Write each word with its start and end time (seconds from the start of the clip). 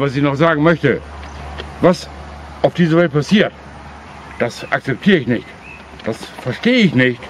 Was 0.00 0.16
ich 0.16 0.22
noch 0.22 0.34
sagen 0.34 0.62
möchte, 0.62 1.02
was 1.82 2.08
auf 2.62 2.72
dieser 2.72 2.96
Welt 2.96 3.12
passiert, 3.12 3.52
das 4.38 4.64
akzeptiere 4.72 5.18
ich 5.18 5.26
nicht. 5.26 5.46
Das 6.04 6.24
verstehe 6.40 6.84
ich 6.86 6.94
nicht, 6.94 7.20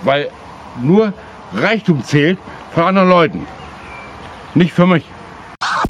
weil 0.00 0.30
nur 0.80 1.12
Reichtum 1.52 2.02
zählt 2.02 2.38
von 2.72 2.84
anderen 2.84 3.10
Leuten. 3.10 3.46
Nicht 4.54 4.72
für 4.72 4.86
mich. 4.86 5.04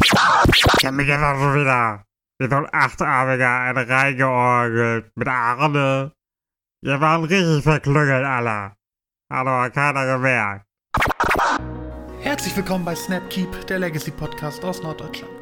Ich 0.03 0.85
hab 0.85 0.95
mich 0.95 1.13
einfach 1.13 1.39
schon 1.39 1.61
wieder 1.61 2.03
wie 2.41 2.49
so 2.49 2.57
ein 2.57 2.69
Achtarmiger 2.73 3.61
eine 3.61 3.89
reingeorgelt 3.89 5.13
mit 5.15 5.29
Arne. 5.29 6.11
Wir 6.83 7.01
waren 7.01 7.23
richtig 7.23 7.63
verklüngelt, 7.63 8.25
alle. 8.25 8.73
Hat 9.31 9.47
aber 9.47 9.71
keiner 9.71 10.17
gemerkt. 10.17 10.65
Herzlich 12.21 12.57
willkommen 12.57 12.85
bei 12.85 12.97
Snapkeep, 12.97 13.69
der 13.69 13.79
Legacy 13.79 14.11
Podcast 14.11 14.65
aus 14.65 14.83
Norddeutschland. 14.83 15.36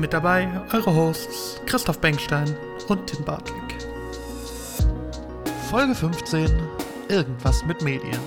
Mit 0.00 0.14
dabei 0.14 0.48
eure 0.72 0.94
Hosts 0.94 1.60
Christoph 1.66 2.00
Bengstein 2.00 2.56
und 2.88 3.06
Tim 3.06 3.22
Bartlick. 3.22 3.76
Folge 5.68 5.94
15 5.94 6.50
Irgendwas 7.10 7.62
mit 7.66 7.82
Medien. 7.82 8.18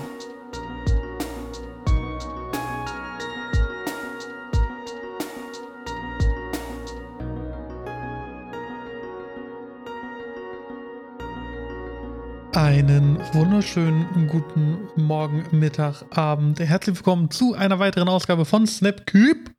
Einen 12.52 13.18
wunderschönen 13.32 14.28
guten 14.28 14.78
Morgen, 14.94 15.44
Mittag, 15.50 16.04
Abend. 16.16 16.60
Herzlich 16.60 16.94
willkommen 16.94 17.32
zu 17.32 17.54
einer 17.54 17.80
weiteren 17.80 18.08
Ausgabe 18.08 18.44
von 18.44 18.64
Snapcube, 18.68 19.50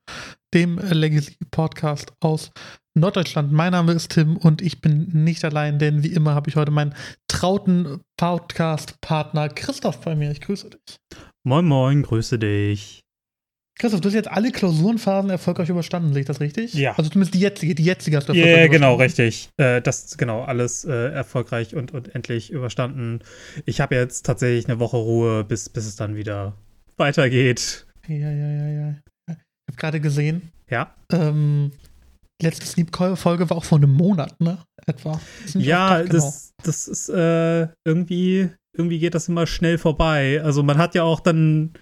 dem 0.56 0.78
Legacy 0.78 1.36
Podcast 1.52 2.14
aus 2.22 2.50
Norddeutschland. 2.98 3.52
Mein 3.52 3.74
Name 3.74 3.92
ist 3.92 4.14
Tim 4.14 4.38
und 4.38 4.62
ich 4.62 4.80
bin 4.80 5.10
nicht 5.12 5.44
allein, 5.44 5.80
denn 5.80 6.02
wie 6.02 6.14
immer 6.14 6.34
habe 6.34 6.50
ich 6.50 6.56
heute 6.56 6.72
meinen 6.72 6.96
trauten 7.28 8.00
Podcast-Partner 8.16 9.50
Christoph 9.50 10.00
bei 10.00 10.16
mir. 10.16 10.32
Ich 10.32 10.40
grüße 10.40 10.70
dich. 10.70 10.96
Moin, 11.44 11.66
moin, 11.66 12.04
grüße 12.04 12.40
dich. 12.40 13.02
Christoph, 13.78 14.00
du 14.00 14.08
hast 14.08 14.16
jetzt 14.16 14.32
alle 14.32 14.54
Klausurenphasen 14.54 15.30
erfolgreich 15.30 15.68
überstanden, 15.68 16.14
sehe 16.14 16.22
ich 16.22 16.28
das 16.28 16.40
richtig? 16.40 16.74
Ja. 16.74 16.98
Also 16.98 17.10
zumindest 17.10 17.34
die 17.34 17.42
jetzige, 17.42 17.76
die 17.76 17.84
jetzige 17.84 18.16
hast 18.16 18.30
du 18.30 18.34
Ja, 18.34 18.46
erfolgreich 18.46 18.64
yeah, 18.64 18.72
genau, 18.72 18.96
richtig. 18.96 19.50
Äh, 19.58 19.82
das 19.82 20.16
genau 20.16 20.44
alles 20.44 20.86
äh, 20.86 21.10
erfolgreich 21.12 21.76
und, 21.76 21.94
und 21.94 22.16
endlich 22.16 22.50
überstanden. 22.50 23.20
Ich 23.66 23.82
habe 23.82 23.96
jetzt 23.96 24.26
tatsächlich 24.26 24.70
eine 24.70 24.80
Woche 24.80 24.96
Ruhe, 24.96 25.44
bis, 25.44 25.68
bis 25.68 25.86
es 25.86 25.98
dann 25.98 26.16
wieder 26.16 26.56
weitergeht. 26.96 27.86
Ja, 28.08 28.16
ja, 28.16 28.52
ja, 28.52 28.68
ja. 28.70 28.96
Ich 29.68 29.74
habe 29.74 29.78
gerade 29.78 30.00
gesehen, 30.00 30.52
Ja. 30.70 30.96
ähm, 31.12 31.72
letzte 32.42 32.66
Sleep-Folge 32.66 33.50
war 33.50 33.58
auch 33.58 33.64
vor 33.64 33.78
einem 33.78 33.94
Monat, 33.94 34.40
ne? 34.42 34.60
Etwa. 34.86 35.20
Ja, 35.54 35.90
Tag 35.90 36.10
genau. 36.10 36.14
das, 36.16 36.54
das 36.64 36.88
ist 36.88 37.10
äh, 37.10 37.68
irgendwie, 37.86 38.50
irgendwie 38.74 39.00
geht 39.00 39.16
das 39.16 39.30
immer 39.30 39.48
schnell 39.48 39.78
vorbei. 39.78 40.42
Also 40.44 40.64
man 40.64 40.78
hat 40.78 40.96
ja 40.96 41.04
auch 41.04 41.20
dann 41.20 41.74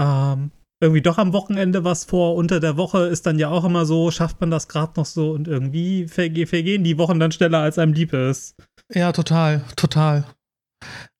ähm, 0.00 0.50
irgendwie 0.80 1.02
doch 1.02 1.18
am 1.18 1.32
Wochenende 1.32 1.84
was 1.84 2.04
vor. 2.04 2.36
Unter 2.36 2.60
der 2.60 2.76
Woche 2.76 3.06
ist 3.06 3.26
dann 3.26 3.38
ja 3.38 3.48
auch 3.48 3.64
immer 3.64 3.86
so, 3.86 4.10
schafft 4.10 4.40
man 4.40 4.50
das 4.50 4.68
gerade 4.68 4.92
noch 4.96 5.06
so 5.06 5.32
und 5.32 5.48
irgendwie 5.48 6.06
verge 6.06 6.46
vergehen 6.46 6.84
die 6.84 6.98
Wochen 6.98 7.18
dann 7.18 7.32
schneller, 7.32 7.60
als 7.60 7.78
einem 7.78 7.92
lieb 7.92 8.12
ist. 8.12 8.54
Ja, 8.92 9.12
total, 9.12 9.62
total. 9.76 10.24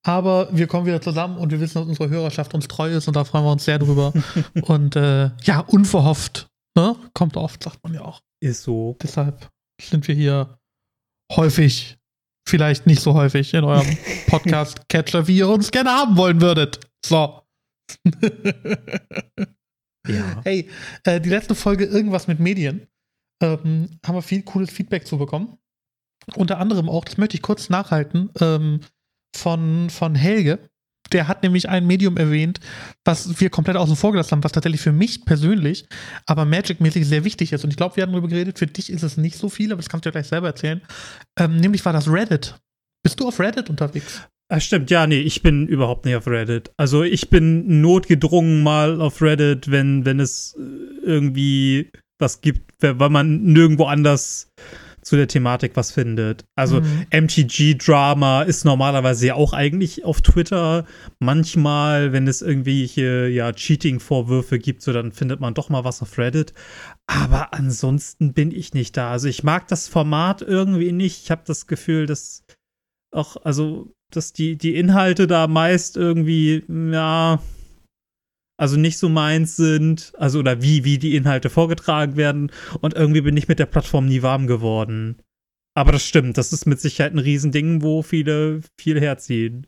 Aber 0.04 0.48
wir 0.52 0.68
kommen 0.68 0.86
wieder 0.86 1.00
zusammen 1.00 1.36
und 1.38 1.50
wir 1.50 1.60
wissen, 1.60 1.78
dass 1.78 1.88
unsere 1.88 2.08
Hörerschaft 2.08 2.54
uns 2.54 2.68
treu 2.68 2.90
ist 2.90 3.08
und 3.08 3.16
da 3.16 3.24
freuen 3.24 3.44
wir 3.44 3.52
uns 3.52 3.64
sehr 3.64 3.78
drüber. 3.78 4.12
und 4.62 4.96
äh, 4.96 5.30
ja, 5.42 5.60
unverhofft, 5.60 6.48
ne? 6.78 6.96
Kommt 7.14 7.36
oft, 7.36 7.62
sagt 7.62 7.82
man 7.82 7.94
ja 7.94 8.02
auch. 8.02 8.22
Ist 8.40 8.62
so. 8.62 8.96
Deshalb 9.02 9.50
sind 9.80 10.06
wir 10.08 10.14
hier 10.14 10.58
häufig, 11.32 11.98
vielleicht 12.48 12.86
nicht 12.86 13.02
so 13.02 13.14
häufig 13.14 13.54
in 13.54 13.64
eurem 13.64 13.98
Podcast-Catcher, 14.28 15.26
wie 15.26 15.38
ihr 15.38 15.48
uns 15.48 15.70
gerne 15.70 15.90
haben 15.90 16.16
wollen 16.16 16.40
würdet. 16.40 16.80
So. 17.04 17.42
Ja. 20.08 20.40
Hey, 20.42 20.70
äh, 21.04 21.20
die 21.20 21.28
letzte 21.28 21.54
Folge 21.54 21.84
Irgendwas 21.84 22.28
mit 22.28 22.40
Medien 22.40 22.88
ähm, 23.42 23.98
haben 24.04 24.14
wir 24.14 24.22
viel 24.22 24.42
cooles 24.42 24.70
Feedback 24.70 25.06
zu 25.06 25.18
bekommen. 25.18 25.58
Unter 26.34 26.58
anderem 26.58 26.88
auch, 26.88 27.04
das 27.04 27.18
möchte 27.18 27.36
ich 27.36 27.42
kurz 27.42 27.68
nachhalten, 27.68 28.30
ähm, 28.40 28.80
von, 29.36 29.90
von 29.90 30.14
Helge. 30.14 30.68
Der 31.12 31.28
hat 31.28 31.42
nämlich 31.42 31.68
ein 31.68 31.86
Medium 31.86 32.16
erwähnt, 32.16 32.60
was 33.04 33.40
wir 33.40 33.50
komplett 33.50 33.76
außen 33.76 33.96
vor 33.96 34.12
gelassen 34.12 34.32
haben, 34.32 34.44
was 34.44 34.52
tatsächlich 34.52 34.80
für 34.80 34.92
mich 34.92 35.24
persönlich, 35.24 35.86
aber 36.26 36.44
Magic-mäßig 36.44 37.06
sehr 37.06 37.24
wichtig 37.24 37.52
ist. 37.52 37.64
Und 37.64 37.70
ich 37.70 37.76
glaube, 37.76 37.96
wir 37.96 38.02
haben 38.02 38.12
darüber 38.12 38.28
geredet, 38.28 38.58
für 38.58 38.66
dich 38.66 38.90
ist 38.90 39.02
es 39.02 39.16
nicht 39.16 39.36
so 39.36 39.48
viel, 39.48 39.72
aber 39.72 39.80
das 39.80 39.88
kannst 39.88 40.04
du 40.04 40.08
ja 40.08 40.12
gleich 40.12 40.28
selber 40.28 40.48
erzählen. 40.48 40.82
Ähm, 41.38 41.56
nämlich 41.56 41.84
war 41.84 41.92
das 41.92 42.10
Reddit. 42.10 42.56
Bist 43.02 43.20
du 43.20 43.28
auf 43.28 43.40
Reddit 43.40 43.70
unterwegs? 43.70 44.22
Ah, 44.50 44.60
stimmt, 44.60 44.90
ja, 44.90 45.06
nee, 45.06 45.20
ich 45.20 45.42
bin 45.42 45.66
überhaupt 45.66 46.06
nicht 46.06 46.16
auf 46.16 46.26
Reddit. 46.26 46.70
Also 46.78 47.02
ich 47.02 47.28
bin 47.28 47.82
notgedrungen 47.82 48.62
mal 48.62 49.00
auf 49.00 49.20
Reddit, 49.20 49.70
wenn, 49.70 50.06
wenn 50.06 50.20
es 50.20 50.56
äh, 50.58 51.06
irgendwie 51.06 51.90
was 52.18 52.40
gibt, 52.40 52.72
weil 52.82 53.10
man 53.10 53.42
nirgendwo 53.42 53.84
anders 53.84 54.50
zu 55.08 55.16
der 55.16 55.26
Thematik 55.26 55.72
was 55.74 55.90
findet. 55.90 56.44
Also 56.54 56.80
Mhm. 56.80 57.06
MTG-Drama 57.10 58.42
ist 58.42 58.64
normalerweise 58.64 59.28
ja 59.28 59.34
auch 59.34 59.52
eigentlich 59.52 60.04
auf 60.04 60.20
Twitter. 60.20 60.84
Manchmal, 61.18 62.12
wenn 62.12 62.28
es 62.28 62.42
irgendwelche 62.42 63.26
ja, 63.28 63.52
Cheating-Vorwürfe 63.52 64.58
gibt, 64.58 64.82
so 64.82 64.92
dann 64.92 65.12
findet 65.12 65.40
man 65.40 65.54
doch 65.54 65.68
mal 65.70 65.84
was 65.84 66.02
auf 66.02 66.18
Reddit. 66.18 66.52
Aber 67.06 67.54
ansonsten 67.54 68.34
bin 68.34 68.52
ich 68.52 68.74
nicht 68.74 68.96
da. 68.96 69.10
Also 69.10 69.28
ich 69.28 69.42
mag 69.42 69.66
das 69.68 69.88
Format 69.88 70.42
irgendwie 70.42 70.92
nicht. 70.92 71.22
Ich 71.24 71.30
habe 71.30 71.42
das 71.46 71.66
Gefühl, 71.66 72.06
dass 72.06 72.44
auch, 73.10 73.36
also, 73.42 73.94
dass 74.10 74.32
die, 74.34 74.56
die 74.56 74.76
Inhalte 74.76 75.26
da 75.26 75.46
meist 75.46 75.96
irgendwie, 75.96 76.64
ja, 76.68 77.40
also 78.58 78.76
nicht 78.76 78.98
so 78.98 79.08
meins 79.08 79.56
sind, 79.56 80.12
also 80.18 80.40
oder 80.40 80.60
wie, 80.62 80.84
wie 80.84 80.98
die 80.98 81.16
Inhalte 81.16 81.48
vorgetragen 81.48 82.16
werden. 82.16 82.52
Und 82.80 82.94
irgendwie 82.94 83.22
bin 83.22 83.36
ich 83.36 83.48
mit 83.48 83.58
der 83.58 83.66
Plattform 83.66 84.06
nie 84.06 84.22
warm 84.22 84.46
geworden. 84.46 85.22
Aber 85.74 85.92
das 85.92 86.04
stimmt, 86.04 86.36
das 86.36 86.52
ist 86.52 86.66
mit 86.66 86.80
Sicherheit 86.80 87.12
ein 87.12 87.18
Riesending, 87.18 87.82
wo 87.82 88.02
viele 88.02 88.60
viel 88.78 89.00
herziehen. 89.00 89.66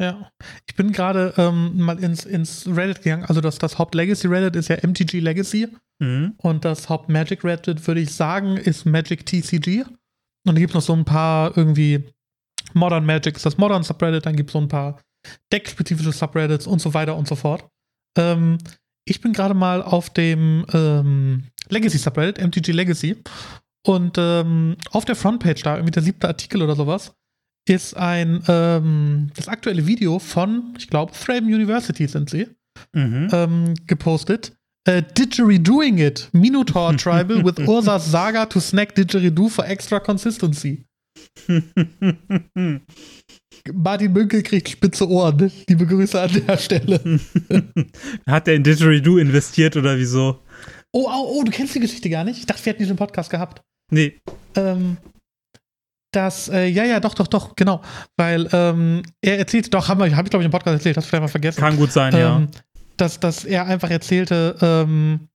Ja. 0.00 0.30
Ich 0.68 0.74
bin 0.74 0.92
gerade 0.92 1.32
ähm, 1.36 1.80
mal 1.80 2.02
ins, 2.02 2.24
ins 2.24 2.66
Reddit 2.66 3.02
gegangen. 3.02 3.24
Also 3.24 3.40
das, 3.40 3.58
das 3.58 3.78
Haupt-Legacy-Reddit 3.78 4.56
ist 4.56 4.68
ja 4.68 4.76
MTG 4.82 5.20
Legacy. 5.20 5.68
Mhm. 6.00 6.34
Und 6.38 6.64
das 6.64 6.88
Haupt-Magic 6.88 7.44
Reddit, 7.44 7.86
würde 7.86 8.00
ich 8.00 8.12
sagen, 8.12 8.56
ist 8.56 8.84
Magic 8.84 9.24
TCG. 9.26 9.84
Und 9.84 9.94
dann 10.44 10.56
gibt 10.56 10.70
es 10.70 10.74
noch 10.74 10.82
so 10.82 10.94
ein 10.94 11.04
paar 11.04 11.56
irgendwie 11.56 12.04
Modern 12.74 13.04
Magic 13.04 13.36
ist 13.36 13.46
das 13.46 13.58
Modern 13.58 13.82
Subreddit, 13.82 14.26
dann 14.26 14.36
gibt 14.36 14.50
es 14.50 14.52
so 14.52 14.60
ein 14.60 14.68
paar 14.68 15.00
deckspezifische 15.52 16.12
Subreddits 16.12 16.66
und 16.66 16.80
so 16.80 16.94
weiter 16.94 17.16
und 17.16 17.28
so 17.28 17.36
fort. 17.36 17.68
Ähm, 18.16 18.58
ich 19.04 19.20
bin 19.20 19.32
gerade 19.32 19.54
mal 19.54 19.82
auf 19.82 20.10
dem 20.10 20.64
ähm, 20.72 21.44
Legacy 21.68 21.98
Subreddit, 21.98 22.38
MTG 22.44 22.72
Legacy. 22.72 23.16
Und 23.84 24.16
ähm, 24.18 24.76
auf 24.92 25.04
der 25.04 25.16
Frontpage 25.16 25.62
da, 25.62 25.74
irgendwie 25.76 25.90
der 25.90 26.02
siebte 26.02 26.28
Artikel 26.28 26.62
oder 26.62 26.76
sowas, 26.76 27.14
ist 27.68 27.96
ein 27.96 28.42
ähm, 28.48 29.30
das 29.34 29.48
aktuelle 29.48 29.86
Video 29.86 30.18
von, 30.18 30.74
ich 30.78 30.88
glaube, 30.88 31.14
Frame 31.14 31.46
University 31.46 32.06
sind 32.06 32.30
sie 32.30 32.48
Mhm. 32.94 33.28
ähm, 33.32 33.74
gepostet. 33.86 34.52
Äh, 34.88 35.02
Didgeridooing 35.02 35.98
it. 35.98 36.28
Minotaur 36.32 36.96
Tribal 36.96 37.44
with 37.44 37.58
Ursa's 37.68 38.10
Saga 38.10 38.46
to 38.46 38.60
snack 38.60 38.94
Didgeridoo 38.94 39.48
for 39.48 39.66
extra 39.66 40.00
consistency. 40.00 40.84
Martin 43.72 44.12
Münkel 44.12 44.42
kriegt 44.42 44.68
spitze 44.68 45.08
Ohren. 45.08 45.50
Liebe 45.68 45.86
Grüße 45.86 46.20
an 46.20 46.30
der 46.46 46.56
Stelle. 46.56 47.00
Hat 48.26 48.46
der 48.46 48.54
in 48.54 48.64
Didgeridoo 48.64 49.18
investiert 49.18 49.76
oder 49.76 49.96
wieso? 49.96 50.40
Oh, 50.92 51.08
oh, 51.08 51.38
oh, 51.38 51.42
du 51.44 51.50
kennst 51.50 51.74
die 51.74 51.80
Geschichte 51.80 52.10
gar 52.10 52.24
nicht? 52.24 52.38
Ich 52.38 52.46
dachte, 52.46 52.64
wir 52.64 52.72
hätten 52.72 52.82
diesen 52.82 52.96
Podcast 52.96 53.30
gehabt. 53.30 53.62
Nee. 53.90 54.20
Ähm, 54.56 54.96
das, 56.12 56.48
äh, 56.48 56.66
ja, 56.66 56.84
ja, 56.84 57.00
doch, 57.00 57.14
doch, 57.14 57.26
doch, 57.26 57.56
genau. 57.56 57.80
Weil 58.16 58.48
ähm, 58.52 59.02
er 59.22 59.38
erzählte, 59.38 59.70
doch, 59.70 59.88
habe 59.88 60.06
ich 60.06 60.12
glaube 60.12 60.38
ich 60.38 60.44
im 60.44 60.50
Podcast 60.50 60.74
erzählt, 60.74 60.96
hast 60.96 61.06
du 61.06 61.08
vielleicht 61.08 61.22
mal 61.22 61.28
vergessen. 61.28 61.60
Kann 61.60 61.76
gut 61.76 61.92
sein, 61.92 62.14
ja. 62.14 62.36
ähm, 62.36 62.48
dass, 62.98 63.18
dass 63.18 63.44
er 63.44 63.66
einfach 63.66 63.90
erzählte, 63.90 64.56
ähm, 64.60 65.28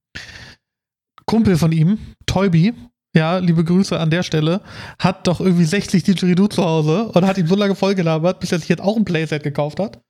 Kumpel 1.26 1.56
von 1.56 1.72
ihm, 1.72 1.98
Toybi, 2.26 2.72
ja, 3.14 3.38
liebe 3.38 3.64
Grüße 3.64 3.98
an 3.98 4.10
der 4.10 4.22
Stelle, 4.22 4.60
hat 4.98 5.26
doch 5.26 5.40
irgendwie 5.40 5.64
60 5.64 6.02
Didgeridoo 6.02 6.48
zu 6.48 6.64
Hause 6.64 7.08
und 7.08 7.26
hat 7.26 7.38
ihn 7.38 7.46
so 7.46 7.54
lange 7.54 7.74
vollgelabert, 7.74 8.40
bis 8.40 8.52
er 8.52 8.58
sich 8.58 8.68
jetzt 8.68 8.82
auch 8.82 8.96
ein 8.96 9.04
Playset 9.04 9.42
gekauft 9.42 9.80
hat. 9.80 10.00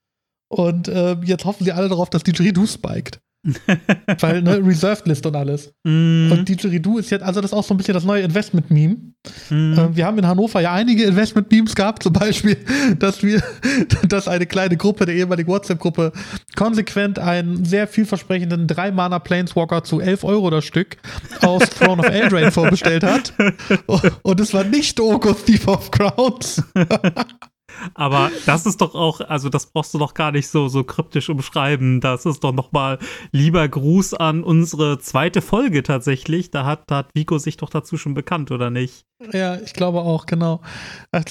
Und 0.51 0.89
ähm, 0.89 1.23
jetzt 1.25 1.45
hoffen 1.45 1.65
sie 1.65 1.73
alle 1.73 1.89
darauf, 1.89 2.11
dass 2.11 2.23
Didgeridoo 2.23 2.67
spiked. 2.67 3.21
Weil, 4.21 4.43
ne, 4.43 4.59
Reserved 4.65 5.07
List 5.07 5.25
und 5.25 5.37
alles. 5.37 5.73
Mm, 5.85 6.31
Und 6.33 6.49
Didgeridoo 6.49 6.99
ist 6.99 7.11
jetzt, 7.11 7.23
also 7.23 7.41
das 7.41 7.53
ist 7.53 7.57
auch 7.57 7.65
so 7.65 7.73
ein 7.73 7.77
bisschen 7.77 7.95
das 7.95 8.05
neue 8.05 8.23
Investment-Meme. 8.23 8.97
mm. 9.51 9.73
Äh, 9.79 9.97
wir 9.97 10.07
haben 10.07 10.19
in 10.19 10.27
Hannover 10.27 10.61
ja 10.61 10.73
einige 10.73 11.05
Investment-Memes 11.05 11.75
gehabt, 11.75 12.03
zum 12.03 12.13
Beispiel, 12.13 12.57
dass 12.99 13.23
wir, 13.23 13.43
dass 14.09 14.27
eine 14.27 14.47
kleine 14.47 14.77
Gruppe, 14.77 15.07
der 15.07 15.15
ehemaligen 15.15 15.49
WhatsApp-Gruppe, 15.49 16.13
konsequent 16.57 17.19
einen 17.19 17.65
sehr 17.65 17.87
vielversprechenden 17.87 18.67
3-Mana-Planeswalker 18.67 19.85
zu 19.85 20.01
11 20.01 20.25
Euro 20.25 20.51
das 20.51 20.65
Stück 20.65 20.97
aus 21.41 21.63
Throne 21.71 22.03
of 22.03 22.09
Eldraine 22.09 22.51
vorbestellt 22.51 23.05
hat. 23.05 23.33
Und 24.23 24.41
es 24.41 24.53
war 24.53 24.65
nicht 24.65 24.99
Oko 25.01 25.33
Thief 25.33 25.69
of 25.69 25.91
Crowns. 25.91 26.63
Aber 27.95 28.31
das 28.47 28.67
ist 28.67 28.81
doch 28.81 28.95
auch, 28.95 29.21
also 29.21 29.49
das 29.49 29.67
brauchst 29.67 29.95
du 29.95 29.99
doch 29.99 30.15
gar 30.15 30.33
nicht 30.33 30.49
so, 30.49 30.69
so 30.69 30.85
kryptisch 30.85 31.29
umschreiben. 31.29 32.01
Das 32.01 32.27
ist 32.27 32.45
doch 32.45 32.53
nochmal 32.53 32.99
lieber 33.33 33.69
Gruß 33.69 34.15
an 34.15 34.43
unsere 34.43 34.99
zweite 34.99 35.43
Folge 35.43 35.83
tatsächlich. 35.83 36.51
Da 36.51 36.65
hat, 36.65 36.85
da 36.87 36.99
hat 36.99 37.11
Vico 37.15 37.39
sich 37.39 37.57
doch 37.57 37.71
dazu 37.71 37.97
schon 37.97 38.15
bekannt, 38.15 38.51
oder 38.51 38.71
nicht? 38.71 39.05
Ja, 39.33 39.57
ich 39.57 39.73
glaube 39.73 39.99
auch, 40.01 40.27
genau. 40.27 40.61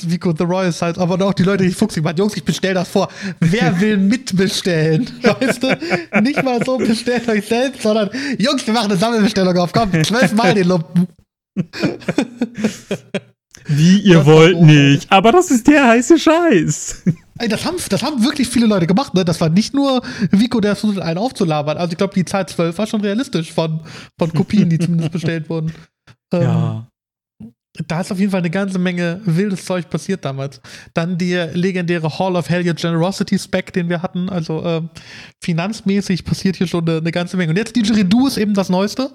Vico 0.01 0.33
The 0.37 0.43
Royal 0.43 0.73
halt, 0.81 0.97
aber 0.97 1.25
auch 1.25 1.33
die 1.33 1.43
Leute, 1.43 1.63
die 1.63 1.71
fuchsig 1.71 2.03
waren. 2.03 2.17
Jungs, 2.17 2.35
ich 2.35 2.43
bestell 2.43 2.73
das 2.73 2.89
vor. 2.89 3.07
Wer 3.39 3.79
will 3.79 3.97
mitbestellen? 3.97 5.09
Weißt 5.21 5.63
du? 5.63 5.77
Nicht 6.21 6.43
mal 6.43 6.63
so 6.65 6.77
bestellt 6.77 7.29
euch 7.29 7.45
selbst, 7.45 7.81
sondern 7.81 8.09
Jungs, 8.37 8.67
wir 8.67 8.73
machen 8.73 8.91
eine 8.91 8.99
Sammelbestellung 8.99 9.57
auf. 9.57 9.71
Komm, 9.71 9.91
zwölfmal 10.03 10.53
den 10.53 10.67
Lumpen. 10.67 11.07
Wie, 13.67 13.99
ihr 13.99 14.25
wollt 14.25 14.61
nicht. 14.61 15.11
Aber 15.11 15.31
das 15.31 15.51
ist 15.51 15.67
der 15.67 15.87
heiße 15.87 16.17
Scheiß. 16.17 17.03
Ey, 17.39 17.47
das 17.47 17.65
haben, 17.65 17.77
das 17.89 18.01
haben 18.01 18.23
wirklich 18.23 18.47
viele 18.47 18.65
Leute 18.65 18.87
gemacht, 18.87 19.13
ne? 19.13 19.23
Das 19.23 19.39
war 19.41 19.49
nicht 19.49 19.73
nur 19.73 20.01
Vico, 20.31 20.59
der 20.59 20.75
versucht, 20.75 20.99
einen 20.99 21.19
aufzulabern. 21.19 21.77
Also 21.77 21.91
ich 21.91 21.97
glaube, 21.97 22.13
die 22.15 22.25
Zahl 22.25 22.47
12 22.47 22.77
war 22.77 22.87
schon 22.87 23.01
realistisch 23.01 23.51
von, 23.51 23.81
von 24.17 24.33
Kopien, 24.33 24.69
die 24.69 24.79
zumindest 24.79 25.11
bestellt 25.11 25.49
wurden. 25.49 25.71
Ähm, 26.33 26.43
Da 27.87 28.01
ist 28.01 28.11
auf 28.11 28.19
jeden 28.19 28.31
Fall 28.31 28.41
eine 28.41 28.49
ganze 28.49 28.79
Menge 28.79 29.21
wildes 29.23 29.63
Zeug 29.63 29.89
passiert 29.89 30.25
damals. 30.25 30.59
Dann 30.93 31.17
der 31.17 31.55
legendäre 31.55 32.19
Hall 32.19 32.35
of 32.35 32.49
Hellion 32.49 32.75
Generosity 32.75 33.39
Spec, 33.39 33.71
den 33.71 33.87
wir 33.87 34.01
hatten. 34.01 34.29
Also 34.29 34.65
ähm, 34.65 34.89
finanzmäßig 35.41 36.25
passiert 36.25 36.57
hier 36.57 36.67
schon 36.67 36.85
eine, 36.89 36.97
eine 36.97 37.11
ganze 37.13 37.37
Menge. 37.37 37.51
Und 37.51 37.57
jetzt 37.57 37.75
Didgeridoo 37.77 38.27
ist 38.27 38.37
eben 38.37 38.55
das 38.55 38.67
Neueste. 38.67 39.11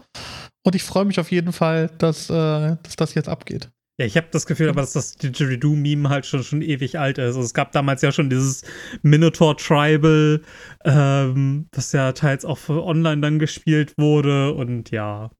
Und 0.65 0.75
ich 0.75 0.85
freue 0.85 1.05
mich 1.05 1.21
auf 1.21 1.31
jeden 1.31 1.53
Fall, 1.53 1.91
dass, 1.99 2.31
äh, 2.31 2.77
dass 2.83 2.97
das 2.97 3.15
jetzt 3.15 3.29
abgeht. 3.29 3.69
Ja, 3.99 4.07
ich 4.07 4.17
habe 4.17 4.29
das 4.31 4.47
Gefühl, 4.47 4.71
aber 4.71 4.81
dass 4.81 4.95
das 4.95 5.17
Didgeridoo-Meme 5.17 6.09
halt 6.09 6.25
schon, 6.25 6.43
schon 6.43 6.63
ewig 6.63 6.99
alt 6.99 7.19
ist. 7.19 7.25
Also 7.25 7.43
es 7.43 7.53
gab 7.53 7.73
damals 7.73 8.01
ja 8.01 8.11
schon 8.11 8.31
dieses 8.31 8.63
Minotaur 9.03 9.57
Tribal, 9.57 10.41
ähm, 10.85 11.67
was 11.73 11.93
ja 11.93 12.13
teils 12.13 12.45
auch 12.45 12.59
für 12.59 12.83
online 12.85 13.21
dann 13.21 13.39
gespielt 13.39 13.95
wurde 13.99 14.55
und 14.55 14.91
ja. 14.91 15.31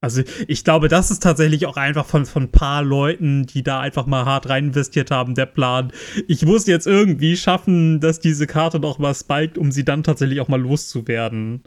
Also 0.00 0.22
ich 0.46 0.62
glaube, 0.62 0.86
das 0.86 1.10
ist 1.10 1.24
tatsächlich 1.24 1.66
auch 1.66 1.76
einfach 1.76 2.06
von, 2.06 2.24
von 2.24 2.44
ein 2.44 2.52
paar 2.52 2.84
Leuten, 2.84 3.46
die 3.46 3.64
da 3.64 3.80
einfach 3.80 4.06
mal 4.06 4.24
hart 4.24 4.48
rein 4.48 4.66
investiert 4.66 5.10
haben, 5.10 5.34
der 5.34 5.46
Plan. 5.46 5.92
Ich 6.28 6.44
muss 6.46 6.68
jetzt 6.68 6.86
irgendwie 6.86 7.36
schaffen, 7.36 7.98
dass 7.98 8.20
diese 8.20 8.46
Karte 8.46 8.78
noch 8.78 9.00
mal 9.00 9.14
spiked, 9.14 9.58
um 9.58 9.72
sie 9.72 9.84
dann 9.84 10.04
tatsächlich 10.04 10.40
auch 10.40 10.46
mal 10.46 10.60
loszuwerden. 10.60 11.64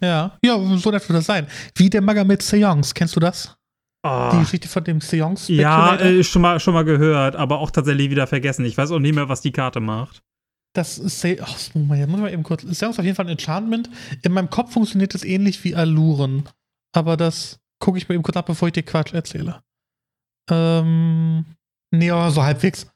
Ja, 0.00 0.36
ja, 0.44 0.58
so 0.76 0.84
wird 0.84 1.08
das 1.08 1.24
sein. 1.26 1.46
Wie 1.76 1.88
der 1.88 2.02
Magomed 2.02 2.42
Seance, 2.42 2.92
kennst 2.94 3.14
du 3.14 3.20
das? 3.20 3.56
Die 4.04 4.08
Ah. 4.08 4.40
Geschichte 4.40 4.66
von 4.66 4.82
dem 4.82 5.00
Seance 5.00 5.52
Ja, 5.52 5.94
äh, 5.96 6.24
schon, 6.24 6.42
mal, 6.42 6.58
schon 6.58 6.74
mal 6.74 6.84
gehört, 6.84 7.36
aber 7.36 7.60
auch 7.60 7.70
tatsächlich 7.70 8.10
wieder 8.10 8.26
vergessen. 8.26 8.64
Ich 8.64 8.76
weiß 8.76 8.90
auch 8.90 8.98
nicht 8.98 9.14
mehr, 9.14 9.28
was 9.28 9.42
die 9.42 9.52
Karte 9.52 9.78
macht. 9.78 10.22
Das 10.74 10.98
ist 10.98 11.20
Se 11.20 11.36
Ach, 11.40 11.56
Moment, 11.74 12.10
muss 12.10 12.20
mal 12.20 12.32
eben 12.32 12.42
kurz. 12.42 12.62
Seance 12.62 12.90
ist 12.90 12.98
auf 12.98 13.04
jeden 13.04 13.14
Fall 13.14 13.26
ein 13.26 13.32
Enchantment. 13.32 13.90
In 14.22 14.32
meinem 14.32 14.50
Kopf 14.50 14.72
funktioniert 14.72 15.14
das 15.14 15.22
ähnlich 15.22 15.62
wie 15.62 15.76
Alluren. 15.76 16.48
Aber 16.92 17.16
das 17.16 17.60
gucke 17.78 17.96
ich 17.98 18.08
mir 18.08 18.14
eben 18.16 18.24
kurz 18.24 18.36
ab, 18.36 18.46
bevor 18.46 18.68
ich 18.68 18.72
dir 18.74 18.82
Quatsch 18.82 19.12
erzähle. 19.12 19.62
Ähm. 20.50 21.44
Nee, 21.94 22.10
aber 22.10 22.30
so 22.30 22.42
halbwegs. 22.42 22.91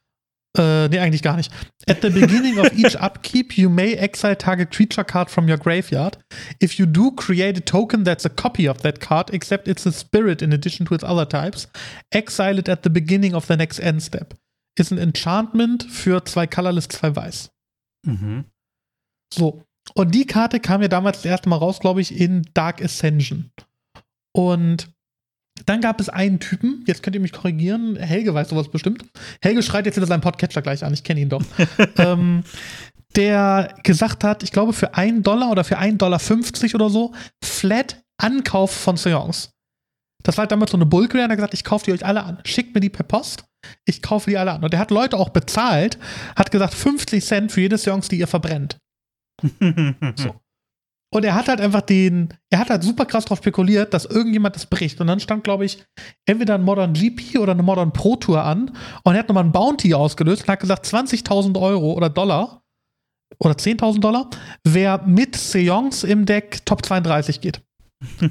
Äh, 0.56 0.88
nee, 0.88 0.98
eigentlich 0.98 1.22
gar 1.22 1.36
nicht. 1.36 1.52
At 1.86 2.00
the 2.02 2.08
beginning 2.08 2.58
of 2.58 2.72
each 2.72 2.96
upkeep, 3.00 3.56
you 3.58 3.68
may 3.68 3.94
exile 3.94 4.36
target 4.36 4.70
creature 4.70 5.04
card 5.04 5.30
from 5.30 5.48
your 5.48 5.58
graveyard. 5.58 6.18
If 6.62 6.74
you 6.74 6.86
do, 6.86 7.10
create 7.10 7.58
a 7.58 7.60
token 7.60 8.04
that's 8.04 8.24
a 8.24 8.30
copy 8.30 8.68
of 8.68 8.78
that 8.78 9.00
card, 9.00 9.30
except 9.30 9.68
it's 9.68 9.86
a 9.86 9.92
spirit 9.92 10.40
in 10.40 10.52
addition 10.52 10.86
to 10.86 10.94
its 10.94 11.04
other 11.04 11.28
types. 11.28 11.68
Exile 12.10 12.58
it 12.58 12.68
at 12.68 12.82
the 12.82 12.90
beginning 12.90 13.34
of 13.34 13.46
the 13.46 13.56
next 13.56 13.78
end 13.80 14.02
step. 14.02 14.34
Ist 14.78 14.92
ein 14.92 14.98
Enchantment 14.98 15.84
für 15.84 16.24
zwei 16.24 16.46
Colorless, 16.46 16.88
zwei 16.88 17.14
Weiß. 17.14 17.50
Mhm. 18.06 18.44
So. 19.32 19.62
Und 19.94 20.14
die 20.14 20.26
Karte 20.26 20.58
kam 20.58 20.82
ja 20.82 20.88
damals 20.88 21.18
das 21.18 21.26
erste 21.26 21.48
Mal 21.48 21.56
raus, 21.56 21.80
glaube 21.80 22.00
ich, 22.00 22.18
in 22.18 22.42
Dark 22.54 22.82
Ascension. 22.82 23.50
Und 24.32 24.88
dann 25.64 25.80
gab 25.80 26.00
es 26.00 26.08
einen 26.08 26.38
Typen, 26.38 26.84
jetzt 26.86 27.02
könnt 27.02 27.16
ihr 27.16 27.22
mich 27.22 27.32
korrigieren, 27.32 27.96
Helge 27.96 28.34
weiß 28.34 28.50
sowas 28.50 28.68
bestimmt. 28.68 29.04
Helge 29.40 29.62
schreit 29.62 29.86
jetzt 29.86 29.96
wieder 29.96 30.06
seinen 30.06 30.20
Podcatcher 30.20 30.62
gleich 30.62 30.84
an, 30.84 30.92
ich 30.92 31.02
kenne 31.02 31.20
ihn 31.20 31.28
doch. 31.28 31.42
ähm, 31.96 32.44
der 33.16 33.74
gesagt 33.82 34.24
hat, 34.24 34.42
ich 34.42 34.52
glaube 34.52 34.74
für 34.74 34.94
1 34.94 35.22
Dollar 35.22 35.50
oder 35.50 35.64
für 35.64 35.78
1,50 35.78 35.96
Dollar 35.96 36.20
oder 36.74 36.90
so, 36.90 37.14
flat 37.42 38.02
Ankauf 38.18 38.70
von 38.70 38.96
Seance. 38.96 39.50
Das 40.22 40.36
war 40.36 40.42
halt 40.42 40.52
damals 40.52 40.72
so 40.72 40.76
eine 40.76 40.86
Bulke, 40.86 41.16
der 41.16 41.28
hat 41.28 41.36
gesagt, 41.36 41.54
ich 41.54 41.64
kaufe 41.64 41.84
die 41.84 41.92
euch 41.92 42.04
alle 42.04 42.24
an. 42.24 42.38
Schickt 42.44 42.74
mir 42.74 42.80
die 42.80 42.90
per 42.90 43.04
Post, 43.04 43.44
ich 43.84 44.02
kaufe 44.02 44.28
die 44.28 44.36
alle 44.36 44.52
an. 44.52 44.64
Und 44.64 44.72
der 44.72 44.80
hat 44.80 44.90
Leute 44.90 45.16
auch 45.16 45.28
bezahlt, 45.30 45.98
hat 46.34 46.50
gesagt 46.50 46.74
50 46.74 47.24
Cent 47.24 47.52
für 47.52 47.60
jede 47.60 47.78
Seance, 47.78 48.08
die 48.08 48.18
ihr 48.18 48.26
verbrennt. 48.26 48.78
So. 50.16 50.34
Und 51.12 51.24
er 51.24 51.34
hat 51.34 51.48
halt 51.48 51.60
einfach 51.60 51.82
den, 51.82 52.34
er 52.50 52.58
hat 52.58 52.68
halt 52.68 52.82
super 52.82 53.06
krass 53.06 53.24
drauf 53.24 53.38
spekuliert, 53.38 53.94
dass 53.94 54.04
irgendjemand 54.04 54.56
das 54.56 54.66
bricht. 54.66 55.00
Und 55.00 55.06
dann 55.06 55.20
stand, 55.20 55.44
glaube 55.44 55.64
ich, 55.64 55.82
entweder 56.26 56.54
ein 56.56 56.62
Modern 56.62 56.92
GP 56.92 57.38
oder 57.38 57.52
eine 57.52 57.62
Modern 57.62 57.92
Pro 57.92 58.16
Tour 58.16 58.42
an. 58.42 58.72
Und 59.04 59.14
er 59.14 59.20
hat 59.20 59.28
nochmal 59.28 59.44
ein 59.44 59.52
Bounty 59.52 59.94
ausgelöst 59.94 60.42
und 60.42 60.48
hat 60.48 60.60
gesagt, 60.60 60.86
20.000 60.86 61.60
Euro 61.60 61.92
oder 61.92 62.10
Dollar 62.10 62.62
oder 63.38 63.54
10.000 63.54 64.00
Dollar, 64.00 64.30
wer 64.64 65.02
mit 65.06 65.36
Seance 65.36 66.06
im 66.06 66.26
Deck 66.26 66.64
Top 66.64 66.84
32 66.84 67.40
geht. 67.40 67.62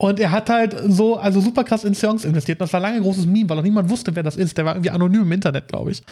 Und 0.00 0.20
er 0.20 0.30
hat 0.30 0.48
halt 0.48 0.76
so, 0.86 1.16
also 1.16 1.40
super 1.40 1.64
krass 1.64 1.82
in 1.82 1.92
Seance 1.92 2.26
investiert. 2.26 2.60
Und 2.60 2.66
das 2.66 2.72
war 2.72 2.78
lange 2.78 2.96
ein 2.96 3.02
großes 3.02 3.26
Meme, 3.26 3.48
weil 3.48 3.58
auch 3.58 3.64
niemand 3.64 3.90
wusste, 3.90 4.14
wer 4.14 4.22
das 4.22 4.36
ist. 4.36 4.56
Der 4.56 4.64
war 4.64 4.74
irgendwie 4.74 4.90
anonym 4.90 5.22
im 5.22 5.32
Internet, 5.32 5.66
glaube 5.66 5.90
ich. 5.90 6.04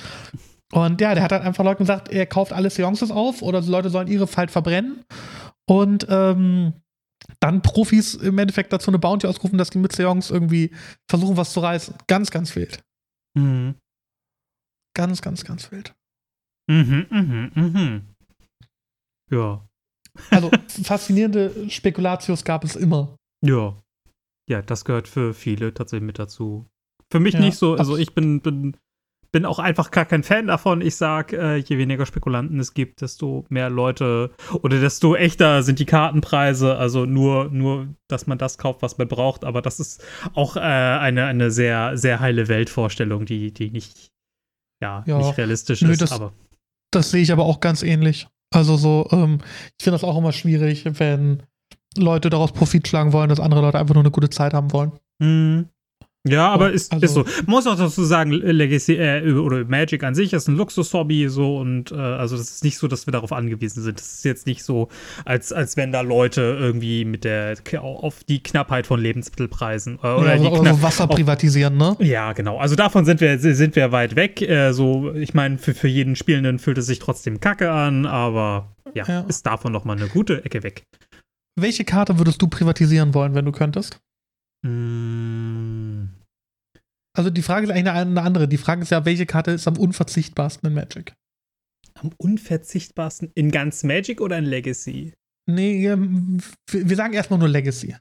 Und 0.77 1.01
ja, 1.01 1.15
der 1.15 1.23
hat 1.23 1.33
halt 1.33 1.43
einfach 1.43 1.65
Leuten 1.65 1.85
gesagt, 1.85 2.11
er 2.11 2.27
kauft 2.27 2.53
alle 2.53 2.69
Seances 2.69 3.11
auf 3.11 3.41
oder 3.41 3.63
die 3.63 3.71
Leute 3.71 3.89
sollen 3.89 4.09
ihre 4.09 4.29
halt 4.37 4.51
verbrennen. 4.51 5.05
Und 5.67 6.07
ähm, 6.11 6.75
dann 7.41 7.63
Profis 7.63 8.15
im 8.15 8.37
Endeffekt 8.39 8.75
dazu 8.75 8.91
eine 8.91 8.99
Bounty 8.99 9.27
ausgerufen, 9.27 9.57
dass 9.57 9.71
die 9.71 9.79
mit 9.79 9.93
Seance 9.93 10.31
irgendwie 10.31 10.75
versuchen, 11.09 11.39
was 11.39 11.55
zu 11.55 11.61
reißen. 11.61 11.95
Ganz, 12.09 12.31
ganz 12.31 12.55
wild. 12.57 12.83
mhm. 13.39 13.77
Ganz, 14.95 15.23
ganz, 15.23 15.45
ganz 15.45 15.71
wild. 15.73 15.95
Mhm, 16.71 17.07
mhm, 17.11 17.51
mhm. 17.55 18.15
Ja, 19.31 19.67
Also 20.31 20.51
faszinierende 20.83 21.71
Spekulatius 21.71 22.45
gab 22.45 22.65
es 22.65 22.77
immer. 22.77 23.17
ja. 23.43 23.75
Ja, 24.49 24.63
das 24.63 24.85
gehört 24.85 25.09
für 25.09 25.35
viele 25.35 25.75
tatsächlich 25.75 26.07
mit 26.07 26.19
dazu. 26.21 26.67
Für 27.11 27.19
mich 27.19 27.35
Ja, 27.35 27.41
nicht 27.41 27.57
so, 27.57 27.75
also 27.75 27.97
ich 27.97 28.15
bin, 28.15 28.41
bin, 28.41 28.77
bin 29.37 29.45
auch 29.45 29.59
einfach 29.59 29.91
gar 29.91 30.07
kein 30.07 30.23
Fan 30.23 30.47
davon. 30.47 30.81
Ich 30.81 30.97
sag, 30.97 31.35
äh, 31.35 31.57
je 31.57 31.77
weniger 31.77 32.07
Spekulanten 32.07 32.59
es 32.59 32.73
gibt, 32.73 33.03
desto 33.03 33.45
mehr 33.51 33.69
Leute 33.69 34.31
oder 34.63 34.81
desto 34.81 35.15
echter 35.15 35.63
sind 35.63 35.79
die 35.79 35.85
Kartenpreise. 35.85 36.77
Also 36.79 37.05
nur, 37.05 37.51
nur, 37.51 37.89
dass 38.09 38.27
man 38.27 38.39
das 38.39 38.57
kauft, 38.57 38.81
was 38.81 38.97
man 38.97 39.09
braucht. 39.09 39.45
Aber 39.45 39.61
das 39.61 39.79
ist 39.79 40.03
auch 40.33 40.57
äh, 40.57 40.61
eine, 40.61 41.27
eine 41.27 41.51
sehr, 41.51 41.99
sehr 41.99 42.21
heile 42.21 42.49
Weltvorstellung, 42.49 43.27
die, 43.27 43.53
die 43.53 43.71
nicht, 43.71 44.09
ja, 44.83 45.05
Ja. 45.07 45.19
nicht 45.19 45.37
realistisch 45.37 45.83
Nö, 45.83 45.93
ist. 45.93 46.01
das- 46.01 46.13
aber 46.13 46.33
Das 46.91 47.11
sehe 47.11 47.21
ich 47.21 47.31
aber 47.33 47.45
auch 47.45 47.61
ganz 47.61 47.83
ähnlich. 47.83 48.27
Also 48.55 48.77
so, 48.79 49.07
ähm, 49.13 49.41
ich 49.79 49.85
finde 49.85 49.97
das 49.97 50.05
auch 50.05 50.17
immer 50.17 50.33
schwierig, 50.33 50.85
wenn 50.99 51.43
Leute 51.99 52.31
daraus 52.31 52.53
Profit 52.53 52.89
schlagen 52.89 53.13
wollen, 53.13 53.29
dass 53.29 53.41
andere 53.41 53.61
Leute 53.61 53.79
einfach 53.79 53.95
nur 53.95 54.03
eine 54.05 54.11
gute 54.13 54.31
Zeit 54.31 54.55
haben 54.55 54.73
wollen. 54.73 54.93
Mhm. 55.19 55.69
Ja, 56.27 56.49
aber 56.51 56.73
ist, 56.73 56.93
also- 56.93 57.05
ist 57.05 57.15
so. 57.15 57.25
Man 57.47 57.51
muss 57.57 57.67
auch 57.67 57.77
dazu 57.77 58.05
sagen, 58.05 58.31
Legacy 58.33 58.95
äh, 58.95 59.31
oder 59.33 59.65
Magic 59.65 60.03
an 60.05 60.15
sich 60.15 60.33
ist 60.33 60.49
ein 60.49 60.57
Luxushobby 60.57 61.29
so 61.29 61.59
und 61.59 61.93
äh, 61.93 61.95
also 61.97 62.37
das 62.37 62.51
ist 62.51 62.65
nicht 62.65 62.79
so, 62.79 62.89
dass 62.89 63.07
wir 63.07 63.13
darauf 63.13 63.33
angewiesen 63.33 63.83
sind. 63.83 63.99
Das 63.99 64.15
ist 64.15 64.25
jetzt 64.25 64.47
nicht 64.47 64.63
so, 64.65 64.89
als, 65.25 65.53
als 65.53 65.77
wenn 65.77 65.93
da 65.93 66.01
Leute 66.01 66.41
irgendwie 66.61 67.05
mit 67.05 67.25
der 67.25 67.55
auf 67.81 68.25
die 68.25 68.43
Knappheit 68.43 68.87
von 68.87 69.01
Lebensmittelpreisen 69.01 69.99
äh, 70.03 70.07
oder 70.09 70.35
ja, 70.37 70.39
die 70.39 70.47
also, 70.49 70.83
Wasser 70.83 71.05
auf- 71.05 71.11
privatisieren, 71.17 71.77
ne? 71.77 71.97
ja, 72.01 72.33
genau. 72.33 72.59
Also 72.59 72.75
davon 72.77 73.05
sind 73.05 73.21
wir, 73.21 73.39
sind 73.39 73.77
wir 73.77 73.93
weit 73.93 74.17
weg. 74.17 74.43
Äh, 74.43 74.73
so, 74.73 75.13
ich 75.15 75.35
meine, 75.35 75.59
für, 75.59 75.75
für 75.75 75.89
jeden 75.89 76.17
Spielenden 76.17 76.59
fühlt 76.59 76.79
es 76.79 76.87
sich 76.87 76.99
trotzdem 76.99 77.41
kacke 77.41 77.71
an, 77.71 78.07
aber 78.07 78.75
ja, 78.95 79.05
Ja. 79.07 79.21
ist 79.29 79.47
davon 79.47 79.73
noch 79.73 79.85
mal 79.85 79.97
eine 79.97 80.09
gute 80.09 80.45
Ecke 80.45 80.63
weg. 80.63 80.83
Welche 81.59 81.85
Karte 81.85 82.19
würdest 82.19 82.41
du 82.43 82.49
privatisieren 82.49 83.15
wollen, 83.15 83.35
wenn 83.35 83.45
du 83.45 83.53
könntest? 83.53 83.99
Mm. 84.63 85.66
Also 87.17 87.31
die 87.31 87.43
Frage 87.43 87.67
ist 87.67 87.73
eigentlich 87.73 87.89
eine, 87.89 88.23
andere. 88.23 88.47
Die 88.47 88.59
Frage 88.59 88.83
ist 88.83 88.91
ja, 88.91 89.05
welche 89.07 89.25
Karte 89.25 89.53
ist 89.53 89.67
am 89.67 89.79
unverzichtbarsten 89.79 90.69
in 90.69 90.75
Magic? 90.75 91.15
Am 91.95 92.11
unverzichtbarsten 92.19 93.31
in 93.35 93.51
ganz 93.51 93.83
Magic 93.85 94.21
oder 94.21 94.37
in 94.37 94.45
Legacy? 94.45 95.15
Nee, 95.47 95.87
ähm, 95.87 96.41
wir 96.71 96.97
sagen 96.97 97.15
erstmal 97.15 97.39
nur 97.39 97.49
Legacy. 97.49 97.97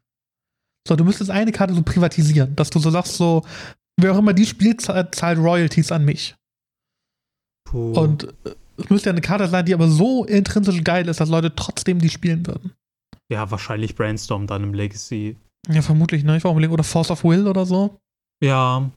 So, 0.85 0.95
du 0.97 1.05
müsstest 1.05 1.31
eine 1.31 1.53
Karte 1.53 1.73
so 1.73 1.81
privatisieren, 1.81 2.55
dass 2.57 2.69
du 2.69 2.79
so 2.79 2.89
sagst, 2.89 3.13
so, 3.15 3.43
wer 3.99 4.13
auch 4.13 4.17
immer 4.17 4.33
die 4.33 4.45
spielt, 4.45 4.81
zahlt 4.81 5.39
Royalties 5.39 5.93
an 5.93 6.03
mich. 6.03 6.35
Puh. 7.63 7.93
Und 7.93 8.25
äh, 8.45 8.55
es 8.77 8.89
müsste 8.89 9.09
ja 9.09 9.13
eine 9.13 9.21
Karte 9.21 9.47
sein, 9.47 9.65
die 9.65 9.73
aber 9.73 9.87
so 9.87 10.25
intrinsisch 10.25 10.83
geil 10.83 11.07
ist, 11.07 11.21
dass 11.21 11.29
Leute 11.29 11.55
trotzdem 11.55 11.99
die 11.99 12.09
spielen 12.09 12.45
würden. 12.45 12.73
ja, 13.31 13.49
wahrscheinlich 13.49 13.95
Brainstorm 13.95 14.45
dann 14.45 14.63
im 14.63 14.73
Legacy. 14.73 15.37
Ja, 15.69 15.81
vermutlich, 15.81 16.25
ne? 16.25 16.35
Ich 16.35 16.43
war 16.43 16.51
überlegen, 16.51 16.73
oder 16.73 16.83
Force 16.83 17.09
of 17.11 17.23
Will 17.23 17.47
oder 17.47 17.65
so. 17.65 17.97
Ja. 18.43 18.91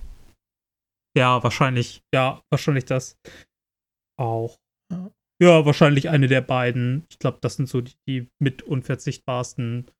Ja, 1.18 1.42
wahrscheinlich. 1.42 2.04
Ja, 2.14 2.42
wahrscheinlich 2.50 2.84
das 2.84 3.18
auch. 4.16 4.58
Ja. 5.40 5.64
Wahrscheinlich 5.64 6.08
eine 6.08 6.28
der 6.28 6.40
beiden. 6.40 7.04
Ich 7.10 7.18
glaube, 7.18 7.38
das 7.40 7.56
sind 7.56 7.68
so 7.68 7.80
die, 7.80 7.94
die 8.06 8.30
mit 8.40 8.62
unverzichtbarsten. 8.62 9.90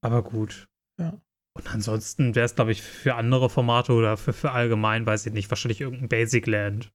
Aber 0.00 0.22
gut. 0.22 0.68
Ja. 1.00 1.20
Und 1.56 1.72
ansonsten 1.72 2.34
wäre 2.34 2.46
es, 2.46 2.54
glaube 2.54 2.72
ich, 2.72 2.82
für 2.82 3.14
andere 3.14 3.50
Formate 3.50 3.92
oder 3.92 4.16
für, 4.16 4.32
für 4.32 4.52
allgemein, 4.52 5.06
weiß 5.06 5.26
ich 5.26 5.32
nicht, 5.32 5.50
wahrscheinlich 5.50 5.80
irgendein 5.80 6.08
Basic 6.08 6.46
Land. 6.46 6.92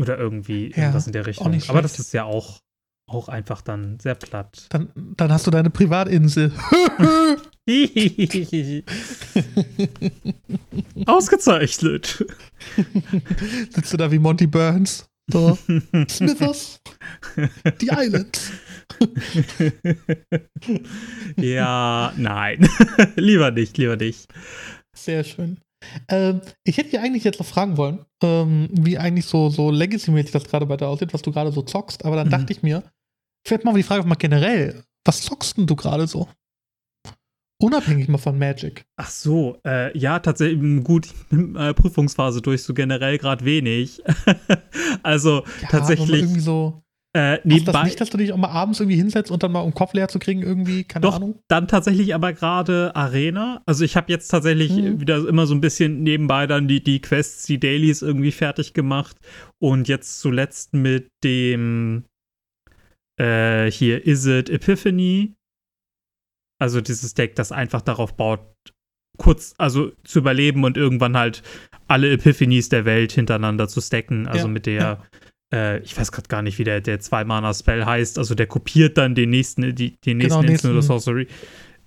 Oder 0.00 0.18
irgendwie 0.18 0.70
Ja, 0.70 0.78
irgendwas 0.78 1.06
in 1.06 1.12
der 1.12 1.26
Richtung. 1.26 1.60
Aber 1.68 1.82
das 1.82 1.98
ist 1.98 2.12
ja 2.12 2.24
auch, 2.24 2.60
auch 3.10 3.28
einfach 3.28 3.62
dann 3.62 3.98
sehr 4.00 4.14
platt. 4.14 4.66
Dann, 4.70 4.92
dann 4.94 5.32
hast 5.32 5.46
du 5.46 5.50
deine 5.50 5.70
Privatinsel. 5.70 6.52
Ausgezeichnet. 11.06 12.24
Sitzt 13.70 13.92
du 13.92 13.96
da 13.96 14.10
wie 14.10 14.18
Monty 14.18 14.46
Burns? 14.46 15.08
So. 15.30 15.58
Smithers, 16.08 16.80
die 17.82 17.88
Islands. 17.92 18.50
ja, 21.36 22.12
nein. 22.16 22.66
lieber 23.16 23.50
nicht, 23.50 23.76
lieber 23.76 23.96
nicht. 23.96 24.26
Sehr 24.96 25.24
schön. 25.24 25.58
Ähm, 26.08 26.40
ich 26.64 26.78
hätte 26.78 26.90
dir 26.90 27.02
eigentlich 27.02 27.24
jetzt 27.24 27.38
noch 27.38 27.46
fragen 27.46 27.76
wollen, 27.76 28.04
ähm, 28.22 28.68
wie 28.72 28.96
eigentlich 28.98 29.26
so, 29.26 29.50
so 29.50 29.70
Legacy-mäßig 29.70 30.32
das 30.32 30.44
gerade 30.44 30.66
bei 30.66 30.76
dir 30.78 30.88
aussieht, 30.88 31.12
was 31.14 31.22
du 31.22 31.30
gerade 31.30 31.52
so 31.52 31.62
zockst. 31.62 32.04
Aber 32.06 32.16
dann 32.16 32.28
Mhm. 32.28 32.32
dachte 32.32 32.52
ich 32.52 32.62
mir, 32.62 32.82
vielleicht 33.46 33.64
machen 33.64 33.76
wir 33.76 33.82
die 33.82 33.86
Frage 33.88 34.04
mal 34.08 34.14
generell. 34.14 34.82
Was 35.04 35.20
zockst 35.22 35.56
denn 35.58 35.66
du 35.66 35.76
gerade 35.76 36.06
so? 36.06 36.26
Unabhängig 37.60 38.06
mal 38.08 38.18
von 38.18 38.38
Magic. 38.38 38.84
Ach 38.96 39.10
so, 39.10 39.58
äh, 39.66 39.96
ja, 39.98 40.20
tatsächlich, 40.20 40.84
gut, 40.84 41.08
äh, 41.32 41.74
Prüfungsphase 41.74 42.40
durch, 42.40 42.62
so 42.62 42.72
generell 42.72 43.18
gerade 43.18 43.44
wenig. 43.44 44.00
also 45.02 45.42
Ja, 45.62 45.68
tatsächlich, 45.68 46.22
irgendwie 46.22 46.38
so. 46.40 46.82
äh, 47.16 47.32
Hast 47.32 47.38
das 47.40 47.44
nebenbei, 47.46 47.82
nicht, 47.84 48.00
dass 48.00 48.10
du 48.10 48.16
dich 48.16 48.32
auch 48.32 48.36
mal 48.36 48.50
abends 48.50 48.78
irgendwie 48.78 48.96
hinsetzt 48.96 49.32
und 49.32 49.42
dann 49.42 49.50
mal 49.50 49.60
um 49.62 49.74
Kopf 49.74 49.92
leer 49.92 50.06
zu 50.06 50.20
kriegen, 50.20 50.42
irgendwie, 50.42 50.84
keine 50.84 51.02
Doch. 51.02 51.16
Ahnung? 51.16 51.40
dann 51.48 51.66
tatsächlich 51.66 52.14
aber 52.14 52.32
gerade 52.32 52.94
Arena. 52.94 53.60
Also 53.66 53.84
ich 53.84 53.96
habe 53.96 54.12
jetzt 54.12 54.28
tatsächlich 54.28 54.70
Mhm. 54.70 55.00
wieder 55.00 55.26
immer 55.26 55.46
so 55.46 55.54
ein 55.56 55.60
bisschen 55.60 56.04
nebenbei 56.04 56.46
dann 56.46 56.68
die, 56.68 56.80
die 56.84 57.00
Quests, 57.00 57.44
die 57.46 57.58
Dailies 57.58 58.02
irgendwie 58.02 58.30
fertig 58.32 58.72
gemacht. 58.72 59.16
Und 59.60 59.88
jetzt 59.88 60.20
zuletzt 60.20 60.74
mit 60.74 61.08
dem 61.24 62.04
äh, 63.18 63.68
hier 63.68 64.06
Is 64.06 64.26
It 64.26 64.48
Epiphany. 64.48 65.34
Also 66.60 66.80
dieses 66.80 67.14
Deck, 67.14 67.36
das 67.36 67.52
einfach 67.52 67.82
darauf 67.82 68.16
baut, 68.16 68.40
kurz, 69.16 69.54
also 69.58 69.92
zu 70.04 70.20
überleben 70.20 70.64
und 70.64 70.76
irgendwann 70.76 71.16
halt 71.16 71.42
alle 71.88 72.10
Epiphanies 72.12 72.68
der 72.68 72.84
Welt 72.84 73.12
hintereinander 73.12 73.68
zu 73.68 73.80
stacken. 73.80 74.26
Also 74.26 74.46
Ja, 74.46 74.52
mit 74.52 74.66
der, 74.66 75.02
äh, 75.52 75.78
ich 75.80 75.96
weiß 75.98 76.12
gerade 76.12 76.28
gar 76.28 76.42
nicht, 76.42 76.58
wie 76.58 76.64
der, 76.64 76.80
der 76.80 77.00
Zwei-Mana-Spell 77.00 77.84
heißt. 77.84 78.18
Also 78.18 78.34
der 78.34 78.46
kopiert 78.46 78.96
dann 78.98 79.14
den 79.14 79.30
nächsten, 79.30 79.74
die, 79.74 79.96
den 80.00 80.18
nächsten 80.18 80.40
Genau, 80.40 80.40
oder 80.40 80.48
nächsten- 80.50 80.82
Sorcery. 80.82 81.26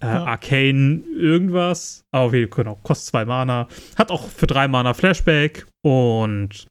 Äh, 0.02 0.06
Ja. 0.08 0.24
Arcane 0.26 1.04
irgendwas. 1.16 2.04
Aber 2.12 2.34
wie, 2.34 2.48
genau, 2.50 2.80
kostet 2.84 3.08
zwei 3.10 3.24
Mana. 3.26 3.68
Hat 3.98 4.10
auch 4.10 4.28
für 4.30 4.48
drei 4.48 4.68
Mana 4.68 4.94
Flashback 4.96 5.68
und 5.86 6.66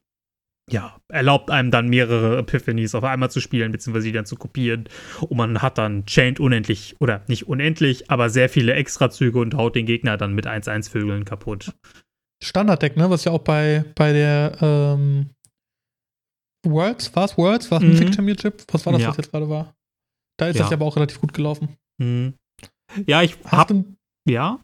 ja, 0.69 0.97
erlaubt 1.09 1.49
einem 1.49 1.71
dann 1.71 1.89
mehrere 1.89 2.37
Epiphanies 2.37 2.95
auf 2.95 3.03
einmal 3.03 3.31
zu 3.31 3.41
spielen, 3.41 3.71
beziehungsweise 3.71 4.07
die 4.07 4.11
dann 4.13 4.25
zu 4.25 4.35
kopieren. 4.35 4.87
Und 5.21 5.35
man 5.37 5.61
hat 5.61 5.77
dann 5.77 6.05
Chained 6.05 6.39
unendlich, 6.39 6.95
oder 6.99 7.23
nicht 7.27 7.47
unendlich, 7.47 8.09
aber 8.11 8.29
sehr 8.29 8.47
viele 8.49 8.73
Extrazüge 8.73 9.39
und 9.39 9.55
haut 9.55 9.75
den 9.75 9.85
Gegner 9.85 10.17
dann 10.17 10.33
mit 10.33 10.47
1-1-Vögeln 10.47 11.25
kaputt. 11.25 11.73
Standarddeck, 12.43 12.95
ne? 12.97 13.09
Was 13.09 13.25
ja 13.25 13.31
auch 13.31 13.41
bei, 13.43 13.83
bei 13.95 14.13
der 14.13 14.57
ähm, 14.61 15.29
Worlds, 16.65 17.15
war 17.15 17.25
es 17.25 17.37
Worlds? 17.37 17.69
War 17.71 17.79
es 17.79 17.83
ein 17.83 17.89
Mhm. 17.91 17.97
Fig 17.97 18.15
Championship? 18.15 18.63
Was 18.71 18.85
war 18.85 18.93
das, 18.93 19.01
Ja. 19.01 19.09
was 19.09 19.17
jetzt 19.17 19.31
gerade 19.31 19.49
war? 19.49 19.75
Da 20.39 20.47
ist 20.47 20.55
Ja. 20.55 20.63
das 20.63 20.71
ja 20.71 20.77
aber 20.77 20.85
auch 20.85 20.95
relativ 20.95 21.19
gut 21.19 21.33
gelaufen. 21.33 21.75
Hm. 22.01 22.33
Ja, 23.07 23.21
ich 23.21 23.37
Hast 23.45 23.51
hab, 23.69 23.73
ja, 24.27 24.59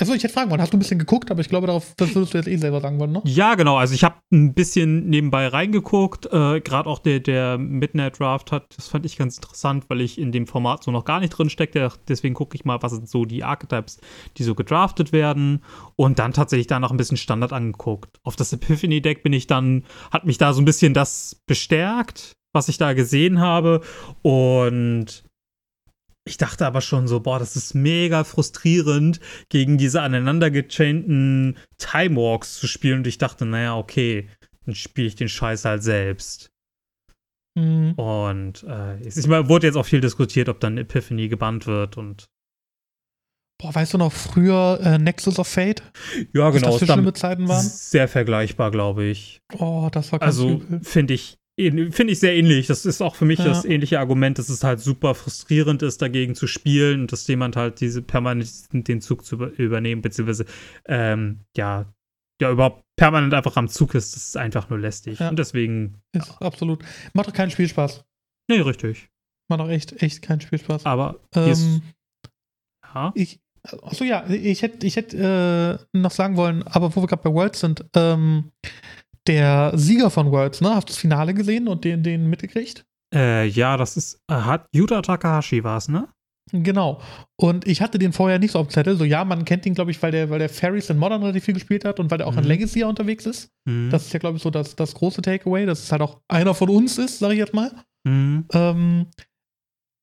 achso, 0.00 0.14
ich 0.14 0.22
hätte 0.22 0.32
fragen 0.32 0.50
wollen, 0.50 0.60
hast 0.60 0.72
du 0.72 0.76
ein 0.76 0.80
bisschen 0.80 0.98
geguckt, 0.98 1.30
aber 1.30 1.40
ich 1.40 1.48
glaube, 1.48 1.66
darauf, 1.66 1.94
würdest 1.98 2.34
du 2.34 2.38
jetzt 2.38 2.48
eh 2.48 2.56
selber 2.56 2.80
sagen 2.80 2.98
wollen, 2.98 3.12
ne? 3.12 3.22
Ja, 3.24 3.54
genau. 3.54 3.76
Also 3.76 3.94
ich 3.94 4.04
habe 4.04 4.16
ein 4.32 4.54
bisschen 4.54 5.08
nebenbei 5.08 5.48
reingeguckt. 5.48 6.26
Äh, 6.26 6.60
Gerade 6.60 6.88
auch 6.88 6.98
der, 6.98 7.20
der 7.20 7.58
Midnight 7.58 8.18
Draft 8.18 8.52
hat, 8.52 8.76
das 8.76 8.88
fand 8.88 9.06
ich 9.06 9.16
ganz 9.16 9.36
interessant, 9.36 9.84
weil 9.88 10.00
ich 10.00 10.18
in 10.18 10.32
dem 10.32 10.46
Format 10.46 10.84
so 10.84 10.90
noch 10.90 11.04
gar 11.04 11.20
nicht 11.20 11.30
drin 11.30 11.50
steckte. 11.50 11.90
Deswegen 12.08 12.34
gucke 12.34 12.56
ich 12.56 12.64
mal, 12.64 12.82
was 12.82 12.92
sind 12.92 13.08
so 13.08 13.24
die 13.24 13.44
Archetypes, 13.44 14.00
die 14.36 14.42
so 14.42 14.54
gedraftet 14.54 15.12
werden. 15.12 15.62
Und 15.96 16.18
dann 16.18 16.32
tatsächlich 16.32 16.66
da 16.66 16.80
noch 16.80 16.90
ein 16.90 16.96
bisschen 16.96 17.16
Standard 17.16 17.52
angeguckt. 17.52 18.18
Auf 18.22 18.36
das 18.36 18.52
Epiphany-Deck 18.52 19.22
bin 19.22 19.32
ich 19.32 19.46
dann, 19.46 19.84
hat 20.10 20.26
mich 20.26 20.38
da 20.38 20.52
so 20.52 20.60
ein 20.60 20.64
bisschen 20.64 20.94
das 20.94 21.42
bestärkt, 21.46 22.32
was 22.52 22.68
ich 22.68 22.78
da 22.78 22.92
gesehen 22.92 23.40
habe. 23.40 23.80
Und 24.22 25.24
ich 26.26 26.38
dachte 26.38 26.66
aber 26.66 26.80
schon 26.80 27.06
so, 27.06 27.20
boah, 27.20 27.38
das 27.38 27.54
ist 27.56 27.74
mega 27.74 28.24
frustrierend, 28.24 29.20
gegen 29.50 29.76
diese 29.76 30.00
aneinander 30.00 30.50
gechainten 30.50 31.56
Time 31.76 32.16
Walks 32.16 32.54
zu 32.56 32.66
spielen. 32.66 32.98
Und 32.98 33.06
ich 33.06 33.18
dachte, 33.18 33.44
naja, 33.44 33.76
okay, 33.76 34.28
dann 34.64 34.74
spiele 34.74 35.06
ich 35.08 35.16
den 35.16 35.28
Scheiß 35.28 35.64
halt 35.64 35.82
selbst. 35.82 36.48
Mhm. 37.56 37.92
Und 37.92 38.64
äh, 38.64 38.98
es 39.06 39.16
ist, 39.16 39.26
mal, 39.26 39.48
wurde 39.48 39.66
jetzt 39.66 39.76
auch 39.76 39.86
viel 39.86 40.00
diskutiert, 40.00 40.48
ob 40.48 40.60
dann 40.60 40.78
Epiphany 40.78 41.28
gebannt 41.28 41.66
wird. 41.66 41.96
Und 41.96 42.24
Boah, 43.60 43.74
weißt 43.74 43.94
du 43.94 43.98
noch 43.98 44.12
früher 44.12 44.80
äh, 44.82 44.98
Nexus 44.98 45.38
of 45.38 45.46
Fate? 45.46 45.82
ja, 46.32 46.52
Was 46.52 46.60
das 46.60 46.76
für 46.76 46.84
ist 46.84 46.88
dann 46.88 46.98
schlimme 46.98 47.12
Zeiten 47.12 47.48
waren? 47.48 47.64
Sehr 47.64 48.08
vergleichbar, 48.08 48.70
glaube 48.70 49.04
ich. 49.04 49.40
Oh, 49.58 49.88
das 49.92 50.10
war 50.10 50.18
ganz 50.18 50.36
Also 50.36 50.62
finde 50.82 51.14
ich, 51.14 51.36
finde 51.56 52.12
ich 52.12 52.20
sehr 52.20 52.34
ähnlich. 52.36 52.66
Das 52.66 52.84
ist 52.84 53.00
auch 53.00 53.14
für 53.14 53.24
mich 53.24 53.38
Ja. 53.38 53.46
das 53.46 53.64
ähnliche 53.64 53.98
Argument, 54.00 54.38
dass 54.38 54.48
es 54.48 54.64
halt 54.64 54.80
super 54.80 55.14
frustrierend 55.14 55.82
ist, 55.82 56.02
dagegen 56.02 56.34
zu 56.34 56.46
spielen 56.46 57.02
und 57.02 57.12
dass 57.12 57.26
jemand 57.26 57.56
halt 57.56 57.80
diese 57.80 58.02
permanent 58.02 58.48
den 58.72 59.00
Zug 59.00 59.24
zu 59.24 59.36
über 59.36 59.50
übernehmen, 59.58 60.02
beziehungsweise 60.02 60.46
ähm, 60.86 61.40
ja, 61.56 61.92
ja, 62.40 62.50
überhaupt 62.50 62.82
permanent 62.96 63.32
einfach 63.34 63.56
am 63.56 63.68
Zug 63.68 63.94
ist, 63.94 64.16
das 64.16 64.24
ist 64.28 64.36
einfach 64.36 64.68
nur 64.68 64.78
lästig. 64.80 65.20
Ja. 65.20 65.28
Und 65.28 65.38
deswegen, 65.38 66.00
Ist 66.12 66.40
absolut. 66.42 66.84
Macht 67.12 67.28
doch 67.28 67.32
keinen 67.32 67.50
Spielspaß. 67.50 68.04
nee, 68.48 68.60
richtig. 68.60 69.08
Macht 69.48 69.60
doch 69.60 69.68
echt, 69.68 70.02
echt 70.02 70.22
keinen 70.22 70.40
Spielspaß. 70.40 70.84
Aber 70.86 71.20
ähm, 71.36 71.82
ja, 72.94 73.12
ich, 73.14 73.40
achso, 73.82 74.04
ja, 74.04 74.28
ich 74.28 74.62
hätte 74.62 74.86
ich 74.86 74.96
hätt, 74.96 75.14
äh, 75.14 75.78
noch 75.92 76.10
sagen 76.10 76.36
wollen, 76.36 76.62
aber 76.64 76.94
wo 76.96 77.02
wir 77.02 77.06
gerade 77.06 77.22
bei 77.22 77.32
Worlds 77.32 77.60
sind, 77.60 77.84
ähm, 77.94 78.50
der 79.26 79.72
Sieger 79.74 80.10
von 80.10 80.30
Worlds, 80.30 80.60
ne? 80.60 80.74
Hast 80.74 80.88
du 80.88 80.92
das 80.92 80.98
Finale 80.98 81.34
gesehen 81.34 81.68
und 81.68 81.84
den, 81.84 82.02
den 82.02 82.28
mitgekriegt? 82.28 82.84
äh, 83.14 83.46
ja, 83.46 83.76
das 83.76 83.96
ist, 83.96 84.18
äh, 84.28 84.34
hat 84.34 84.66
Yuta 84.74 85.00
Takahashi 85.02 85.62
war 85.62 85.76
es, 85.78 85.88
ne? 85.88 86.08
Genau. 86.52 87.00
Und 87.40 87.66
ich 87.66 87.80
hatte 87.80 87.98
den 87.98 88.12
vorher 88.12 88.38
nicht 88.38 88.50
so 88.52 88.58
auf 88.58 88.66
dem 88.66 88.70
Zettel. 88.72 88.96
So, 88.96 89.04
ja, 89.04 89.24
man 89.24 89.44
kennt 89.44 89.64
ihn, 89.66 89.74
glaube 89.74 89.92
ich, 89.92 90.02
weil 90.02 90.10
der, 90.12 90.28
weil 90.30 90.40
der 90.40 90.48
Fairies 90.50 90.90
in 90.90 90.98
Modern 90.98 91.22
relativ 91.22 91.44
viel 91.44 91.54
gespielt 91.54 91.84
hat 91.84 91.98
und 92.00 92.10
weil 92.10 92.18
der 92.18 92.26
auch 92.26 92.36
in 92.36 92.42
Mhm. 92.42 92.48
Legacy 92.48 92.80
ja 92.80 92.86
unterwegs 92.88 93.24
ist. 93.24 93.50
Mhm. 93.68 93.88
Das 93.90 94.06
ist 94.06 94.12
ja, 94.12 94.18
glaube 94.18 94.36
ich, 94.36 94.42
so 94.42 94.50
das, 94.50 94.76
das 94.76 94.94
große 94.94 95.22
Takeaway, 95.22 95.64
dass 95.64 95.82
es 95.84 95.90
halt 95.92 96.02
auch 96.02 96.20
einer 96.28 96.54
von 96.54 96.68
uns 96.68 96.98
ist, 96.98 97.18
sage 97.20 97.34
ich 97.34 97.38
jetzt 97.38 97.54
mal. 97.54 97.72
Mhm. 98.06 98.44
Ähm, 98.52 99.06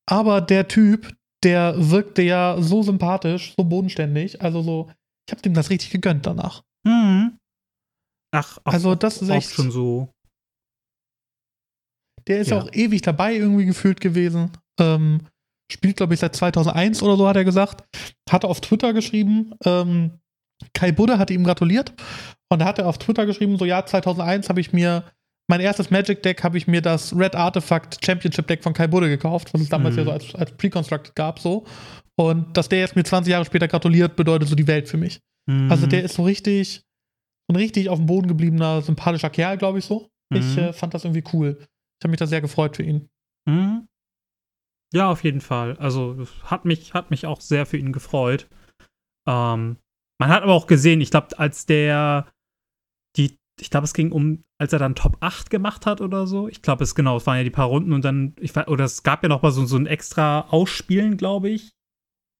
aber 0.08 0.40
der 0.40 0.66
Typ, 0.68 1.14
der 1.44 1.74
wirkte 1.76 2.22
ja 2.22 2.56
so 2.60 2.82
sympathisch, 2.82 3.54
so 3.56 3.64
bodenständig. 3.64 4.42
Also 4.42 4.62
so, 4.62 4.90
ich 5.28 5.32
habe 5.32 5.42
dem 5.42 5.54
das 5.54 5.70
richtig 5.70 5.90
gegönnt 5.90 6.26
danach. 6.26 6.62
Mhm. 6.84 7.38
Ach, 8.34 8.58
auch, 8.64 8.72
Also 8.72 8.94
das 8.94 9.20
ist 9.22 9.28
echt- 9.28 9.50
schon 9.52 9.70
so. 9.70 10.08
Der 12.28 12.38
ist 12.38 12.50
ja 12.50 12.60
auch 12.60 12.68
ewig 12.72 13.02
dabei 13.02 13.34
irgendwie 13.34 13.64
gefühlt 13.66 14.00
gewesen. 14.00 14.50
Ähm, 14.80 15.26
spielt, 15.70 15.96
glaube 15.96 16.14
ich, 16.14 16.20
seit 16.20 16.36
2001 16.36 17.02
oder 17.02 17.16
so, 17.16 17.26
hat 17.28 17.36
er 17.36 17.44
gesagt. 17.44 17.84
Hatte 18.30 18.48
auf 18.48 18.60
Twitter 18.60 18.92
geschrieben, 18.92 19.54
ähm, 19.64 20.18
Kai 20.74 20.92
Budde 20.92 21.18
hat 21.18 21.30
ihm 21.30 21.42
gratuliert. 21.44 21.92
Und 22.50 22.60
da 22.60 22.66
hat 22.66 22.78
er 22.78 22.86
auf 22.86 22.98
Twitter 22.98 23.26
geschrieben, 23.26 23.58
so, 23.58 23.64
ja, 23.64 23.84
2001 23.84 24.48
habe 24.48 24.60
ich 24.60 24.72
mir, 24.72 25.04
mein 25.50 25.60
erstes 25.60 25.90
Magic-Deck 25.90 26.44
habe 26.44 26.56
ich 26.58 26.68
mir 26.68 26.80
das 26.82 27.16
Red 27.16 27.34
Artifact 27.34 28.04
Championship-Deck 28.04 28.62
von 28.62 28.72
Kai 28.74 28.86
Budde 28.86 29.08
gekauft, 29.08 29.52
was 29.52 29.60
es 29.62 29.68
damals 29.68 29.94
Mhm. 29.96 29.98
ja 30.00 30.04
so 30.04 30.10
als, 30.12 30.34
als 30.36 30.52
Pre-Constructed 30.56 31.16
gab, 31.16 31.40
so. 31.40 31.64
Und 32.16 32.56
dass 32.56 32.68
der 32.68 32.78
jetzt 32.80 32.94
mir 32.94 33.02
20 33.04 33.32
Jahre 33.32 33.44
später 33.44 33.66
gratuliert, 33.66 34.14
bedeutet 34.14 34.48
so 34.48 34.54
die 34.54 34.66
Welt 34.68 34.88
für 34.88 34.98
mich. 34.98 35.18
Mhm. 35.50 35.70
Also 35.72 35.86
der 35.88 36.04
ist 36.04 36.14
so 36.14 36.22
richtig, 36.22 36.82
ein 37.52 37.56
richtig 37.56 37.88
auf 37.88 37.98
dem 37.98 38.06
Boden 38.06 38.28
gebliebener, 38.28 38.82
sympathischer 38.82 39.30
Kerl, 39.30 39.58
glaube 39.58 39.78
ich 39.78 39.84
so. 39.84 40.08
Ich 40.34 40.56
Mhm. 40.56 40.62
äh, 40.62 40.72
fand 40.72 40.94
das 40.94 41.04
irgendwie 41.04 41.24
cool. 41.32 41.58
Ich 41.60 42.04
habe 42.04 42.10
mich 42.10 42.18
da 42.18 42.26
sehr 42.26 42.40
gefreut 42.40 42.76
für 42.76 42.82
ihn. 42.82 43.08
Mhm. 43.48 43.86
Ja, 44.94 45.10
auf 45.10 45.24
jeden 45.24 45.40
Fall. 45.40 45.76
Also 45.78 46.26
hat 46.44 46.64
mich, 46.64 46.92
hat 46.94 47.10
mich 47.10 47.26
auch 47.26 47.40
sehr 47.40 47.64
für 47.66 47.76
ihn 47.78 47.92
gefreut. 47.92 48.48
Ähm, 49.26 49.76
man 50.18 50.28
hat 50.28 50.42
aber 50.42 50.52
auch 50.52 50.66
gesehen, 50.66 51.00
ich 51.00 51.10
glaube, 51.10 51.38
als 51.38 51.66
der 51.66 52.30
die, 53.16 53.36
ich 53.60 53.70
glaube, 53.70 53.84
es 53.84 53.94
ging 53.94 54.12
um, 54.12 54.42
als 54.58 54.72
er 54.72 54.78
dann 54.78 54.94
Top 54.94 55.16
8 55.20 55.50
gemacht 55.50 55.86
hat 55.86 56.00
oder 56.00 56.26
so. 56.26 56.48
Ich 56.48 56.62
glaube, 56.62 56.84
es 56.84 56.94
genau, 56.94 57.16
es 57.16 57.26
waren 57.26 57.36
ja 57.38 57.44
die 57.44 57.50
paar 57.50 57.66
Runden 57.68 57.92
und 57.92 58.04
dann, 58.04 58.34
ich 58.40 58.56
oder 58.56 58.84
es 58.84 59.02
gab 59.02 59.22
ja 59.22 59.28
noch 59.28 59.42
mal 59.42 59.50
so, 59.50 59.64
so 59.66 59.76
ein 59.76 59.86
extra 59.86 60.42
Ausspielen, 60.48 61.16
glaube 61.16 61.50
ich, 61.50 61.72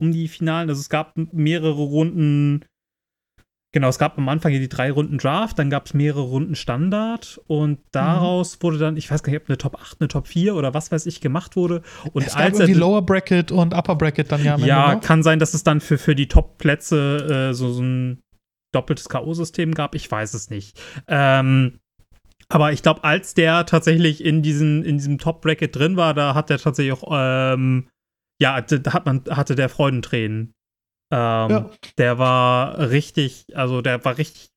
um 0.00 0.12
die 0.12 0.28
Finalen. 0.28 0.68
Also 0.68 0.80
es 0.80 0.88
gab 0.88 1.16
mehrere 1.16 1.72
Runden 1.82 2.64
Genau, 3.74 3.88
es 3.88 3.98
gab 3.98 4.18
am 4.18 4.28
Anfang 4.28 4.52
hier 4.52 4.60
die 4.60 4.68
drei 4.68 4.90
Runden 4.90 5.16
Draft, 5.16 5.58
dann 5.58 5.70
gab 5.70 5.86
es 5.86 5.94
mehrere 5.94 6.20
Runden 6.20 6.54
Standard 6.54 7.40
und 7.46 7.78
daraus 7.90 8.56
mhm. 8.56 8.62
wurde 8.62 8.78
dann, 8.78 8.96
ich 8.98 9.10
weiß 9.10 9.22
gar 9.22 9.32
nicht, 9.32 9.40
ob 9.40 9.48
eine 9.48 9.56
Top 9.56 9.80
8, 9.80 9.96
eine 10.00 10.08
Top 10.08 10.26
4 10.26 10.54
oder 10.54 10.74
was 10.74 10.92
weiß 10.92 11.06
ich 11.06 11.22
gemacht 11.22 11.56
wurde. 11.56 11.80
Und 12.12 12.26
es 12.26 12.34
gab 12.34 12.52
irgendwie 12.52 12.74
Lower 12.74 13.00
Bracket 13.00 13.50
und 13.50 13.72
Upper 13.72 13.96
Bracket 13.96 14.30
dann 14.30 14.44
ja. 14.44 14.58
Ja, 14.58 14.96
kann 14.96 15.22
sein, 15.22 15.38
dass 15.38 15.54
es 15.54 15.64
dann 15.64 15.80
für, 15.80 15.96
für 15.96 16.14
die 16.14 16.28
Top-Plätze 16.28 17.48
äh, 17.50 17.54
so, 17.54 17.72
so 17.72 17.82
ein 17.82 18.22
doppeltes 18.72 19.08
K.O.-System 19.08 19.74
gab, 19.74 19.94
ich 19.94 20.10
weiß 20.10 20.34
es 20.34 20.50
nicht. 20.50 20.78
Ähm, 21.08 21.78
aber 22.50 22.72
ich 22.72 22.82
glaube, 22.82 23.04
als 23.04 23.32
der 23.32 23.64
tatsächlich 23.64 24.22
in, 24.22 24.42
diesen, 24.42 24.84
in 24.84 24.98
diesem 24.98 25.16
Top-Bracket 25.16 25.74
drin 25.74 25.96
war, 25.96 26.12
da 26.12 26.34
hat 26.34 26.50
er 26.50 26.58
tatsächlich 26.58 26.92
auch, 26.92 27.08
ähm, 27.10 27.88
ja, 28.38 28.60
da 28.60 28.92
hat 28.92 29.06
man, 29.06 29.22
hatte 29.30 29.54
der 29.54 29.70
Freudentränen. 29.70 30.52
Ähm, 31.12 31.50
ja. 31.50 31.70
Der 31.98 32.18
war 32.18 32.90
richtig, 32.90 33.44
also 33.54 33.82
der 33.82 34.02
war 34.02 34.16
richtig 34.16 34.48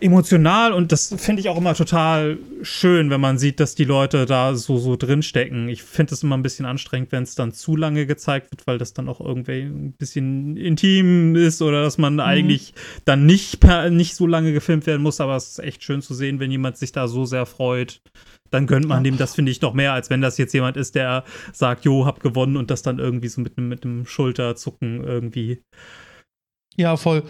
emotional 0.00 0.72
und 0.72 0.92
das 0.92 1.14
finde 1.18 1.40
ich 1.40 1.48
auch 1.48 1.58
immer 1.58 1.74
total 1.74 2.38
schön, 2.62 3.10
wenn 3.10 3.20
man 3.20 3.36
sieht, 3.36 3.60
dass 3.60 3.74
die 3.74 3.84
Leute 3.84 4.26
da 4.26 4.54
so, 4.54 4.78
so 4.78 4.96
drinstecken. 4.96 5.68
Ich 5.68 5.82
finde 5.82 6.14
es 6.14 6.22
immer 6.22 6.36
ein 6.36 6.42
bisschen 6.42 6.66
anstrengend, 6.66 7.12
wenn 7.12 7.24
es 7.24 7.34
dann 7.34 7.52
zu 7.52 7.76
lange 7.76 8.06
gezeigt 8.06 8.50
wird, 8.52 8.66
weil 8.66 8.78
das 8.78 8.94
dann 8.94 9.08
auch 9.08 9.20
irgendwie 9.20 9.62
ein 9.62 9.92
bisschen 9.92 10.56
intim 10.56 11.34
ist 11.34 11.60
oder 11.62 11.82
dass 11.82 11.98
man 11.98 12.14
mhm. 12.14 12.20
eigentlich 12.20 12.74
dann 13.04 13.26
nicht, 13.26 13.58
nicht 13.90 14.14
so 14.14 14.26
lange 14.26 14.52
gefilmt 14.52 14.86
werden 14.86 15.02
muss, 15.02 15.20
aber 15.20 15.36
es 15.36 15.50
ist 15.50 15.58
echt 15.58 15.82
schön 15.82 16.00
zu 16.00 16.14
sehen, 16.14 16.40
wenn 16.40 16.50
jemand 16.50 16.76
sich 16.76 16.92
da 16.92 17.08
so 17.08 17.24
sehr 17.24 17.44
freut. 17.44 18.00
Dann 18.50 18.66
gönnt 18.66 18.86
man 18.86 19.04
dem 19.04 19.16
das, 19.16 19.34
finde 19.34 19.52
ich, 19.52 19.60
noch 19.60 19.74
mehr, 19.74 19.92
als 19.92 20.10
wenn 20.10 20.20
das 20.20 20.38
jetzt 20.38 20.52
jemand 20.52 20.76
ist, 20.76 20.94
der 20.94 21.24
sagt, 21.52 21.84
jo, 21.84 22.06
hab 22.06 22.20
gewonnen 22.20 22.56
und 22.56 22.70
das 22.70 22.82
dann 22.82 22.98
irgendwie 22.98 23.28
so 23.28 23.40
mit 23.40 23.56
einem 23.56 23.68
mit 23.68 24.08
Schulterzucken 24.08 25.04
irgendwie. 25.04 25.62
Ja, 26.76 26.96
voll. 26.96 27.22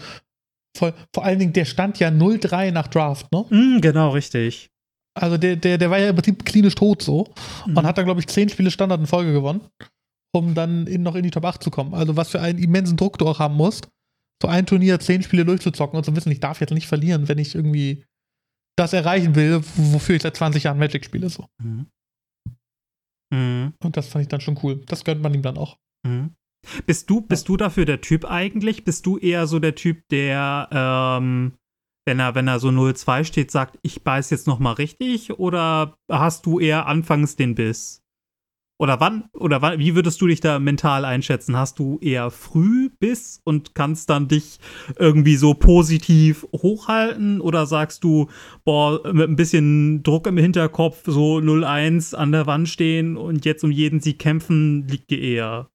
Voll. 0.77 0.93
Vor 1.13 1.25
allen 1.25 1.39
Dingen, 1.39 1.53
der 1.53 1.65
stand 1.65 1.99
ja 1.99 2.09
0-3 2.09 2.71
nach 2.71 2.87
Draft, 2.87 3.31
ne? 3.31 3.45
Mm, 3.49 3.81
genau, 3.81 4.09
richtig. 4.11 4.69
Also 5.13 5.37
der, 5.37 5.57
der, 5.57 5.77
der 5.77 5.89
war 5.91 5.99
ja 5.99 6.09
im 6.09 6.15
Prinzip 6.15 6.45
klinisch 6.45 6.75
tot 6.75 7.01
so 7.01 7.33
mhm. 7.65 7.77
und 7.77 7.85
hat 7.85 7.97
dann, 7.97 8.05
glaube 8.05 8.21
ich, 8.21 8.27
zehn 8.27 8.47
Spiele 8.47 8.71
Standard 8.71 9.01
in 9.01 9.07
Folge 9.07 9.33
gewonnen, 9.33 9.61
um 10.33 10.55
dann 10.55 10.87
in, 10.87 11.03
noch 11.03 11.15
in 11.15 11.23
die 11.23 11.31
Top 11.31 11.43
8 11.43 11.61
zu 11.61 11.69
kommen. 11.69 11.93
Also 11.93 12.15
was 12.15 12.29
für 12.29 12.39
einen 12.39 12.59
immensen 12.59 12.95
Druck 12.95 13.17
du 13.17 13.27
auch 13.27 13.39
haben 13.39 13.55
musst, 13.55 13.89
so 14.41 14.47
ein 14.47 14.65
Turnier 14.65 14.99
zehn 14.99 15.21
Spiele 15.21 15.45
durchzuzocken 15.45 15.97
und 15.97 16.05
zu 16.05 16.15
wissen, 16.15 16.31
ich 16.31 16.39
darf 16.39 16.61
jetzt 16.61 16.71
nicht 16.71 16.87
verlieren, 16.87 17.27
wenn 17.27 17.37
ich 17.37 17.55
irgendwie 17.55 18.05
das 18.77 18.93
erreichen 18.93 19.35
will, 19.35 19.61
wofür 19.75 20.15
ich 20.15 20.21
seit 20.21 20.35
20 20.35 20.63
Jahren 20.63 20.79
Magic 20.79 21.05
spiele. 21.05 21.29
So. 21.29 21.47
Mhm. 21.61 21.87
Mhm. 23.33 23.73
Und 23.83 23.97
das 23.97 24.07
fand 24.07 24.23
ich 24.23 24.29
dann 24.29 24.41
schon 24.41 24.59
cool. 24.63 24.81
Das 24.87 25.03
gönnt 25.03 25.21
man 25.21 25.33
ihm 25.33 25.41
dann 25.41 25.57
auch. 25.57 25.77
Mhm. 26.05 26.35
Bist 26.85 27.09
du, 27.09 27.21
bist 27.21 27.49
du 27.49 27.57
dafür 27.57 27.85
der 27.85 28.01
Typ 28.01 28.25
eigentlich? 28.25 28.83
Bist 28.83 29.05
du 29.05 29.17
eher 29.17 29.47
so 29.47 29.59
der 29.59 29.75
Typ, 29.75 30.07
der, 30.09 30.69
ähm, 30.71 31.53
wenn 32.05 32.19
er, 32.19 32.35
wenn 32.35 32.47
er 32.47 32.59
so 32.59 32.69
0-2 32.69 33.23
steht, 33.23 33.51
sagt, 33.51 33.79
ich 33.81 34.03
beiß 34.03 34.29
jetzt 34.29 34.47
noch 34.47 34.59
mal 34.59 34.73
richtig? 34.73 35.31
Oder 35.39 35.95
hast 36.09 36.45
du 36.45 36.59
eher 36.59 36.85
anfangs 36.85 37.35
den 37.35 37.55
Biss? 37.55 38.00
Oder 38.81 38.99
wann, 38.99 39.25
oder 39.33 39.61
wann, 39.61 39.77
wie 39.77 39.93
würdest 39.93 40.19
du 40.21 40.27
dich 40.27 40.41
da 40.41 40.57
mental 40.57 41.05
einschätzen? 41.05 41.55
Hast 41.55 41.77
du 41.77 41.99
eher 42.01 42.31
früh 42.31 42.89
Biss 42.99 43.39
und 43.43 43.75
kannst 43.75 44.09
dann 44.09 44.27
dich 44.27 44.59
irgendwie 44.97 45.35
so 45.35 45.53
positiv 45.53 46.47
hochhalten? 46.51 47.41
Oder 47.41 47.67
sagst 47.67 48.03
du, 48.03 48.27
boah, 48.65 48.99
mit 49.13 49.29
ein 49.29 49.35
bisschen 49.35 50.01
Druck 50.01 50.25
im 50.25 50.37
Hinterkopf, 50.37 51.03
so 51.05 51.37
0-1 51.37 52.15
an 52.15 52.31
der 52.31 52.47
Wand 52.47 52.69
stehen 52.69 53.17
und 53.17 53.45
jetzt 53.45 53.63
um 53.63 53.71
jeden 53.71 53.99
Sieg 53.99 54.17
kämpfen, 54.17 54.87
liegt 54.87 55.11
dir 55.11 55.21
eher? 55.21 55.71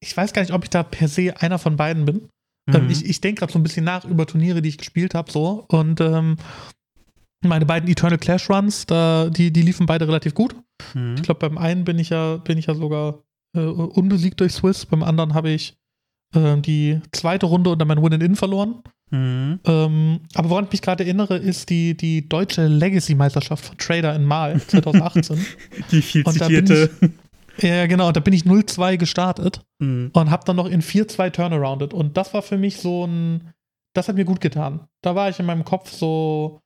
ich 0.00 0.16
weiß 0.16 0.32
gar 0.32 0.42
nicht, 0.42 0.52
ob 0.52 0.64
ich 0.64 0.70
da 0.70 0.82
per 0.82 1.08
se 1.08 1.34
einer 1.40 1.58
von 1.58 1.76
beiden 1.76 2.04
bin. 2.04 2.28
Ähm, 2.68 2.84
mhm. 2.84 2.90
ich 2.90 3.04
ich 3.04 3.20
denke 3.20 3.40
gerade 3.40 3.52
so 3.52 3.58
ein 3.58 3.62
bisschen 3.62 3.84
nach 3.84 4.04
über 4.04 4.26
Turniere, 4.26 4.62
die 4.62 4.68
ich 4.68 4.78
gespielt 4.78 5.14
habe, 5.14 5.30
so. 5.30 5.64
Und 5.68 6.00
ähm, 6.00 6.36
meine 7.44 7.66
beiden 7.66 7.88
Eternal 7.88 8.18
Clash 8.18 8.50
Runs, 8.50 8.86
da, 8.86 9.30
die, 9.30 9.52
die 9.52 9.62
liefen 9.62 9.86
beide 9.86 10.06
relativ 10.06 10.34
gut. 10.34 10.54
Mhm. 10.94 11.16
Ich 11.16 11.22
glaube, 11.22 11.40
beim 11.40 11.58
einen 11.58 11.84
bin 11.84 11.98
ich 11.98 12.10
ja, 12.10 12.36
bin 12.36 12.58
ich 12.58 12.66
ja 12.66 12.74
sogar 12.74 13.22
äh, 13.54 13.60
unbesiegt 13.60 14.40
durch 14.40 14.52
Swiss, 14.52 14.86
beim 14.86 15.02
anderen 15.02 15.34
habe 15.34 15.50
ich 15.50 15.76
äh, 16.34 16.56
die 16.58 17.00
zweite 17.12 17.46
Runde 17.46 17.70
unter 17.70 17.84
mein 17.84 18.02
Win-in 18.02 18.36
verloren. 18.36 18.82
Mhm. 19.10 19.60
Ähm, 19.64 20.20
aber 20.34 20.50
woran 20.50 20.64
ich 20.64 20.72
mich 20.72 20.82
gerade 20.82 21.04
erinnere, 21.04 21.36
ist 21.36 21.70
die, 21.70 21.96
die 21.96 22.28
deutsche 22.28 22.66
Legacy-Meisterschaft 22.66 23.64
von 23.64 23.78
Trader 23.78 24.14
in 24.14 24.24
Mal 24.24 24.60
2018. 24.66 25.44
die 25.90 26.02
viel 26.02 26.24
zitierte. 26.24 26.90
Ja, 27.60 27.86
genau. 27.86 28.12
Da 28.12 28.20
bin 28.20 28.34
ich 28.34 28.42
0-2 28.42 28.98
gestartet 28.98 29.62
mhm. 29.78 30.10
und 30.12 30.30
habe 30.30 30.44
dann 30.44 30.56
noch 30.56 30.66
in 30.66 30.82
4-2 30.82 31.30
turnarounded. 31.30 31.94
Und 31.94 32.16
das 32.16 32.34
war 32.34 32.42
für 32.42 32.58
mich 32.58 32.78
so 32.78 33.06
ein. 33.06 33.52
Das 33.94 34.08
hat 34.08 34.16
mir 34.16 34.26
gut 34.26 34.40
getan. 34.40 34.86
Da 35.02 35.14
war 35.14 35.28
ich 35.28 35.40
in 35.40 35.46
meinem 35.46 35.64
Kopf 35.64 35.90
so 35.90 36.60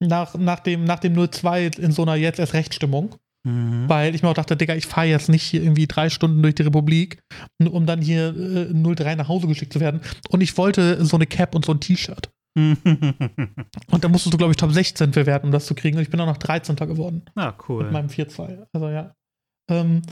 nach, 0.00 0.34
nach 0.34 0.60
dem, 0.60 0.84
nach 0.84 0.98
dem 0.98 1.14
0-2 1.14 1.78
in 1.78 1.92
so 1.92 2.02
einer 2.02 2.16
jetzt 2.16 2.38
erst 2.38 2.52
Rechtsstimmung. 2.52 3.14
Mhm. 3.48 3.88
Weil 3.88 4.14
ich 4.14 4.22
mir 4.22 4.28
auch 4.28 4.34
dachte, 4.34 4.56
Digga, 4.56 4.74
ich 4.74 4.86
fahre 4.86 5.06
jetzt 5.06 5.28
nicht 5.28 5.42
hier 5.42 5.62
irgendwie 5.62 5.86
drei 5.86 6.10
Stunden 6.10 6.42
durch 6.42 6.54
die 6.54 6.62
Republik, 6.62 7.22
um 7.58 7.86
dann 7.86 8.02
hier 8.02 8.28
äh, 8.28 8.72
0-3 8.72 9.16
nach 9.16 9.28
Hause 9.28 9.46
geschickt 9.46 9.72
zu 9.72 9.80
werden. 9.80 10.00
Und 10.28 10.42
ich 10.42 10.56
wollte 10.58 11.04
so 11.04 11.16
eine 11.16 11.26
Cap 11.26 11.54
und 11.54 11.64
so 11.64 11.72
ein 11.72 11.80
T-Shirt. 11.80 12.30
und 12.56 14.04
da 14.04 14.08
musstest 14.08 14.34
du, 14.34 14.38
glaube 14.38 14.50
ich, 14.50 14.56
Top 14.56 14.72
16 14.72 15.12
bewerten, 15.12 15.46
um 15.46 15.52
das 15.52 15.66
zu 15.66 15.74
kriegen. 15.74 15.96
Und 15.96 16.02
ich 16.02 16.10
bin 16.10 16.20
auch 16.20 16.26
noch 16.26 16.38
13. 16.38 16.76
geworden. 16.76 17.22
Ah, 17.36 17.54
cool. 17.68 17.84
Mit 17.84 17.92
meinem 17.92 18.08
4-2. 18.08 18.66
Also 18.72 18.88
ja. 18.88 19.14
Ähm, 19.70 20.02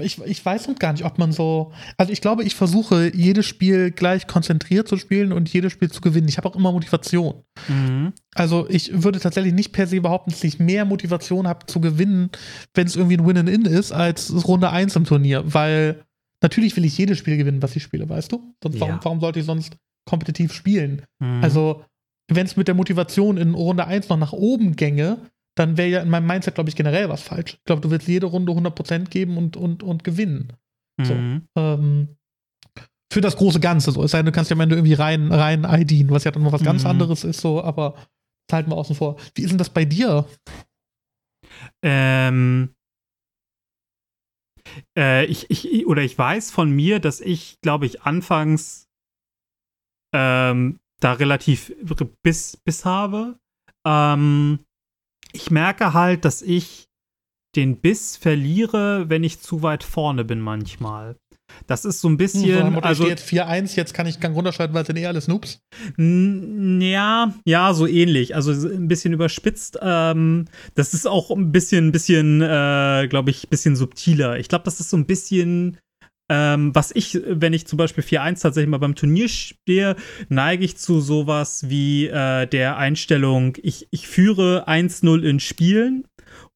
ich, 0.00 0.20
ich 0.24 0.44
weiß 0.44 0.66
noch 0.68 0.76
gar 0.76 0.92
nicht, 0.92 1.04
ob 1.04 1.18
man 1.18 1.30
so. 1.30 1.72
Also 1.96 2.12
ich 2.12 2.20
glaube, 2.20 2.42
ich 2.42 2.56
versuche, 2.56 3.14
jedes 3.14 3.46
Spiel 3.46 3.92
gleich 3.92 4.26
konzentriert 4.26 4.88
zu 4.88 4.96
spielen 4.96 5.32
und 5.32 5.52
jedes 5.52 5.72
Spiel 5.72 5.90
zu 5.90 6.00
gewinnen. 6.00 6.28
Ich 6.28 6.36
habe 6.36 6.48
auch 6.48 6.56
immer 6.56 6.72
Motivation. 6.72 7.44
Mhm. 7.68 8.12
Also 8.34 8.68
ich 8.68 9.04
würde 9.04 9.20
tatsächlich 9.20 9.54
nicht 9.54 9.72
per 9.72 9.86
se 9.86 10.00
behaupten, 10.00 10.30
dass 10.30 10.42
ich 10.42 10.58
mehr 10.58 10.84
Motivation 10.84 11.46
habe 11.46 11.66
zu 11.66 11.80
gewinnen, 11.80 12.30
wenn 12.74 12.86
es 12.86 12.96
irgendwie 12.96 13.18
ein 13.18 13.26
Win-in 13.26 13.66
ist, 13.66 13.92
als 13.92 14.32
Runde 14.48 14.70
1 14.70 14.96
im 14.96 15.04
Turnier. 15.04 15.44
Weil 15.46 16.04
natürlich 16.42 16.76
will 16.76 16.84
ich 16.84 16.98
jedes 16.98 17.18
Spiel 17.18 17.36
gewinnen, 17.36 17.62
was 17.62 17.76
ich 17.76 17.82
spiele, 17.84 18.08
weißt 18.08 18.32
du? 18.32 18.54
Sonst, 18.62 18.74
ja. 18.74 18.80
warum, 18.80 18.98
warum 19.02 19.20
sollte 19.20 19.38
ich 19.38 19.46
sonst 19.46 19.76
kompetitiv 20.06 20.52
spielen? 20.52 21.02
Mhm. 21.20 21.42
Also, 21.42 21.84
wenn 22.28 22.46
es 22.46 22.56
mit 22.56 22.66
der 22.66 22.74
Motivation 22.74 23.36
in 23.36 23.54
Runde 23.54 23.86
1 23.86 24.08
noch 24.08 24.16
nach 24.16 24.32
oben 24.32 24.74
gänge, 24.74 25.18
dann 25.56 25.76
wäre 25.76 25.88
ja 25.88 26.02
in 26.02 26.10
meinem 26.10 26.26
Mindset, 26.26 26.54
glaube 26.54 26.70
ich, 26.70 26.76
generell 26.76 27.08
was 27.08 27.22
falsch. 27.22 27.54
Ich 27.54 27.64
glaube, 27.64 27.82
du 27.82 27.90
willst 27.90 28.08
jede 28.08 28.26
Runde 28.26 28.52
100% 28.52 29.08
geben 29.08 29.36
und, 29.36 29.56
und, 29.56 29.82
und 29.82 30.04
gewinnen. 30.04 30.52
Mhm. 30.98 31.04
So, 31.04 31.60
ähm, 31.60 32.16
für 33.12 33.20
das 33.20 33.36
große 33.36 33.60
Ganze 33.60 33.92
so. 33.92 34.02
Es 34.02 34.10
sei 34.10 34.18
denn, 34.18 34.26
du 34.26 34.32
kannst 34.32 34.50
ja 34.50 34.56
am 34.56 34.60
Ende 34.60 34.74
irgendwie 34.74 34.94
rein, 34.94 35.30
rein 35.32 35.64
IDen, 35.64 36.10
was 36.10 36.24
ja 36.24 36.32
dann 36.32 36.42
noch 36.42 36.52
was 36.52 36.64
ganz 36.64 36.82
mhm. 36.82 36.90
anderes 36.90 37.22
ist, 37.22 37.40
so, 37.40 37.62
aber 37.62 37.94
das 38.48 38.56
halten 38.56 38.70
wir 38.70 38.76
außen 38.76 38.96
vor. 38.96 39.16
Wie 39.34 39.42
ist 39.42 39.50
denn 39.50 39.58
das 39.58 39.70
bei 39.70 39.84
dir? 39.84 40.26
Ähm. 41.82 42.74
Äh, 44.98 45.26
ich, 45.26 45.50
ich, 45.50 45.86
oder 45.86 46.02
ich 46.02 46.18
weiß 46.18 46.50
von 46.50 46.70
mir, 46.70 46.98
dass 46.98 47.20
ich, 47.20 47.60
glaube 47.60 47.86
ich, 47.86 48.02
anfangs 48.02 48.88
ähm, 50.12 50.80
da 51.00 51.12
relativ 51.12 51.72
Biss, 52.22 52.56
Biss 52.64 52.84
habe. 52.84 53.38
Ähm, 53.86 54.60
ich 55.34 55.50
merke 55.50 55.92
halt, 55.92 56.24
dass 56.24 56.40
ich 56.42 56.86
den 57.56 57.80
Biss 57.80 58.16
verliere, 58.16 59.08
wenn 59.08 59.22
ich 59.24 59.40
zu 59.40 59.62
weit 59.62 59.84
vorne 59.84 60.24
bin 60.24 60.40
manchmal. 60.40 61.16
Das 61.66 61.84
ist 61.84 62.00
so 62.00 62.08
ein 62.08 62.16
bisschen. 62.16 62.74
Hm, 62.74 62.78
also 62.80 63.06
jetzt 63.06 63.28
4-1, 63.28 63.76
jetzt 63.76 63.94
kann 63.94 64.06
ich 64.06 64.18
Gang 64.18 64.34
runterschalten, 64.34 64.74
weil 64.74 64.82
es 64.82 64.86
sind 64.86 64.96
eh 64.96 65.06
alles 65.06 65.28
Noobs. 65.28 65.60
Ja, 65.98 67.34
ja, 67.44 67.74
so 67.74 67.86
ähnlich. 67.86 68.34
Also 68.34 68.52
ein 68.52 68.88
bisschen 68.88 69.12
überspitzt. 69.12 69.78
Ähm, 69.80 70.46
das 70.74 70.94
ist 70.94 71.06
auch 71.06 71.30
ein 71.30 71.52
bisschen, 71.52 71.92
bisschen, 71.92 72.40
äh, 72.40 73.06
glaube 73.08 73.30
ich, 73.30 73.44
ein 73.44 73.50
bisschen 73.50 73.76
subtiler. 73.76 74.38
Ich 74.38 74.48
glaube, 74.48 74.64
das 74.64 74.80
ist 74.80 74.90
so 74.90 74.96
ein 74.96 75.06
bisschen 75.06 75.78
ähm, 76.28 76.74
was 76.74 76.90
ich, 76.94 77.20
wenn 77.26 77.52
ich 77.52 77.66
zum 77.66 77.76
Beispiel 77.76 78.02
4-1 78.02 78.42
tatsächlich 78.42 78.70
mal 78.70 78.78
beim 78.78 78.94
Turnier 78.94 79.28
stehe, 79.28 79.96
neige 80.28 80.64
ich 80.64 80.76
zu 80.76 81.00
sowas 81.00 81.68
wie 81.68 82.06
äh, 82.06 82.46
der 82.46 82.78
Einstellung, 82.78 83.56
ich, 83.62 83.88
ich 83.90 84.08
führe 84.08 84.66
1-0 84.66 85.22
in 85.22 85.40
Spielen 85.40 86.04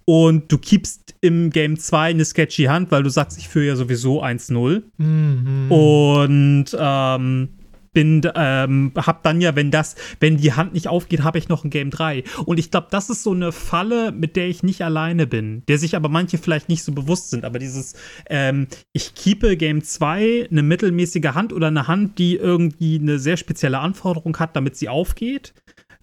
und 0.07 0.51
du 0.51 0.57
keepst 0.57 1.15
im 1.21 1.51
Game 1.51 1.79
2 1.79 2.11
eine 2.11 2.25
sketchy 2.25 2.65
Hand, 2.65 2.91
weil 2.91 3.03
du 3.03 3.11
sagst, 3.11 3.37
ich 3.37 3.49
führe 3.49 3.67
ja 3.67 3.77
sowieso 3.77 4.23
1-0. 4.25 4.85
Mhm. 4.97 5.71
Und 5.71 6.67
ähm, 6.79 7.49
bin, 7.93 8.23
ähm, 8.35 8.93
hab 8.97 9.23
dann 9.23 9.41
ja, 9.41 9.57
wenn 9.57 9.71
das, 9.71 9.97
wenn 10.21 10.37
die 10.37 10.53
Hand 10.53 10.75
nicht 10.75 10.89
aufgeht, 10.89 11.23
habe 11.23 11.39
ich 11.39 11.49
noch 11.49 11.65
ein 11.65 11.71
Game 11.71 11.91
3. 11.91 12.25
Und 12.45 12.59
ich 12.59 12.71
glaube, 12.71 12.89
das 12.91 13.11
ist 13.11 13.23
so 13.23 13.33
eine 13.33 13.53
Falle, 13.53 14.13
mit 14.13 14.37
der 14.37 14.49
ich 14.49 14.63
nicht 14.63 14.83
alleine 14.83 15.27
bin, 15.27 15.63
der 15.69 15.79
sich 15.79 15.97
aber 15.97 16.09
manche 16.09 16.39
vielleicht 16.39 16.69
nicht 16.69 16.83
so 16.83 16.93
bewusst 16.93 17.31
sind. 17.31 17.45
Aber 17.45 17.59
dieses, 17.59 17.95
ähm, 18.29 18.69
ich 18.93 19.15
keepe 19.15 19.57
Game 19.57 19.83
2 19.83 20.49
eine 20.51 20.63
mittelmäßige 20.63 21.35
Hand 21.35 21.53
oder 21.53 21.69
eine 21.69 21.89
Hand, 21.89 22.19
die 22.19 22.37
irgendwie 22.37 22.99
eine 22.99 23.19
sehr 23.19 23.37
spezielle 23.37 23.79
Anforderung 23.79 24.39
hat, 24.39 24.57
damit 24.57 24.77
sie 24.77 24.89
aufgeht. 24.89 25.55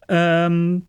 Ähm, 0.07 0.83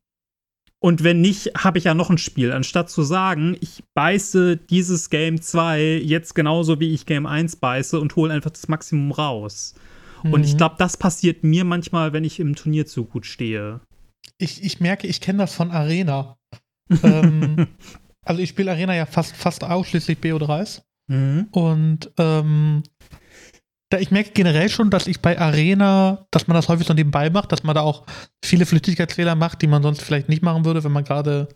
und 0.79 1.03
wenn 1.03 1.21
nicht, 1.21 1.53
habe 1.57 1.79
ich 1.79 1.85
ja 1.85 1.95
noch 1.95 2.11
ein 2.11 2.19
Spiel. 2.19 2.53
Anstatt 2.53 2.91
zu 2.91 3.03
sagen, 3.03 3.57
ich 3.61 3.83
beiße 3.95 4.57
dieses 4.57 5.11
Game 5.11 5.41
2 5.41 6.01
jetzt 6.05 6.35
genauso 6.35 6.81
wie 6.81 6.93
ich 6.93 7.07
Game 7.07 7.27
1 7.27 7.57
beiße 7.57 7.99
und 7.99 8.15
hole 8.15 8.33
einfach 8.33 8.51
das 8.51 8.69
Maximum 8.69 9.11
raus. 9.11 9.75
Mhm. 10.27 10.33
Und 10.33 10.45
ich 10.45 10.55
mhm. 10.55 10.59
glaube, 10.59 10.77
das 10.79 10.97
passiert 10.97 11.45
mir 11.45 11.65
manchmal, 11.65 12.13
wenn 12.13 12.25
ich 12.25 12.41
im 12.41 12.55
Turnier 12.55 12.87
zu 12.87 13.05
gut 13.05 13.27
stehe. 13.27 13.81
Ich, 14.39 14.63
ich 14.63 14.81
merke, 14.81 15.07
ich 15.07 15.21
kenne 15.21 15.39
das 15.39 15.55
von 15.55 15.71
Arena. 15.71 16.37
ähm, 17.03 17.69
also 18.25 18.41
ich 18.41 18.51
spiele 18.51 18.71
Arena 18.71 18.95
ja 18.95 19.07
fast, 19.07 19.37
fast 19.37 19.65
ausschließlich 19.65 20.19
BO3s. 20.19 20.83
Mhm. 21.09 21.49
Und 21.53 22.11
ähm, 22.19 22.83
da 23.89 23.99
ich 23.99 24.11
merke 24.11 24.31
generell 24.33 24.69
schon, 24.69 24.91
dass 24.91 25.07
ich 25.07 25.21
bei 25.21 25.39
Arena, 25.39 26.27
dass 26.33 26.49
man 26.49 26.57
das 26.57 26.69
häufig 26.69 26.87
so 26.87 26.95
nebenbei 26.95 27.31
macht, 27.31 27.53
dass 27.53 27.63
man 27.63 27.75
da 27.75 27.83
auch 27.83 28.05
viele 28.45 28.67
Flüchtigkeitsfehler 28.67 29.37
macht, 29.37 29.63
die 29.63 29.69
man 29.69 29.83
sonst 29.83 30.03
vielleicht 30.03 30.29
nicht 30.29 30.43
machen 30.43 30.65
würde, 30.65 30.83
wenn 30.83 30.93
man 30.93 31.05
gerade 31.05 31.49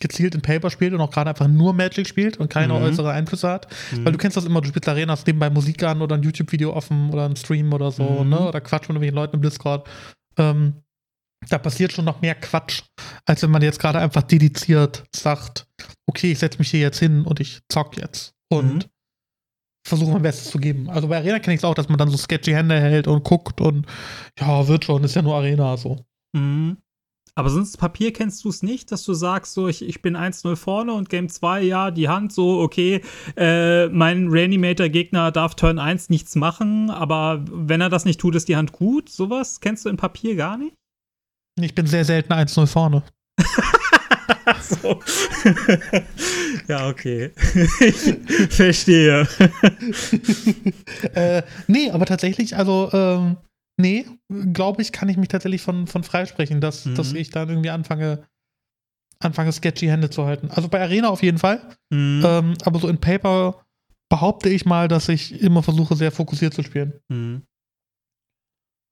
gezielt 0.00 0.34
in 0.34 0.42
Paper 0.42 0.70
spielt 0.70 0.92
und 0.92 1.00
auch 1.00 1.10
gerade 1.10 1.30
einfach 1.30 1.48
nur 1.48 1.72
Magic 1.72 2.06
spielt 2.06 2.36
und 2.36 2.48
keine 2.48 2.74
mhm. 2.74 2.82
äußere 2.82 3.12
Einflüsse 3.12 3.48
hat. 3.48 3.68
Mhm. 3.92 4.04
Weil 4.04 4.12
du 4.12 4.18
kennst 4.18 4.36
das 4.36 4.44
immer, 4.44 4.60
du 4.60 4.68
spielst 4.68 4.88
Arena, 4.88 5.12
hast 5.12 5.26
nebenbei 5.26 5.50
Musik 5.50 5.82
an 5.82 6.02
oder 6.02 6.16
ein 6.16 6.22
YouTube-Video 6.22 6.72
offen 6.72 7.10
oder 7.10 7.26
ein 7.26 7.36
Stream 7.36 7.72
oder 7.72 7.90
so, 7.90 8.24
mhm. 8.24 8.30
ne? 8.30 8.48
Oder 8.48 8.60
Quatsch 8.60 8.82
mit 8.82 8.90
irgendwelchen 8.90 9.16
Leuten 9.16 9.36
im 9.36 9.42
Discord. 9.42 9.88
Ähm, 10.36 10.82
da 11.48 11.58
passiert 11.58 11.92
schon 11.92 12.06
noch 12.06 12.22
mehr 12.22 12.34
Quatsch, 12.34 12.82
als 13.26 13.42
wenn 13.42 13.50
man 13.50 13.62
jetzt 13.62 13.78
gerade 13.78 13.98
einfach 13.98 14.22
dediziert 14.22 15.04
sagt, 15.14 15.66
okay, 16.06 16.32
ich 16.32 16.38
setze 16.38 16.58
mich 16.58 16.70
hier 16.70 16.80
jetzt 16.80 16.98
hin 16.98 17.22
und 17.22 17.40
ich 17.40 17.60
zock 17.68 17.96
jetzt. 17.96 18.34
Und 18.48 18.74
mhm 18.74 18.90
versuche 19.86 20.12
mein 20.12 20.22
Bestes 20.22 20.50
zu 20.50 20.58
geben. 20.58 20.88
Also 20.88 21.08
bei 21.08 21.18
Arena 21.18 21.38
kenne 21.38 21.54
ich 21.54 21.60
es 21.60 21.64
auch, 21.64 21.74
dass 21.74 21.88
man 21.88 21.98
dann 21.98 22.10
so 22.10 22.16
sketchy 22.16 22.52
Hände 22.52 22.80
hält 22.80 23.06
und 23.06 23.22
guckt 23.22 23.60
und 23.60 23.86
ja, 24.38 24.66
wird 24.66 24.84
schon, 24.84 25.04
ist 25.04 25.14
ja 25.14 25.22
nur 25.22 25.36
Arena 25.36 25.76
so. 25.76 26.04
Mhm. 26.32 26.78
Aber 27.36 27.50
sonst 27.50 27.76
Papier 27.78 28.12
kennst 28.12 28.44
du 28.44 28.48
es 28.48 28.62
nicht, 28.62 28.92
dass 28.92 29.02
du 29.02 29.12
sagst, 29.12 29.54
so, 29.54 29.66
ich, 29.66 29.82
ich 29.82 30.02
bin 30.02 30.16
1-0 30.16 30.54
vorne 30.54 30.92
und 30.92 31.08
Game 31.08 31.28
2, 31.28 31.62
ja, 31.62 31.90
die 31.90 32.08
Hand 32.08 32.32
so, 32.32 32.60
okay, 32.60 33.00
äh, 33.36 33.88
mein 33.88 34.28
Reanimator-Gegner 34.28 35.32
darf 35.32 35.56
Turn 35.56 35.80
1 35.80 36.10
nichts 36.10 36.36
machen, 36.36 36.90
aber 36.90 37.44
wenn 37.50 37.80
er 37.80 37.88
das 37.88 38.04
nicht 38.04 38.20
tut, 38.20 38.36
ist 38.36 38.48
die 38.48 38.56
Hand 38.56 38.70
gut. 38.70 39.08
Sowas 39.08 39.60
kennst 39.60 39.84
du 39.84 39.88
in 39.88 39.96
Papier 39.96 40.36
gar 40.36 40.56
nicht? 40.56 40.76
Ich 41.60 41.74
bin 41.74 41.86
sehr 41.86 42.04
selten 42.04 42.32
1-0 42.32 42.66
vorne. 42.66 43.02
so. 44.60 45.00
ja, 46.68 46.88
okay. 46.88 47.32
ich 47.80 48.54
verstehe. 48.54 49.26
äh, 51.14 51.42
nee, 51.66 51.90
aber 51.90 52.06
tatsächlich, 52.06 52.56
also, 52.56 52.90
ähm, 52.92 53.36
nee, 53.76 54.06
glaube 54.52 54.82
ich, 54.82 54.92
kann 54.92 55.08
ich 55.08 55.16
mich 55.16 55.28
tatsächlich 55.28 55.62
von, 55.62 55.86
von 55.86 56.04
freisprechen, 56.04 56.60
dass, 56.60 56.84
mhm. 56.84 56.94
dass 56.94 57.12
ich 57.12 57.30
dann 57.30 57.48
irgendwie 57.48 57.70
anfange, 57.70 58.26
anfange, 59.18 59.52
sketchy 59.52 59.86
Hände 59.86 60.10
zu 60.10 60.24
halten. 60.24 60.50
Also 60.50 60.68
bei 60.68 60.80
Arena 60.80 61.08
auf 61.08 61.22
jeden 61.22 61.38
Fall. 61.38 61.76
Mhm. 61.90 62.22
Ähm, 62.24 62.54
aber 62.64 62.78
so 62.78 62.88
in 62.88 62.98
Paper 62.98 63.64
behaupte 64.08 64.48
ich 64.48 64.64
mal, 64.64 64.88
dass 64.88 65.08
ich 65.08 65.40
immer 65.40 65.62
versuche, 65.62 65.96
sehr 65.96 66.12
fokussiert 66.12 66.54
zu 66.54 66.62
spielen. 66.62 67.00
Mhm. 67.08 67.42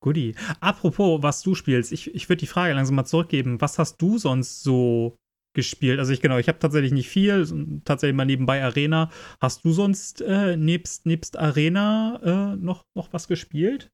Goodie. 0.03 0.35
Apropos, 0.59 1.23
was 1.23 1.42
du 1.42 1.55
spielst, 1.55 1.92
ich, 1.92 2.12
ich 2.12 2.29
würde 2.29 2.40
die 2.40 2.49
Frage 2.49 2.75
langsam 2.75 2.97
mal 2.97 3.05
zurückgeben. 3.05 3.61
Was 3.61 3.79
hast 3.79 3.99
du 3.99 4.18
sonst 4.18 4.62
so 4.64 5.16
gespielt? 5.55 6.01
Also 6.01 6.12
ich 6.12 6.21
genau, 6.21 6.38
ich 6.38 6.49
habe 6.49 6.59
tatsächlich 6.59 6.90
nicht 6.90 7.09
viel, 7.09 7.81
tatsächlich 7.85 8.16
mal 8.16 8.25
nebenbei 8.25 8.64
Arena. 8.64 9.11
Hast 9.40 9.64
du 9.64 9.73
sonst 9.73 10.21
äh, 10.21 10.57
nebst, 10.57 11.07
nebst 11.07 11.38
Arena 11.38 12.21
äh, 12.25 12.57
noch, 12.57 12.85
noch 12.97 13.12
was 13.12 13.29
gespielt? 13.29 13.91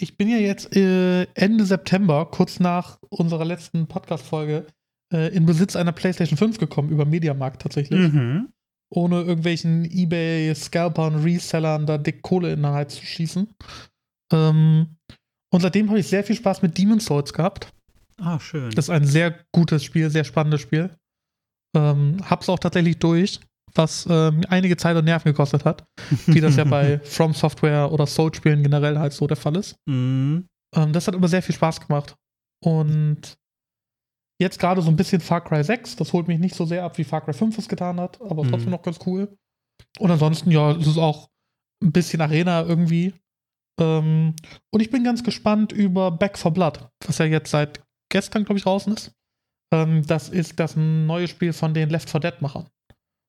Ich 0.00 0.16
bin 0.16 0.28
ja 0.28 0.38
jetzt 0.38 0.74
äh, 0.74 1.24
Ende 1.34 1.66
September, 1.66 2.26
kurz 2.26 2.58
nach 2.58 2.98
unserer 3.10 3.44
letzten 3.44 3.86
Podcast-Folge, 3.86 4.66
äh, 5.12 5.34
in 5.34 5.44
Besitz 5.44 5.76
einer 5.76 5.92
PlayStation 5.92 6.38
5 6.38 6.58
gekommen, 6.58 6.88
über 6.88 7.04
Mediamarkt 7.04 7.60
tatsächlich. 7.60 8.12
Mhm. 8.12 8.48
Ohne 8.88 9.20
irgendwelchen 9.20 9.84
Ebay-Scalpern, 9.84 11.22
Resellern 11.22 11.84
da 11.84 11.98
dick 11.98 12.22
Kohle 12.22 12.52
in 12.54 12.62
der 12.62 12.72
Hals 12.72 12.96
zu 12.96 13.04
schießen. 13.04 13.48
Ähm, 14.32 14.96
und 15.52 15.60
seitdem 15.60 15.88
habe 15.90 16.00
ich 16.00 16.06
sehr 16.06 16.24
viel 16.24 16.36
Spaß 16.36 16.62
mit 16.62 16.78
Demon's 16.78 17.04
Souls 17.04 17.32
gehabt. 17.32 17.72
Ah, 18.18 18.40
schön. 18.40 18.70
Das 18.70 18.86
ist 18.86 18.90
ein 18.90 19.04
sehr 19.04 19.38
gutes 19.52 19.84
Spiel, 19.84 20.08
sehr 20.08 20.24
spannendes 20.24 20.62
Spiel. 20.62 20.90
Ähm, 21.76 22.18
hab's 22.24 22.48
auch 22.48 22.58
tatsächlich 22.58 22.98
durch, 22.98 23.40
was 23.74 24.06
ähm, 24.10 24.42
einige 24.48 24.76
Zeit 24.76 24.96
und 24.96 25.04
Nerven 25.04 25.30
gekostet 25.30 25.64
hat. 25.64 25.84
Wie 26.26 26.40
das 26.40 26.56
ja 26.56 26.64
bei 26.64 27.00
From 27.04 27.34
Software 27.34 27.90
oder 27.92 28.06
Soul-Spielen 28.06 28.62
generell 28.62 28.98
halt 28.98 29.12
so 29.12 29.26
der 29.26 29.36
Fall 29.36 29.56
ist. 29.56 29.76
Mhm. 29.86 30.46
Ähm, 30.74 30.92
das 30.92 31.06
hat 31.06 31.14
aber 31.14 31.28
sehr 31.28 31.42
viel 31.42 31.54
Spaß 31.54 31.80
gemacht. 31.80 32.14
Und 32.64 33.36
jetzt 34.40 34.58
gerade 34.58 34.82
so 34.82 34.88
ein 34.88 34.96
bisschen 34.96 35.20
Far 35.20 35.42
Cry 35.42 35.62
6. 35.62 35.96
Das 35.96 36.12
holt 36.12 36.28
mich 36.28 36.38
nicht 36.38 36.54
so 36.54 36.64
sehr 36.64 36.84
ab, 36.84 36.98
wie 36.98 37.04
Far 37.04 37.20
Cry 37.20 37.32
5 37.32 37.58
es 37.58 37.68
getan 37.68 38.00
hat, 38.00 38.20
aber 38.20 38.44
mhm. 38.44 38.50
trotzdem 38.50 38.70
noch 38.70 38.82
ganz 38.82 38.98
cool. 39.06 39.36
Und 39.98 40.10
ansonsten, 40.10 40.50
ja, 40.50 40.72
es 40.72 40.86
ist 40.86 40.98
auch 40.98 41.28
ein 41.82 41.92
bisschen 41.92 42.20
Arena 42.20 42.62
irgendwie. 42.62 43.14
Ähm, 43.80 44.34
und 44.70 44.80
ich 44.80 44.90
bin 44.90 45.04
ganz 45.04 45.22
gespannt 45.22 45.72
über 45.72 46.10
Back 46.10 46.38
for 46.38 46.52
Blood, 46.52 46.88
was 47.06 47.18
ja 47.18 47.26
jetzt 47.26 47.50
seit 47.50 47.82
gestern, 48.10 48.44
glaube 48.44 48.58
ich, 48.58 48.64
draußen 48.64 48.92
ist. 48.92 49.12
Ähm, 49.72 50.06
das 50.06 50.28
ist 50.28 50.58
das 50.58 50.76
neue 50.76 51.28
Spiel 51.28 51.52
von 51.52 51.74
den 51.74 51.88
Left 51.90 52.10
4 52.10 52.20
Dead-Machern. 52.20 52.68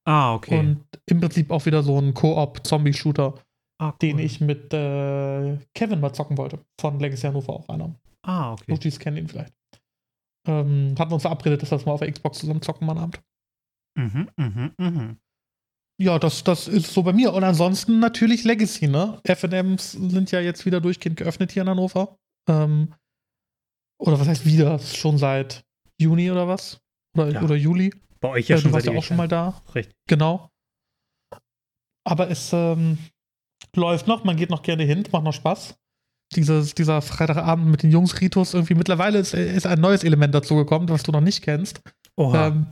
Ah, 0.05 0.33
okay. 0.33 0.59
Und 0.59 0.85
im 1.05 1.19
Prinzip 1.19 1.51
auch 1.51 1.65
wieder 1.65 1.83
so 1.83 1.97
ein 1.99 2.13
Koop-Zombie-Shooter, 2.13 3.35
ah, 3.79 3.89
cool. 3.89 3.95
den 4.01 4.19
ich 4.19 4.41
mit 4.41 4.73
äh, 4.73 5.57
Kevin 5.75 5.99
mal 5.99 6.13
zocken 6.13 6.37
wollte. 6.37 6.59
Von 6.79 6.99
Legacy 6.99 7.27
Hannover 7.27 7.53
auch 7.53 7.69
einer. 7.69 7.93
Ah, 8.23 8.53
okay. 8.53 8.65
Muttis 8.67 8.99
kennen 8.99 9.17
ihn 9.17 9.27
vielleicht. 9.27 9.53
Ähm, 10.47 10.95
hatten 10.97 11.13
uns 11.13 11.21
verabredet, 11.21 11.61
dass 11.61 11.71
wir 11.71 11.77
das 11.77 11.85
mal 11.85 11.93
auf 11.93 11.99
der 11.99 12.11
Xbox 12.11 12.39
zusammen 12.39 12.61
zocken, 12.61 12.87
mal 12.87 12.97
Abend. 12.97 13.21
Mhm, 13.95 14.29
mhm, 14.37 14.71
mhm 14.77 15.17
ja, 16.01 16.17
das, 16.17 16.43
das 16.43 16.67
ist 16.67 16.93
so 16.93 17.03
bei 17.03 17.13
mir. 17.13 17.33
Und 17.33 17.43
ansonsten 17.43 17.99
natürlich 17.99 18.43
Legacy, 18.43 18.87
ne? 18.87 19.19
FMs 19.23 19.91
sind 19.91 20.31
ja 20.31 20.39
jetzt 20.39 20.65
wieder 20.65 20.81
durchgehend 20.81 21.17
geöffnet 21.17 21.51
hier 21.51 21.61
in 21.61 21.69
Hannover. 21.69 22.17
Ähm, 22.49 22.93
oder 23.99 24.19
was 24.19 24.27
heißt 24.27 24.45
wieder? 24.45 24.79
Schon 24.79 25.17
seit 25.17 25.63
Juni 25.99 26.31
oder 26.31 26.47
was? 26.47 26.81
Oder, 27.15 27.29
ja. 27.29 27.41
oder 27.43 27.55
Juli? 27.55 27.93
Bei 28.21 28.29
euch 28.29 28.47
ja, 28.47 28.55
ja 28.55 28.61
schon. 28.61 28.71
Du 28.71 28.75
warst 28.75 28.87
ja 28.87 28.93
auch 28.93 29.03
schon 29.03 29.17
mal 29.17 29.27
da. 29.27 29.61
Richtig. 29.75 29.95
Genau. 30.07 30.49
Aber 32.03 32.29
es 32.29 32.51
ähm, 32.53 32.97
läuft 33.75 34.07
noch, 34.07 34.23
man 34.23 34.37
geht 34.37 34.49
noch 34.49 34.63
gerne 34.63 34.83
hin, 34.83 35.03
macht 35.11 35.23
noch 35.23 35.33
Spaß. 35.33 35.75
Dieses, 36.33 36.73
dieser 36.73 37.01
Freitagabend 37.01 37.67
mit 37.67 37.83
den 37.83 37.91
Jungs 37.91 38.21
Ritus 38.21 38.53
irgendwie. 38.53 38.75
Mittlerweile 38.75 39.19
ist, 39.19 39.33
ist 39.33 39.67
ein 39.67 39.81
neues 39.81 40.03
Element 40.03 40.33
dazu 40.33 40.55
gekommen, 40.55 40.87
was 40.87 41.03
du 41.03 41.11
noch 41.11 41.21
nicht 41.21 41.43
kennst. 41.43 41.81
Oha. 42.15 42.47
Ähm, 42.47 42.67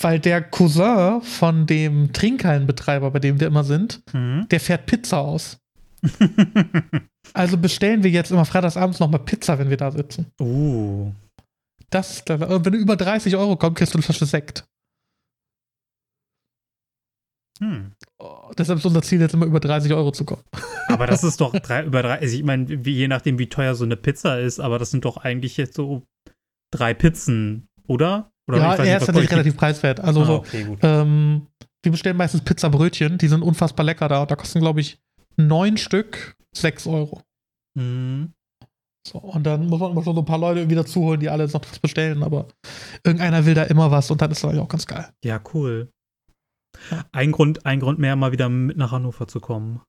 weil 0.00 0.20
der 0.20 0.42
Cousin 0.42 1.22
von 1.22 1.66
dem 1.66 2.12
Trinkhallenbetreiber, 2.12 3.10
bei 3.10 3.18
dem 3.18 3.40
wir 3.40 3.46
immer 3.46 3.64
sind, 3.64 4.02
mhm. 4.12 4.46
der 4.50 4.60
fährt 4.60 4.86
Pizza 4.86 5.18
aus. 5.18 5.58
also 7.32 7.58
bestellen 7.58 8.02
wir 8.02 8.10
jetzt 8.10 8.30
immer 8.30 8.44
freitagsabends 8.44 9.00
nochmal 9.00 9.20
Pizza, 9.20 9.58
wenn 9.58 9.70
wir 9.70 9.76
da 9.76 9.90
sitzen. 9.90 10.26
Uh. 10.40 11.12
Das, 11.90 12.22
wenn 12.26 12.62
du 12.62 12.78
über 12.78 12.96
30 12.96 13.36
Euro 13.36 13.56
kommst, 13.56 13.78
kriegst 13.78 13.94
du 13.94 13.98
eine 13.98 14.02
Flasche 14.02 14.26
Sekt. 14.26 14.66
Hm. 17.60 17.92
Oh, 18.18 18.50
deshalb 18.56 18.78
ist 18.78 18.84
unser 18.84 19.02
Ziel 19.02 19.20
jetzt 19.20 19.34
immer 19.34 19.46
über 19.46 19.60
30 19.60 19.92
Euro 19.92 20.12
zu 20.12 20.24
kommen. 20.24 20.42
Aber 20.88 21.06
das 21.06 21.24
ist 21.24 21.40
doch 21.40 21.52
drei, 21.52 21.84
über 21.84 22.02
drei, 22.02 22.18
also 22.20 22.36
ich 22.36 22.44
meine, 22.44 22.72
je 22.74 23.08
nachdem, 23.08 23.38
wie 23.38 23.48
teuer 23.48 23.74
so 23.74 23.84
eine 23.84 23.96
Pizza 23.96 24.38
ist, 24.38 24.60
aber 24.60 24.78
das 24.78 24.92
sind 24.92 25.04
doch 25.04 25.16
eigentlich 25.16 25.56
jetzt 25.56 25.74
so 25.74 26.02
drei 26.70 26.94
Pizzen, 26.94 27.68
oder? 27.88 28.30
Oder 28.48 28.58
ja, 28.58 28.74
er 28.76 28.98
ist 28.98 29.06
tatsächlich 29.06 29.32
relativ 29.32 29.56
preiswert. 29.56 29.98
Also 29.98 30.22
ah, 30.22 30.34
okay, 30.36 30.64
so, 30.64 30.78
ähm, 30.82 31.48
wir 31.82 31.90
bestellen 31.90 32.16
meistens 32.16 32.42
Pizzabrötchen, 32.42 33.18
die 33.18 33.26
sind 33.26 33.42
unfassbar 33.42 33.84
lecker 33.84 34.08
da. 34.08 34.26
Da 34.26 34.36
kosten, 34.36 34.60
glaube 34.60 34.80
ich, 34.80 35.00
neun 35.36 35.76
Stück 35.76 36.36
sechs 36.54 36.86
Euro. 36.86 37.22
Mhm. 37.74 38.32
So, 39.06 39.18
und 39.18 39.44
dann 39.44 39.68
muss 39.68 39.78
man 39.78 39.92
immer 39.92 40.02
schon 40.02 40.16
so 40.16 40.22
ein 40.22 40.26
paar 40.26 40.38
Leute 40.38 40.68
wieder 40.68 40.84
zuholen, 40.84 41.20
die 41.20 41.30
alle 41.30 41.44
jetzt 41.44 41.52
noch 41.52 41.62
was 41.62 41.78
bestellen, 41.78 42.24
aber 42.24 42.48
irgendeiner 43.04 43.46
will 43.46 43.54
da 43.54 43.62
immer 43.62 43.92
was 43.92 44.10
und 44.10 44.20
dann 44.20 44.32
ist 44.32 44.42
das 44.42 44.58
auch 44.58 44.68
ganz 44.68 44.86
geil. 44.86 45.08
Ja, 45.24 45.40
cool. 45.54 45.92
Ein, 47.12 47.30
Grund, 47.30 47.64
ein 47.64 47.78
Grund 47.78 48.00
mehr, 48.00 48.16
mal 48.16 48.32
wieder 48.32 48.48
mit 48.48 48.76
nach 48.76 48.90
Hannover 48.90 49.28
zu 49.28 49.38
kommen. 49.38 49.80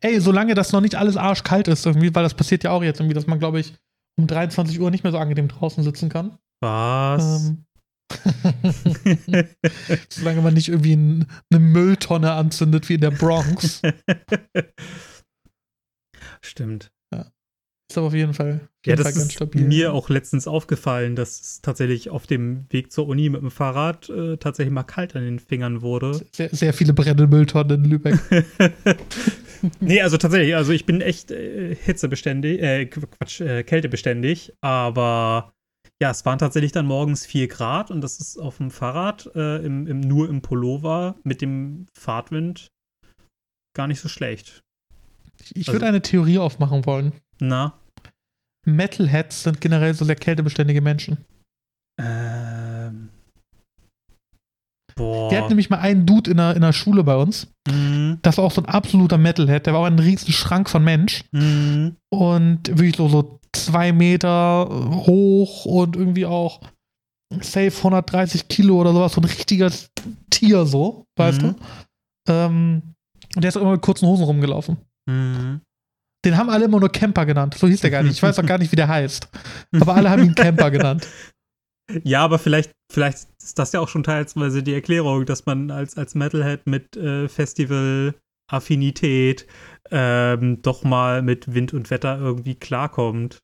Ey, 0.00 0.20
solange 0.20 0.54
das 0.54 0.72
noch 0.72 0.80
nicht 0.80 0.94
alles 0.94 1.18
arschkalt 1.18 1.68
ist, 1.68 1.84
irgendwie, 1.84 2.14
weil 2.14 2.22
das 2.22 2.32
passiert 2.32 2.64
ja 2.64 2.70
auch 2.70 2.82
jetzt 2.82 2.98
irgendwie, 2.98 3.14
dass 3.14 3.26
man, 3.26 3.38
glaube 3.38 3.60
ich, 3.60 3.74
um 4.18 4.26
23 4.26 4.80
Uhr 4.80 4.90
nicht 4.90 5.04
mehr 5.04 5.12
so 5.12 5.18
angenehm 5.18 5.48
draußen 5.48 5.84
sitzen 5.84 6.08
kann. 6.08 6.38
Was? 6.62 7.50
Ähm, 7.50 7.66
Solange 10.08 10.40
man 10.40 10.54
nicht 10.54 10.68
irgendwie 10.68 10.96
ein, 10.96 11.26
eine 11.50 11.60
Mülltonne 11.60 12.32
anzündet 12.32 12.88
wie 12.88 12.94
in 12.94 13.02
der 13.02 13.10
Bronx. 13.10 13.82
Stimmt. 16.40 16.90
Ja. 17.96 17.98
Ist 17.98 17.98
aber 17.98 18.06
auf 18.08 18.14
jeden 18.14 18.34
Fall, 18.34 18.52
auf 18.54 18.86
Ja, 18.86 18.92
jeden 18.92 18.96
das 19.04 19.12
Fall 19.14 19.20
ganz 19.22 19.34
ist 19.40 19.54
mir 19.68 19.92
auch 19.94 20.08
letztens 20.10 20.46
aufgefallen, 20.46 21.16
dass 21.16 21.40
es 21.40 21.60
tatsächlich 21.62 22.10
auf 22.10 22.26
dem 22.26 22.66
Weg 22.70 22.92
zur 22.92 23.06
Uni 23.08 23.28
mit 23.30 23.40
dem 23.40 23.50
Fahrrad 23.50 24.08
äh, 24.10 24.36
tatsächlich 24.36 24.72
mal 24.72 24.82
kalt 24.82 25.16
an 25.16 25.22
den 25.24 25.38
Fingern 25.38 25.82
wurde. 25.82 26.20
sehr, 26.32 26.50
sehr 26.54 26.72
viele 26.72 26.92
brennende 26.92 27.26
Mülltonnen 27.26 27.84
in 27.84 27.90
Lübeck. 27.90 28.18
nee, 29.80 30.00
also 30.02 30.16
tatsächlich, 30.18 30.54
also 30.54 30.72
ich 30.72 30.84
bin 30.86 31.00
echt 31.00 31.30
äh, 31.30 31.74
hitzebeständig, 31.74 32.60
äh, 32.62 32.86
Quatsch, 32.86 33.40
äh, 33.40 33.62
kältebeständig, 33.62 34.52
aber 34.60 35.52
ja, 36.00 36.10
es 36.10 36.24
waren 36.26 36.38
tatsächlich 36.38 36.72
dann 36.72 36.84
morgens 36.86 37.24
4 37.24 37.48
Grad 37.48 37.90
und 37.90 38.02
das 38.02 38.18
ist 38.20 38.36
auf 38.36 38.58
dem 38.58 38.70
Fahrrad 38.70 39.30
äh, 39.34 39.64
im, 39.64 39.86
im, 39.86 40.00
nur 40.00 40.28
im 40.28 40.42
Pullover 40.42 41.16
mit 41.24 41.40
dem 41.40 41.86
Fahrtwind 41.98 42.68
gar 43.74 43.86
nicht 43.86 44.00
so 44.00 44.08
schlecht. 44.08 44.60
Ich 45.54 45.68
Also- 45.68 45.72
würde 45.72 45.86
eine 45.86 46.02
Theorie 46.02 46.38
aufmachen 46.38 46.84
wollen. 46.86 47.12
Na? 47.40 47.78
Metalheads 48.66 49.42
sind 49.44 49.60
generell 49.60 49.94
so 49.94 50.04
sehr 50.04 50.16
kältebeständige 50.16 50.80
Menschen. 50.80 51.18
Ähm. 52.00 53.08
Boah. 54.94 55.30
Wir 55.30 55.38
hatten 55.38 55.48
nämlich 55.48 55.68
mal 55.68 55.78
einen 55.80 56.06
Dude 56.06 56.30
in 56.30 56.38
der, 56.38 56.54
in 56.56 56.62
der 56.62 56.72
Schule 56.72 57.04
bei 57.04 57.16
uns. 57.16 57.48
Mhm. 57.68 58.18
Das 58.22 58.38
war 58.38 58.44
auch 58.44 58.52
so 58.52 58.62
ein 58.62 58.66
absoluter 58.68 59.18
Metalhead. 59.18 59.66
Der 59.66 59.74
war 59.74 59.80
auch 59.80 59.86
ein 59.86 59.98
riesen 59.98 60.32
Schrank 60.32 60.70
von 60.70 60.82
Mensch. 60.82 61.22
Mhm. 61.32 61.96
Und 62.10 62.68
wirklich 62.68 62.96
so, 62.96 63.08
so 63.08 63.38
zwei 63.54 63.92
Meter 63.92 64.66
hoch 65.06 65.66
und 65.66 65.96
irgendwie 65.96 66.24
auch 66.24 66.60
safe 67.40 67.72
130 67.76 68.48
Kilo 68.48 68.80
oder 68.80 68.92
sowas. 68.92 69.12
So 69.12 69.20
ein 69.20 69.24
richtiges 69.24 69.90
Tier 70.30 70.64
so, 70.64 71.04
weißt 71.18 71.42
Mhm. 71.42 71.54
du? 71.56 72.32
Ähm, 72.32 72.82
und 73.34 73.42
der 73.42 73.48
ist 73.50 73.56
auch 73.58 73.62
immer 73.62 73.72
mit 73.72 73.82
kurzen 73.82 74.06
Hosen 74.08 74.24
rumgelaufen. 74.24 74.78
Mhm. 75.06 75.60
Den 76.26 76.36
haben 76.36 76.50
alle 76.50 76.66
immer 76.66 76.78
nur 76.80 76.90
Camper 76.90 77.24
genannt. 77.24 77.54
So 77.56 77.66
hieß 77.68 77.80
der 77.80 77.90
gar 77.90 78.02
nicht. 78.02 78.12
Ich 78.12 78.22
weiß 78.22 78.38
auch 78.38 78.44
gar 78.46 78.58
nicht, 78.58 78.70
wie 78.72 78.76
der 78.76 78.88
heißt. 78.88 79.28
Aber 79.80 79.94
alle 79.94 80.10
haben 80.10 80.24
ihn 80.24 80.34
Camper 80.34 80.70
genannt. 80.70 81.06
Ja, 82.02 82.24
aber 82.24 82.40
vielleicht, 82.40 82.72
vielleicht 82.92 83.28
ist 83.40 83.60
das 83.60 83.70
ja 83.70 83.78
auch 83.78 83.86
schon 83.88 84.02
teilweise 84.02 84.60
die 84.64 84.74
Erklärung, 84.74 85.24
dass 85.24 85.46
man 85.46 85.70
als, 85.70 85.96
als 85.96 86.16
Metalhead 86.16 86.66
mit 86.66 86.96
äh, 86.96 87.28
Festival-Affinität 88.50 89.46
ähm, 89.92 90.62
doch 90.62 90.82
mal 90.82 91.22
mit 91.22 91.54
Wind 91.54 91.72
und 91.74 91.90
Wetter 91.90 92.18
irgendwie 92.18 92.56
klarkommt. 92.56 93.38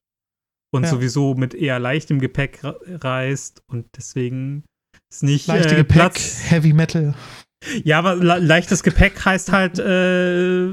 Und 0.74 0.82
Ja. 0.84 0.88
sowieso 0.88 1.34
mit 1.34 1.54
eher 1.54 1.78
leichtem 1.78 2.18
Gepäck 2.18 2.64
re- 2.64 2.80
reist 3.00 3.62
und 3.68 3.86
deswegen 3.96 4.64
ist 5.08 5.22
nicht 5.22 5.46
Leichte 5.46 5.74
äh, 5.74 5.76
Gepäck, 5.76 5.94
Platz. 5.96 6.40
Heavy 6.50 6.72
Metal. 6.72 7.14
Ja, 7.84 7.98
aber 8.00 8.16
le 8.16 8.38
leichtes 8.40 8.82
Gepäck 8.82 9.24
heißt 9.24 9.52
halt 9.52 9.78
äh, 9.78 10.72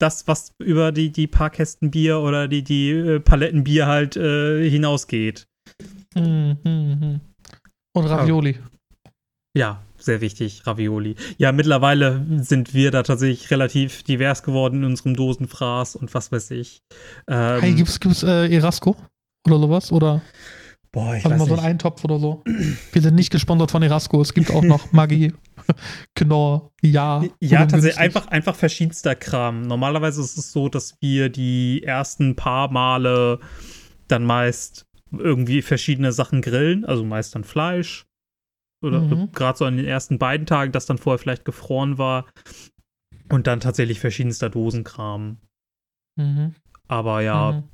das, 0.00 0.26
was 0.26 0.52
über 0.58 0.92
die, 0.92 1.10
die 1.10 1.26
paar 1.26 1.50
Kästen 1.50 1.90
Bier 1.90 2.18
oder 2.20 2.48
die, 2.48 2.62
die 2.62 2.90
äh, 2.90 3.20
Paletten 3.20 3.64
Bier 3.64 3.86
halt 3.86 4.16
äh, 4.16 4.68
hinausgeht. 4.68 5.46
Hm, 6.14 6.56
hm, 6.64 7.00
hm. 7.00 7.20
Und 7.92 8.06
Ravioli. 8.06 8.58
Ja, 9.56 9.82
sehr 9.98 10.20
wichtig, 10.20 10.66
Ravioli. 10.66 11.16
Ja, 11.38 11.52
mittlerweile 11.52 12.24
sind 12.38 12.72
wir 12.72 12.90
da 12.90 13.02
tatsächlich 13.02 13.50
relativ 13.50 14.02
divers 14.04 14.42
geworden 14.42 14.76
in 14.78 14.84
unserem 14.84 15.14
Dosenfraß 15.14 15.96
und 15.96 16.14
was 16.14 16.30
weiß 16.30 16.52
ich. 16.52 16.82
Ähm, 17.28 17.60
Hey, 17.60 17.74
gibt's, 17.74 17.98
gibt's 18.00 18.22
äh, 18.22 18.48
Erasco? 18.54 18.96
Oder 19.46 19.58
sowas? 19.58 19.92
Oder 19.92 20.22
boah, 20.92 21.14
ich 21.16 21.24
also 21.24 21.30
mal 21.30 21.40
weiß 21.40 21.40
so 21.40 21.44
einen 21.44 21.54
nicht. 21.54 21.64
Eintopf 21.64 22.04
oder 22.04 22.18
so? 22.18 22.42
Wir 22.92 23.02
sind 23.02 23.14
nicht 23.14 23.30
gesponsert 23.30 23.70
von 23.70 23.82
Erasco. 23.82 24.20
Es 24.20 24.34
gibt 24.34 24.50
auch 24.50 24.62
noch 24.62 24.92
Maggi, 24.92 25.32
Knorr, 26.14 26.70
Ja. 26.82 27.24
Ja, 27.40 27.66
tatsächlich 27.66 27.98
einfach, 27.98 28.26
einfach 28.28 28.54
verschiedenster 28.54 29.14
Kram. 29.14 29.62
Normalerweise 29.62 30.20
ist 30.20 30.36
es 30.38 30.52
so, 30.52 30.68
dass 30.68 30.96
wir 31.00 31.28
die 31.28 31.82
ersten 31.82 32.36
paar 32.36 32.70
Male 32.70 33.40
dann 34.08 34.24
meist 34.24 34.86
irgendwie 35.12 35.62
verschiedene 35.62 36.12
Sachen 36.12 36.40
grillen, 36.42 36.84
also 36.84 37.04
meist 37.04 37.34
dann 37.34 37.44
Fleisch. 37.44 38.06
Oder 38.82 39.00
Mhm. 39.00 39.32
gerade 39.32 39.58
so 39.58 39.64
an 39.66 39.76
den 39.76 39.86
ersten 39.86 40.18
beiden 40.18 40.46
Tagen, 40.46 40.72
das 40.72 40.86
dann 40.86 40.98
vorher 40.98 41.18
vielleicht 41.18 41.44
gefroren 41.44 41.98
war. 41.98 42.26
Und 43.28 43.46
dann 43.46 43.60
tatsächlich 43.60 44.00
verschiedenster 44.00 44.48
Dosenkram. 44.50 45.36
Mhm. 46.16 46.54
Aber 46.88 47.20
ja, 47.20 47.52
Mhm. 47.52 47.64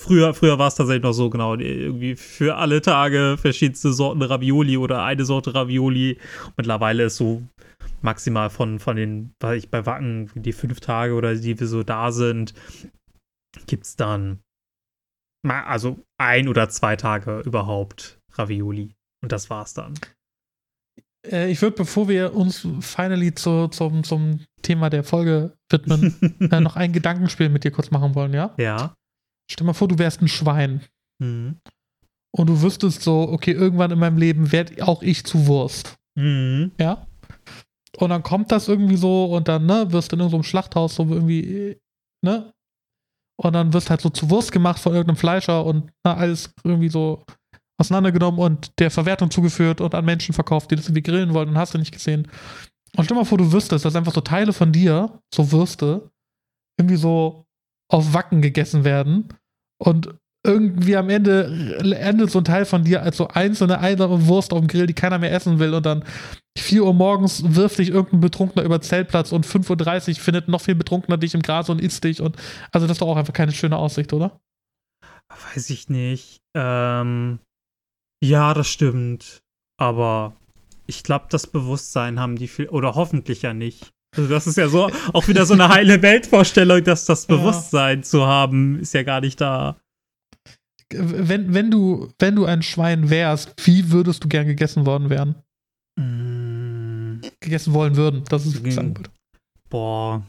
Früher, 0.00 0.32
früher 0.32 0.58
war 0.58 0.68
es 0.68 0.76
tatsächlich 0.76 1.02
noch 1.02 1.12
so, 1.12 1.28
genau, 1.28 1.56
irgendwie 1.56 2.16
für 2.16 2.56
alle 2.56 2.80
Tage 2.80 3.36
verschiedenste 3.38 3.92
Sorten 3.92 4.22
Ravioli 4.22 4.78
oder 4.78 5.04
eine 5.04 5.26
Sorte 5.26 5.54
Ravioli. 5.54 6.18
Mittlerweile 6.56 7.04
ist 7.04 7.16
so 7.16 7.42
maximal 8.00 8.48
von, 8.48 8.78
von 8.78 8.96
den, 8.96 9.34
weil 9.40 9.58
ich 9.58 9.68
bei 9.68 9.84
Wacken, 9.84 10.30
die 10.34 10.54
fünf 10.54 10.80
Tage 10.80 11.12
oder 11.12 11.34
die 11.34 11.60
wir 11.60 11.66
so 11.66 11.82
da 11.82 12.12
sind, 12.12 12.54
gibt 13.66 13.84
es 13.84 13.96
dann 13.96 14.38
mal, 15.42 15.64
also 15.64 15.98
ein 16.18 16.48
oder 16.48 16.70
zwei 16.70 16.96
Tage 16.96 17.40
überhaupt 17.40 18.18
Ravioli. 18.32 18.94
Und 19.22 19.32
das 19.32 19.50
war's 19.50 19.74
dann. 19.74 19.92
Äh, 21.30 21.50
ich 21.50 21.60
würde, 21.60 21.76
bevor 21.76 22.08
wir 22.08 22.34
uns 22.34 22.66
finally 22.80 23.34
zu, 23.34 23.68
zum, 23.68 24.02
zum 24.02 24.40
Thema 24.62 24.88
der 24.88 25.04
Folge 25.04 25.52
widmen, 25.70 26.38
äh, 26.50 26.60
noch 26.60 26.76
ein 26.76 26.94
Gedankenspiel 26.94 27.50
mit 27.50 27.64
dir 27.64 27.70
kurz 27.70 27.90
machen 27.90 28.14
wollen, 28.14 28.32
ja? 28.32 28.54
Ja. 28.56 28.94
Stell 29.50 29.66
mal 29.66 29.72
vor, 29.72 29.88
du 29.88 29.98
wärst 29.98 30.22
ein 30.22 30.28
Schwein 30.28 30.80
Mhm. 31.20 31.56
und 32.34 32.46
du 32.48 32.62
wüsstest 32.62 33.02
so, 33.02 33.28
okay, 33.30 33.52
irgendwann 33.52 33.90
in 33.90 33.98
meinem 33.98 34.16
Leben 34.16 34.52
werde 34.52 34.86
auch 34.86 35.02
ich 35.02 35.24
zu 35.24 35.46
Wurst, 35.46 35.96
Mhm. 36.16 36.72
ja? 36.78 37.06
Und 37.98 38.10
dann 38.10 38.22
kommt 38.22 38.52
das 38.52 38.68
irgendwie 38.68 38.96
so 38.96 39.24
und 39.26 39.48
dann, 39.48 39.66
ne, 39.66 39.92
wirst 39.92 40.12
du 40.12 40.16
in 40.16 40.20
irgendeinem 40.20 40.44
Schlachthaus 40.44 40.94
so 40.94 41.02
irgendwie, 41.04 41.76
ne? 42.24 42.52
Und 43.36 43.52
dann 43.54 43.72
wirst 43.72 43.90
halt 43.90 44.00
so 44.00 44.10
zu 44.10 44.30
Wurst 44.30 44.52
gemacht 44.52 44.78
von 44.78 44.92
irgendeinem 44.92 45.16
Fleischer 45.16 45.64
und 45.64 45.90
na, 46.04 46.14
alles 46.14 46.54
irgendwie 46.62 46.88
so 46.90 47.24
auseinandergenommen 47.80 48.38
und 48.38 48.78
der 48.78 48.90
Verwertung 48.90 49.30
zugeführt 49.30 49.80
und 49.80 49.94
an 49.94 50.04
Menschen 50.04 50.34
verkauft, 50.34 50.70
die 50.70 50.76
das 50.76 50.86
irgendwie 50.86 51.02
grillen 51.02 51.32
wollen 51.34 51.48
und 51.48 51.58
hast 51.58 51.74
du 51.74 51.78
nicht 51.78 51.92
gesehen. 51.92 52.28
Und 52.96 53.04
stell 53.04 53.16
mal 53.16 53.24
vor, 53.24 53.38
du 53.38 53.50
wüsstest, 53.52 53.84
dass 53.84 53.96
einfach 53.96 54.12
so 54.14 54.20
Teile 54.20 54.52
von 54.52 54.72
dir, 54.72 55.20
so 55.34 55.50
Würste, 55.52 56.10
irgendwie 56.78 56.96
so 56.96 57.46
auf 57.88 58.12
Wacken 58.12 58.42
gegessen 58.42 58.84
werden 58.84 59.28
und 59.80 60.14
irgendwie 60.46 60.96
am 60.96 61.10
Ende 61.10 61.76
endet 61.98 62.30
so 62.30 62.38
ein 62.38 62.44
Teil 62.44 62.64
von 62.64 62.84
dir 62.84 63.02
als 63.02 63.18
so 63.18 63.28
einzelne 63.28 63.78
einsame 63.78 64.26
Wurst 64.26 64.52
auf 64.52 64.60
dem 64.60 64.68
Grill, 64.68 64.86
die 64.86 64.94
keiner 64.94 65.18
mehr 65.18 65.32
essen 65.32 65.58
will 65.58 65.74
und 65.74 65.84
dann 65.84 66.04
4 66.56 66.84
Uhr 66.84 66.94
morgens 66.94 67.54
wirft 67.54 67.78
dich 67.78 67.90
irgendein 67.90 68.20
Betrunkener 68.20 68.64
über 68.64 68.80
Zeltplatz 68.80 69.32
und 69.32 69.46
5.30 69.46 70.08
Uhr 70.08 70.14
findet 70.16 70.48
noch 70.48 70.62
viel 70.62 70.74
Betrunkener 70.74 71.18
dich 71.18 71.34
im 71.34 71.42
Gras 71.42 71.68
und 71.68 71.80
isst 71.80 72.04
dich 72.04 72.22
und 72.22 72.36
also 72.72 72.86
das 72.86 72.94
ist 72.94 73.02
doch 73.02 73.08
auch 73.08 73.16
einfach 73.16 73.34
keine 73.34 73.52
schöne 73.52 73.76
Aussicht, 73.76 74.12
oder? 74.12 74.40
Weiß 75.28 75.70
ich 75.70 75.88
nicht. 75.88 76.40
Ähm, 76.56 77.38
ja, 78.22 78.54
das 78.54 78.68
stimmt. 78.68 79.42
Aber 79.78 80.36
ich 80.86 81.02
glaube, 81.04 81.26
das 81.30 81.46
Bewusstsein 81.46 82.18
haben 82.18 82.36
die 82.36 82.48
viel, 82.48 82.68
oder 82.68 82.94
hoffentlich 82.94 83.42
ja 83.42 83.54
nicht. 83.54 83.92
Also 84.16 84.28
das 84.28 84.46
ist 84.46 84.56
ja 84.56 84.68
so 84.68 84.90
auch 85.12 85.28
wieder 85.28 85.46
so 85.46 85.54
eine 85.54 85.68
heile 85.68 86.02
Weltvorstellung, 86.02 86.82
dass 86.84 87.04
das 87.04 87.26
Ja. 87.28 87.36
Bewusstsein 87.36 88.02
zu 88.02 88.26
haben, 88.26 88.78
ist 88.80 88.92
ja 88.94 89.02
gar 89.04 89.20
nicht 89.20 89.40
da. 89.40 89.76
Wenn, 90.92 91.54
wenn, 91.54 91.70
du, 91.70 92.08
wenn 92.18 92.34
du 92.34 92.44
ein 92.46 92.62
Schwein 92.62 93.10
wärst, 93.10 93.54
wie 93.64 93.92
würdest 93.92 94.24
du 94.24 94.28
gern 94.28 94.46
gegessen 94.46 94.86
worden 94.86 95.08
werden? 95.08 95.36
Mm, 95.96 97.20
Gegessen 97.40 97.72
wollen 97.74 97.94
würden, 97.96 98.24
das 98.28 98.44
ist 98.46 98.62
Mhm. 98.64 98.70
sagen 98.72 98.96
würde. 98.96 99.10
boah. 99.68 100.22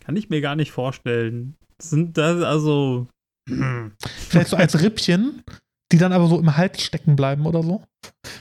Kann 0.00 0.16
ich 0.16 0.28
mir 0.28 0.40
gar 0.42 0.56
nicht 0.56 0.70
vorstellen. 0.72 1.56
Sind 1.80 2.18
das 2.18 2.42
also. 2.42 3.06
Vielleicht 4.28 4.48
so 4.50 4.56
als 4.56 4.82
Rippchen, 4.82 5.42
die 5.92 5.98
dann 5.98 6.12
aber 6.12 6.26
so 6.26 6.38
im 6.38 6.56
Hals 6.56 6.82
stecken 6.82 7.14
bleiben 7.16 7.46
oder 7.46 7.62
so. 7.62 7.84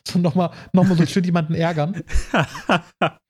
So 0.07 0.17
nochmal 0.19 0.51
noch 0.73 0.83
mal 0.85 0.97
so 0.97 1.05
schön 1.05 1.23
jemanden 1.23 1.53
ärgern. 1.53 2.01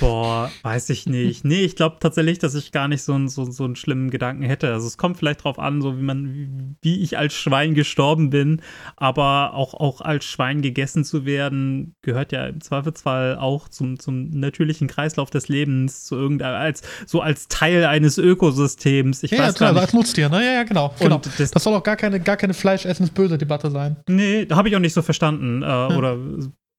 Boah, 0.00 0.50
weiß 0.62 0.90
ich 0.90 1.06
nicht. 1.06 1.44
Nee, 1.44 1.62
ich 1.62 1.76
glaube 1.76 1.96
tatsächlich, 2.00 2.38
dass 2.38 2.54
ich 2.54 2.72
gar 2.72 2.88
nicht 2.88 3.02
so, 3.02 3.14
einen- 3.14 3.28
so, 3.28 3.44
so 3.50 3.64
einen 3.64 3.76
schlimmen 3.76 4.10
Gedanken 4.10 4.42
hätte. 4.42 4.72
Also 4.72 4.86
es 4.86 4.96
kommt 4.98 5.16
vielleicht 5.16 5.44
drauf 5.44 5.58
an, 5.58 5.80
so 5.82 5.96
wie 5.98 6.02
man, 6.02 6.76
wie, 6.82 7.02
ich 7.02 7.18
als 7.18 7.34
Schwein 7.34 7.74
gestorben 7.74 8.30
bin, 8.30 8.60
aber 8.96 9.54
auch, 9.54 9.74
auch 9.74 10.00
als 10.00 10.24
Schwein 10.24 10.62
gegessen 10.62 11.04
zu 11.04 11.24
werden, 11.24 11.94
gehört 12.02 12.32
ja 12.32 12.46
im 12.46 12.60
Zweifelsfall 12.60 13.36
auch 13.38 13.68
zum, 13.68 13.98
zum 13.98 14.30
natürlichen 14.30 14.88
Kreislauf 14.88 15.30
des 15.30 15.48
Lebens, 15.48 16.04
zu 16.04 16.16
irgendeinem, 16.16 16.56
als, 16.56 16.82
so 17.06 17.20
als 17.20 17.48
Teil 17.48 17.84
eines 17.84 18.18
Ökosystems. 18.18 19.22
Ich 19.22 19.30
ja, 19.30 19.38
ja, 19.38 19.44
weiß 19.48 19.54
klar, 19.54 19.72
gar 19.72 19.82
als 19.82 19.92
nicht. 19.92 20.00
Nutztier, 20.00 20.28
ne? 20.28 20.44
Ja, 20.44 20.52
ja, 20.52 20.62
genau. 20.64 20.94
genau. 20.98 21.20
Das, 21.38 21.50
Das 21.50 21.62
soll 21.64 21.74
auch 21.74 21.82
gar 21.82 21.96
keine, 21.96 22.20
gar 22.20 22.36
keine 22.36 22.54
Fleischessendes 22.54 23.12
böse 23.14 23.38
Debatte 23.38 23.70
sein. 23.70 23.96
Nee, 24.08 24.46
habe 24.50 24.68
ich 24.68 24.76
auch 24.76 24.80
nicht 24.80 24.92
so 24.94 25.02
verstanden. 25.02 25.62
Äh, 25.62 25.66
Oder 25.96 26.18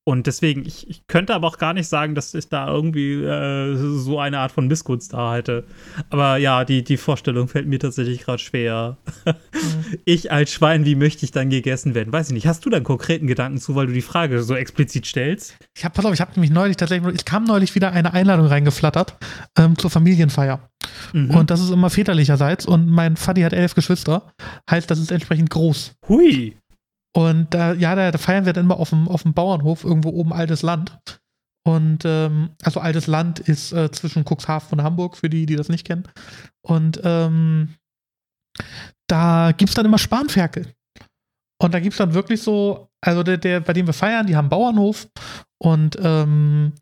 Und 0.09 0.25
deswegen, 0.25 0.65
ich, 0.65 0.89
ich 0.89 1.05
könnte 1.05 1.35
aber 1.35 1.45
auch 1.45 1.59
gar 1.59 1.75
nicht 1.75 1.87
sagen, 1.87 2.15
dass 2.15 2.33
ich 2.33 2.49
da 2.49 2.67
irgendwie 2.67 3.21
äh, 3.21 3.75
so 3.75 4.19
eine 4.19 4.39
Art 4.39 4.51
von 4.51 4.65
Missgunst 4.65 5.13
da 5.13 5.35
hätte. 5.35 5.65
Aber 6.09 6.37
ja, 6.37 6.65
die, 6.65 6.83
die 6.83 6.97
Vorstellung 6.97 7.47
fällt 7.47 7.67
mir 7.67 7.77
tatsächlich 7.77 8.21
gerade 8.21 8.39
schwer. 8.39 8.97
Mhm. 9.25 9.33
Ich 10.05 10.31
als 10.31 10.51
Schwein, 10.51 10.85
wie 10.85 10.95
möchte 10.95 11.25
ich 11.25 11.31
dann 11.31 11.49
gegessen 11.49 11.93
werden? 11.93 12.11
Weiß 12.11 12.27
ich 12.27 12.33
nicht. 12.33 12.47
Hast 12.47 12.65
du 12.65 12.71
da 12.71 12.77
einen 12.77 12.85
konkreten 12.85 13.27
Gedanken 13.27 13.59
zu, 13.59 13.75
weil 13.75 13.85
du 13.85 13.93
die 13.93 14.01
Frage 14.01 14.41
so 14.41 14.55
explizit 14.55 15.05
stellst? 15.05 15.55
Ich 15.75 15.85
habe, 15.85 15.93
pass 15.93 16.05
auf, 16.05 16.13
ich 16.13 16.21
habe 16.21 16.31
nämlich 16.31 16.51
neulich 16.51 16.77
tatsächlich, 16.77 17.13
ich 17.13 17.25
kam 17.25 17.43
neulich 17.43 17.75
wieder 17.75 17.91
eine 17.91 18.13
Einladung 18.13 18.47
reingeflattert 18.47 19.15
ähm, 19.57 19.77
zur 19.77 19.91
Familienfeier. 19.91 20.69
Mhm. 21.13 21.31
Und 21.31 21.51
das 21.51 21.61
ist 21.61 21.69
immer 21.69 21.91
väterlicherseits. 21.91 22.65
Und 22.65 22.87
mein 22.87 23.15
Vati 23.15 23.41
hat 23.41 23.53
elf 23.53 23.75
Geschwister. 23.75 24.31
Heißt, 24.69 24.89
das 24.89 24.97
ist 24.97 25.11
entsprechend 25.11 25.51
groß. 25.51 25.93
Hui. 26.07 26.55
Und 27.15 27.55
äh, 27.55 27.73
ja, 27.75 27.95
da, 27.95 28.11
da, 28.11 28.17
feiern 28.17 28.45
wir 28.45 28.53
dann 28.53 28.65
immer 28.65 28.79
auf 28.79 28.91
dem, 28.91 29.07
auf 29.07 29.23
dem 29.23 29.33
Bauernhof, 29.33 29.83
irgendwo 29.83 30.09
oben 30.09 30.31
altes 30.31 30.61
Land. 30.61 30.99
Und 31.67 32.03
ähm, 32.05 32.51
also 32.63 32.79
altes 32.79 33.07
Land 33.07 33.39
ist 33.39 33.73
äh, 33.73 33.91
zwischen 33.91 34.25
Cuxhaven 34.25 34.79
und 34.79 34.85
Hamburg, 34.85 35.17
für 35.17 35.29
die, 35.29 35.45
die 35.45 35.55
das 35.55 35.69
nicht 35.69 35.85
kennen. 35.85 36.07
Und 36.61 37.01
ähm, 37.03 37.75
da 39.07 39.51
gibt 39.55 39.69
es 39.69 39.75
dann 39.75 39.85
immer 39.85 39.97
Spanferkel. 39.97 40.73
Und 41.61 41.73
da 41.73 41.79
gibt 41.79 41.93
es 41.93 41.97
dann 41.97 42.13
wirklich 42.13 42.41
so, 42.41 42.89
also 43.01 43.23
der, 43.23 43.37
der, 43.37 43.59
bei 43.59 43.73
dem 43.73 43.87
wir 43.87 43.93
feiern, 43.93 44.27
die 44.27 44.35
haben 44.35 44.45
einen 44.45 44.49
Bauernhof 44.49 45.07
und 45.57 45.97
ähm, 46.01 46.73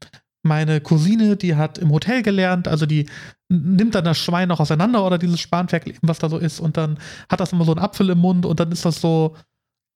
meine 0.43 0.81
Cousine, 0.81 1.35
die 1.35 1.55
hat 1.55 1.77
im 1.77 1.91
Hotel 1.91 2.21
gelernt, 2.21 2.67
also 2.67 2.85
die 2.85 3.09
nimmt 3.49 3.95
dann 3.95 4.05
das 4.05 4.19
Schwein 4.19 4.47
noch 4.47 4.59
auseinander 4.59 5.05
oder 5.05 5.17
dieses 5.17 5.39
Spanferkel, 5.39 5.95
was 6.01 6.19
da 6.19 6.29
so 6.29 6.37
ist, 6.37 6.59
und 6.59 6.77
dann 6.77 6.99
hat 7.29 7.39
das 7.39 7.53
immer 7.53 7.65
so 7.65 7.71
einen 7.71 7.83
Apfel 7.83 8.09
im 8.09 8.19
Mund 8.19 8.45
und 8.45 8.59
dann 8.59 8.71
ist 8.71 8.85
das 8.85 9.01
so, 9.01 9.35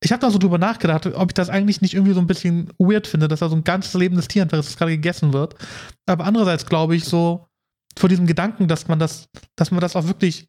ich 0.04 0.12
habe 0.12 0.20
da 0.20 0.32
so 0.32 0.40
drüber 0.40 0.58
nachgedacht, 0.58 1.06
ob 1.06 1.30
ich 1.30 1.34
das 1.36 1.50
eigentlich 1.50 1.82
nicht 1.82 1.94
irgendwie 1.94 2.14
so 2.14 2.20
ein 2.20 2.28
bisschen 2.28 2.74
weird 2.80 3.06
finde, 3.08 3.28
dass 3.28 3.40
da 3.40 3.50
so 3.50 3.56
ein 3.56 3.64
ganzes 3.64 3.94
lebendes 3.94 4.28
Tier 4.28 4.42
einfach 4.42 4.58
ist, 4.58 4.70
das 4.70 4.78
gerade 4.78 4.92
gegessen 4.92 5.32
wird. 5.32 5.56
Aber 6.08 6.26
andererseits 6.26 6.66
glaube 6.66 6.96
ich 6.96 7.06
so, 7.06 7.48
vor 7.98 8.10
diesem 8.10 8.26
Gedanken, 8.26 8.68
dass 8.68 8.88
man 8.88 9.00
das, 9.00 9.30
dass 9.56 9.72
man 9.72 9.82
das 9.82 9.96
auch 9.96 10.08
wirklich 10.08 10.48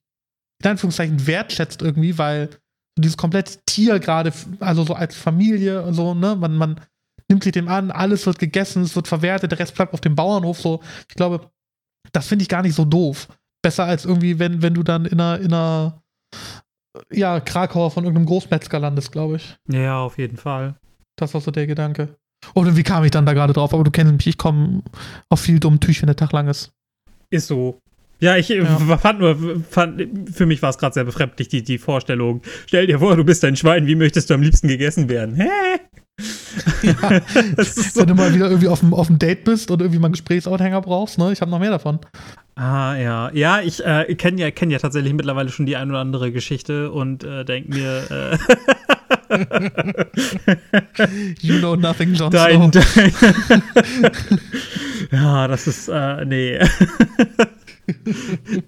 in 0.63 0.71
Anführungszeichen 0.71 1.27
wertschätzt 1.27 1.83
irgendwie, 1.83 2.19
weil 2.19 2.51
dieses 2.99 3.17
komplette 3.17 3.59
Tier 3.67 3.99
gerade, 3.99 4.33
also 4.61 4.85
so 4.85 4.95
als 4.95 5.17
Familie 5.17 5.83
und 5.83 5.95
so, 5.95 6.15
ne, 6.15 6.37
man, 6.37 6.57
man 6.57 6.81
nimmt 7.29 7.43
sich 7.43 7.53
dem 7.53 7.69
an, 7.69 7.91
alles 7.91 8.27
wird 8.27 8.39
gegessen, 8.39 8.83
es 8.83 8.95
wird 8.95 9.09
verwertet, 9.09 9.51
der 9.51 9.59
Rest 9.59 9.75
bleibt 9.75 9.93
auf 9.93 10.01
dem 10.01 10.15
Bauernhof 10.15 10.61
so. 10.61 10.83
Ich 11.09 11.15
glaube, 11.15 11.51
das 12.13 12.27
finde 12.27 12.43
ich 12.43 12.49
gar 12.49 12.63
nicht 12.63 12.75
so 12.75 12.85
doof. 12.85 13.29
Besser 13.63 13.85
als 13.85 14.05
irgendwie, 14.05 14.39
wenn, 14.39 14.63
wenn 14.63 14.75
du 14.75 14.83
dann 14.83 15.07
in 15.07 15.21
einer, 15.21 15.41
in 15.41 15.53
einer 15.53 16.03
ja, 17.11 17.41
Krakauer 17.41 17.91
von 17.91 18.05
irgendeinem 18.05 18.27
Großmetzger 18.27 18.79
landest, 18.79 19.13
glaube 19.13 19.37
ich. 19.37 19.57
Ja, 19.69 20.01
auf 20.01 20.19
jeden 20.19 20.37
Fall. 20.37 20.77
Das 21.17 21.35
war 21.35 21.41
so 21.41 21.51
der 21.51 21.67
Gedanke. 21.67 22.17
Oder 22.55 22.77
wie 22.77 22.83
kam 22.83 23.05
ich 23.05 23.11
dann 23.11 23.27
da 23.27 23.33
gerade 23.33 23.53
drauf? 23.53 23.73
Aber 23.73 23.85
du 23.85 23.91
kennst 23.91 24.13
mich, 24.13 24.27
ich 24.27 24.39
komme 24.39 24.83
auf 25.29 25.41
viel 25.41 25.61
dummen 25.61 25.81
Tüch, 25.81 26.03
wenn 26.03 26.09
der 26.09 26.17
Tag 26.17 26.33
lang 26.33 26.49
ist. 26.49 26.73
Ist 27.31 27.47
so. 27.47 27.79
Ja, 28.21 28.37
ich 28.37 28.49
ja. 28.49 28.65
fand 28.99 29.19
nur, 29.19 29.65
fand, 29.69 30.31
für 30.33 30.47
mich 30.47 30.63
war 30.63 30.71
es 30.71 30.79
gerade 30.79 30.95
sehr 30.95 31.05
befremdlich, 31.05 31.49
die, 31.49 31.65
die 31.65 31.79
Vorstellung. 31.79 32.41
Stell 32.67 32.87
dir 32.87 33.01
vor, 33.01 33.17
du 33.17 33.25
bist 33.25 33.45
ein 33.45 33.57
Schwein, 33.57 33.89
wie 33.89 33.97
möchtest 33.97 34.31
du 34.31 34.35
am 34.35 34.43
liebsten 34.43 34.69
gegessen 34.69 35.09
werden? 35.09 35.35
Hä? 35.35 35.49
Ja, 36.83 36.95
so. 37.65 38.01
Wenn 38.01 38.07
du 38.07 38.15
mal 38.15 38.33
wieder 38.33 38.47
irgendwie 38.47 38.69
auf 38.69 38.79
dem, 38.79 38.95
auf 38.95 39.09
dem 39.09 39.19
Date 39.19 39.43
bist 39.43 39.73
und 39.73 39.81
irgendwie 39.81 39.99
mal 39.99 40.07
einen 40.07 40.13
Gesprächsaufhänger 40.13 40.83
brauchst, 40.83 41.19
ne? 41.19 41.33
Ich 41.33 41.41
habe 41.41 41.51
noch 41.51 41.59
mehr 41.59 41.71
davon. 41.71 41.99
Ah, 42.55 42.97
ja. 42.97 43.31
Ja, 43.33 43.61
ich 43.61 43.85
äh, 43.85 44.15
kenne 44.15 44.41
ja, 44.41 44.51
kenn 44.51 44.71
ja 44.71 44.79
tatsächlich 44.79 45.15
mittlerweile 45.15 45.51
schon 45.51 45.67
die 45.67 45.77
ein 45.77 45.91
oder 45.91 46.01
andere 46.01 46.33
Geschichte 46.33 46.91
und 46.91 47.25
äh, 47.25 47.45
denke 47.45 47.71
mir. 47.71 48.11
Äh 48.11 48.39
you 51.41 51.59
know 51.59 51.75
nothing, 51.77 52.15
John 52.15 52.31
dein, 52.31 52.71
dein 52.71 52.83
Ja, 55.11 55.49
das 55.49 55.67
ist. 55.67 55.89
Äh, 55.89 56.25
nee. 56.25 56.61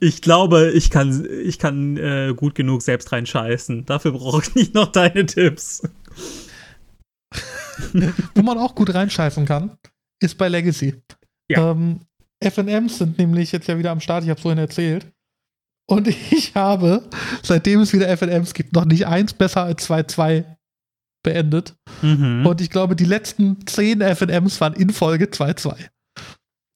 ich 0.00 0.22
glaube, 0.22 0.72
ich 0.72 0.90
kann, 0.90 1.26
ich 1.44 1.58
kann 1.58 1.96
äh, 1.96 2.34
gut 2.34 2.54
genug 2.54 2.82
selbst 2.82 3.12
reinscheißen. 3.12 3.86
Dafür 3.86 4.12
brauche 4.12 4.42
ich 4.42 4.54
nicht 4.54 4.74
noch 4.74 4.92
deine 4.92 5.26
Tipps. 5.26 5.82
Wo 8.34 8.42
man 8.42 8.58
auch 8.58 8.74
gut 8.74 8.94
reinscheißen 8.94 9.46
kann, 9.46 9.78
ist 10.20 10.38
bei 10.38 10.48
Legacy. 10.48 11.02
Ja. 11.48 11.72
Ähm, 11.72 12.00
FMs 12.42 12.98
sind 12.98 13.18
nämlich 13.18 13.52
jetzt 13.52 13.68
ja 13.68 13.78
wieder 13.78 13.90
am 13.90 14.00
Start, 14.00 14.24
ich 14.24 14.30
habe 14.30 14.38
es 14.38 14.42
vorhin 14.42 14.58
erzählt. 14.58 15.06
Und 15.86 16.08
ich 16.30 16.54
habe, 16.54 17.08
seitdem 17.42 17.80
es 17.80 17.92
wieder 17.92 18.08
FMs 18.08 18.54
gibt, 18.54 18.72
noch 18.72 18.84
nicht 18.84 19.06
eins 19.06 19.32
besser 19.32 19.64
als 19.64 19.88
2-2 19.88 20.44
beendet. 21.22 21.74
Mhm. 22.02 22.46
Und 22.46 22.60
ich 22.60 22.70
glaube, 22.70 22.96
die 22.96 23.04
letzten 23.04 23.66
10 23.66 24.00
FMs 24.00 24.60
waren 24.60 24.74
in 24.74 24.90
Folge 24.90 25.26
2-2. 25.26 25.88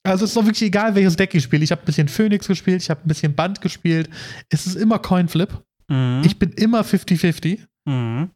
Also 0.05 0.25
es 0.25 0.31
ist 0.31 0.37
doch 0.37 0.45
wirklich 0.45 0.63
egal, 0.63 0.95
welches 0.95 1.17
Deck 1.17 1.35
ich 1.35 1.43
spiele. 1.43 1.63
Ich 1.65 1.71
habe 1.71 1.83
ein 1.83 1.87
bisschen 1.87 2.09
Phoenix 2.09 2.49
gespielt, 2.49 2.83
ich 2.83 2.91
habe 2.91 3.01
ein 3.05 3.09
bisschen 3.09 3.35
Band 3.35 3.61
gespielt. 3.61 4.09
Es 4.49 4.67
ist 4.67 4.77
immer 4.77 4.99
Coinflip. 4.99 5.63
Mhm. 5.89 6.23
Ich 6.25 6.39
bin 6.39 6.53
immer 6.53 6.83
50-50. 6.83 7.61
Mhm. 7.85 8.31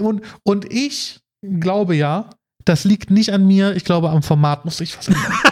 Und, 0.00 0.22
und 0.42 0.72
ich 0.72 1.20
glaube 1.42 1.94
ja, 1.94 2.30
das 2.64 2.84
liegt 2.84 3.10
nicht 3.10 3.32
an 3.32 3.46
mir. 3.46 3.76
Ich 3.76 3.84
glaube, 3.84 4.10
am 4.10 4.22
Format 4.22 4.64
muss 4.64 4.80
ich 4.80 4.96
was 4.96 5.08
ändern. 5.08 5.32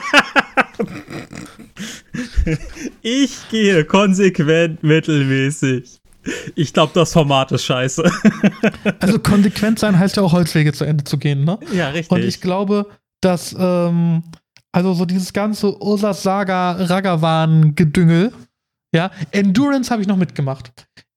ich 3.02 3.48
gehe 3.50 3.84
konsequent 3.84 4.82
mittelmäßig. 4.82 6.00
Ich 6.54 6.72
glaube, 6.72 6.92
das 6.94 7.12
Format 7.12 7.52
ist 7.52 7.64
scheiße. 7.64 8.10
also 9.00 9.18
konsequent 9.18 9.78
sein 9.78 9.98
heißt 9.98 10.16
ja 10.16 10.22
auch 10.22 10.32
Holzwege 10.32 10.72
zu 10.72 10.84
Ende 10.84 11.04
zu 11.04 11.18
gehen, 11.18 11.44
ne? 11.44 11.58
Ja, 11.72 11.88
richtig. 11.90 12.10
Und 12.10 12.22
ich 12.22 12.40
glaube, 12.40 12.86
dass, 13.20 13.54
ähm, 13.58 14.22
also 14.72 14.94
so 14.94 15.04
dieses 15.04 15.32
ganze 15.32 15.80
Ursas 15.82 16.22
Saga 16.22 16.72
Ragavan 16.72 17.74
Gedüngel, 17.74 18.32
ja, 18.92 19.10
Endurance 19.30 19.90
habe 19.90 20.02
ich 20.02 20.08
noch 20.08 20.16
mitgemacht. 20.16 20.72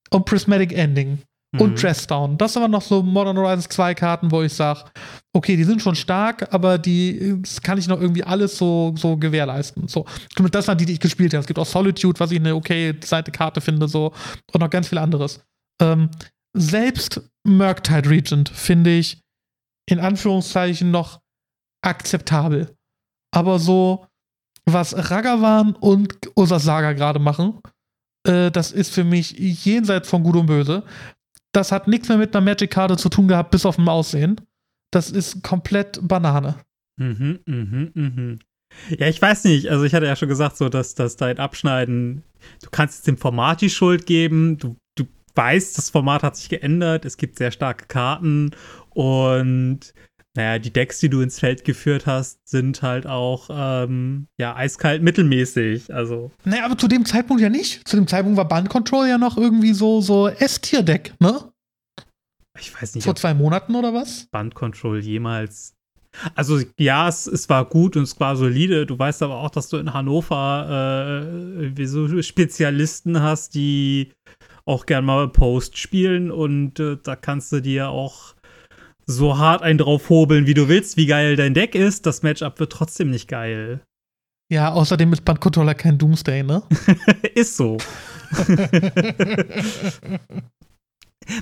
Und 0.10 0.26
Prismatic 0.26 0.74
Ending 0.74 1.20
und 1.58 1.72
mhm. 1.72 1.76
Dressdown. 1.76 2.38
Das 2.38 2.54
sind 2.54 2.64
aber 2.64 2.72
noch 2.72 2.82
so 2.82 3.04
Modern 3.04 3.38
Horizons 3.38 3.68
2 3.70 3.94
Karten, 3.94 4.32
wo 4.32 4.42
ich 4.42 4.54
sage, 4.54 4.86
okay, 5.34 5.58
die 5.58 5.66
sind 5.66 5.82
schon 5.82 5.96
stark, 5.96 6.54
aber 6.54 6.78
die 6.78 7.38
das 7.42 7.62
kann 7.62 7.78
ich 7.78 7.88
noch 7.88 8.00
irgendwie 8.00 8.24
alles 8.24 8.58
so, 8.58 8.94
so 8.98 9.18
gewährleisten. 9.18 9.88
So, 9.88 10.06
das 10.52 10.66
sind 10.66 10.80
die, 10.80 10.86
die 10.86 10.94
ich 10.94 11.00
gespielt 11.00 11.34
habe. 11.34 11.42
Es 11.42 11.48
gibt 11.48 11.60
auch 11.60 11.66
Solitude, 11.66 12.20
was 12.20 12.32
ich 12.32 12.40
eine 12.40 12.56
okay 12.56 12.96
Seite 13.04 13.32
Karte 13.32 13.60
finde, 13.60 13.88
so 13.88 14.14
und 14.54 14.62
noch 14.62 14.70
ganz 14.70 14.88
viel 14.88 14.98
anderes. 14.98 15.42
Ähm, 15.82 16.10
selbst 16.54 17.22
Murktide 17.46 18.10
Regent 18.10 18.50
finde 18.50 18.92
ich 18.92 19.22
in 19.90 20.00
Anführungszeichen 20.00 20.90
noch 20.90 21.20
akzeptabel. 21.84 22.76
Aber 23.34 23.60
so, 23.60 24.06
was 24.66 25.12
Ragavan 25.12 25.74
und 25.76 26.18
Ursasaga 26.36 26.94
gerade 26.94 27.20
machen, 27.20 27.60
äh, 28.26 28.52
das 28.52 28.72
ist 28.72 28.94
für 28.94 29.04
mich 29.04 29.32
jenseits 29.66 30.08
von 30.10 30.24
Gut 30.24 30.36
und 30.36 30.46
Böse 30.46 30.84
das 31.52 31.72
hat 31.72 31.88
nichts 31.88 32.10
mehr 32.10 32.18
mit 32.18 32.36
einer 32.36 32.46
Magic-Karte 32.46 32.98
zu 32.98 33.10
tun 33.10 33.28
gehabt, 33.28 33.52
bis 33.52 33.66
auf 33.66 33.76
dem 33.76 33.90
Aussehen. 33.90 34.40
Das 34.92 35.10
ist 35.10 35.44
komplett 35.44 36.00
Banane. 36.02 36.56
Mhm, 36.98 37.40
mhm, 37.46 37.92
mhm. 37.94 38.40
Ja, 38.90 39.08
ich 39.08 39.22
weiß 39.22 39.46
nicht. 39.46 39.70
Also, 39.70 39.84
ich 39.84 39.94
hatte 39.94 40.06
ja 40.06 40.16
schon 40.16 40.30
gesagt, 40.30 40.58
so, 40.58 40.70
dass, 40.70 40.96
dass 40.96 41.18
dein 41.18 41.40
Abschneiden, 41.40 42.24
du 42.64 42.70
kannst 42.70 43.08
dem 43.08 43.18
Format 43.18 43.62
die 43.62 43.70
Schuld 43.70 44.06
geben. 44.06 44.58
Du, 44.58 44.78
du 44.96 45.06
weißt, 45.36 45.78
das 45.78 45.90
Format 45.90 46.24
hat 46.24 46.38
sich 46.38 46.50
geändert. 46.50 47.06
Es 47.06 47.18
gibt 47.18 47.38
sehr 47.38 47.52
starke 47.52 47.86
Karten 47.88 48.52
und 48.90 49.94
naja, 50.36 50.60
die 50.60 50.72
Decks, 50.72 51.00
die 51.00 51.10
du 51.10 51.22
ins 51.22 51.40
Feld 51.40 51.66
geführt 51.66 52.06
hast, 52.06 52.40
sind 52.48 52.82
halt 52.82 53.06
auch, 53.06 53.50
ähm, 53.52 54.28
ja, 54.40 54.56
eiskalt 54.56 55.04
mittelmäßig. 55.04 55.94
Also. 55.94 56.32
Naja, 56.46 56.66
aber 56.66 56.78
zu 56.78 56.88
dem 56.88 57.06
Zeitpunkt 57.06 57.42
ja 57.42 57.50
nicht. 57.50 57.88
Zu 57.88 57.98
dem 57.98 58.08
Zeitpunkt 58.08 58.38
war 58.38 58.48
Band 58.48 58.70
Control 58.70 59.08
ja 59.08 59.18
noch 59.18 59.38
irgendwie 59.38 59.74
so, 59.74 60.00
so 60.00 60.30
S-Tier-Deck, 60.30 61.16
ne? 61.20 61.52
Ich 62.58 62.74
weiß 62.74 62.96
nicht. 62.96 63.04
Vor 63.04 63.16
zwei 63.16 63.34
Monaten 63.34 63.76
oder 63.76 63.94
was? 63.94 64.28
Band 64.32 64.56
Control 64.56 65.00
jemals. 65.00 65.76
Also 66.36 66.60
ja, 66.78 67.08
es, 67.08 67.26
es 67.28 67.48
war 67.50 67.66
gut 67.66 67.96
und 67.96 68.04
es 68.04 68.20
war 68.20 68.36
solide. 68.36 68.86
Du 68.86 69.00
weißt 69.00 69.24
aber 69.24 69.38
auch, 69.38 69.50
dass 69.50 69.70
du 69.70 69.78
in 69.78 69.94
Hannover 69.94 71.24
äh, 71.78 71.86
so 71.86 72.22
Spezialisten 72.22 73.22
hast, 73.22 73.56
die 73.56 74.12
auch 74.66 74.86
gern 74.86 75.06
mal 75.06 75.30
Post 75.30 75.78
spielen 75.78 76.30
und 76.30 76.80
äh, 76.80 76.98
da 77.02 77.16
kannst 77.16 77.52
du 77.52 77.62
dir 77.62 77.90
auch 77.90 78.36
so 79.06 79.38
hart 79.38 79.62
einen 79.62 79.78
drauf 79.78 80.10
hobeln, 80.10 80.46
wie 80.48 80.54
du 80.54 80.68
willst, 80.68 80.98
wie 80.98 81.06
geil 81.06 81.36
dein 81.36 81.54
Deck 81.54 81.76
ist, 81.76 82.06
das 82.06 82.24
Matchup 82.24 82.60
wird 82.60 82.72
trotzdem 82.72 83.10
nicht 83.10 83.28
geil. 83.28 83.82
Ja, 84.52 84.72
außerdem 84.74 85.14
ist 85.14 85.24
Bandcontroller 85.24 85.76
kein 85.76 85.98
Doomsday, 85.98 86.44
ne? 86.44 86.62
ist 87.36 87.56
so. 87.56 87.78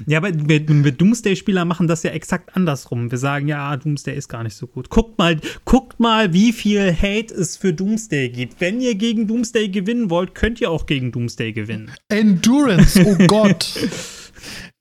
ja, 0.06 0.20
aber 0.20 0.30
wir, 0.32 0.68
wir 0.68 0.92
Doomsday-Spieler 0.92 1.66
machen 1.66 1.88
das 1.88 2.04
ja 2.04 2.12
exakt 2.12 2.56
andersrum. 2.56 3.10
Wir 3.10 3.18
sagen 3.18 3.48
ja, 3.48 3.76
Doomsday 3.78 4.16
ist 4.16 4.28
gar 4.28 4.44
nicht 4.44 4.56
so 4.56 4.68
gut. 4.68 4.92
Guckt 4.92 5.18
mal, 5.18 5.38
guckt 5.66 6.00
mal, 6.00 6.34
wie 6.34 6.54
viel 6.54 6.96
Hate 6.96 7.34
es 7.34 7.58
für 7.58 7.74
Doomsday 7.74 8.30
gibt. 8.30 8.62
Wenn 8.62 8.80
ihr 8.80 8.94
gegen 8.94 9.26
Doomsday 9.26 9.70
gewinnen 9.70 10.12
wollt, 10.12 10.36
könnt 10.36 10.62
ihr 10.62 10.70
auch 10.70 10.86
gegen 10.86 11.12
Doomsday 11.12 11.52
gewinnen. 11.52 11.90
Endurance, 12.10 13.04
oh 13.04 13.18
Gott. 13.26 13.74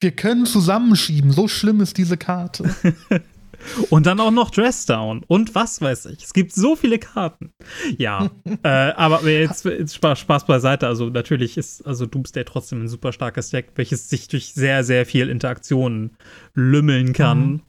Wir 0.01 0.13
können 0.13 0.47
zusammenschieben. 0.47 1.33
So 1.33 1.49
schlimm 1.49 1.81
ist 1.81 1.97
diese 1.99 2.17
Karte. 2.17 2.75
Und 3.91 4.07
dann 4.07 4.21
auch 4.21 4.31
noch 4.31 4.51
Dressdown 4.51 5.25
und 5.27 5.57
was 5.57 5.81
weiß 5.81 6.07
ich. 6.07 6.23
Es 6.23 6.33
gibt 6.33 6.53
so 6.53 6.77
viele 6.77 7.01
Karten. 7.01 7.51
Ja, 7.97 8.31
äh, 8.63 8.69
aber 8.69 9.29
jetzt, 9.29 9.65
jetzt 9.65 9.97
Spaß, 9.97 10.21
Spaß 10.21 10.47
beiseite. 10.47 10.87
Also 10.87 11.11
natürlich 11.11 11.59
ist 11.59 11.85
also 11.85 12.07
Doomsday 12.07 12.45
trotzdem 12.45 12.85
ein 12.85 12.89
super 12.89 13.13
starkes 13.13 13.51
Deck, 13.51 13.73
welches 13.75 14.09
sich 14.09 14.29
durch 14.29 14.55
sehr, 14.55 14.85
sehr 14.85 15.07
viel 15.07 15.29
Interaktionen 15.29 16.17
lümmeln 16.55 17.13
kann. 17.13 17.51
Mhm. 17.51 17.63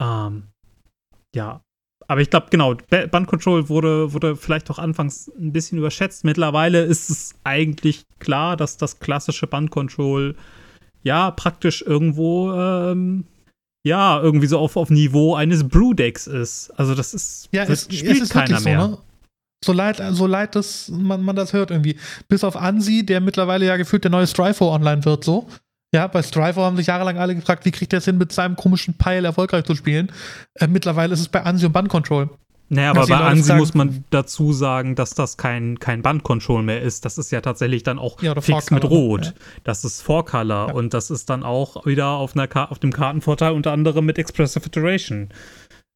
Ähm, 0.00 0.42
ja, 1.34 1.62
aber 2.06 2.20
ich 2.20 2.30
glaube, 2.30 2.48
genau, 2.50 2.74
Band 2.90 3.26
Control 3.26 3.68
wurde, 3.68 4.12
wurde 4.12 4.36
vielleicht 4.36 4.70
auch 4.70 4.78
anfangs 4.78 5.30
ein 5.38 5.52
bisschen 5.52 5.78
überschätzt. 5.78 6.24
Mittlerweile 6.24 6.82
ist 6.82 7.08
es 7.08 7.34
eigentlich 7.44 8.04
klar, 8.18 8.56
dass 8.56 8.76
das 8.76 8.98
klassische 8.98 9.46
Band 9.46 9.70
Control 9.70 10.36
ja 11.04 11.30
praktisch 11.30 11.82
irgendwo 11.82 12.52
ähm, 12.52 13.24
ja 13.86 14.20
irgendwie 14.20 14.46
so 14.46 14.58
auf, 14.58 14.76
auf 14.76 14.90
Niveau 14.90 15.34
eines 15.34 15.68
Brew-Decks 15.68 16.26
ist. 16.26 16.70
Also 16.76 16.94
das 16.94 17.14
ist 17.14 17.48
ja, 17.52 17.64
das 17.64 17.86
es, 17.86 17.98
spielt 17.98 18.16
es 18.16 18.22
ist 18.22 18.32
keiner 18.32 18.60
mehr. 18.60 18.80
So, 18.80 18.88
ne? 18.88 18.98
So 19.64 19.72
leid, 19.72 20.02
so 20.10 20.26
leid 20.26 20.54
dass 20.56 20.88
man, 20.88 21.22
man 21.22 21.36
das 21.36 21.52
hört 21.52 21.70
irgendwie. 21.70 21.96
Bis 22.28 22.44
auf 22.44 22.56
Ansi, 22.56 23.06
der 23.06 23.20
mittlerweile 23.20 23.66
ja 23.66 23.76
gefühlt 23.76 24.04
der 24.04 24.10
neue 24.10 24.26
Strifor 24.26 24.72
online 24.72 25.04
wird, 25.04 25.24
so. 25.24 25.46
Ja, 25.94 26.08
bei 26.08 26.22
Striver 26.22 26.62
haben 26.62 26.76
sich 26.76 26.88
jahrelang 26.88 27.18
alle 27.18 27.36
gefragt, 27.36 27.64
wie 27.64 27.70
kriegt 27.70 27.92
er 27.92 27.98
es 27.98 28.04
hin, 28.04 28.18
mit 28.18 28.32
seinem 28.32 28.56
komischen 28.56 28.94
Pile 28.94 29.28
erfolgreich 29.28 29.64
zu 29.64 29.76
spielen. 29.76 30.10
Äh, 30.54 30.66
mittlerweile 30.66 31.14
ist 31.14 31.20
es 31.20 31.28
bei 31.28 31.42
Ansi 31.44 31.66
und 31.66 31.72
Bandcontrol. 31.72 32.30
Naja, 32.70 32.90
aber 32.90 33.06
bei 33.06 33.16
Ansi 33.16 33.54
muss 33.54 33.74
man 33.74 34.04
dazu 34.10 34.52
sagen, 34.52 34.94
dass 34.94 35.14
das 35.14 35.36
kein, 35.36 35.78
kein 35.78 36.02
Bandcontrol 36.02 36.62
mehr 36.62 36.80
ist. 36.80 37.04
Das 37.04 37.18
ist 37.18 37.30
ja 37.30 37.40
tatsächlich 37.40 37.82
dann 37.82 37.98
auch 37.98 38.22
ja, 38.22 38.40
fix 38.40 38.70
mit 38.70 38.84
Rot. 38.84 39.26
Ja. 39.26 39.32
Das 39.64 39.84
ist 39.84 40.00
Four-Color 40.00 40.68
ja. 40.68 40.74
und 40.74 40.94
das 40.94 41.10
ist 41.10 41.28
dann 41.28 41.42
auch 41.42 41.84
wieder 41.86 42.08
auf, 42.08 42.36
einer 42.36 42.70
auf 42.70 42.78
dem 42.78 42.92
Kartenvorteil 42.92 43.52
unter 43.52 43.72
anderem 43.72 44.06
mit 44.06 44.18
Expressive 44.18 44.66
Iteration 44.66 45.28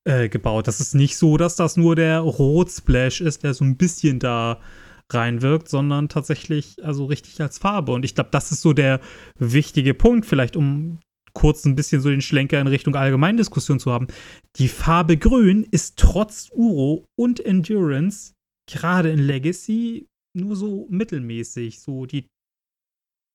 äh, 0.04 0.28
gebaut. 0.28 0.68
Das 0.68 0.80
ist 0.80 0.94
nicht 0.94 1.16
so, 1.16 1.36
dass 1.36 1.56
das 1.56 1.76
nur 1.76 1.96
der 1.96 2.20
Rot-Splash 2.20 3.22
ist, 3.22 3.44
der 3.44 3.54
so 3.54 3.64
ein 3.64 3.76
bisschen 3.76 4.18
da 4.18 4.58
reinwirkt, 5.10 5.68
sondern 5.68 6.08
tatsächlich 6.08 6.84
also 6.84 7.06
richtig 7.06 7.40
als 7.40 7.58
Farbe. 7.58 7.92
Und 7.92 8.04
ich 8.04 8.14
glaube, 8.14 8.30
das 8.30 8.52
ist 8.52 8.60
so 8.60 8.72
der 8.72 9.00
wichtige 9.38 9.94
Punkt, 9.94 10.26
vielleicht 10.26 10.56
um 10.56 10.98
kurz 11.38 11.64
ein 11.64 11.76
bisschen 11.76 12.00
so 12.00 12.10
den 12.10 12.20
Schlenker 12.20 12.60
in 12.60 12.66
Richtung 12.66 12.96
Allgemeindiskussion 12.96 13.78
zu 13.78 13.92
haben. 13.92 14.08
Die 14.56 14.66
Farbe 14.66 15.16
Grün 15.16 15.64
ist 15.70 15.96
trotz 15.96 16.50
Uro 16.52 17.06
und 17.16 17.38
Endurance 17.38 18.32
gerade 18.68 19.10
in 19.10 19.20
Legacy 19.20 20.08
nur 20.36 20.56
so 20.56 20.88
mittelmäßig. 20.90 21.80
So 21.80 22.06
die 22.06 22.26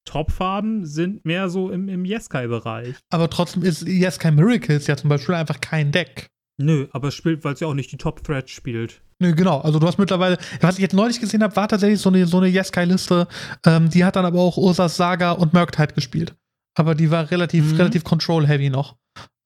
Top-Farben 0.05 0.85
sind 0.85 1.23
mehr 1.23 1.49
so 1.49 1.71
im, 1.71 1.87
im 1.87 2.03
Yeskai-Bereich. 2.03 2.97
Aber 3.09 3.29
trotzdem 3.29 3.63
ist 3.63 3.87
Yeskai 3.87 4.31
Miracles 4.31 4.87
ja 4.87 4.97
zum 4.97 5.09
Beispiel 5.09 5.35
einfach 5.35 5.61
kein 5.61 5.93
Deck. 5.93 6.27
Nö, 6.61 6.87
aber 6.91 7.07
es 7.07 7.15
spielt, 7.15 7.45
weil 7.45 7.53
es 7.53 7.61
ja 7.61 7.67
auch 7.67 7.73
nicht 7.73 7.93
die 7.93 7.97
Top-Thread 7.97 8.49
spielt. 8.49 9.01
Nö, 9.19 9.33
genau. 9.33 9.61
Also 9.61 9.79
du 9.79 9.87
hast 9.87 9.97
mittlerweile, 9.97 10.37
was 10.59 10.75
ich 10.75 10.81
jetzt 10.81 10.93
neulich 10.93 11.21
gesehen 11.21 11.41
habe, 11.41 11.55
war 11.55 11.69
tatsächlich 11.69 12.01
so 12.01 12.09
eine, 12.09 12.25
so 12.25 12.37
eine 12.37 12.49
Yeskai-Liste. 12.49 13.29
Ähm, 13.65 13.89
die 13.89 14.03
hat 14.03 14.17
dann 14.17 14.25
aber 14.25 14.41
auch 14.41 14.57
Ursas 14.57 14.97
Saga 14.97 15.31
und 15.31 15.53
Murktide 15.53 15.93
gespielt. 15.93 16.35
Aber 16.75 16.95
die 16.95 17.11
war 17.11 17.29
relativ, 17.31 17.71
mhm. 17.71 17.77
relativ 17.77 18.03
Control-heavy 18.03 18.69
noch. 18.69 18.95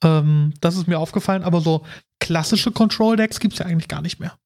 Ähm, 0.04 0.54
das 0.62 0.76
ist 0.78 0.88
mir 0.88 1.00
aufgefallen, 1.00 1.44
aber 1.44 1.62
so 1.62 1.86
klassische 2.20 2.72
Control-Decks 2.72 3.40
gibt 3.40 3.54
es 3.54 3.60
ja 3.60 3.66
eigentlich 3.66 3.88
gar 3.88 4.02
nicht 4.02 4.20
mehr. 4.20 4.38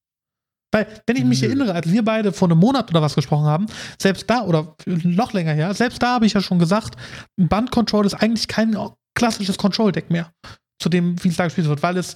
Weil, 0.74 0.88
wenn 1.06 1.18
ich 1.18 1.26
mich 1.26 1.42
mhm. 1.42 1.48
erinnere, 1.48 1.74
als 1.74 1.92
wir 1.92 2.04
beide 2.04 2.32
vor 2.32 2.48
einem 2.48 2.60
Monat 2.60 2.90
oder 2.90 3.02
was 3.02 3.16
gesprochen 3.16 3.46
haben, 3.46 3.66
selbst 4.00 4.30
da, 4.30 4.44
oder 4.44 4.76
noch 4.86 5.34
länger 5.34 5.54
her, 5.54 5.74
selbst 5.74 6.02
da 6.02 6.16
habe 6.16 6.26
ich 6.26 6.34
ja 6.34 6.42
schon 6.42 6.60
gesagt, 6.60 6.96
ein 7.38 7.50
Band-Control 7.50 8.06
ist 8.06 8.14
eigentlich 8.14 8.48
kein 8.48 8.78
klassisches 9.14 9.58
Control-Deck 9.58 10.10
mehr, 10.10 10.32
zu 10.82 10.88
dem, 10.90 11.22
wie 11.24 11.28
es 11.28 11.36
da 11.36 11.44
gespielt 11.44 11.68
wird, 11.68 11.84
weil 11.84 11.98
es 11.98 12.16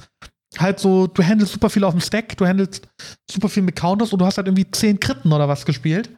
halt 0.57 0.79
so, 0.79 1.07
du 1.07 1.21
handelst 1.21 1.53
super 1.53 1.69
viel 1.69 1.83
auf 1.83 1.93
dem 1.93 1.99
Stack, 1.99 2.37
du 2.37 2.45
handelst 2.45 2.87
super 3.29 3.49
viel 3.49 3.63
mit 3.63 3.75
Counters 3.75 4.13
und 4.13 4.19
du 4.19 4.25
hast 4.25 4.37
halt 4.37 4.47
irgendwie 4.47 4.69
10 4.69 5.01
Kritten 5.01 5.33
oder 5.33 5.49
was 5.49 5.65
gespielt. 5.65 6.09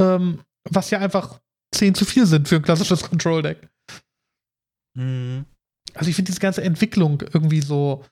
Ähm, 0.00 0.40
was 0.68 0.90
ja 0.90 0.98
einfach 0.98 1.38
10 1.74 1.94
zu 1.94 2.04
4 2.04 2.26
sind 2.26 2.48
für 2.48 2.56
ein 2.56 2.62
klassisches 2.62 3.02
Control-Deck. 3.08 3.68
Mhm. 4.96 5.44
Also 5.94 6.10
ich 6.10 6.16
finde 6.16 6.30
diese 6.30 6.40
ganze 6.40 6.62
Entwicklung 6.62 7.22
irgendwie 7.32 7.60
so, 7.60 8.04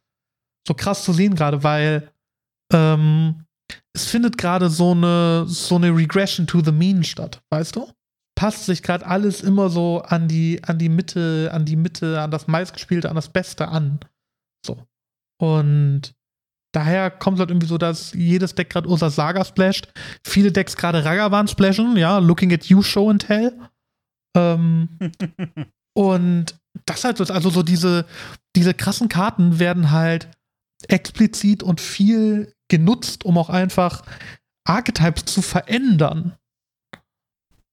so 0.67 0.75
krass 0.75 1.05
zu 1.05 1.13
sehen 1.13 1.35
gerade, 1.35 1.65
weil 1.65 2.11
ähm, 2.73 3.45
es 3.95 4.07
findet 4.07 4.39
gerade 4.39 4.69
so 4.71 4.93
eine, 4.93 5.45
so 5.47 5.77
eine 5.77 5.95
Regression 5.95 6.47
to 6.47 6.63
the 6.63 6.73
mean 6.73 7.05
statt, 7.05 7.43
weißt 7.51 7.77
du? 7.77 7.91
Passt 8.39 8.67
sich 8.67 8.83
gerade 8.83 9.07
alles 9.07 9.43
immer 9.43 9.69
so 9.69 10.03
an 10.03 10.29
die, 10.29 10.63
an 10.65 10.79
die 10.79 10.89
Mitte, 10.89 11.51
an 11.53 11.65
die 11.65 11.77
Mitte, 11.77 12.21
an 12.21 12.31
das 12.31 12.49
meistgespielte, 12.49 13.09
an 13.09 13.17
das 13.17 13.29
Beste 13.29 13.69
an. 13.69 14.01
So. 14.67 14.87
Und 15.41 16.15
daher 16.73 17.11
kommt 17.11 17.37
es 17.37 17.41
halt 17.41 17.51
irgendwie 17.51 17.67
so, 17.67 17.79
dass 17.79 18.13
jedes 18.15 18.55
Deck 18.55 18.71
gerade 18.71 18.89
Ursa 18.89 19.11
Saga 19.11 19.45
splasht. 19.45 19.93
Viele 20.25 20.51
Decks 20.51 20.77
gerade 20.77 21.05
Ragavan 21.05 21.49
splashen, 21.49 21.97
ja, 21.97 22.19
Looking 22.19 22.53
at 22.53 22.65
You 22.65 22.83
Show 22.83 23.11
and 23.11 23.27
Tell. 23.27 23.59
Ähm, 24.35 24.89
und 25.95 26.62
das 26.87 27.05
halt 27.05 27.19
so, 27.19 27.25
also 27.25 27.51
so 27.51 27.63
diese, 27.63 28.07
diese 28.57 28.75
krassen 28.75 29.09
Karten 29.09 29.59
werden 29.59 29.91
halt 29.91 30.31
explizit 30.89 31.63
und 31.63 31.81
viel 31.81 32.53
genutzt, 32.69 33.25
um 33.25 33.39
auch 33.39 33.51
einfach 33.51 34.03
Archetypes 34.65 35.25
zu 35.27 35.43
verändern. 35.43 36.37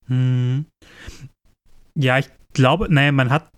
Hm. 0.07 0.65
Ja, 1.95 2.19
ich 2.19 2.29
glaube, 2.53 2.93
naja, 2.93 3.11
man 3.11 3.29
hat 3.29 3.51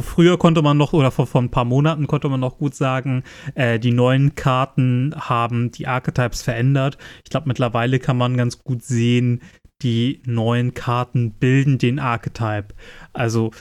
früher 0.00 0.38
konnte 0.38 0.62
man 0.62 0.76
noch, 0.76 0.92
oder 0.92 1.10
vor, 1.10 1.26
vor 1.26 1.40
ein 1.40 1.50
paar 1.50 1.64
Monaten 1.64 2.06
konnte 2.06 2.28
man 2.28 2.40
noch 2.40 2.58
gut 2.58 2.74
sagen, 2.74 3.22
äh, 3.54 3.78
die 3.78 3.92
neuen 3.92 4.34
Karten 4.34 5.14
haben 5.16 5.70
die 5.70 5.86
Archetypes 5.86 6.42
verändert. 6.42 6.98
Ich 7.24 7.30
glaube, 7.30 7.48
mittlerweile 7.48 7.98
kann 7.98 8.16
man 8.16 8.36
ganz 8.36 8.58
gut 8.58 8.82
sehen, 8.82 9.40
die 9.82 10.20
neuen 10.26 10.74
Karten 10.74 11.30
bilden 11.30 11.78
den 11.78 12.00
Archetype. 12.00 12.74
Also 13.12 13.52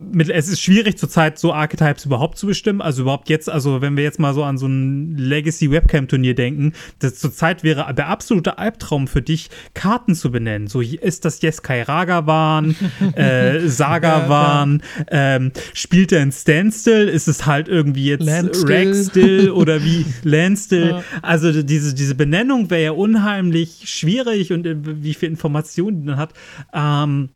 mit, 0.00 0.30
es 0.30 0.48
ist 0.48 0.60
schwierig 0.60 0.96
zurzeit 0.96 1.40
so 1.40 1.52
Archetypes 1.52 2.04
überhaupt 2.04 2.38
zu 2.38 2.46
bestimmen. 2.46 2.80
Also 2.80 3.02
überhaupt 3.02 3.28
jetzt, 3.28 3.50
also 3.50 3.80
wenn 3.80 3.96
wir 3.96 4.04
jetzt 4.04 4.20
mal 4.20 4.32
so 4.32 4.44
an 4.44 4.56
so 4.56 4.66
ein 4.66 5.16
Legacy 5.16 5.72
Webcam 5.72 6.06
Turnier 6.06 6.36
denken, 6.36 6.72
das 7.00 7.16
zurzeit 7.16 7.64
wäre 7.64 7.92
der 7.94 8.08
absolute 8.08 8.58
Albtraum 8.58 9.08
für 9.08 9.22
dich, 9.22 9.50
Karten 9.74 10.14
zu 10.14 10.30
benennen. 10.30 10.68
So 10.68 10.80
ist 10.80 11.24
das 11.24 11.42
Jeskai 11.42 11.82
Ragavan, 11.82 12.76
äh, 13.16 13.66
Sagavan, 13.66 14.82
ähm, 15.10 15.50
spielt 15.74 16.12
er 16.12 16.22
in 16.22 16.30
Standstill? 16.30 17.08
Ist 17.08 17.26
es 17.26 17.46
halt 17.46 17.66
irgendwie 17.66 18.06
jetzt 18.06 18.28
Ragstill 18.28 19.50
oder 19.50 19.82
wie 19.82 20.06
Landstill? 20.22 20.90
Ja. 20.90 21.02
Also 21.22 21.62
diese, 21.64 21.94
diese 21.94 22.14
Benennung 22.14 22.70
wäre 22.70 22.82
ja 22.82 22.92
unheimlich 22.92 23.82
schwierig 23.86 24.52
und 24.52 24.64
äh, 24.64 24.76
wie 24.80 25.14
viel 25.14 25.28
Informationen 25.28 26.02
die 26.02 26.06
man 26.06 26.16
hat. 26.18 26.34
Ähm, 26.72 27.30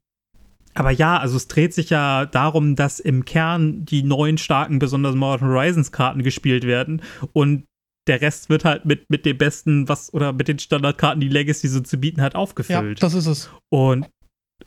aber 0.74 0.90
ja, 0.90 1.18
also 1.18 1.36
es 1.36 1.48
dreht 1.48 1.74
sich 1.74 1.90
ja 1.90 2.26
darum, 2.26 2.76
dass 2.76 3.00
im 3.00 3.24
Kern 3.24 3.84
die 3.84 4.02
neuen 4.02 4.38
starken, 4.38 4.78
besonders 4.78 5.14
Modern 5.14 5.48
Horizons 5.48 5.92
Karten 5.92 6.22
gespielt 6.22 6.64
werden 6.64 7.02
und 7.32 7.64
der 8.06 8.20
Rest 8.20 8.48
wird 8.48 8.64
halt 8.64 8.84
mit, 8.84 9.08
mit 9.10 9.24
dem 9.24 9.38
besten, 9.38 9.88
was, 9.88 10.12
oder 10.12 10.32
mit 10.32 10.48
den 10.48 10.58
Standardkarten, 10.58 11.20
die 11.20 11.28
Legacy 11.28 11.68
so 11.68 11.80
zu 11.80 11.98
bieten 11.98 12.20
hat, 12.20 12.34
aufgefüllt. 12.34 13.00
Ja, 13.00 13.06
das 13.06 13.14
ist 13.14 13.26
es. 13.26 13.50
Und 13.68 14.08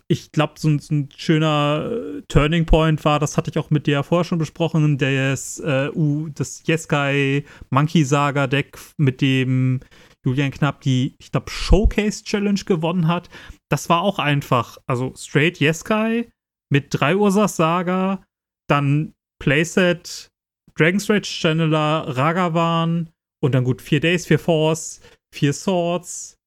ich 0.07 0.31
glaube, 0.31 0.53
so, 0.57 0.77
so, 0.77 0.93
ein 0.93 1.09
schöner 1.15 1.89
äh, 1.91 2.21
Turning 2.27 2.65
Point 2.65 3.03
war, 3.05 3.19
das 3.19 3.37
hatte 3.37 3.49
ich 3.49 3.57
auch 3.57 3.71
mit 3.71 3.87
dir 3.87 4.03
vorher 4.03 4.23
schon 4.23 4.37
besprochen, 4.37 4.97
das, 4.97 5.59
äh, 5.59 5.89
uh, 5.93 6.29
das 6.29 6.63
Jeskai 6.65 7.43
Monkey 7.71 8.05
Saga 8.05 8.47
Deck, 8.47 8.77
mit 8.97 9.21
dem 9.21 9.79
Julian 10.23 10.51
Knapp 10.51 10.81
die, 10.81 11.15
ich 11.19 11.31
glaube, 11.31 11.49
Showcase 11.49 12.23
Challenge 12.23 12.61
gewonnen 12.65 13.07
hat. 13.07 13.29
Das 13.69 13.89
war 13.89 14.01
auch 14.01 14.19
einfach, 14.19 14.77
also 14.85 15.13
straight 15.15 15.59
Jeskai 15.59 16.29
mit 16.71 16.87
drei 16.89 17.15
Ursas 17.15 17.55
Saga, 17.55 18.23
dann 18.67 19.13
Playset, 19.39 20.29
Dragon 20.75 20.99
Stretch 20.99 21.29
Channeler, 21.29 22.05
Ragavan 22.07 23.09
und 23.41 23.55
dann 23.55 23.63
gut 23.63 23.81
vier 23.81 23.99
Days, 23.99 24.25
vier 24.25 24.39
Force, 24.39 25.01
vier 25.33 25.53
Swords, 25.53 26.37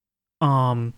ähm, 0.43 0.93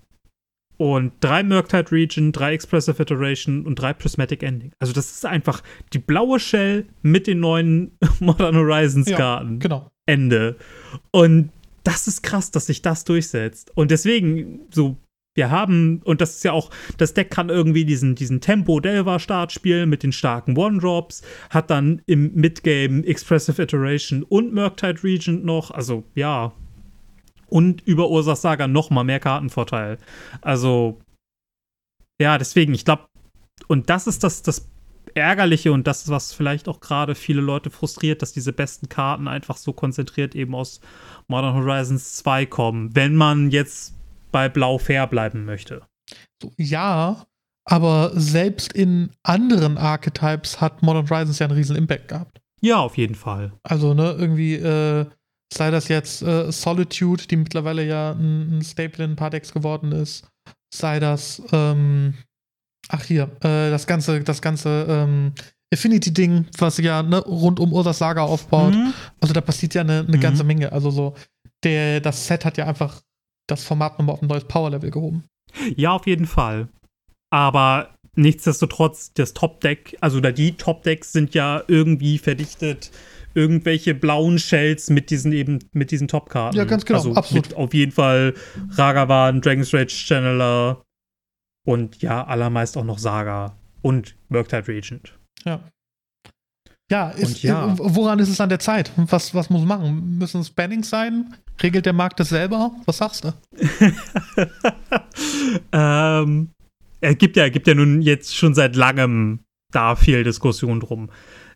und 0.81 1.13
drei 1.21 1.43
Murktide 1.43 1.93
Region, 1.93 2.33
drei 2.33 2.55
Expressive 2.55 3.03
Iteration 3.03 3.67
und 3.67 3.75
drei 3.75 3.93
Prismatic 3.93 4.43
Ending. 4.43 4.73
Also 4.79 4.95
das 4.95 5.11
ist 5.11 5.27
einfach 5.27 5.63
die 5.93 5.99
blaue 5.99 6.41
Shell 6.41 6.87
mit 7.03 7.27
den 7.27 7.41
neuen 7.41 7.99
Modern 8.21 8.57
Horizons 8.57 9.07
Karten. 9.11 9.53
Ja, 9.55 9.59
genau. 9.59 9.91
Ende. 10.07 10.57
Und 11.11 11.51
das 11.85 12.07
ist 12.07 12.23
krass, 12.23 12.51
dass 12.51 12.65
sich 12.65 12.81
das 12.81 13.05
durchsetzt. 13.05 13.73
Und 13.77 13.91
deswegen, 13.91 14.61
so, 14.71 14.97
wir 15.41 15.51
haben, 15.51 16.03
und 16.05 16.21
das 16.21 16.37
ist 16.37 16.45
ja 16.45 16.53
auch, 16.53 16.69
das 16.99 17.15
Deck 17.15 17.31
kann 17.31 17.49
irgendwie 17.49 17.87
diesen, 17.87 18.15
diesen 18.15 18.43
Tempo-Delva-Start 18.43 19.53
spielen 19.53 19.89
mit 19.89 20.03
den 20.03 20.13
starken 20.13 20.55
One-Drops, 20.55 21.23
hat 21.49 21.71
dann 21.71 22.03
im 22.05 22.35
Midgame 22.35 23.07
Expressive 23.07 23.63
Iteration 23.63 24.23
und 24.23 24.53
Murktide 24.53 25.03
Regent 25.03 25.43
noch, 25.43 25.71
also 25.71 26.05
ja. 26.15 26.53
Und 27.47 27.81
über 27.87 28.11
Ursas 28.11 28.43
Saga 28.43 28.69
noch 28.69 28.91
mal 28.91 29.03
mehr 29.03 29.19
Kartenvorteil. 29.19 29.97
Also, 30.43 31.01
ja, 32.21 32.37
deswegen, 32.37 32.75
ich 32.75 32.85
glaube, 32.85 33.07
und 33.67 33.89
das 33.89 34.07
ist 34.07 34.23
das, 34.23 34.43
das 34.43 34.69
Ärgerliche 35.15 35.73
und 35.73 35.87
das, 35.87 36.11
was 36.11 36.35
vielleicht 36.35 36.69
auch 36.69 36.81
gerade 36.81 37.15
viele 37.15 37.41
Leute 37.41 37.71
frustriert, 37.71 38.21
dass 38.21 38.35
diese 38.35 38.53
besten 38.53 38.91
Karten 38.91 39.27
einfach 39.27 39.57
so 39.57 39.73
konzentriert 39.73 40.35
eben 40.35 40.55
aus 40.55 40.83
Modern 41.29 41.55
Horizons 41.55 42.17
2 42.17 42.45
kommen, 42.45 42.95
wenn 42.95 43.17
man 43.17 43.51
jetzt 43.51 43.95
bei 44.31 44.49
Blau 44.49 44.79
fair 44.79 45.07
bleiben 45.07 45.45
möchte. 45.45 45.83
Ja, 46.57 47.27
aber 47.65 48.13
selbst 48.15 48.73
in 48.73 49.11
anderen 49.23 49.79
Archetypes 49.79 50.61
hat 50.61 50.83
Modern 50.83 51.09
Horizons 51.09 51.39
ja 51.39 51.47
einen 51.47 51.57
riesen 51.57 51.77
Impact 51.77 52.09
gehabt. 52.09 52.41
Ja, 52.63 52.79
auf 52.79 52.97
jeden 52.99 53.15
Fall. 53.15 53.53
Also, 53.63 53.95
ne, 53.95 54.13
irgendwie, 54.19 54.55
äh, 54.55 55.07
sei 55.53 55.71
das 55.71 55.89
jetzt 55.89 56.23
äh, 56.23 56.51
Solitude, 56.53 57.27
die 57.27 57.37
mittlerweile 57.37 57.87
ja 57.87 58.13
ein, 58.13 58.59
ein 58.59 58.63
Staple 58.63 59.05
in 59.05 59.13
ein 59.13 59.17
paar 59.17 59.31
Decks 59.31 59.53
geworden 59.53 59.93
ist, 59.93 60.27
sei 60.75 61.01
das, 61.01 61.43
ähm, 61.53 62.15
ach 62.89 63.05
hier, 63.05 63.25
äh, 63.43 63.71
das 63.71 63.87
ganze, 63.87 64.21
das 64.23 64.41
ganze 64.43 64.87
ähm, 64.89 65.33
Affinity-Ding, 65.73 66.47
was 66.59 66.79
ja 66.79 67.03
ne, 67.03 67.19
rund 67.19 67.61
um 67.61 67.73
Ursas 67.73 67.99
Saga 67.99 68.23
aufbaut. 68.23 68.75
Mhm. 68.75 68.93
Also 69.21 69.33
da 69.35 69.41
passiert 69.41 69.75
ja 69.75 69.83
eine, 69.83 70.01
eine 70.01 70.17
Mhm. 70.17 70.21
ganze 70.21 70.45
Menge. 70.45 70.73
Also 70.73 70.91
so, 70.91 71.15
der, 71.65 72.01
das 72.01 72.27
Set 72.27 72.45
hat 72.45 72.57
ja 72.57 72.67
einfach 72.67 73.01
das 73.51 73.65
Format 73.65 73.99
nochmal 73.99 74.15
auf 74.15 74.23
ein 74.23 74.29
neues 74.29 74.45
Power-Level 74.45 74.91
gehoben. 74.91 75.25
Ja, 75.77 75.93
auf 75.93 76.07
jeden 76.07 76.27
Fall. 76.27 76.69
Aber 77.31 77.91
nichtsdestotrotz, 78.15 79.13
das 79.15 79.35
Top-Deck, 79.35 79.97
also 80.01 80.19
oder 80.19 80.33
die 80.33 80.57
Top-Decks 80.57 81.13
sind 81.13 81.35
ja 81.35 81.63
irgendwie 81.69 82.19
verdichtet. 82.19 82.91
Irgendwelche 83.35 83.95
blauen 83.95 84.39
Shells 84.39 84.91
mit 84.91 85.11
diesen 85.11 85.33
eben, 85.33 85.61
mit 85.73 85.93
diesen 85.93 86.09
Top-Karten. 86.09 86.57
Ja, 86.57 86.65
ganz 86.65 86.85
genau, 86.85 86.99
Also 86.99 87.15
absolut. 87.15 87.55
Auf 87.55 87.75
jeden 87.75 87.93
Fall 87.93 88.35
Ragavan, 88.71 89.41
Dragon's 89.41 89.73
Rage 89.73 89.95
Channeler 89.95 90.83
und 91.65 92.03
ja, 92.03 92.25
allermeist 92.25 92.77
auch 92.77 92.85
noch 92.85 92.99
Saga 92.99 93.57
und 93.83 94.17
Murktide 94.29 94.67
Regent. 94.67 95.17
Ja. 95.45 95.61
Ja, 96.91 97.11
ist, 97.11 97.43
ja. 97.45 97.73
woran 97.79 98.19
ist 98.19 98.29
es 98.29 98.41
an 98.41 98.49
der 98.49 98.59
Zeit? 98.59 98.91
Was, 98.97 99.33
was 99.33 99.49
muss 99.49 99.65
man 99.65 99.81
machen? 99.81 100.19
Müssen 100.19 100.41
es 100.41 100.51
Bannings 100.51 100.91
sein? 100.91 101.35
Regelt 101.63 101.87
der 101.87 101.93
Markt 101.93 102.19
das 102.19 102.31
selber? 102.31 102.73
Was 102.85 102.99
sagst 102.99 103.25
du? 103.25 103.33
ähm, 105.73 106.51
es 107.01 107.19
gibt 107.19 107.37
ja, 107.37 107.49
gibt 107.49 107.69
ja 107.69 107.75
nun 107.75 108.03
jetzt 108.03 108.35
schon 108.37 108.55
seit 108.55 108.75
langem 108.75 109.41
da 109.73 109.95
viel 109.95 110.25
Diskussion 110.25 110.81
drum. 110.81 111.11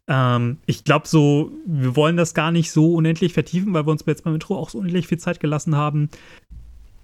Ähm, 0.07 0.59
ich 0.67 0.85
glaube 0.85 1.09
so, 1.09 1.51
wir 1.67 1.97
wollen 1.97 2.17
das 2.17 2.35
gar 2.35 2.53
nicht 2.53 2.71
so 2.71 2.95
unendlich 2.95 3.33
vertiefen, 3.33 3.75
weil 3.75 3.87
wir 3.87 3.91
uns 3.91 4.05
jetzt 4.07 4.23
beim 4.23 4.35
Intro 4.35 4.57
auch 4.57 4.71
so 4.71 4.79
unendlich 4.79 5.09
viel 5.09 5.19
Zeit 5.19 5.41
gelassen 5.41 5.75
haben. 5.77 6.11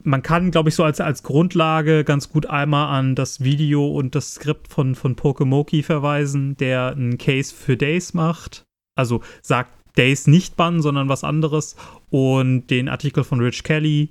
Man 0.02 0.22
kann, 0.22 0.50
glaube 0.50 0.68
ich, 0.68 0.74
so 0.74 0.84
als, 0.84 1.00
als 1.00 1.22
Grundlage 1.22 2.04
ganz 2.04 2.30
gut 2.30 2.46
einmal 2.46 2.88
an 2.96 3.14
das 3.14 3.42
Video 3.42 3.86
und 3.88 4.14
das 4.14 4.34
Skript 4.34 4.68
von, 4.68 4.94
von 4.94 5.16
Pokemoki 5.16 5.82
verweisen, 5.82 6.56
der 6.56 6.92
einen 6.92 7.18
Case 7.18 7.54
für 7.54 7.76
Days 7.76 8.14
macht. 8.14 8.64
Also 8.96 9.22
sagt 9.42 9.72
Days 9.96 10.26
nicht 10.26 10.56
bannen, 10.56 10.82
sondern 10.82 11.08
was 11.08 11.24
anderes. 11.24 11.76
Und 12.10 12.68
den 12.68 12.88
Artikel 12.88 13.24
von 13.24 13.40
Rich 13.40 13.62
Kelly, 13.62 14.10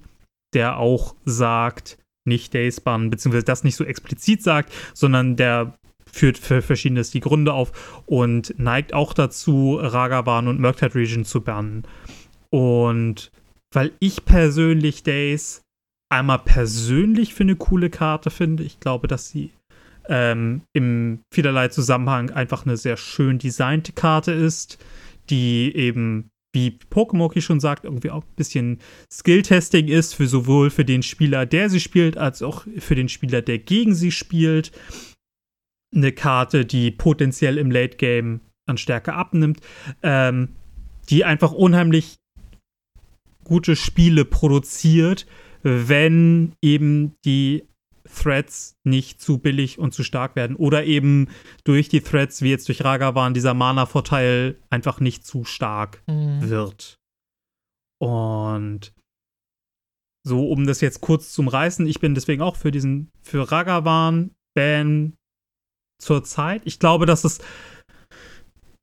der 0.53 0.77
auch 0.77 1.15
sagt, 1.25 1.97
nicht 2.25 2.53
Days 2.53 2.81
bannen, 2.81 3.09
beziehungsweise 3.09 3.45
das 3.45 3.63
nicht 3.63 3.75
so 3.75 3.83
explizit 3.83 4.43
sagt, 4.43 4.71
sondern 4.93 5.35
der 5.35 5.77
führt 6.11 6.37
für 6.37 6.61
verschiedenes 6.61 7.11
die 7.11 7.19
Gründe 7.19 7.53
auf 7.53 8.01
und 8.05 8.57
neigt 8.57 8.93
auch 8.93 9.13
dazu, 9.13 9.77
Ragavan 9.79 10.47
und 10.47 10.59
Murktide 10.59 10.95
Region 10.95 11.25
zu 11.25 11.41
bannen. 11.41 11.83
Und 12.49 13.31
weil 13.71 13.91
ich 13.99 14.25
persönlich 14.25 15.03
Days 15.03 15.61
einmal 16.09 16.39
persönlich 16.39 17.33
für 17.33 17.43
eine 17.43 17.55
coole 17.55 17.89
Karte 17.89 18.31
finde, 18.31 18.63
ich 18.63 18.79
glaube, 18.79 19.07
dass 19.07 19.29
sie 19.29 19.51
ähm, 20.07 20.63
im 20.73 21.19
vielerlei 21.31 21.67
Zusammenhang 21.67 22.31
einfach 22.31 22.65
eine 22.65 22.77
sehr 22.77 22.97
schön 22.97 23.37
designte 23.37 23.93
Karte 23.93 24.31
ist, 24.31 24.83
die 25.29 25.71
eben, 25.75 26.31
wie 26.51 26.71
Pokemoki 26.71 27.41
schon 27.41 27.59
sagt, 27.59 27.85
irgendwie 27.85 28.09
auch 28.09 28.23
ein 28.23 28.35
bisschen 28.35 28.79
Skill-Testing 29.11 29.87
ist 29.87 30.15
für 30.15 30.27
sowohl 30.27 30.71
für 30.71 30.83
den 30.83 31.03
Spieler, 31.03 31.45
der 31.45 31.69
sie 31.69 31.79
spielt, 31.79 32.17
als 32.17 32.41
auch 32.41 32.65
für 32.79 32.95
den 32.95 33.07
Spieler, 33.07 33.43
der 33.43 33.59
gegen 33.59 33.93
sie 33.93 34.11
spielt. 34.11 34.71
Eine 35.95 36.11
Karte, 36.11 36.65
die 36.65 36.91
potenziell 36.91 37.57
im 37.57 37.69
Late 37.69 37.97
Game 37.97 38.41
an 38.67 38.77
Stärke 38.77 39.13
abnimmt, 39.13 39.59
ähm, 40.01 40.49
die 41.09 41.23
einfach 41.23 41.51
unheimlich 41.51 42.17
gute 43.43 43.75
Spiele 43.75 44.25
produziert, 44.25 45.25
wenn 45.63 46.53
eben 46.61 47.15
die 47.25 47.65
Threads 48.11 48.75
nicht 48.83 49.21
zu 49.21 49.37
billig 49.37 49.77
und 49.77 49.93
zu 49.93 50.03
stark 50.03 50.35
werden 50.35 50.55
oder 50.55 50.83
eben 50.85 51.27
durch 51.63 51.89
die 51.89 52.01
Threads, 52.01 52.41
wie 52.41 52.49
jetzt 52.49 52.67
durch 52.67 52.83
Ragavan, 52.83 53.33
dieser 53.33 53.53
Mana-Vorteil 53.53 54.57
einfach 54.69 54.99
nicht 54.99 55.25
zu 55.25 55.43
stark 55.43 56.01
Mhm. 56.07 56.49
wird. 56.49 56.95
Und 58.01 58.93
so, 60.25 60.49
um 60.49 60.65
das 60.65 60.81
jetzt 60.81 61.01
kurz 61.01 61.31
zum 61.33 61.47
Reißen, 61.47 61.85
ich 61.87 61.99
bin 61.99 62.15
deswegen 62.15 62.41
auch 62.41 62.55
für 62.55 62.71
diesen, 62.71 63.09
für 63.21 63.51
Ragavan-Ban 63.51 65.13
zur 66.01 66.23
Zeit. 66.23 66.61
Ich 66.65 66.79
glaube, 66.79 67.05
dass 67.05 67.23
es, 67.23 67.39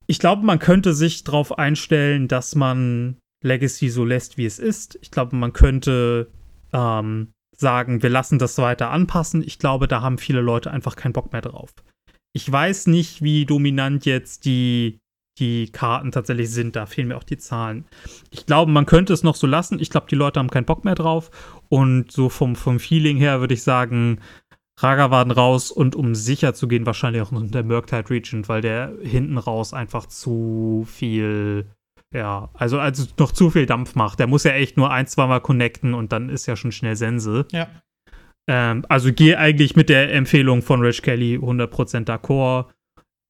ich 0.06 0.18
glaube, 0.18 0.44
man 0.44 0.58
könnte 0.58 0.94
sich 0.94 1.24
darauf 1.24 1.58
einstellen, 1.58 2.28
dass 2.28 2.54
man 2.54 3.16
Legacy 3.42 3.88
so 3.88 4.04
lässt, 4.04 4.38
wie 4.38 4.46
es 4.46 4.58
ist. 4.58 4.98
Ich 5.02 5.10
glaube, 5.10 5.36
man 5.36 5.52
könnte 5.52 6.30
ähm, 6.72 7.32
sagen, 7.56 8.02
wir 8.02 8.10
lassen 8.10 8.38
das 8.38 8.58
weiter 8.58 8.90
anpassen. 8.90 9.42
Ich 9.42 9.58
glaube, 9.58 9.88
da 9.88 10.02
haben 10.02 10.18
viele 10.18 10.40
Leute 10.40 10.70
einfach 10.70 10.96
keinen 10.96 11.12
Bock 11.12 11.32
mehr 11.32 11.42
drauf. 11.42 11.72
Ich 12.32 12.50
weiß 12.50 12.88
nicht, 12.88 13.22
wie 13.22 13.46
dominant 13.46 14.04
jetzt 14.04 14.44
die, 14.44 14.98
die 15.38 15.70
Karten 15.72 16.12
tatsächlich 16.12 16.50
sind. 16.50 16.76
Da 16.76 16.86
fehlen 16.86 17.08
mir 17.08 17.16
auch 17.16 17.24
die 17.24 17.38
Zahlen. 17.38 17.86
Ich 18.30 18.44
glaube, 18.44 18.70
man 18.70 18.86
könnte 18.86 19.12
es 19.12 19.22
noch 19.22 19.36
so 19.36 19.46
lassen. 19.46 19.80
Ich 19.80 19.90
glaube, 19.90 20.06
die 20.10 20.16
Leute 20.16 20.40
haben 20.40 20.50
keinen 20.50 20.66
Bock 20.66 20.84
mehr 20.84 20.94
drauf. 20.94 21.30
Und 21.68 22.12
so 22.12 22.28
vom, 22.28 22.54
vom 22.54 22.78
Feeling 22.78 23.16
her 23.16 23.40
würde 23.40 23.54
ich 23.54 23.62
sagen, 23.62 24.20
Ragavan 24.78 25.30
raus 25.30 25.70
und 25.70 25.96
um 25.96 26.14
sicher 26.14 26.52
zu 26.52 26.68
gehen, 26.68 26.84
wahrscheinlich 26.84 27.22
auch 27.22 27.30
der 27.32 27.64
Murktide 27.64 28.10
Regent, 28.10 28.48
weil 28.48 28.60
der 28.60 28.92
hinten 29.02 29.38
raus 29.38 29.72
einfach 29.72 30.06
zu 30.06 30.86
viel, 30.86 31.66
ja, 32.16 32.48
also, 32.54 32.78
also 32.78 33.04
noch 33.18 33.32
zu 33.32 33.50
viel 33.50 33.66
Dampf 33.66 33.94
macht. 33.94 34.18
Der 34.18 34.26
muss 34.26 34.44
ja 34.44 34.52
echt 34.52 34.76
nur 34.76 34.90
ein, 34.90 35.06
zweimal 35.06 35.40
connecten 35.40 35.94
und 35.94 36.12
dann 36.12 36.30
ist 36.30 36.46
ja 36.46 36.56
schon 36.56 36.72
schnell 36.72 36.96
Sense. 36.96 37.46
Ja. 37.52 37.68
Ähm, 38.48 38.84
also 38.88 39.12
gehe 39.12 39.38
eigentlich 39.38 39.76
mit 39.76 39.88
der 39.88 40.12
Empfehlung 40.12 40.62
von 40.62 40.80
Rich 40.80 41.02
Kelly 41.02 41.36
100% 41.36 42.06
d'accord. 42.06 42.66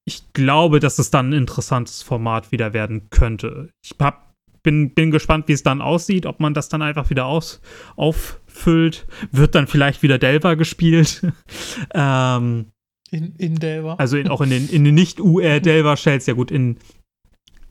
Ich 0.05 0.32
glaube, 0.34 0.78
dass 0.78 0.99
es 0.99 1.11
dann 1.11 1.30
ein 1.30 1.32
interessantes 1.32 2.03
Format 2.03 2.53
wieder 2.53 2.72
werden 2.72 3.11
könnte. 3.11 3.70
Ich 3.82 3.95
hab, 3.99 4.34
bin, 4.62 4.95
bin 4.95 5.11
gespannt, 5.11 5.49
wie 5.49 5.53
es 5.53 5.64
dann 5.64 5.80
aussieht, 5.80 6.26
ob 6.26 6.39
man 6.39 6.55
das 6.55 6.68
dann 6.68 6.82
einfach 6.82 7.11
wieder 7.11 7.26
aus, 7.26 7.61
auffüllt. 7.97 9.07
Wird 9.32 9.55
dann 9.57 9.66
vielleicht 9.66 10.03
wieder 10.03 10.18
Delver 10.18 10.55
gespielt. 10.55 11.26
ähm, 11.95 12.66
In, 13.11 13.34
in 13.37 13.57
Delver. 13.57 13.99
also 13.99 14.16
in, 14.16 14.28
auch 14.28 14.43
in 14.43 14.51
den, 14.51 14.68
in 14.68 14.84
den 14.84 14.95
Nicht-UR-Delver-Shells. 15.03 16.26
Ja 16.26 16.34
gut, 16.34 16.53
in, 16.53 16.76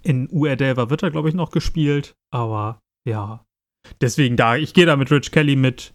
in 0.05 0.29
UR-Delver 0.29 0.89
wird 0.89 1.03
er, 1.03 1.11
glaube 1.11 1.29
ich, 1.29 1.35
noch 1.35 1.51
gespielt. 1.51 2.15
Aber 2.31 2.81
ja. 3.07 3.45
Deswegen 4.01 4.37
da, 4.37 4.55
ich 4.55 4.73
gehe 4.73 4.85
da 4.85 4.95
mit 4.95 5.11
Rich 5.11 5.31
Kelly 5.31 5.55
mit. 5.55 5.93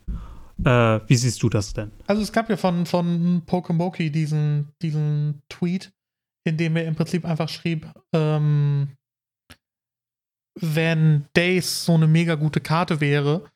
Äh, 0.65 1.01
wie 1.07 1.17
siehst 1.17 1.43
du 1.43 1.49
das 1.49 1.73
denn? 1.73 1.91
Also 2.07 2.21
es 2.23 2.33
gab 2.33 2.51
ja 2.51 2.57
von, 2.57 2.87
von 2.87 3.43
Pokemoki 3.47 4.11
diesen, 4.11 4.73
diesen 4.83 5.43
Tweet, 5.49 5.93
in 6.45 6.57
dem 6.57 6.77
er 6.77 6.85
im 6.85 6.95
Prinzip 6.95 7.25
einfach 7.25 7.49
schrieb, 7.49 7.91
ähm, 8.13 8.97
wenn 10.61 11.27
Days 11.35 11.85
so 11.85 11.95
eine 11.95 12.07
mega 12.07 12.35
gute 12.35 12.61
Karte 12.61 13.01
wäre, 13.01 13.49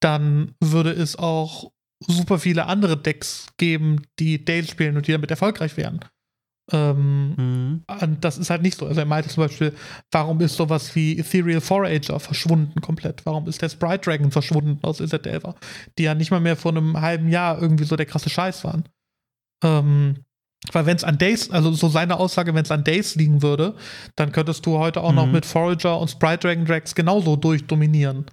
dann 0.00 0.54
würde 0.60 0.90
es 0.90 1.16
auch 1.16 1.72
super 2.06 2.38
viele 2.38 2.66
andere 2.66 2.96
Decks 2.96 3.48
geben, 3.56 4.02
die 4.18 4.44
Days 4.44 4.68
spielen 4.68 4.96
und 4.96 5.06
die 5.06 5.12
damit 5.12 5.30
erfolgreich 5.30 5.76
wären. 5.76 6.00
Ähm, 6.70 7.82
und 8.00 8.24
das 8.24 8.38
ist 8.38 8.50
halt 8.50 8.62
nicht 8.62 8.78
so. 8.78 8.86
Also 8.86 9.00
er 9.00 9.06
meinte 9.06 9.28
zum 9.28 9.42
Beispiel, 9.42 9.74
warum 10.10 10.40
ist 10.40 10.54
sowas 10.56 10.94
wie 10.94 11.18
Ethereal 11.18 11.60
Forager 11.60 12.20
verschwunden 12.20 12.80
komplett? 12.80 13.26
Warum 13.26 13.48
ist 13.48 13.60
der 13.62 13.68
Sprite 13.68 13.98
Dragon 14.10 14.30
verschwunden 14.30 14.78
aus 14.82 15.00
Izzet 15.00 15.24
Delver? 15.26 15.56
Die 15.98 16.04
ja 16.04 16.14
nicht 16.14 16.30
mal 16.30 16.40
mehr 16.40 16.56
vor 16.56 16.70
einem 16.72 17.00
halben 17.00 17.28
Jahr 17.28 17.60
irgendwie 17.60 17.84
so 17.84 17.96
der 17.96 18.06
krasse 18.06 18.30
Scheiß 18.30 18.64
waren. 18.64 18.84
Ähm, 19.64 20.24
weil 20.70 20.86
wenn 20.86 20.96
es 20.96 21.02
an 21.04 21.18
Days, 21.18 21.50
also 21.50 21.72
so 21.72 21.88
seine 21.88 22.18
Aussage, 22.20 22.54
wenn 22.54 22.62
es 22.64 22.70
an 22.70 22.84
Days 22.84 23.16
liegen 23.16 23.42
würde, 23.42 23.74
dann 24.14 24.30
könntest 24.30 24.64
du 24.64 24.78
heute 24.78 25.00
auch 25.02 25.12
noch 25.12 25.26
Mhm. 25.26 25.32
mit 25.32 25.46
Forager 25.46 25.98
und 25.98 26.08
Sprite 26.10 26.46
Dragon 26.46 26.64
Drags 26.64 26.94
genauso 26.94 27.34
durchdominieren. 27.34 28.26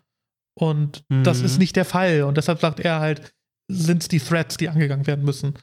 Und 0.55 1.03
das 1.09 1.39
Mhm. 1.39 1.45
ist 1.45 1.57
nicht 1.57 1.75
der 1.75 1.85
Fall. 1.85 2.23
Und 2.23 2.37
deshalb 2.37 2.59
sagt 2.59 2.79
er 2.79 2.99
halt, 2.99 3.33
sind 3.71 4.03
es 4.03 4.07
die 4.07 4.19
Threads, 4.19 4.57
die 4.57 4.69
angegangen 4.69 5.07
werden 5.07 5.25
müssen. 5.25 5.53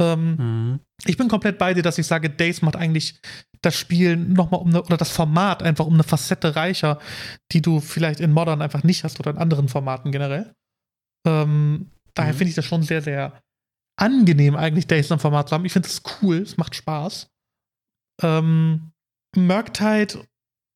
Ähm, 0.00 0.36
Mhm. 0.36 0.80
ich 1.04 1.16
bin 1.16 1.28
komplett 1.28 1.58
bei 1.58 1.74
dir, 1.74 1.82
dass 1.82 1.98
ich 1.98 2.06
sage, 2.06 2.30
Days 2.30 2.62
macht 2.62 2.76
eigentlich 2.76 3.20
das 3.62 3.76
Spiel 3.76 4.16
nochmal 4.16 4.60
um 4.60 4.68
eine, 4.68 4.82
oder 4.82 4.96
das 4.96 5.10
Format 5.10 5.62
einfach 5.62 5.86
um 5.86 5.94
eine 5.94 6.02
Facette 6.02 6.56
reicher, 6.56 6.98
die 7.52 7.60
du 7.60 7.80
vielleicht 7.80 8.20
in 8.20 8.32
Modern 8.32 8.62
einfach 8.62 8.82
nicht 8.82 9.04
hast 9.04 9.20
oder 9.20 9.30
in 9.30 9.38
anderen 9.38 9.68
Formaten 9.68 10.10
generell. 10.12 10.54
Ähm, 11.26 11.90
daher 12.14 12.32
Mhm. 12.32 12.38
finde 12.38 12.48
ich 12.50 12.56
das 12.56 12.64
schon 12.64 12.82
sehr, 12.82 13.02
sehr 13.02 13.42
angenehm, 13.98 14.56
eigentlich 14.56 14.86
Days 14.86 15.10
im 15.10 15.18
Format 15.18 15.48
zu 15.50 15.54
haben. 15.54 15.66
Ich 15.66 15.72
finde 15.74 15.88
es 15.88 16.02
cool, 16.22 16.36
es 16.38 16.56
macht 16.56 16.74
Spaß. 16.74 17.28
Ähm, 18.22 18.92
Murktide 19.36 20.24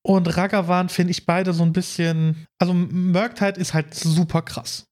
und 0.07 0.37
Ragavan 0.37 0.91
finde 0.91 1.13
ich 1.13 1.25
beide 1.25 1.55
so 1.55 1.63
ein 1.63 1.73
bisschen. 1.73 2.47
Also 2.59 2.75
Murktide 2.75 3.59
ist 3.59 3.73
halt 3.73 3.95
super 3.95 4.43
krass. 4.43 4.87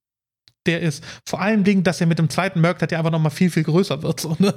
Der 0.66 0.80
ist 0.80 1.02
vor 1.26 1.40
allem 1.40 1.64
Dingen, 1.64 1.82
dass 1.82 2.00
er 2.00 2.06
mit 2.06 2.18
dem 2.18 2.30
zweiten 2.30 2.60
Murktide 2.60 2.92
ja 2.92 2.98
einfach 2.98 3.10
nochmal 3.10 3.32
viel, 3.32 3.50
viel 3.50 3.64
größer 3.64 4.02
wird. 4.02 4.20
So, 4.20 4.36
ne? 4.38 4.54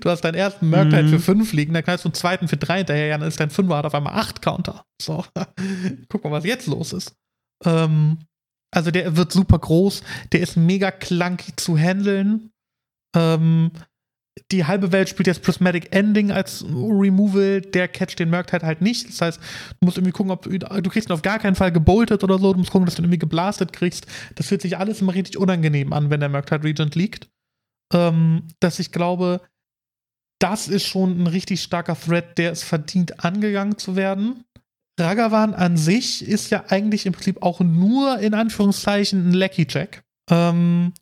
Du 0.00 0.10
hast 0.10 0.20
deinen 0.22 0.34
ersten 0.34 0.68
Murktide 0.68 1.04
Mhm. 1.04 1.08
für 1.08 1.18
5 1.20 1.52
liegen, 1.52 1.72
dann 1.72 1.82
knallst 1.84 2.04
du 2.04 2.08
einen 2.08 2.14
zweiten 2.14 2.48
für 2.48 2.56
3 2.58 2.78
hinterher, 2.78 3.06
ja, 3.06 3.18
dann 3.18 3.28
ist 3.28 3.40
dein 3.40 3.50
5 3.50 3.70
hat 3.72 3.86
auf 3.86 3.94
einmal 3.94 4.14
8 4.14 4.42
Counter. 4.42 4.84
So, 5.00 5.24
guck 6.08 6.24
mal, 6.24 6.30
was 6.32 6.44
jetzt 6.44 6.66
los 6.66 6.92
ist. 6.92 7.14
Ähm, 7.64 8.18
also 8.74 8.90
der 8.90 9.16
wird 9.16 9.32
super 9.32 9.58
groß, 9.58 10.02
der 10.32 10.40
ist 10.40 10.56
mega 10.56 10.90
clunky 10.90 11.56
zu 11.56 11.78
handeln. 11.78 12.50
Ähm, 13.16 13.70
die 14.52 14.64
halbe 14.64 14.92
Welt 14.92 15.08
spielt 15.08 15.26
jetzt 15.26 15.42
Prismatic 15.42 15.94
Ending 15.94 16.30
als 16.30 16.64
Removal, 16.64 17.60
der 17.60 17.88
catcht 17.88 18.18
den 18.18 18.30
Murktide 18.30 18.66
halt 18.66 18.80
nicht. 18.80 19.08
Das 19.08 19.20
heißt, 19.20 19.40
du 19.40 19.84
musst 19.84 19.96
irgendwie 19.96 20.12
gucken, 20.12 20.30
ob 20.30 20.42
du, 20.42 20.90
kriegst 20.90 21.08
ihn 21.08 21.12
auf 21.12 21.22
gar 21.22 21.38
keinen 21.38 21.56
Fall 21.56 21.72
geboltet 21.72 22.22
oder 22.22 22.38
so, 22.38 22.52
du 22.52 22.58
musst 22.58 22.70
gucken, 22.70 22.86
dass 22.86 22.94
du 22.94 23.02
ihn 23.02 23.06
irgendwie 23.06 23.18
geblastet 23.18 23.72
kriegst. 23.72 24.06
Das 24.34 24.46
fühlt 24.46 24.62
sich 24.62 24.76
alles 24.76 25.00
immer 25.00 25.14
richtig 25.14 25.38
unangenehm 25.38 25.92
an, 25.92 26.10
wenn 26.10 26.20
der 26.20 26.28
Murktide 26.28 26.64
Regent 26.64 26.94
liegt. 26.94 27.28
Ähm, 27.92 28.48
dass 28.60 28.78
ich 28.78 28.92
glaube, 28.92 29.40
das 30.38 30.68
ist 30.68 30.86
schon 30.86 31.22
ein 31.22 31.26
richtig 31.26 31.62
starker 31.62 31.98
Threat, 31.98 32.36
der 32.36 32.52
es 32.52 32.62
verdient, 32.62 33.24
angegangen 33.24 33.78
zu 33.78 33.96
werden. 33.96 34.44
Ragavan 34.98 35.54
an 35.54 35.76
sich 35.76 36.26
ist 36.26 36.50
ja 36.50 36.64
eigentlich 36.68 37.06
im 37.06 37.12
Prinzip 37.12 37.42
auch 37.42 37.60
nur 37.60 38.18
in 38.18 38.34
Anführungszeichen 38.34 39.28
ein 39.28 39.32
Lecky-Check. 39.32 40.02
Ähm, 40.30 40.92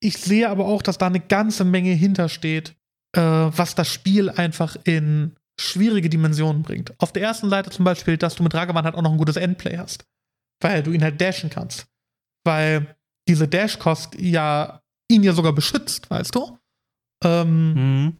ich 0.00 0.16
sehe 0.18 0.48
aber 0.48 0.66
auch, 0.66 0.82
dass 0.82 0.98
da 0.98 1.06
eine 1.06 1.20
ganze 1.20 1.64
Menge 1.64 1.92
hintersteht, 1.92 2.74
äh, 3.16 3.20
was 3.20 3.74
das 3.74 3.88
Spiel 3.92 4.30
einfach 4.30 4.76
in 4.84 5.36
schwierige 5.60 6.08
Dimensionen 6.08 6.62
bringt. 6.62 6.94
Auf 6.98 7.12
der 7.12 7.22
ersten 7.22 7.50
Seite 7.50 7.70
zum 7.70 7.84
Beispiel, 7.84 8.16
dass 8.16 8.34
du 8.34 8.42
mit 8.42 8.54
Ragavan 8.54 8.84
halt 8.84 8.94
auch 8.94 9.02
noch 9.02 9.12
ein 9.12 9.18
gutes 9.18 9.36
Endplay 9.36 9.76
hast. 9.76 10.04
Weil 10.62 10.82
du 10.82 10.92
ihn 10.92 11.02
halt 11.02 11.20
dashen 11.20 11.50
kannst. 11.50 11.86
Weil 12.44 12.96
diese 13.28 13.46
Dash-Kost 13.48 14.14
ja 14.18 14.80
ihn 15.10 15.22
ja 15.22 15.32
sogar 15.32 15.52
beschützt, 15.52 16.10
weißt 16.10 16.34
du? 16.34 16.56
Ähm, 17.24 17.72
Mhm. 17.74 18.16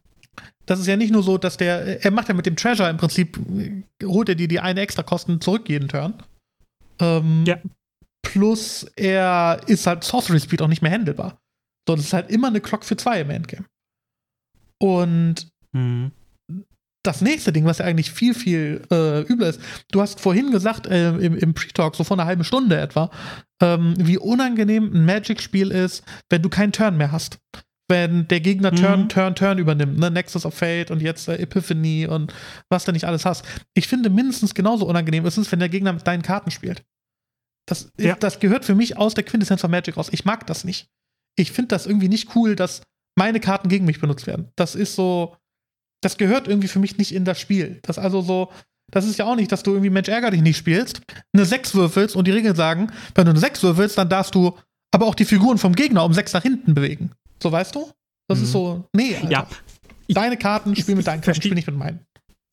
das 0.67 0.79
ist 0.79 0.87
ja 0.87 0.95
nicht 0.97 1.11
nur 1.11 1.23
so, 1.23 1.37
dass 1.39 1.57
der, 1.57 2.03
er 2.05 2.11
macht 2.11 2.27
ja 2.27 2.33
mit 2.35 2.45
dem 2.45 2.55
Treasure 2.55 2.89
im 2.89 2.97
Prinzip, 2.97 3.39
holt 4.03 4.29
er 4.29 4.35
dir 4.35 4.47
die 4.47 4.59
eine 4.59 4.81
extra 4.81 5.01
Kosten 5.03 5.41
zurück 5.41 5.67
jeden 5.69 5.87
Turn. 5.87 6.13
Ähm, 6.99 7.43
Ja. 7.47 7.57
Plus 8.21 8.83
er 8.95 9.61
ist 9.65 9.87
halt 9.87 10.03
Sorcery 10.03 10.39
Speed 10.39 10.61
auch 10.61 10.67
nicht 10.67 10.81
mehr 10.83 10.91
handelbar. 10.91 11.41
So, 11.87 11.95
das 11.95 12.05
ist 12.05 12.13
halt 12.13 12.29
immer 12.29 12.47
eine 12.47 12.61
Clock 12.61 12.83
für 12.85 12.97
zwei 12.97 13.21
im 13.21 13.29
Endgame. 13.29 13.65
Und 14.79 15.47
Mhm. 15.73 16.11
das 17.03 17.21
nächste 17.21 17.51
Ding, 17.53 17.65
was 17.65 17.77
ja 17.79 17.85
eigentlich 17.85 18.11
viel, 18.11 18.33
viel 18.33 18.83
äh, 18.91 19.21
übler 19.21 19.49
ist, 19.49 19.61
du 19.91 20.01
hast 20.01 20.19
vorhin 20.19 20.51
gesagt, 20.51 20.85
äh, 20.87 21.09
im, 21.17 21.35
im 21.37 21.53
Pre-Talk, 21.53 21.95
so 21.95 22.03
vor 22.03 22.17
einer 22.17 22.25
halben 22.27 22.43
Stunde 22.43 22.79
etwa, 22.79 23.09
ähm, 23.61 23.93
wie 23.97 24.17
unangenehm 24.17 24.91
ein 24.93 25.05
Magic-Spiel 25.05 25.71
ist, 25.71 26.03
wenn 26.29 26.41
du 26.41 26.49
keinen 26.49 26.71
Turn 26.73 26.97
mehr 26.97 27.11
hast. 27.11 27.39
Wenn 27.89 28.27
der 28.27 28.39
Gegner 28.39 28.71
Mhm. 28.71 28.75
Turn, 28.77 29.09
Turn, 29.09 29.35
Turn 29.35 29.57
übernimmt, 29.57 29.97
ne? 29.97 30.11
Nexus 30.11 30.45
of 30.45 30.53
Fate 30.53 30.91
und 30.91 31.01
jetzt 31.01 31.27
äh, 31.27 31.37
Epiphany 31.37 32.07
und 32.07 32.33
was 32.69 32.85
du 32.85 32.91
nicht 32.91 33.05
alles 33.05 33.25
hast. 33.25 33.45
Ich 33.73 33.87
finde 33.87 34.09
mindestens 34.09 34.53
genauso 34.53 34.85
unangenehm 34.87 35.25
ist 35.25 35.37
es, 35.37 35.51
wenn 35.51 35.59
der 35.59 35.69
Gegner 35.69 35.93
mit 35.93 36.05
deinen 36.07 36.21
Karten 36.21 36.51
spielt. 36.51 36.83
Das, 37.67 37.91
Ja. 37.99 38.15
das 38.15 38.39
gehört 38.39 38.65
für 38.65 38.75
mich 38.75 38.97
aus 38.97 39.13
der 39.13 39.23
Quintessenz 39.23 39.61
von 39.61 39.71
Magic 39.71 39.97
raus. 39.97 40.09
Ich 40.11 40.25
mag 40.25 40.45
das 40.47 40.63
nicht. 40.63 40.87
Ich 41.37 41.51
finde 41.51 41.69
das 41.69 41.85
irgendwie 41.85 42.09
nicht 42.09 42.35
cool, 42.35 42.55
dass 42.55 42.81
meine 43.17 43.39
Karten 43.39 43.69
gegen 43.69 43.85
mich 43.85 43.99
benutzt 43.99 44.27
werden. 44.27 44.49
Das 44.55 44.75
ist 44.75 44.95
so, 44.95 45.35
das 46.01 46.17
gehört 46.17 46.47
irgendwie 46.47 46.67
für 46.67 46.79
mich 46.79 46.97
nicht 46.97 47.13
in 47.13 47.25
das 47.25 47.39
Spiel. 47.39 47.79
Das 47.83 47.97
also 47.99 48.21
so, 48.21 48.51
das 48.91 49.05
ist 49.05 49.17
ja 49.17 49.25
auch 49.25 49.35
nicht, 49.35 49.51
dass 49.51 49.63
du 49.63 49.71
irgendwie 49.71 49.89
Mensch 49.89 50.09
ärger 50.09 50.31
dich 50.31 50.41
nicht 50.41 50.57
spielst, 50.57 51.01
eine 51.33 51.45
6 51.45 51.75
würfelst 51.75 52.15
und 52.15 52.27
die 52.27 52.31
Regeln 52.31 52.55
sagen, 52.55 52.91
wenn 53.15 53.25
du 53.25 53.31
eine 53.31 53.39
6 53.39 53.63
würfelst, 53.63 53.97
dann 53.97 54.09
darfst 54.09 54.35
du 54.35 54.57
aber 54.93 55.05
auch 55.05 55.15
die 55.15 55.25
Figuren 55.25 55.57
vom 55.57 55.73
Gegner 55.73 56.03
um 56.03 56.13
6 56.13 56.33
nach 56.33 56.41
hinten 56.43 56.73
bewegen. 56.73 57.11
So 57.41 57.51
weißt 57.51 57.75
du? 57.75 57.89
Das 58.29 58.39
Mhm. 58.39 58.43
ist 58.45 58.51
so, 58.51 58.85
nee, 58.93 59.15
Alter. 59.15 59.29
Ja. 59.29 59.47
Deine 60.09 60.35
Karten 60.37 60.75
spielen 60.75 60.97
mit 60.97 61.07
deinen 61.07 61.21
Karten, 61.21 61.41
spiel 61.41 61.53
nicht 61.53 61.67
mit 61.67 61.77
meinen. 61.77 62.01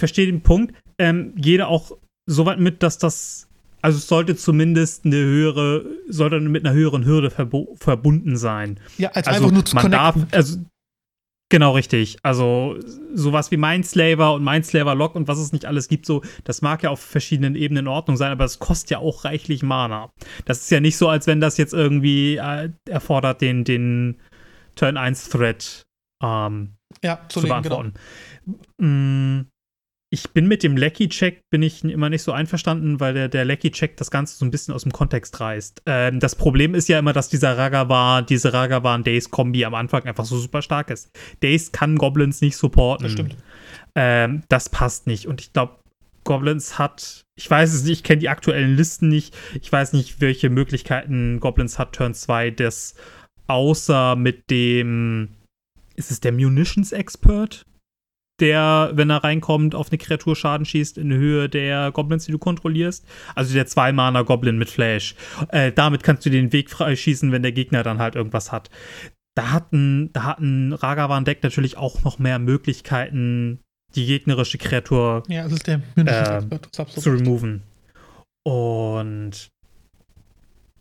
verstehe 0.01 0.27
den 0.27 0.43
Punkt. 0.43 0.75
Ähm, 1.01 1.35
da 1.37 1.67
auch 1.67 1.91
so 2.27 2.47
weit 2.47 2.61
mit, 2.61 2.85
dass 2.85 2.99
das, 2.99 3.48
also 3.83 3.99
es 3.99 4.07
sollte 4.07 4.37
zumindest 4.37 5.05
eine 5.05 5.17
höhere, 5.17 5.85
sollte 6.09 6.41
mit 6.41 6.67
einer 6.67 6.75
höheren 6.75 7.05
Hürde 7.05 7.31
verbunden 7.31 8.37
sein. 8.37 8.81
Ja, 8.97 9.11
als 9.11 9.29
Also 9.29 9.41
einfach 9.41 9.55
nur 9.55 9.65
zu 9.65 9.77
man 9.77 9.91
darf, 9.91 10.17
also 10.33 10.59
genau 11.49 11.73
richtig. 11.73 12.19
Also 12.23 12.77
sowas 13.15 13.51
wie 13.51 13.57
Mindslaver 13.57 14.35
und 14.35 14.45
Mindslaver 14.45 14.95
Lock 14.95 15.15
und 15.15 15.29
was 15.29 15.39
es 15.39 15.53
nicht 15.53 15.65
alles 15.65 15.89
gibt, 15.89 16.07
so, 16.07 16.23
das 16.45 16.63
mag 16.63 16.83
ja 16.83 16.91
auf 16.91 17.01
verschiedenen 17.01 17.55
Ebenen 17.55 17.87
in 17.87 17.89
Ordnung 17.89 18.17
sein, 18.17 18.33
aber 18.33 18.45
es 18.45 18.59
kostet 18.59 18.91
ja 18.91 18.99
auch 18.99 19.25
reichlich 19.25 19.63
Mana. 19.63 20.11
Das 20.45 20.59
ist 20.59 20.71
ja 20.71 20.81
nicht 20.81 20.97
so, 20.97 21.09
als 21.09 21.27
wenn 21.27 21.41
das 21.41 21.57
jetzt 21.57 21.75
irgendwie 21.75 22.37
äh, 22.37 22.71
erfordert, 22.89 23.41
den, 23.41 23.65
den 23.65 24.17
Turn 24.75 24.97
1 24.97 25.29
Thread 25.31 25.85
ähm, 26.23 26.75
ja, 27.03 27.21
zu, 27.29 27.41
legen, 27.41 27.63
genau. 27.63 27.83
beantworten. 27.83 27.95
Mm, 28.79 29.41
Ich 30.11 30.31
bin 30.31 30.49
mit 30.49 30.63
dem 30.63 30.77
Lecky-Check 30.77 31.43
bin 31.51 31.63
ich 31.63 31.85
immer 31.85 32.09
nicht 32.09 32.23
so 32.23 32.33
einverstanden, 32.33 32.99
weil 32.99 33.13
der, 33.13 33.29
der 33.29 33.45
Lecky-Check 33.45 33.97
das 33.99 34.11
Ganze 34.11 34.39
so 34.39 34.45
ein 34.47 34.51
bisschen 34.51 34.73
aus 34.73 34.83
dem 34.83 34.93
Kontext 34.93 35.39
reißt. 35.39 35.83
Ähm, 35.85 36.19
das 36.19 36.35
Problem 36.35 36.75
ist 36.75 36.89
ja 36.89 36.99
immer, 36.99 37.13
dass 37.13 37.29
dieser 37.29 37.59
Ragavan, 37.59 38.25
diese 38.25 38.55
Ragavan-Days-Kombi 38.55 39.67
am 39.67 39.75
Anfang 39.75 40.05
einfach 40.05 40.25
so 40.25 40.39
super 40.39 40.63
stark 40.63 40.89
ist. 40.91 41.11
Days 41.43 41.73
kann 41.73 41.97
Goblins 41.97 42.41
nicht 42.41 42.57
supporten. 42.57 43.05
Das 43.05 43.13
stimmt. 43.13 43.37
Ähm, 43.95 44.45
das 44.49 44.71
passt 44.71 45.07
nicht. 45.07 45.27
Und 45.27 45.43
ich 45.43 45.53
glaube, 45.53 45.77
Goblins 46.25 46.79
hat, 46.79 47.25
ich 47.37 47.51
weiß 47.51 47.75
es 47.75 47.85
nicht, 47.85 47.99
ich 47.99 48.03
kenne 48.03 48.21
die 48.21 48.29
aktuellen 48.29 48.77
Listen 48.77 49.09
nicht. 49.09 49.37
Ich 49.61 49.71
weiß 49.71 49.93
nicht, 49.93 50.23
welche 50.23 50.49
Möglichkeiten 50.49 51.39
Goblins 51.41 51.79
hat, 51.79 51.95
Turn 51.95 52.15
2, 52.15 52.51
das 52.51 52.95
außer 53.47 54.17
mit 54.17 54.51
dem, 54.51 55.31
ist 55.97 56.11
es 56.11 56.21
der 56.21 56.33
Munitions 56.33 56.93
Expert? 56.93 57.63
Der, 58.41 58.91
wenn 58.95 59.11
er 59.11 59.25
reinkommt, 59.25 59.75
auf 59.75 59.91
eine 59.91 59.99
Kreatur 59.99 60.37
Schaden 60.37 60.65
schießt 60.65 60.97
in 60.97 61.13
Höhe 61.13 61.49
der 61.49 61.91
Goblins, 61.91 62.27
die 62.27 62.33
du 62.33 62.39
kontrollierst. 62.39 63.05
Also 63.35 63.53
der 63.53 63.67
Zwei-Mana-Goblin 63.67 64.59
mit 64.59 64.71
Flash. 64.71 65.17
Äh, 65.49 65.73
damit 65.73 66.05
kannst 66.05 66.25
du 66.25 66.31
den 66.31 66.53
Weg 66.53 66.71
freischießen, 66.71 67.33
wenn 67.33 67.43
der 67.43 67.53
Gegner 67.53 67.83
dann 67.83 67.99
halt 67.99 68.15
irgendwas 68.15 68.53
hat. 68.53 68.71
Da 69.35 69.51
hat 69.51 69.73
ein, 69.73 70.13
da 70.13 70.25
hat 70.25 70.39
ein 70.41 70.73
Ragavan-Deck 70.73 71.43
natürlich 71.43 71.77
auch 71.77 72.05
noch 72.05 72.19
mehr 72.19 72.39
Möglichkeiten, 72.39 73.61
die 73.95 74.07
gegnerische 74.07 74.59
Kreatur 74.59 75.23
Ja, 75.29 75.47
es 75.47 75.53
ist 75.53 75.67
der. 75.67 75.81
Das 75.97 76.45
absolut 76.79 77.03
zu 77.03 77.11
removen. 77.11 77.63
Und 78.45 79.51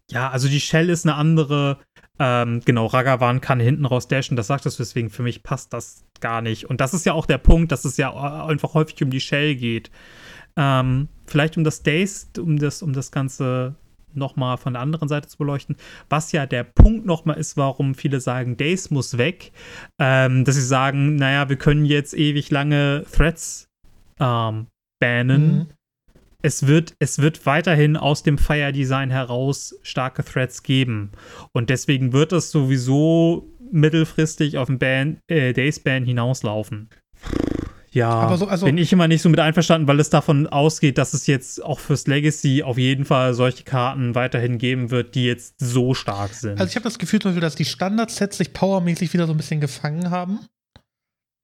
ja, 0.10 0.30
also 0.30 0.48
die 0.48 0.62
Shell 0.62 0.90
ist 0.90 1.06
eine 1.06 1.16
andere. 1.16 1.80
Ähm, 2.20 2.62
genau, 2.66 2.88
Ragavan 2.88 3.42
kann 3.42 3.60
hinten 3.60 3.86
raus 3.86 4.08
dashen, 4.08 4.36
das 4.36 4.48
sagt 4.48 4.66
es, 4.66 4.78
deswegen 4.78 5.10
für 5.10 5.24
mich 5.24 5.44
passt 5.44 5.74
das 5.74 6.04
gar 6.20 6.42
nicht. 6.42 6.66
Und 6.66 6.82
das 6.82 6.94
ist 6.94 7.06
ja 7.06 7.14
auch 7.14 7.26
der 7.26 7.38
Punkt, 7.38 7.72
dass 7.72 7.86
es 7.86 7.98
ja 7.98 8.46
einfach 8.46 8.74
häufig 8.74 9.02
um 9.04 9.10
die 9.10 9.20
Shell 9.20 9.56
geht. 9.56 9.92
Ähm, 10.56 11.08
vielleicht 11.28 11.58
um 11.58 11.64
das 11.64 11.84
Days, 11.84 12.32
um 12.40 12.58
das, 12.58 12.82
um 12.82 12.94
das 12.94 13.12
Ganze 13.12 13.76
nochmal 14.14 14.58
von 14.58 14.74
der 14.74 14.82
anderen 14.82 15.08
Seite 15.08 15.28
zu 15.28 15.38
beleuchten, 15.38 15.76
was 16.10 16.32
ja 16.32 16.46
der 16.46 16.64
Punkt 16.64 17.06
nochmal 17.06 17.38
ist, 17.38 17.56
warum 17.56 17.94
viele 17.94 18.20
sagen, 18.20 18.58
Days 18.58 18.90
muss 18.90 19.18
weg, 19.18 19.52
ähm, 20.00 20.44
dass 20.44 20.56
sie 20.56 20.62
sagen, 20.62 21.16
naja, 21.16 21.50
wir 21.50 21.58
können 21.58 21.86
jetzt 21.86 22.16
ewig 22.16 22.50
lange 22.50 23.06
Threads 23.12 23.70
ähm, 24.20 24.68
bannen. 25.00 25.58
Mhm. 25.58 25.68
Es 26.44 26.68
wird, 26.68 26.94
es 27.00 27.20
wird 27.20 27.46
weiterhin 27.46 27.98
aus 27.98 28.22
dem 28.24 28.38
Fire 28.38 28.72
Design 28.72 29.10
heraus 29.10 29.76
starke 29.82 30.24
Threads 30.24 30.62
geben. 30.64 31.12
Und 31.52 31.70
deswegen 31.70 32.14
wird 32.14 32.32
es 32.32 32.52
sowieso 32.52 33.52
mittelfristig 33.72 34.58
auf 34.58 34.68
den 34.68 34.78
Ban, 34.80 35.18
äh, 35.28 35.54
Days 35.54 35.80
Ban 35.80 36.06
hinauslaufen. 36.06 36.90
Ja, 37.92 38.36
so- 38.38 38.48
also- 38.48 38.66
bin 38.68 38.78
ich 38.78 38.94
immer 38.94 39.08
nicht 39.08 39.22
so 39.24 39.30
mit 39.30 39.40
einverstanden, 39.40 39.88
weil 39.88 40.00
es 40.00 40.10
davon 40.12 40.46
ausgeht, 40.46 40.98
dass 41.00 41.14
es 41.16 41.26
jetzt 41.26 41.64
auch 41.64 41.80
fürs 41.80 42.06
Legacy 42.06 42.62
auf 42.62 42.78
jeden 42.78 43.06
Fall 43.06 43.34
solche 43.34 43.64
Karten 43.64 44.14
weiterhin 44.14 44.60
geben 44.60 44.92
wird, 44.92 45.16
die 45.16 45.26
jetzt 45.26 45.56
so 45.60 45.96
stark 45.96 46.34
sind. 46.34 46.60
Also 46.60 46.70
ich 46.70 46.76
habe 46.76 46.84
das 46.84 47.00
Gefühl 47.00 47.20
Beispiel, 47.20 47.42
dass 47.42 47.56
die 47.56 47.66
Standardsets 47.66 48.38
sich 48.38 48.54
powermäßig 48.54 49.12
wieder 49.14 49.26
so 49.26 49.34
ein 49.34 49.38
bisschen 49.38 49.62
gefangen 49.62 50.12
haben. 50.12 50.42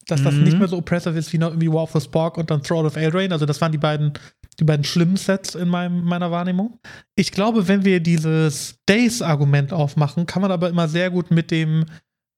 Dass 0.07 0.21
das 0.21 0.35
Mhm. 0.35 0.43
nicht 0.43 0.59
mehr 0.59 0.67
so 0.67 0.77
oppressive 0.77 1.17
ist 1.17 1.31
wie 1.33 1.37
noch 1.37 1.47
irgendwie 1.49 1.71
War 1.71 1.83
of 1.83 1.91
the 1.93 2.01
Spork 2.01 2.37
und 2.37 2.51
dann 2.51 2.61
Thrall 2.61 2.85
of 2.85 2.97
Eldraine. 2.97 3.33
Also 3.33 3.45
das 3.45 3.59
waren 3.61 3.71
die 3.71 3.77
beiden, 3.77 4.11
die 4.59 4.63
beiden 4.63 4.83
schlimmen 4.83 5.17
Sets 5.17 5.55
in 5.55 5.69
meinem, 5.69 6.03
meiner 6.03 6.31
Wahrnehmung. 6.31 6.79
Ich 7.15 7.31
glaube, 7.31 7.67
wenn 7.67 7.85
wir 7.85 7.99
dieses 7.99 8.77
Days-Argument 8.87 9.73
aufmachen, 9.73 10.25
kann 10.25 10.41
man 10.41 10.51
aber 10.51 10.69
immer 10.69 10.87
sehr 10.87 11.09
gut 11.09 11.31
mit 11.31 11.51
dem 11.51 11.85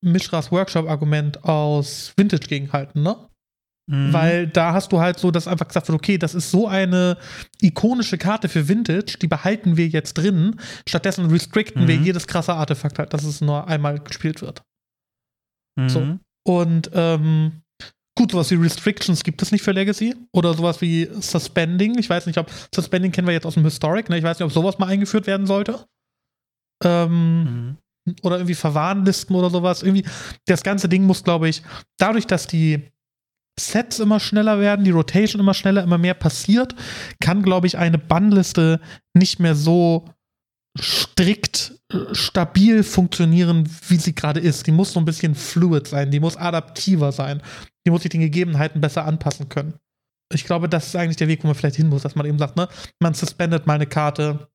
Mishras 0.01 0.51
Workshop-Argument 0.51 1.43
aus 1.43 2.13
Vintage 2.15 2.47
gegenhalten, 2.47 3.01
ne? 3.01 3.15
Mhm. 3.87 4.13
Weil 4.13 4.47
da 4.47 4.73
hast 4.73 4.91
du 4.91 4.99
halt 4.99 5.19
so, 5.19 5.29
dass 5.29 5.47
einfach 5.47 5.67
gesagt 5.67 5.87
wird, 5.87 5.95
okay, 5.95 6.17
das 6.17 6.33
ist 6.33 6.49
so 6.49 6.67
eine 6.67 7.17
ikonische 7.61 8.17
Karte 8.17 8.49
für 8.49 8.67
Vintage, 8.67 9.17
die 9.21 9.27
behalten 9.27 9.77
wir 9.77 9.87
jetzt 9.87 10.15
drin. 10.15 10.55
Stattdessen 10.87 11.25
restricten 11.27 11.87
wir 11.87 11.97
Mhm. 11.97 12.03
jedes 12.03 12.25
krasse 12.27 12.53
Artefakt 12.53 12.97
halt, 12.97 13.13
dass 13.13 13.23
es 13.23 13.41
nur 13.41 13.67
einmal 13.67 13.99
gespielt 13.99 14.41
wird. 14.41 14.63
Mhm. 15.75 15.89
so. 15.89 16.19
Und 16.47 16.89
ähm, 16.93 17.61
Gut, 18.17 18.31
sowas 18.31 18.49
wie 18.49 18.55
Restrictions 18.55 19.23
gibt 19.23 19.41
es 19.41 19.51
nicht 19.51 19.61
für 19.61 19.71
Legacy. 19.71 20.15
Oder 20.31 20.53
sowas 20.53 20.81
wie 20.81 21.09
Suspending. 21.19 21.97
Ich 21.99 22.09
weiß 22.09 22.27
nicht, 22.27 22.37
ob 22.37 22.49
Suspending 22.73 23.11
kennen 23.11 23.27
wir 23.27 23.33
jetzt 23.33 23.45
aus 23.45 23.55
dem 23.55 23.63
Historic. 23.63 24.09
Ne? 24.09 24.17
Ich 24.17 24.23
weiß 24.23 24.39
nicht, 24.39 24.45
ob 24.45 24.53
sowas 24.53 24.79
mal 24.79 24.87
eingeführt 24.87 25.27
werden 25.27 25.45
sollte. 25.45 25.85
Ähm, 26.83 27.43
mhm. 27.43 27.77
Oder 28.23 28.37
irgendwie 28.37 28.55
Verwarnlisten 28.55 29.35
oder 29.35 29.49
sowas. 29.49 29.83
Irgendwie, 29.83 30.05
das 30.45 30.63
ganze 30.63 30.87
Ding 30.87 31.03
muss, 31.03 31.23
glaube 31.23 31.49
ich, 31.49 31.61
dadurch, 31.97 32.25
dass 32.25 32.47
die 32.47 32.89
Sets 33.59 33.99
immer 33.99 34.19
schneller 34.19 34.59
werden, 34.59 34.85
die 34.85 34.91
Rotation 34.91 35.39
immer 35.39 35.53
schneller, 35.53 35.83
immer 35.83 35.97
mehr 35.97 36.13
passiert, 36.13 36.75
kann, 37.19 37.41
glaube 37.41 37.67
ich, 37.67 37.77
eine 37.77 37.97
Bannliste 37.97 38.79
nicht 39.13 39.39
mehr 39.39 39.55
so 39.55 40.05
strikt 40.77 41.79
äh, 41.91 42.13
stabil 42.13 42.83
funktionieren, 42.83 43.69
wie 43.87 43.97
sie 43.97 44.15
gerade 44.15 44.39
ist. 44.39 44.67
Die 44.67 44.71
muss 44.71 44.93
so 44.93 44.99
ein 44.99 45.05
bisschen 45.05 45.35
fluid 45.35 45.87
sein, 45.87 46.11
die 46.11 46.19
muss 46.19 46.37
adaptiver 46.37 47.11
sein, 47.11 47.41
die 47.85 47.91
muss 47.91 48.01
sich 48.01 48.11
den 48.11 48.21
Gegebenheiten 48.21 48.81
besser 48.81 49.05
anpassen 49.05 49.49
können. 49.49 49.75
Ich 50.33 50.45
glaube, 50.45 50.67
das 50.67 50.87
ist 50.87 50.95
eigentlich 50.95 51.17
der 51.17 51.27
Weg, 51.27 51.43
wo 51.43 51.47
man 51.47 51.55
vielleicht 51.55 51.75
hin 51.75 51.89
muss, 51.89 52.01
dass 52.01 52.15
man 52.15 52.25
eben 52.25 52.39
sagt, 52.39 52.57
ne, 52.57 52.67
man 52.99 53.13
suspendet 53.13 53.67
mal 53.67 53.75
eine 53.75 53.85
Karte, 53.85 54.47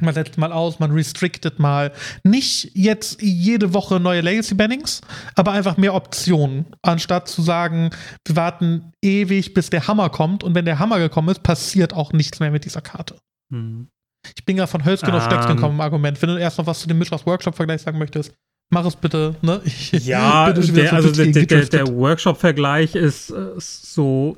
man 0.00 0.14
setzt 0.14 0.36
mal 0.36 0.52
aus, 0.52 0.78
man 0.78 0.90
restricted 0.90 1.58
mal. 1.58 1.92
Nicht 2.22 2.72
jetzt 2.74 3.22
jede 3.22 3.72
Woche 3.72 4.00
neue 4.00 4.20
Legacy-Bannings, 4.20 5.00
aber 5.34 5.52
einfach 5.52 5.76
mehr 5.76 5.94
Optionen. 5.94 6.66
Anstatt 6.82 7.28
zu 7.28 7.42
sagen, 7.42 7.90
wir 8.26 8.36
warten 8.36 8.92
ewig, 9.02 9.54
bis 9.54 9.70
der 9.70 9.86
Hammer 9.86 10.10
kommt 10.10 10.44
und 10.44 10.54
wenn 10.54 10.64
der 10.66 10.78
Hammer 10.78 10.98
gekommen 10.98 11.28
ist, 11.28 11.42
passiert 11.42 11.94
auch 11.94 12.12
nichts 12.12 12.40
mehr 12.40 12.50
mit 12.50 12.64
dieser 12.64 12.82
Karte. 12.82 13.18
Mhm. 13.50 13.88
Ich 14.36 14.44
bin 14.44 14.56
ja 14.56 14.66
von 14.66 14.84
Hölzgen 14.84 15.12
auf 15.12 15.24
Stöcksken 15.24 15.56
gekommen 15.56 15.76
im 15.76 15.80
Argument. 15.80 16.20
Wenn 16.20 16.30
du 16.30 16.36
erst 16.36 16.58
noch 16.58 16.66
was 16.66 16.80
zu 16.80 16.88
dem 16.88 16.98
Mischers 16.98 17.26
Workshop-Vergleich 17.26 17.82
sagen 17.82 17.98
möchtest, 17.98 18.34
mach 18.70 18.84
es 18.84 18.96
bitte. 18.96 19.36
Ne? 19.42 19.60
Ich, 19.64 19.92
ja, 19.92 20.52
der, 20.52 20.92
also 20.92 21.10
der, 21.12 21.46
der, 21.46 21.64
der 21.64 21.88
Workshop-Vergleich 21.88 22.94
ist 22.94 23.30
äh, 23.30 23.52
so. 23.56 24.36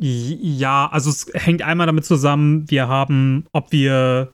Ja, 0.00 0.88
also 0.92 1.10
es 1.10 1.26
hängt 1.34 1.62
einmal 1.62 1.88
damit 1.88 2.04
zusammen, 2.04 2.70
wir 2.70 2.86
haben, 2.86 3.46
ob 3.52 3.72
wir 3.72 4.32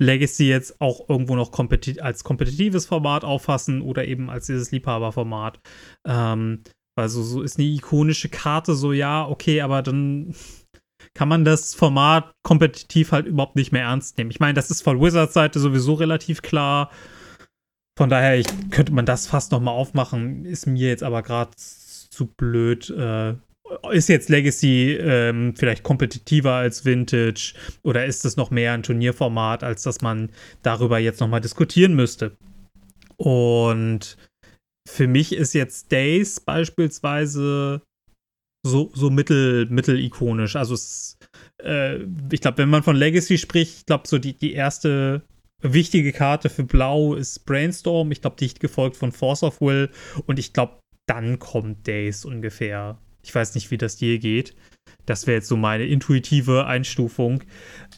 Legacy 0.00 0.48
jetzt 0.48 0.80
auch 0.80 1.08
irgendwo 1.08 1.36
noch 1.36 1.52
kompeti 1.52 2.00
als 2.00 2.24
kompetitives 2.24 2.86
Format 2.86 3.24
auffassen 3.24 3.80
oder 3.80 4.06
eben 4.06 4.28
als 4.28 4.46
dieses 4.46 4.72
Liebhaberformat. 4.72 5.60
Ähm, 6.04 6.64
also 6.96 7.22
so 7.22 7.42
ist 7.42 7.58
eine 7.58 7.68
ikonische 7.68 8.28
Karte 8.28 8.74
so, 8.74 8.92
ja, 8.92 9.26
okay, 9.26 9.60
aber 9.60 9.82
dann 9.82 10.34
kann 11.14 11.28
man 11.28 11.44
das 11.44 11.74
Format 11.74 12.32
kompetitiv 12.42 13.12
halt 13.12 13.26
überhaupt 13.26 13.56
nicht 13.56 13.72
mehr 13.72 13.84
ernst 13.84 14.18
nehmen. 14.18 14.30
Ich 14.30 14.40
meine, 14.40 14.54
das 14.54 14.70
ist 14.70 14.82
von 14.82 15.00
Wizards 15.00 15.34
Seite 15.34 15.60
sowieso 15.60 15.94
relativ 15.94 16.42
klar. 16.42 16.90
Von 17.96 18.10
daher 18.10 18.36
ich, 18.36 18.46
könnte 18.70 18.92
man 18.92 19.06
das 19.06 19.28
fast 19.28 19.52
noch 19.52 19.60
mal 19.60 19.70
aufmachen. 19.70 20.44
Ist 20.44 20.66
mir 20.66 20.88
jetzt 20.88 21.04
aber 21.04 21.22
gerade 21.22 21.52
zu 21.56 22.26
blöd. 22.26 22.90
Äh, 22.90 23.34
ist 23.92 24.08
jetzt 24.08 24.28
Legacy 24.28 24.92
ähm, 25.00 25.54
vielleicht 25.56 25.84
kompetitiver 25.84 26.52
als 26.52 26.84
Vintage 26.84 27.54
oder 27.82 28.04
ist 28.04 28.24
es 28.24 28.36
noch 28.36 28.50
mehr 28.50 28.72
ein 28.72 28.82
Turnierformat, 28.82 29.64
als 29.64 29.82
dass 29.82 30.00
man 30.00 30.30
darüber 30.62 30.98
jetzt 30.98 31.20
noch 31.20 31.28
mal 31.28 31.40
diskutieren 31.40 31.94
müsste? 31.94 32.36
Und 33.16 34.16
für 34.86 35.06
mich 35.06 35.32
ist 35.32 35.54
jetzt 35.54 35.92
Days 35.92 36.40
beispielsweise 36.40 37.82
so, 38.64 38.90
so 38.94 39.10
mittel, 39.10 39.66
mittel 39.66 40.00
ikonisch. 40.00 40.56
Also 40.56 40.74
es, 40.74 41.18
äh, 41.62 41.98
ich 42.32 42.40
glaube, 42.40 42.58
wenn 42.58 42.70
man 42.70 42.82
von 42.82 42.96
Legacy 42.96 43.38
spricht, 43.38 43.78
ich 43.78 43.86
glaube, 43.86 44.08
so 44.08 44.18
die, 44.18 44.36
die 44.36 44.54
erste 44.54 45.22
wichtige 45.60 46.12
Karte 46.12 46.48
für 46.48 46.64
Blau 46.64 47.14
ist 47.14 47.44
Brainstorm. 47.44 48.10
Ich 48.10 48.22
glaube, 48.22 48.36
dicht 48.36 48.60
gefolgt 48.60 48.96
von 48.96 49.12
Force 49.12 49.42
of 49.42 49.60
Will. 49.60 49.90
Und 50.26 50.38
ich 50.38 50.52
glaube, 50.52 50.80
dann 51.06 51.38
kommt 51.38 51.86
Days 51.86 52.24
ungefähr. 52.24 52.98
Ich 53.22 53.34
weiß 53.34 53.54
nicht, 53.54 53.70
wie 53.70 53.78
das 53.78 53.96
dir 53.96 54.18
geht. 54.18 54.54
Das 55.06 55.26
wäre 55.26 55.36
jetzt 55.36 55.48
so 55.48 55.56
meine 55.56 55.84
intuitive 55.84 56.66
Einstufung. 56.66 57.42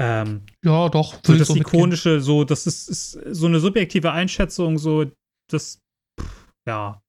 Ähm, 0.00 0.42
ja, 0.64 0.88
doch. 0.88 1.20
So 1.24 1.36
das 1.36 1.48
so 1.48 1.56
ikonische, 1.56 2.08
mitgehen. 2.10 2.24
so, 2.24 2.44
das 2.44 2.66
ist, 2.66 2.88
ist, 2.88 3.12
so 3.30 3.46
eine 3.46 3.60
subjektive 3.60 4.10
Einschätzung, 4.10 4.78
so, 4.78 5.06
das, 5.48 5.78
ja, 6.66 7.00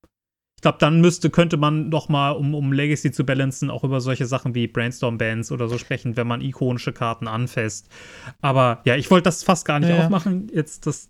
ich 0.58 0.62
glaube, 0.62 0.80
dann 0.80 1.02
müsste, 1.02 1.30
könnte 1.30 1.56
man 1.56 1.90
noch 1.90 2.10
mal, 2.10 2.32
um, 2.32 2.56
um 2.56 2.74
Legacy 2.74 3.12
zu 3.12 3.24
balancen, 3.24 3.70
auch 3.70 3.84
über 3.84 4.02
solche 4.02 4.26
Sachen 4.26 4.56
wie 4.56 4.68
Brainstorm-Bands 4.68 5.52
oder 5.52 5.70
so 5.70 5.78
sprechen, 5.78 6.18
wenn 6.18 6.26
man 6.26 6.42
ikonische 6.42 6.94
Karten 6.94 7.28
anfasst. 7.28 7.90
Aber 8.42 8.82
ja, 8.84 8.96
ich 8.96 9.12
wollte 9.12 9.26
das 9.26 9.44
fast 9.44 9.66
gar 9.66 9.80
nicht 9.80 9.90
ja. 9.90 10.04
aufmachen. 10.04 10.50
Jetzt 10.52 10.88
das, 10.88 11.10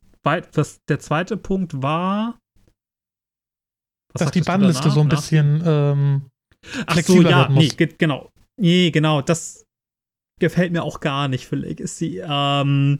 das, 0.52 0.84
der 0.86 1.00
zweite 1.00 1.38
Punkt 1.38 1.82
war. 1.82 2.38
Dass 4.14 4.32
die 4.32 4.42
Bannliste 4.42 4.92
so 4.92 5.00
ein 5.00 5.10
bisschen 5.10 5.64
ähm, 5.66 6.30
Ach 6.86 6.98
so, 7.02 7.22
ja, 7.22 7.50
nee, 7.50 7.70
genau. 7.70 8.32
Nee, 8.60 8.92
genau, 8.92 9.22
das 9.22 9.67
gefällt 10.40 10.72
mir 10.72 10.84
auch 10.84 11.00
gar 11.00 11.28
nicht 11.28 11.48
für 11.48 11.56
Legacy. 11.56 12.22
Ähm, 12.24 13.00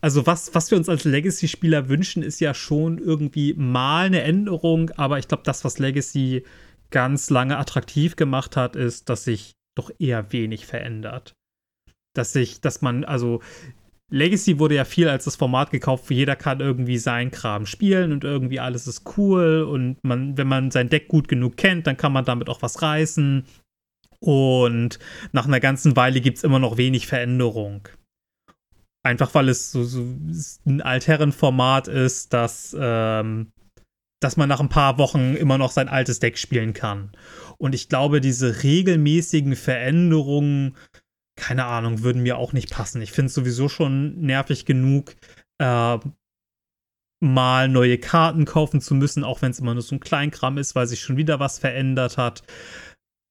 also 0.00 0.26
was, 0.26 0.54
was 0.54 0.70
wir 0.70 0.78
uns 0.78 0.88
als 0.88 1.04
Legacy-Spieler 1.04 1.88
wünschen, 1.88 2.22
ist 2.22 2.40
ja 2.40 2.54
schon 2.54 2.98
irgendwie 2.98 3.54
mal 3.54 4.06
eine 4.06 4.22
Änderung, 4.22 4.90
aber 4.96 5.18
ich 5.18 5.28
glaube, 5.28 5.42
das, 5.44 5.64
was 5.64 5.78
Legacy 5.78 6.44
ganz 6.90 7.30
lange 7.30 7.58
attraktiv 7.58 8.16
gemacht 8.16 8.56
hat, 8.56 8.76
ist, 8.76 9.08
dass 9.08 9.24
sich 9.24 9.52
doch 9.76 9.90
eher 9.98 10.32
wenig 10.32 10.66
verändert. 10.66 11.32
Dass 12.14 12.32
sich, 12.32 12.60
dass 12.60 12.82
man, 12.82 13.04
also 13.04 13.40
Legacy 14.10 14.58
wurde 14.58 14.76
ja 14.76 14.84
viel 14.84 15.08
als 15.08 15.24
das 15.24 15.36
Format 15.36 15.70
gekauft, 15.70 16.04
wo 16.08 16.14
jeder 16.14 16.36
kann 16.36 16.60
irgendwie 16.60 16.98
seinen 16.98 17.32
Kram 17.32 17.66
spielen 17.66 18.12
und 18.12 18.22
irgendwie 18.22 18.60
alles 18.60 18.86
ist 18.86 19.02
cool 19.16 19.62
und 19.62 19.98
man, 20.04 20.38
wenn 20.38 20.46
man 20.46 20.70
sein 20.70 20.88
Deck 20.88 21.08
gut 21.08 21.26
genug 21.26 21.56
kennt, 21.56 21.86
dann 21.86 21.96
kann 21.96 22.12
man 22.12 22.24
damit 22.24 22.48
auch 22.48 22.62
was 22.62 22.82
reißen 22.82 23.44
und 24.20 24.98
nach 25.32 25.46
einer 25.46 25.60
ganzen 25.60 25.96
Weile 25.96 26.20
gibt 26.20 26.38
es 26.38 26.44
immer 26.44 26.58
noch 26.58 26.76
wenig 26.76 27.06
Veränderung. 27.06 27.88
Einfach 29.04 29.34
weil 29.34 29.48
es 29.48 29.70
so, 29.70 29.84
so 29.84 30.02
ein 30.66 30.82
Altherrenformat 30.82 31.86
ist, 31.86 32.32
dass, 32.32 32.76
ähm, 32.78 33.52
dass 34.20 34.36
man 34.36 34.48
nach 34.48 34.60
ein 34.60 34.68
paar 34.68 34.98
Wochen 34.98 35.36
immer 35.36 35.58
noch 35.58 35.70
sein 35.70 35.88
altes 35.88 36.18
Deck 36.18 36.38
spielen 36.38 36.72
kann. 36.72 37.12
Und 37.58 37.74
ich 37.74 37.88
glaube, 37.88 38.20
diese 38.20 38.64
regelmäßigen 38.64 39.54
Veränderungen, 39.54 40.76
keine 41.36 41.66
Ahnung, 41.66 42.02
würden 42.02 42.22
mir 42.22 42.36
auch 42.36 42.52
nicht 42.52 42.70
passen. 42.70 43.00
Ich 43.00 43.12
finde 43.12 43.28
es 43.28 43.34
sowieso 43.34 43.68
schon 43.68 44.20
nervig 44.20 44.64
genug, 44.64 45.14
äh, 45.58 45.98
mal 47.20 47.68
neue 47.68 47.98
Karten 47.98 48.44
kaufen 48.44 48.80
zu 48.80 48.94
müssen, 48.94 49.24
auch 49.24 49.40
wenn 49.40 49.52
es 49.52 49.60
immer 49.60 49.74
nur 49.74 49.82
so 49.82 49.94
ein 49.94 50.00
Kleinkram 50.00 50.58
ist, 50.58 50.74
weil 50.74 50.86
sich 50.86 51.00
schon 51.00 51.16
wieder 51.16 51.40
was 51.40 51.58
verändert 51.58 52.18
hat 52.18 52.42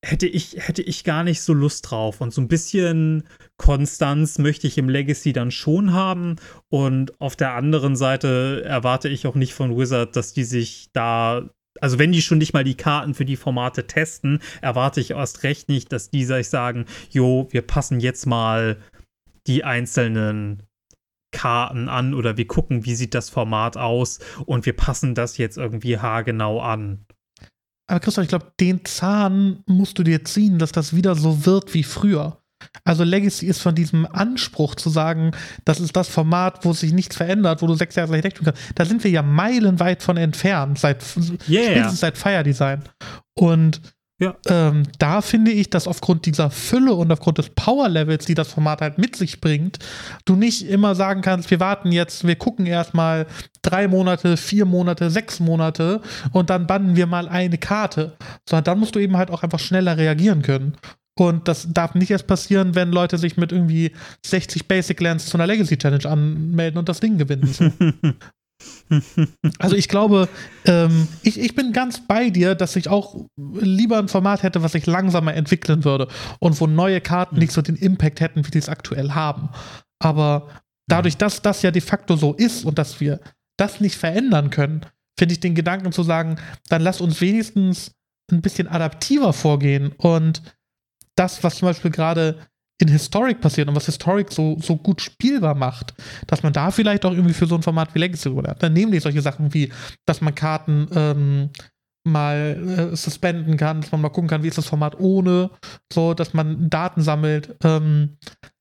hätte 0.05 0.27
ich, 0.27 0.55
hätte 0.59 0.83
ich 0.83 1.03
gar 1.03 1.23
nicht 1.23 1.41
so 1.41 1.53
Lust 1.53 1.89
drauf. 1.89 2.21
Und 2.21 2.31
so 2.31 2.41
ein 2.41 2.47
bisschen 2.47 3.23
Konstanz 3.57 4.37
möchte 4.37 4.67
ich 4.67 4.77
im 4.77 4.87
Legacy 4.87 5.33
dann 5.33 5.51
schon 5.51 5.93
haben. 5.93 6.35
Und 6.69 7.19
auf 7.19 7.35
der 7.35 7.55
anderen 7.55 7.95
Seite 7.95 8.63
erwarte 8.65 9.09
ich 9.09 9.25
auch 9.25 9.35
nicht 9.35 9.53
von 9.53 9.75
Wizard, 9.75 10.15
dass 10.15 10.33
die 10.33 10.43
sich 10.43 10.89
da. 10.93 11.49
Also, 11.81 11.99
wenn 11.99 12.13
die 12.13 12.21
schon 12.21 12.37
nicht 12.37 12.53
mal 12.53 12.63
die 12.63 12.77
Karten 12.77 13.13
für 13.15 13.25
die 13.25 13.35
Formate 13.35 13.85
testen, 13.85 14.39
erwarte 14.61 15.01
ich 15.01 15.11
erst 15.11 15.43
recht 15.43 15.67
nicht, 15.67 15.91
dass 15.91 16.09
die 16.09 16.23
sich 16.23 16.49
sagen: 16.49 16.85
Jo, 17.09 17.47
wir 17.49 17.63
passen 17.63 17.99
jetzt 17.99 18.27
mal 18.27 18.77
die 19.47 19.63
einzelnen 19.63 20.63
Karten 21.31 21.89
an 21.89 22.13
oder 22.13 22.37
wir 22.37 22.47
gucken, 22.47 22.85
wie 22.85 22.95
sieht 22.95 23.13
das 23.13 23.29
Format 23.29 23.75
aus 23.75 24.19
und 24.45 24.65
wir 24.65 24.73
passen 24.73 25.15
das 25.15 25.37
jetzt 25.37 25.57
irgendwie 25.57 25.97
haargenau 25.97 26.61
an. 26.61 27.05
Aber 27.87 27.99
Christoph, 27.99 28.23
ich 28.23 28.29
glaube, 28.29 28.51
den 28.59 28.83
Zahn 28.85 29.63
musst 29.67 29.99
du 29.99 30.03
dir 30.03 30.23
ziehen, 30.25 30.57
dass 30.57 30.71
das 30.71 30.95
wieder 30.95 31.15
so 31.15 31.45
wird 31.45 31.73
wie 31.73 31.83
früher. 31.83 32.41
Also 32.83 33.03
Legacy 33.03 33.45
ist 33.45 33.61
von 33.61 33.75
diesem 33.75 34.05
Anspruch 34.05 34.75
zu 34.75 34.89
sagen, 34.89 35.31
das 35.65 35.79
ist 35.79 35.95
das 35.95 36.07
Format, 36.07 36.65
wo 36.65 36.73
sich 36.73 36.93
nichts 36.93 37.15
verändert, 37.15 37.61
wo 37.61 37.67
du 37.67 37.75
sechs 37.75 37.95
Jahre 37.95 38.19
gleich 38.19 38.33
tun 38.33 38.45
kannst. 38.45 38.61
Da 38.75 38.85
sind 38.85 39.03
wir 39.03 39.11
ja 39.11 39.21
meilenweit 39.21 40.01
von 40.01 40.17
entfernt, 40.17 40.79
seit, 40.79 41.03
yeah. 41.47 41.63
spätestens 41.63 41.99
seit 41.99 42.17
Fire 42.17 42.43
Design. 42.43 42.81
Und 43.33 43.81
ja. 44.17 44.35
Ähm, 44.47 44.83
da 44.97 45.21
finde 45.21 45.51
ich, 45.51 45.69
dass 45.69 45.87
aufgrund 45.87 46.25
dieser 46.25 46.49
Fülle 46.49 46.93
und 46.93 47.11
aufgrund 47.11 47.37
des 47.37 47.49
Power-Levels, 47.49 48.25
die 48.25 48.33
das 48.33 48.47
Format 48.47 48.79
halt 48.79 48.97
mit 48.97 49.15
sich 49.17 49.41
bringt, 49.41 49.79
du 50.23 50.37
nicht 50.37 50.67
immer 50.67 50.95
sagen 50.95 51.21
kannst, 51.21 51.51
wir 51.51 51.59
warten 51.59 51.91
jetzt, 51.91 52.25
wir 52.25 52.37
gucken 52.37 52.65
erstmal 52.65 53.27
drei 53.61 53.89
Monate, 53.89 54.37
vier 54.37 54.65
Monate, 54.65 55.09
sechs 55.09 55.41
Monate 55.41 56.01
und 56.31 56.49
dann 56.49 56.65
bannen 56.65 56.95
wir 56.95 57.07
mal 57.07 57.27
eine 57.27 57.57
Karte. 57.57 58.15
Sondern 58.47 58.63
dann 58.63 58.79
musst 58.79 58.95
du 58.95 58.99
eben 58.99 59.17
halt 59.17 59.31
auch 59.31 59.43
einfach 59.43 59.59
schneller 59.59 59.97
reagieren 59.97 60.41
können. 60.41 60.77
Und 61.17 61.47
das 61.47 61.67
darf 61.71 61.95
nicht 61.95 62.11
erst 62.11 62.27
passieren, 62.27 62.75
wenn 62.75 62.91
Leute 62.91 63.17
sich 63.17 63.37
mit 63.37 63.51
irgendwie 63.51 63.91
60 64.25 64.67
Basic 64.67 64.99
Lands 64.99 65.25
zu 65.27 65.37
einer 65.37 65.47
Legacy 65.47 65.77
Challenge 65.77 66.05
anmelden 66.05 66.77
und 66.77 66.89
das 66.89 66.99
Ding 66.99 67.17
gewinnen. 67.17 68.15
Also 69.59 69.75
ich 69.75 69.87
glaube, 69.87 70.29
ähm, 70.65 71.07
ich, 71.23 71.39
ich 71.39 71.55
bin 71.55 71.73
ganz 71.73 72.05
bei 72.05 72.29
dir, 72.29 72.55
dass 72.55 72.75
ich 72.75 72.87
auch 72.87 73.25
lieber 73.37 73.97
ein 73.97 74.07
Format 74.07 74.43
hätte, 74.43 74.61
was 74.61 74.73
sich 74.73 74.85
langsamer 74.85 75.33
entwickeln 75.33 75.83
würde 75.83 76.07
und 76.39 76.59
wo 76.61 76.67
neue 76.67 77.01
Karten 77.01 77.37
nicht 77.37 77.51
so 77.51 77.61
den 77.61 77.75
Impact 77.75 78.21
hätten, 78.21 78.45
wie 78.45 78.51
sie 78.51 78.59
es 78.59 78.69
aktuell 78.69 79.11
haben. 79.11 79.49
Aber 79.99 80.49
dadurch, 80.87 81.17
dass 81.17 81.41
das 81.41 81.61
ja 81.61 81.71
de 81.71 81.81
facto 81.81 82.15
so 82.15 82.33
ist 82.33 82.65
und 82.65 82.77
dass 82.77 82.99
wir 82.99 83.19
das 83.57 83.81
nicht 83.81 83.95
verändern 83.95 84.49
können, 84.49 84.81
finde 85.17 85.33
ich 85.33 85.39
den 85.39 85.55
Gedanken 85.55 85.91
zu 85.91 86.03
sagen, 86.03 86.37
dann 86.69 86.81
lass 86.81 87.01
uns 87.01 87.21
wenigstens 87.21 87.91
ein 88.31 88.41
bisschen 88.41 88.67
adaptiver 88.67 89.33
vorgehen 89.33 89.93
und 89.97 90.41
das, 91.15 91.43
was 91.43 91.55
zum 91.55 91.67
Beispiel 91.67 91.91
gerade 91.91 92.39
in 92.81 92.89
Historic 92.89 93.39
passiert 93.39 93.69
und 93.69 93.75
was 93.75 93.85
Historic 93.85 94.31
so, 94.31 94.57
so 94.61 94.75
gut 94.75 95.01
spielbar 95.01 95.55
macht, 95.55 95.93
dass 96.27 96.43
man 96.43 96.53
da 96.53 96.71
vielleicht 96.71 97.05
auch 97.05 97.13
irgendwie 97.13 97.33
für 97.33 97.47
so 97.47 97.55
ein 97.55 97.63
Format 97.63 97.95
wie 97.95 97.99
Legacy 97.99 98.29
oder. 98.29 98.55
Dann 98.55 98.73
nämlich 98.73 99.03
solche 99.03 99.21
Sachen 99.21 99.53
wie, 99.53 99.71
dass 100.05 100.21
man 100.21 100.35
Karten 100.35 100.87
ähm, 100.93 101.49
mal 102.05 102.91
äh, 102.91 102.95
suspenden 102.95 103.57
kann, 103.57 103.81
dass 103.81 103.91
man 103.91 104.01
mal 104.01 104.09
gucken 104.09 104.29
kann, 104.29 104.43
wie 104.43 104.47
ist 104.47 104.57
das 104.57 104.67
Format 104.67 104.99
ohne, 104.99 105.49
so, 105.91 106.13
dass 106.13 106.33
man 106.33 106.69
Daten 106.69 107.01
sammelt. 107.01 107.55
Ähm, 107.63 108.17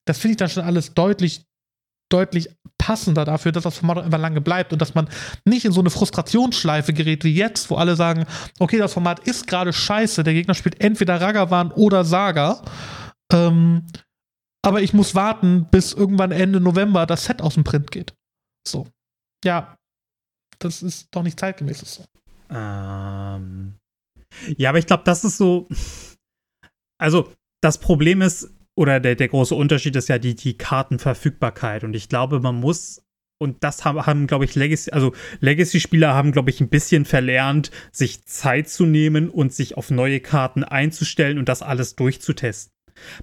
das 0.07 0.19
finde 0.19 0.33
ich 0.33 0.37
dann 0.39 0.49
schon 0.49 0.65
alles 0.65 0.95
deutlich, 0.95 1.45
deutlich 2.11 2.49
passender 2.79 3.25
dafür, 3.25 3.53
dass 3.53 3.65
das 3.65 3.79
Format 3.79 3.99
einfach 3.99 4.19
lange 4.19 4.41
bleibt 4.41 4.73
und 4.73 4.81
dass 4.81 4.95
man 4.95 5.09
nicht 5.45 5.65
in 5.65 5.73
so 5.73 5.81
eine 5.81 5.91
Frustrationsschleife 5.91 6.93
gerät 6.93 7.25
wie 7.25 7.35
jetzt, 7.35 7.71
wo 7.71 7.77
alle 7.77 7.97
sagen, 7.97 8.27
okay, 8.59 8.79
das 8.79 8.93
Format 8.93 9.21
ist 9.21 9.47
gerade 9.47 9.73
scheiße, 9.73 10.23
der 10.23 10.35
Gegner 10.35 10.55
spielt 10.55 10.81
entweder 10.81 11.21
Ragavan 11.21 11.73
oder 11.73 12.05
Saga. 12.05 12.63
Ähm, 13.33 13.87
aber 14.65 14.83
ich 14.83 14.93
muss 14.93 15.15
warten, 15.15 15.67
bis 15.71 15.93
irgendwann 15.93 16.33
Ende 16.33 16.61
November 16.61 17.07
das 17.07 17.25
Set 17.25 17.43
aus 17.43 17.55
dem 17.55 17.65
Print 17.65 17.91
geht. 17.91 18.15
So. 18.67 18.87
Ja, 19.45 19.77
das 20.59 20.83
ist 20.83 21.09
doch 21.11 21.23
nicht 21.23 21.39
zeitgemäß 21.39 21.81
so. 21.81 22.05
Ähm. 22.51 23.75
Ja, 24.57 24.71
aber 24.71 24.79
ich 24.79 24.87
glaube, 24.87 25.05
das 25.05 25.25
ist 25.25 25.37
so. 25.37 25.69
Also, 26.97 27.33
das 27.61 27.79
Problem 27.79 28.23
ist, 28.23 28.55
oder 28.77 29.01
der, 29.01 29.17
der 29.17 29.29
große 29.29 29.55
Unterschied 29.55 29.97
ist 29.97 30.09
ja 30.09 30.19
die, 30.19 30.37
die 30.37 30.57
Kartenverfügbarkeit. 30.57 31.83
Und 31.83 31.95
ich 31.95 32.09
glaube, 32.09 32.39
man 32.39 32.55
muss 32.55 33.05
und 33.39 33.63
das 33.63 33.85
haben, 33.85 34.07
haben 34.07 34.27
glaube 34.27 34.45
ich, 34.45 34.55
Legacy, 34.55 34.91
also 34.93 35.13
Legacy-Spieler 35.41 36.15
haben, 36.15 36.33
glaube 36.33 36.51
ich, 36.51 36.61
ein 36.61 36.69
bisschen 36.69 37.05
verlernt, 37.05 37.71
sich 37.93 38.25
Zeit 38.25 38.69
zu 38.69 38.87
nehmen 38.87 39.29
und 39.29 39.53
sich 39.53 39.77
auf 39.77 39.91
neue 39.91 40.21
Karten 40.21 40.65
einzustellen 40.65 41.39
und 41.39 41.49
das 41.49 41.63
alles 41.63 41.97
durchzutesten. 41.97 42.74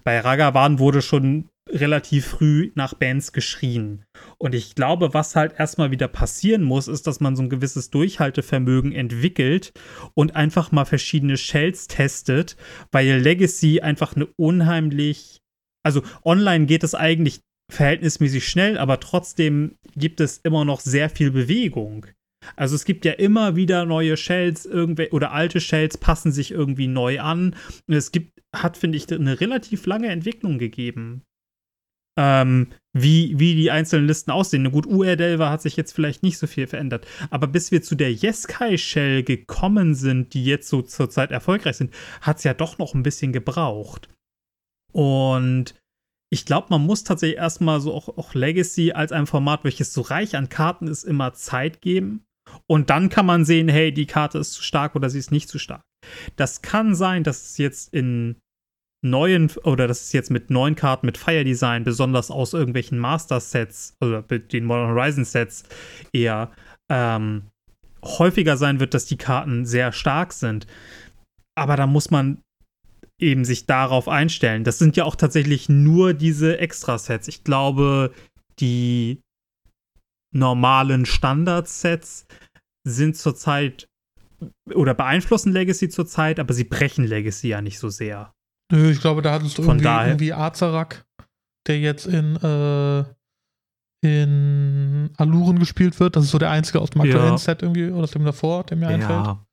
Bei 0.03 0.19
Ragavan 0.19 0.79
wurde 0.79 1.01
schon 1.01 1.49
relativ 1.69 2.25
früh 2.25 2.71
nach 2.75 2.93
Bands 2.93 3.31
geschrien. 3.31 4.05
Und 4.37 4.55
ich 4.55 4.75
glaube, 4.75 5.13
was 5.13 5.35
halt 5.35 5.53
erstmal 5.57 5.91
wieder 5.91 6.07
passieren 6.07 6.63
muss, 6.63 6.87
ist, 6.87 7.07
dass 7.07 7.19
man 7.19 7.35
so 7.35 7.43
ein 7.43 7.49
gewisses 7.49 7.89
Durchhaltevermögen 7.89 8.91
entwickelt 8.91 9.71
und 10.13 10.35
einfach 10.35 10.71
mal 10.71 10.85
verschiedene 10.85 11.37
Shells 11.37 11.87
testet, 11.87 12.57
weil 12.91 13.19
Legacy 13.19 13.81
einfach 13.81 14.15
eine 14.15 14.27
unheimlich. 14.37 15.39
Also 15.83 16.03
online 16.23 16.65
geht 16.65 16.83
es 16.83 16.95
eigentlich 16.95 17.39
verhältnismäßig 17.71 18.47
schnell, 18.47 18.77
aber 18.77 18.99
trotzdem 18.99 19.77
gibt 19.95 20.19
es 20.19 20.39
immer 20.39 20.65
noch 20.65 20.81
sehr 20.81 21.09
viel 21.09 21.31
Bewegung. 21.31 22.07
Also 22.55 22.75
es 22.75 22.85
gibt 22.85 23.05
ja 23.05 23.13
immer 23.13 23.55
wieder 23.55 23.85
neue 23.85 24.17
Shells, 24.17 24.67
oder 24.67 25.31
alte 25.31 25.59
Shells 25.59 25.97
passen 25.97 26.31
sich 26.31 26.51
irgendwie 26.51 26.87
neu 26.87 27.19
an. 27.19 27.55
Es 27.87 28.11
gibt, 28.11 28.41
hat, 28.55 28.77
finde 28.77 28.97
ich, 28.97 29.11
eine 29.11 29.39
relativ 29.39 29.85
lange 29.85 30.07
Entwicklung 30.07 30.57
gegeben. 30.57 31.23
Ähm, 32.17 32.67
wie, 32.93 33.39
wie 33.39 33.55
die 33.55 33.71
einzelnen 33.71 34.05
Listen 34.05 34.31
aussehen. 34.31 34.69
Gut, 34.69 34.85
UR-Delver 34.85 35.49
hat 35.49 35.61
sich 35.61 35.77
jetzt 35.77 35.93
vielleicht 35.93 36.23
nicht 36.23 36.37
so 36.37 36.45
viel 36.45 36.67
verändert. 36.67 37.07
Aber 37.29 37.47
bis 37.47 37.71
wir 37.71 37.81
zu 37.81 37.95
der 37.95 38.11
Yeskai-Shell 38.11 39.23
gekommen 39.23 39.95
sind, 39.95 40.33
die 40.33 40.43
jetzt 40.43 40.67
so 40.67 40.81
zurzeit 40.81 41.31
erfolgreich 41.31 41.77
sind, 41.77 41.93
hat 42.19 42.37
es 42.37 42.43
ja 42.43 42.53
doch 42.53 42.77
noch 42.77 42.93
ein 42.93 43.03
bisschen 43.03 43.31
gebraucht. 43.31 44.09
Und 44.91 45.75
ich 46.29 46.45
glaube, 46.45 46.67
man 46.69 46.81
muss 46.81 47.03
tatsächlich 47.03 47.37
erstmal 47.37 47.79
so 47.79 47.93
auch, 47.93 48.09
auch 48.17 48.33
Legacy 48.33 48.91
als 48.91 49.11
ein 49.11 49.27
Format, 49.27 49.63
welches 49.63 49.93
so 49.93 50.01
reich 50.01 50.35
an 50.35 50.49
Karten 50.49 50.87
ist, 50.87 51.03
immer 51.03 51.33
Zeit 51.33 51.81
geben. 51.81 52.25
Und 52.67 52.89
dann 52.89 53.09
kann 53.09 53.25
man 53.25 53.45
sehen, 53.45 53.67
hey, 53.67 53.91
die 53.91 54.05
Karte 54.05 54.37
ist 54.37 54.53
zu 54.53 54.63
stark 54.63 54.95
oder 54.95 55.09
sie 55.09 55.19
ist 55.19 55.31
nicht 55.31 55.49
zu 55.49 55.59
stark. 55.59 55.83
Das 56.35 56.61
kann 56.61 56.95
sein, 56.95 57.23
dass 57.23 57.41
es 57.43 57.57
jetzt 57.57 57.93
in 57.93 58.37
neuen 59.03 59.51
oder 59.63 59.87
dass 59.87 60.01
es 60.01 60.13
jetzt 60.13 60.29
mit 60.29 60.49
neuen 60.49 60.75
Karten 60.75 61.05
mit 61.05 61.17
Fire 61.17 61.43
Design, 61.43 61.83
besonders 61.83 62.29
aus 62.29 62.53
irgendwelchen 62.53 62.99
Master 62.99 63.39
Sets 63.39 63.95
oder 63.99 64.23
mit 64.29 64.53
den 64.53 64.65
Modern 64.65 64.89
Horizon 64.89 65.25
Sets 65.25 65.63
eher 66.13 66.51
ähm, 66.89 67.47
häufiger 68.03 68.57
sein 68.57 68.79
wird, 68.79 68.93
dass 68.93 69.05
die 69.05 69.17
Karten 69.17 69.65
sehr 69.65 69.91
stark 69.91 70.33
sind. 70.33 70.67
Aber 71.55 71.75
da 71.75 71.87
muss 71.87 72.11
man 72.11 72.41
eben 73.19 73.45
sich 73.45 73.65
darauf 73.65 74.07
einstellen. 74.07 74.63
Das 74.63 74.79
sind 74.79 74.97
ja 74.97 75.05
auch 75.05 75.15
tatsächlich 75.15 75.69
nur 75.69 76.13
diese 76.13 76.57
Extra-Sets. 76.57 77.27
Ich 77.27 77.43
glaube, 77.43 78.11
die 78.59 79.21
normalen 80.33 81.05
Standard-Sets 81.05 82.25
sind 82.87 83.15
zurzeit 83.17 83.87
oder 84.73 84.93
beeinflussen 84.95 85.51
Legacy 85.53 85.89
zurzeit, 85.89 86.39
aber 86.39 86.53
sie 86.53 86.63
brechen 86.63 87.05
Legacy 87.05 87.49
ja 87.49 87.61
nicht 87.61 87.77
so 87.79 87.89
sehr. 87.89 88.33
Nö, 88.71 88.89
ich 88.89 88.99
glaube, 89.01 89.21
da 89.21 89.33
hattest 89.33 89.57
du 89.57 89.63
Von 89.63 89.71
irgendwie, 89.77 89.83
daher- 89.83 90.07
irgendwie 90.07 90.33
Azarak, 90.33 91.05
der 91.67 91.79
jetzt 91.79 92.07
in, 92.07 92.37
äh, 92.37 93.03
in 94.03 95.11
Aluren 95.17 95.59
gespielt 95.59 95.99
wird. 95.99 96.15
Das 96.15 96.23
ist 96.25 96.31
so 96.31 96.39
der 96.39 96.49
einzige 96.49 96.79
aus 96.81 96.89
dem 96.89 97.01
aktuellen 97.01 97.31
Ja. 97.33 97.37
Set 97.37 97.61
irgendwie, 97.61 97.89
oder 97.91 98.03
aus 98.03 98.11
dem 98.11 98.25
davor, 98.25 98.63
der 98.63 98.77
mir 98.77 98.87
einfällt. 98.87 99.25
Ja. 99.25 99.45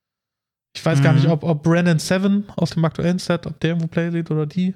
Ich 0.75 0.85
weiß 0.85 1.03
gar 1.03 1.13
Mhm. 1.13 1.19
nicht, 1.21 1.29
ob, 1.29 1.43
ob 1.43 1.63
Brandon 1.63 1.99
Seven 1.99 2.49
aus 2.57 2.71
dem 2.71 2.85
aktuellen 2.85 3.19
Set, 3.19 3.47
ob 3.47 3.59
der 3.61 3.71
irgendwo 3.71 3.89
Play 3.89 4.11
sieht 4.11 4.31
oder 4.31 4.47
die. 4.47 4.75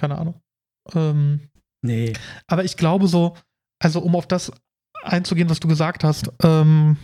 Keine 0.00 0.18
Ahnung. 0.18 0.40
Ähm, 0.94 1.48
Nee. 1.84 2.12
aber 2.46 2.64
ich 2.64 2.76
glaube 2.76 3.08
so, 3.08 3.36
also 3.82 4.00
um 4.00 4.14
auf 4.14 4.26
das 4.28 4.52
einzugehen, 5.02 5.48
was 5.50 5.60
du 5.60 5.68
gesagt 5.68 6.04
hast, 6.04 6.30
ähm, 6.42 6.96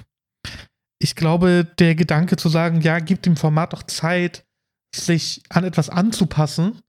ich 0.99 1.15
glaube, 1.15 1.67
der 1.79 1.95
Gedanke 1.95 2.37
zu 2.37 2.49
sagen, 2.49 2.81
ja, 2.81 2.99
gib 3.01 3.23
dem 3.23 3.37
Format 3.37 3.73
doch 3.73 3.83
Zeit, 3.83 4.45
sich 4.95 5.43
an 5.51 5.65
etwas 5.65 5.91
anzupassen, 5.91 6.81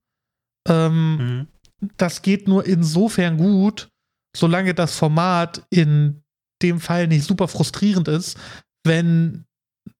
ähm, 0.68 1.16
Mhm. 1.16 1.46
das 1.96 2.22
geht 2.22 2.48
nur 2.48 2.64
insofern 2.66 3.36
gut, 3.36 3.88
solange 4.36 4.74
das 4.74 4.96
Format 4.96 5.62
in 5.70 6.22
dem 6.62 6.80
Fall 6.80 7.06
nicht 7.06 7.24
super 7.24 7.48
frustrierend 7.48 8.08
ist, 8.08 8.38
wenn 8.84 9.44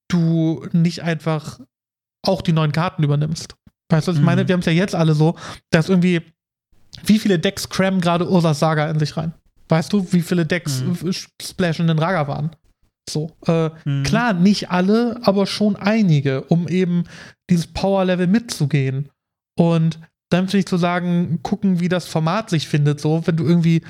du 0.08 0.66
nicht 0.72 1.02
einfach 1.02 1.60
auch 2.26 2.42
die 2.42 2.52
neuen 2.52 2.72
Karten 2.72 3.02
übernimmst. 3.04 3.54
Weißt 3.90 4.08
du, 4.08 4.12
ich 4.12 4.18
Mhm. 4.18 4.24
meine? 4.24 4.48
Wir 4.48 4.54
haben 4.54 4.60
es 4.60 4.66
ja 4.66 4.72
jetzt 4.72 4.94
alle 4.94 5.14
so, 5.14 5.36
dass 5.70 5.88
irgendwie, 5.88 6.22
wie 7.04 7.18
viele 7.18 7.38
Decks 7.38 7.68
crammen 7.68 8.00
gerade 8.00 8.28
Ursas 8.28 8.58
Saga 8.58 8.90
in 8.90 8.98
sich 8.98 9.16
rein? 9.16 9.34
Weißt 9.68 9.92
du, 9.92 10.12
wie 10.12 10.22
viele 10.22 10.46
Decks 10.46 10.82
Mhm. 10.82 11.08
äh, 11.08 11.12
splashen 11.42 11.86
den 11.88 11.98
Raga 11.98 12.26
waren? 12.28 12.50
So, 13.08 13.30
äh, 13.46 13.70
Mhm. 13.84 14.02
Klar, 14.04 14.32
nicht 14.34 14.70
alle, 14.70 15.18
aber 15.22 15.46
schon 15.46 15.76
einige, 15.76 16.42
um 16.44 16.68
eben 16.68 17.04
dieses 17.50 17.66
Power-Level 17.66 18.26
mitzugehen. 18.26 19.08
Und 19.58 19.98
dann 20.30 20.46
finde 20.46 20.58
ich 20.58 20.66
zu 20.66 20.76
sagen, 20.76 21.40
gucken, 21.42 21.80
wie 21.80 21.88
das 21.88 22.06
Format 22.06 22.50
sich 22.50 22.68
findet. 22.68 23.00
So, 23.00 23.26
wenn 23.26 23.36
du 23.36 23.44
irgendwie 23.46 23.82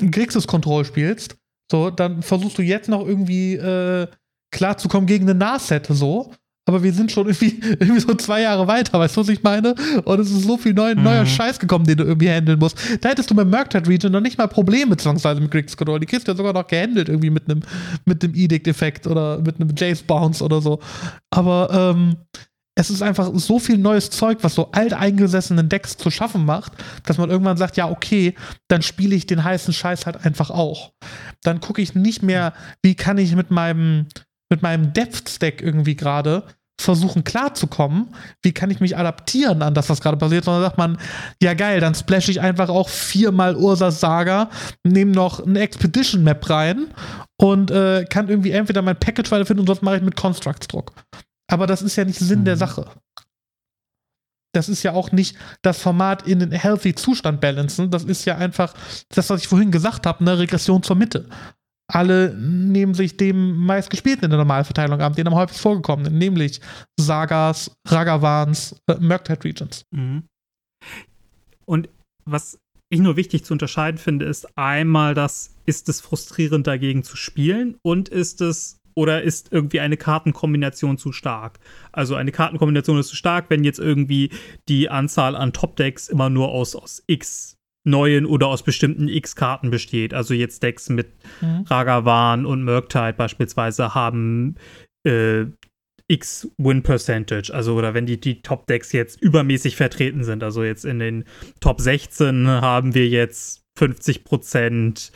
ein 0.00 0.10
Grixis 0.10 0.46
Control 0.46 0.84
spielst, 0.84 1.36
so, 1.70 1.90
dann 1.90 2.22
versuchst 2.22 2.56
du 2.58 2.62
jetzt 2.62 2.88
noch 2.88 3.06
irgendwie 3.06 3.54
äh, 3.56 4.06
klarzukommen 4.54 5.06
gegen 5.06 5.24
eine 5.28 5.38
Nahset, 5.38 5.86
so. 5.90 6.32
Aber 6.66 6.82
wir 6.82 6.92
sind 6.92 7.12
schon 7.12 7.26
irgendwie, 7.26 7.60
irgendwie 7.62 8.00
so 8.00 8.14
zwei 8.14 8.42
Jahre 8.42 8.66
weiter, 8.66 8.98
weißt 8.98 9.16
du, 9.16 9.20
was 9.22 9.28
ich 9.28 9.42
meine? 9.42 9.74
Und 10.04 10.20
es 10.20 10.30
ist 10.30 10.42
so 10.42 10.56
viel 10.56 10.74
neu, 10.74 10.94
neuer 10.94 11.22
Mhm. 11.22 11.26
Scheiß 11.26 11.58
gekommen, 11.58 11.86
den 11.86 11.96
du 11.96 12.04
irgendwie 12.04 12.28
handeln 12.28 12.58
musst. 12.58 12.76
Da 13.00 13.08
hättest 13.10 13.30
du 13.30 13.34
mit 13.34 13.48
Murktide 13.48 13.88
Region 13.88 14.12
noch 14.12 14.20
nicht 14.20 14.36
mal 14.36 14.48
Probleme 14.48 14.96
zwangsweise 14.96 15.40
mit 15.40 15.50
Grixis 15.50 15.76
Control. 15.76 16.00
Die 16.00 16.06
kriegst 16.06 16.26
du 16.26 16.32
ja 16.32 16.36
sogar 16.36 16.52
noch 16.52 16.66
gehandelt 16.66 17.08
irgendwie 17.08 17.30
mit 17.30 17.48
einem 17.48 17.62
mit 18.04 18.22
Edict-Effekt 18.22 19.06
oder 19.06 19.38
mit 19.38 19.60
einem 19.60 19.70
Jace 19.76 20.02
Bounce 20.02 20.42
oder 20.44 20.60
so. 20.60 20.80
Aber 21.30 21.70
ähm, 21.72 22.16
es 22.78 22.90
ist 22.90 23.02
einfach 23.02 23.30
so 23.34 23.58
viel 23.58 23.78
neues 23.78 24.10
Zeug, 24.10 24.38
was 24.42 24.54
so 24.54 24.70
alteingesessenen 24.70 25.68
Decks 25.68 25.96
zu 25.96 26.10
schaffen 26.10 26.44
macht, 26.44 26.72
dass 27.04 27.16
man 27.16 27.30
irgendwann 27.30 27.56
sagt, 27.56 27.78
ja, 27.78 27.88
okay, 27.90 28.34
dann 28.68 28.82
spiele 28.82 29.14
ich 29.14 29.26
den 29.26 29.42
heißen 29.42 29.72
Scheiß 29.72 30.04
halt 30.04 30.26
einfach 30.26 30.50
auch. 30.50 30.92
Dann 31.42 31.60
gucke 31.60 31.80
ich 31.80 31.94
nicht 31.94 32.22
mehr, 32.22 32.52
wie 32.82 32.94
kann 32.94 33.16
ich 33.16 33.34
mit 33.34 33.50
meinem, 33.50 34.06
mit 34.50 34.62
meinem 34.62 34.92
Depth-Stack 34.92 35.60
irgendwie 35.62 35.96
gerade 35.96 36.44
versuchen 36.78 37.24
klarzukommen, 37.24 38.14
wie 38.42 38.52
kann 38.52 38.70
ich 38.70 38.80
mich 38.80 38.96
adaptieren 38.96 39.62
an 39.62 39.72
das, 39.72 39.88
was 39.88 40.02
gerade 40.02 40.18
passiert, 40.18 40.44
sondern 40.44 40.62
sagt 40.62 40.76
man, 40.76 40.98
ja 41.42 41.54
geil, 41.54 41.80
dann 41.80 41.94
splash 41.94 42.28
ich 42.28 42.40
einfach 42.42 42.68
auch 42.68 42.90
viermal 42.90 43.56
Ursas 43.56 44.00
Saga, 44.00 44.50
nehme 44.84 45.12
noch 45.12 45.44
eine 45.44 45.60
Expedition 45.60 46.22
Map 46.22 46.48
rein 46.50 46.88
und 47.38 47.70
äh, 47.70 48.04
kann 48.04 48.28
irgendwie 48.28 48.50
entweder 48.50 48.82
mein 48.82 48.98
Package 49.00 49.30
weiterfinden 49.30 49.60
und 49.60 49.66
sonst 49.68 49.82
mache 49.82 49.96
ich 49.96 50.02
mit 50.02 50.16
Constructs 50.16 50.68
Druck. 50.68 50.92
Aber 51.50 51.66
das 51.66 51.80
ist 51.80 51.96
ja 51.96 52.04
nicht 52.04 52.18
Sinn 52.18 52.44
der 52.44 52.56
Mhm. 52.56 52.60
Sache. 52.60 52.86
Das 54.52 54.68
ist 54.68 54.82
ja 54.82 54.92
auch 54.92 55.12
nicht 55.12 55.36
das 55.62 55.78
Format 55.80 56.26
in 56.26 56.38
den 56.38 56.50
healthy 56.50 56.94
Zustand 56.94 57.40
balancen. 57.42 57.90
Das 57.90 58.04
ist 58.04 58.24
ja 58.24 58.36
einfach 58.36 58.74
das, 59.10 59.28
was 59.28 59.42
ich 59.42 59.48
vorhin 59.48 59.70
gesagt 59.70 60.06
habe, 60.06 60.20
eine 60.20 60.38
Regression 60.38 60.82
zur 60.82 60.96
Mitte. 60.96 61.28
Alle 61.88 62.34
nehmen 62.34 62.94
sich 62.94 63.16
dem 63.16 63.56
meistgespielten 63.56 64.24
in 64.24 64.30
der 64.30 64.38
Normalverteilung 64.38 65.00
an, 65.00 65.12
den 65.12 65.28
am 65.28 65.34
häufigsten 65.34 65.62
vorgekommenen, 65.62 66.18
nämlich 66.18 66.60
Sagas, 66.98 67.70
Ragavans, 67.86 68.80
äh, 68.88 68.96
Murktide 68.98 69.44
Regions. 69.44 69.84
Mhm. 69.92 70.24
Und 71.64 71.88
was 72.24 72.58
ich 72.88 73.00
nur 73.00 73.16
wichtig 73.16 73.44
zu 73.44 73.52
unterscheiden 73.52 73.98
finde, 73.98 74.26
ist 74.26 74.56
einmal 74.56 75.14
das, 75.14 75.54
ist 75.64 75.88
es 75.88 76.00
frustrierend 76.00 76.66
dagegen 76.66 77.02
zu 77.02 77.16
spielen 77.16 77.76
und 77.82 78.08
ist 78.08 78.40
es 78.40 78.78
oder 78.94 79.22
ist 79.22 79.52
irgendwie 79.52 79.80
eine 79.80 79.96
Kartenkombination 79.96 80.96
zu 80.96 81.12
stark? 81.12 81.58
Also 81.92 82.14
eine 82.14 82.32
Kartenkombination 82.32 82.98
ist 82.98 83.08
zu 83.08 83.16
stark, 83.16 83.50
wenn 83.50 83.62
jetzt 83.62 83.78
irgendwie 83.78 84.30
die 84.68 84.88
Anzahl 84.88 85.36
an 85.36 85.52
Top-Decks 85.52 86.08
immer 86.08 86.30
nur 86.30 86.48
aus, 86.48 86.74
aus 86.74 87.02
X 87.06 87.56
neuen 87.86 88.26
oder 88.26 88.48
aus 88.48 88.62
bestimmten 88.62 89.08
X-Karten 89.08 89.70
besteht. 89.70 90.12
Also 90.12 90.34
jetzt 90.34 90.62
Decks 90.62 90.88
mit 90.88 91.08
mhm. 91.40 91.64
Ragavan 91.66 92.44
und 92.44 92.64
Murktide 92.64 93.14
beispielsweise 93.14 93.94
haben 93.94 94.56
äh, 95.06 95.46
X 96.08 96.48
Win 96.58 96.82
Percentage, 96.82 97.52
also 97.52 97.74
oder 97.74 97.94
wenn 97.94 98.06
die, 98.06 98.20
die 98.20 98.42
Top 98.42 98.66
Decks 98.66 98.92
jetzt 98.92 99.20
übermäßig 99.20 99.76
vertreten 99.76 100.22
sind, 100.22 100.44
also 100.44 100.62
jetzt 100.62 100.84
in 100.84 101.00
den 101.00 101.24
Top 101.60 101.80
16 101.80 102.46
haben 102.46 102.94
wir 102.94 103.08
jetzt 103.08 103.62
50 103.76 104.24
Prozent 104.24 105.12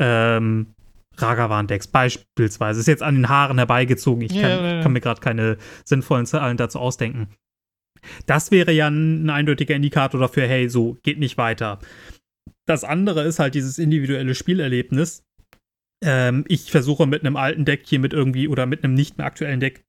ähm, 0.00 0.74
Ragavan-Decks 1.16 1.88
beispielsweise. 1.88 2.80
Ist 2.80 2.86
jetzt 2.86 3.02
an 3.02 3.16
den 3.16 3.28
Haaren 3.28 3.58
herbeigezogen. 3.58 4.22
Ich 4.22 4.32
kann, 4.32 4.40
ja, 4.40 4.60
ja, 4.60 4.74
ja. 4.76 4.82
kann 4.82 4.92
mir 4.92 5.00
gerade 5.00 5.20
keine 5.20 5.58
sinnvollen 5.84 6.26
Zahlen 6.26 6.56
dazu 6.56 6.78
ausdenken. 6.78 7.28
Das 8.26 8.50
wäre 8.50 8.72
ja 8.72 8.88
ein, 8.88 9.26
ein 9.26 9.30
eindeutiger 9.30 9.74
Indikator 9.74 10.20
dafür, 10.20 10.46
hey, 10.46 10.68
so 10.68 10.98
geht 11.02 11.18
nicht 11.18 11.38
weiter. 11.38 11.78
Das 12.66 12.84
andere 12.84 13.22
ist 13.22 13.38
halt 13.38 13.54
dieses 13.54 13.78
individuelle 13.78 14.34
Spielerlebnis. 14.34 15.24
Ähm, 16.04 16.44
ich 16.48 16.70
versuche 16.70 17.06
mit 17.06 17.22
einem 17.22 17.36
alten 17.36 17.64
Deck 17.64 17.82
hier 17.86 17.98
mit 17.98 18.12
irgendwie 18.12 18.48
oder 18.48 18.66
mit 18.66 18.84
einem 18.84 18.94
nicht 18.94 19.18
mehr 19.18 19.26
aktuellen 19.26 19.60
Deck 19.60 19.84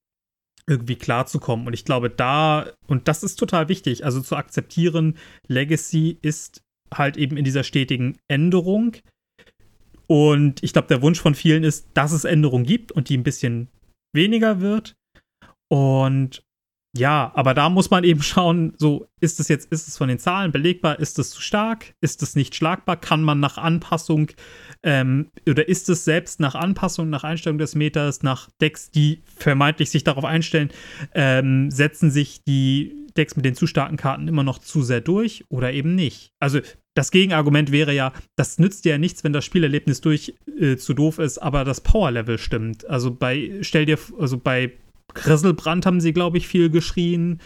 irgendwie 0.67 0.95
klarzukommen. 0.95 1.67
Und 1.67 1.73
ich 1.73 1.85
glaube, 1.85 2.09
da, 2.09 2.71
und 2.87 3.07
das 3.07 3.23
ist 3.23 3.35
total 3.35 3.69
wichtig, 3.69 4.05
also 4.05 4.21
zu 4.21 4.35
akzeptieren, 4.35 5.17
Legacy 5.47 6.17
ist 6.21 6.63
halt 6.93 7.17
eben 7.17 7.37
in 7.37 7.43
dieser 7.43 7.63
stetigen 7.63 8.17
Änderung. 8.27 8.95
Und 10.07 10.61
ich 10.63 10.73
glaube, 10.73 10.87
der 10.87 11.01
Wunsch 11.01 11.19
von 11.19 11.35
vielen 11.35 11.63
ist, 11.63 11.87
dass 11.93 12.11
es 12.11 12.25
Änderungen 12.25 12.65
gibt 12.65 12.91
und 12.91 13.09
die 13.09 13.17
ein 13.17 13.23
bisschen 13.23 13.69
weniger 14.13 14.61
wird. 14.61 14.95
Und 15.69 16.43
ja, 16.95 17.31
aber 17.33 17.55
da 17.55 17.69
muss 17.69 17.89
man 17.89 18.03
eben 18.03 18.21
schauen, 18.21 18.73
so 18.77 19.07
ist 19.19 19.39
es 19.39 19.47
jetzt, 19.47 19.71
ist 19.71 19.87
es 19.87 19.97
von 19.97 20.09
den 20.09 20.19
Zahlen 20.19 20.51
belegbar, 20.51 20.99
ist 20.99 21.17
es 21.17 21.31
zu 21.31 21.41
stark, 21.41 21.95
ist 22.01 22.21
es 22.21 22.35
nicht 22.35 22.53
schlagbar, 22.53 22.97
kann 22.97 23.23
man 23.23 23.39
nach 23.39 23.57
Anpassung 23.57 24.27
ähm, 24.83 25.31
oder 25.49 25.67
ist 25.67 25.89
es 25.89 26.05
selbst 26.05 26.39
nach 26.39 26.53
Anpassung, 26.53 27.09
nach 27.09 27.23
Einstellung 27.23 27.57
des 27.57 27.73
Meters, 27.73 28.21
nach 28.21 28.49
Decks, 28.61 28.91
die 28.91 29.23
vermeintlich 29.25 29.89
sich 29.89 30.03
darauf 30.03 30.23
einstellen, 30.23 30.69
ähm, 31.15 31.71
setzen 31.71 32.11
sich 32.11 32.43
die 32.43 33.07
Decks 33.17 33.35
mit 33.35 33.45
den 33.45 33.55
zu 33.55 33.65
starken 33.65 33.97
Karten 33.97 34.27
immer 34.27 34.43
noch 34.43 34.59
zu 34.59 34.83
sehr 34.83 35.01
durch 35.01 35.45
oder 35.49 35.73
eben 35.73 35.95
nicht? 35.95 36.31
Also 36.39 36.59
das 36.93 37.09
Gegenargument 37.09 37.71
wäre 37.71 37.93
ja, 37.93 38.13
das 38.35 38.59
nützt 38.59 38.85
dir 38.85 38.93
ja 38.93 38.97
nichts, 38.99 39.23
wenn 39.23 39.33
das 39.33 39.45
Spielerlebnis 39.45 40.01
durch 40.01 40.35
äh, 40.59 40.77
zu 40.77 40.93
doof 40.93 41.17
ist, 41.17 41.39
aber 41.39 41.63
das 41.63 41.81
Powerlevel 41.81 42.37
stimmt. 42.37 42.87
Also 42.87 43.11
bei, 43.11 43.57
stell 43.61 43.87
dir, 43.87 43.97
also 44.19 44.37
bei 44.37 44.73
Grisselbrand 45.13 45.85
haben 45.85 46.01
sie, 46.01 46.13
glaube 46.13 46.37
ich, 46.37 46.47
viel 46.47 46.69
geschrien. 46.69 47.39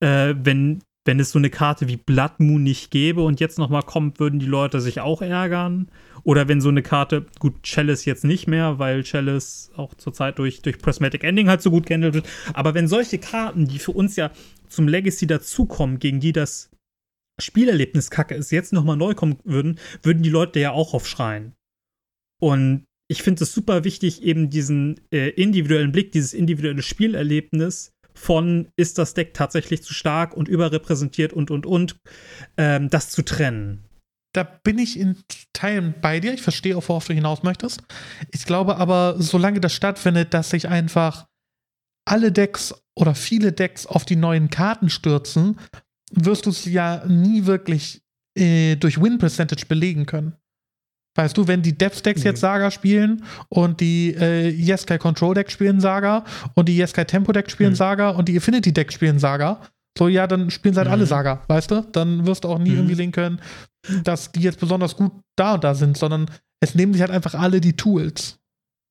Äh, 0.00 0.34
wenn, 0.38 0.82
wenn 1.04 1.20
es 1.20 1.30
so 1.30 1.38
eine 1.38 1.50
Karte 1.50 1.88
wie 1.88 1.96
Blood 1.96 2.38
Moon 2.38 2.62
nicht 2.62 2.90
gäbe 2.90 3.22
und 3.22 3.40
jetzt 3.40 3.58
nochmal 3.58 3.82
kommt, 3.82 4.20
würden 4.20 4.38
die 4.40 4.46
Leute 4.46 4.80
sich 4.80 5.00
auch 5.00 5.22
ärgern. 5.22 5.90
Oder 6.22 6.48
wenn 6.48 6.60
so 6.60 6.70
eine 6.70 6.82
Karte, 6.82 7.26
gut, 7.38 7.62
Chalice 7.62 8.06
jetzt 8.06 8.24
nicht 8.24 8.46
mehr, 8.46 8.78
weil 8.78 9.02
Chalice 9.02 9.70
auch 9.76 9.94
zurzeit 9.94 10.38
durch, 10.38 10.62
durch 10.62 10.78
Prismatic 10.78 11.24
Ending 11.24 11.48
halt 11.48 11.62
so 11.62 11.70
gut 11.70 11.86
gehandelt 11.86 12.14
wird. 12.14 12.28
Aber 12.54 12.74
wenn 12.74 12.88
solche 12.88 13.18
Karten, 13.18 13.66
die 13.66 13.78
für 13.78 13.92
uns 13.92 14.16
ja 14.16 14.30
zum 14.68 14.88
Legacy 14.88 15.26
dazukommen, 15.26 15.98
gegen 15.98 16.20
die 16.20 16.32
das 16.32 16.70
Spielerlebnis 17.40 18.10
kacke 18.10 18.34
ist, 18.34 18.50
jetzt 18.50 18.72
nochmal 18.72 18.96
neu 18.96 19.14
kommen 19.14 19.38
würden, 19.44 19.78
würden 20.02 20.22
die 20.22 20.30
Leute 20.30 20.60
ja 20.60 20.70
auch 20.72 20.94
aufschreien. 20.94 21.54
Und 22.40 22.84
ich 23.14 23.22
finde 23.22 23.44
es 23.44 23.54
super 23.54 23.84
wichtig, 23.84 24.22
eben 24.22 24.50
diesen 24.50 25.00
äh, 25.12 25.30
individuellen 25.30 25.92
Blick, 25.92 26.12
dieses 26.12 26.34
individuelle 26.34 26.82
Spielerlebnis 26.82 27.92
von 28.14 28.68
ist 28.76 28.98
das 28.98 29.14
Deck 29.14 29.34
tatsächlich 29.34 29.82
zu 29.82 29.94
stark 29.94 30.36
und 30.36 30.48
überrepräsentiert 30.48 31.32
und 31.32 31.50
und 31.50 31.66
und, 31.66 31.96
ähm, 32.56 32.90
das 32.90 33.10
zu 33.10 33.22
trennen 33.22 33.84
da 34.34 34.42
bin 34.42 34.78
ich 34.78 34.98
in 34.98 35.16
Teilen 35.52 35.94
bei 36.00 36.20
dir. 36.20 36.34
Ich 36.34 36.42
verstehe 36.42 36.76
auch, 36.76 36.88
worauf 36.88 37.06
du 37.06 37.14
hinaus 37.14 37.42
möchtest. 37.42 37.82
Ich 38.32 38.44
glaube 38.44 38.76
aber, 38.76 39.14
solange 39.18 39.60
das 39.60 39.72
stattfindet, 39.72 40.34
dass 40.34 40.50
sich 40.50 40.68
einfach 40.68 41.26
alle 42.04 42.32
Decks 42.32 42.74
oder 42.96 43.14
viele 43.14 43.52
Decks 43.52 43.86
auf 43.86 44.04
die 44.04 44.16
neuen 44.16 44.50
Karten 44.50 44.90
stürzen, 44.90 45.58
wirst 46.10 46.46
du 46.46 46.50
es 46.50 46.64
ja 46.64 47.04
nie 47.06 47.46
wirklich 47.46 48.02
äh, 48.36 48.76
durch 48.76 49.00
Win 49.00 49.18
Percentage 49.18 49.66
belegen 49.66 50.04
können. 50.04 50.36
Weißt 51.16 51.36
du, 51.36 51.46
wenn 51.46 51.62
die 51.62 51.76
Depth 51.76 52.04
Decks 52.04 52.22
mhm. 52.22 52.26
jetzt 52.26 52.40
Saga 52.40 52.70
spielen 52.70 53.24
und 53.48 53.80
die 53.80 54.14
äh, 54.14 54.50
Yeskai 54.50 54.98
Control 54.98 55.34
Deck 55.34 55.50
spielen 55.50 55.80
Saga 55.80 56.24
und 56.54 56.68
die 56.68 56.76
Yeskai 56.76 57.04
Tempo 57.04 57.32
Deck 57.32 57.50
spielen 57.50 57.70
mhm. 57.70 57.76
Saga 57.76 58.10
und 58.10 58.28
die 58.28 58.36
Affinity 58.36 58.72
Deck 58.72 58.92
spielen 58.92 59.18
Saga, 59.18 59.60
so 59.96 60.08
ja, 60.08 60.26
dann 60.26 60.50
spielen 60.50 60.74
sie 60.74 60.78
halt 60.78 60.88
mhm. 60.88 60.94
alle 60.94 61.06
Saga, 61.06 61.42
weißt 61.46 61.70
du? 61.70 61.86
Dann 61.92 62.26
wirst 62.26 62.44
du 62.44 62.48
auch 62.48 62.58
nie 62.58 62.70
mhm. 62.70 62.76
irgendwie 62.76 62.94
sehen 62.96 63.12
können, 63.12 63.40
dass 64.02 64.32
die 64.32 64.40
jetzt 64.40 64.58
besonders 64.58 64.96
gut 64.96 65.12
da 65.36 65.54
und 65.54 65.64
da 65.64 65.74
sind, 65.74 65.96
sondern 65.96 66.30
es 66.60 66.74
nehmen 66.74 66.92
sich 66.92 67.02
halt 67.02 67.12
einfach 67.12 67.34
alle 67.34 67.60
die 67.60 67.76
Tools. 67.76 68.38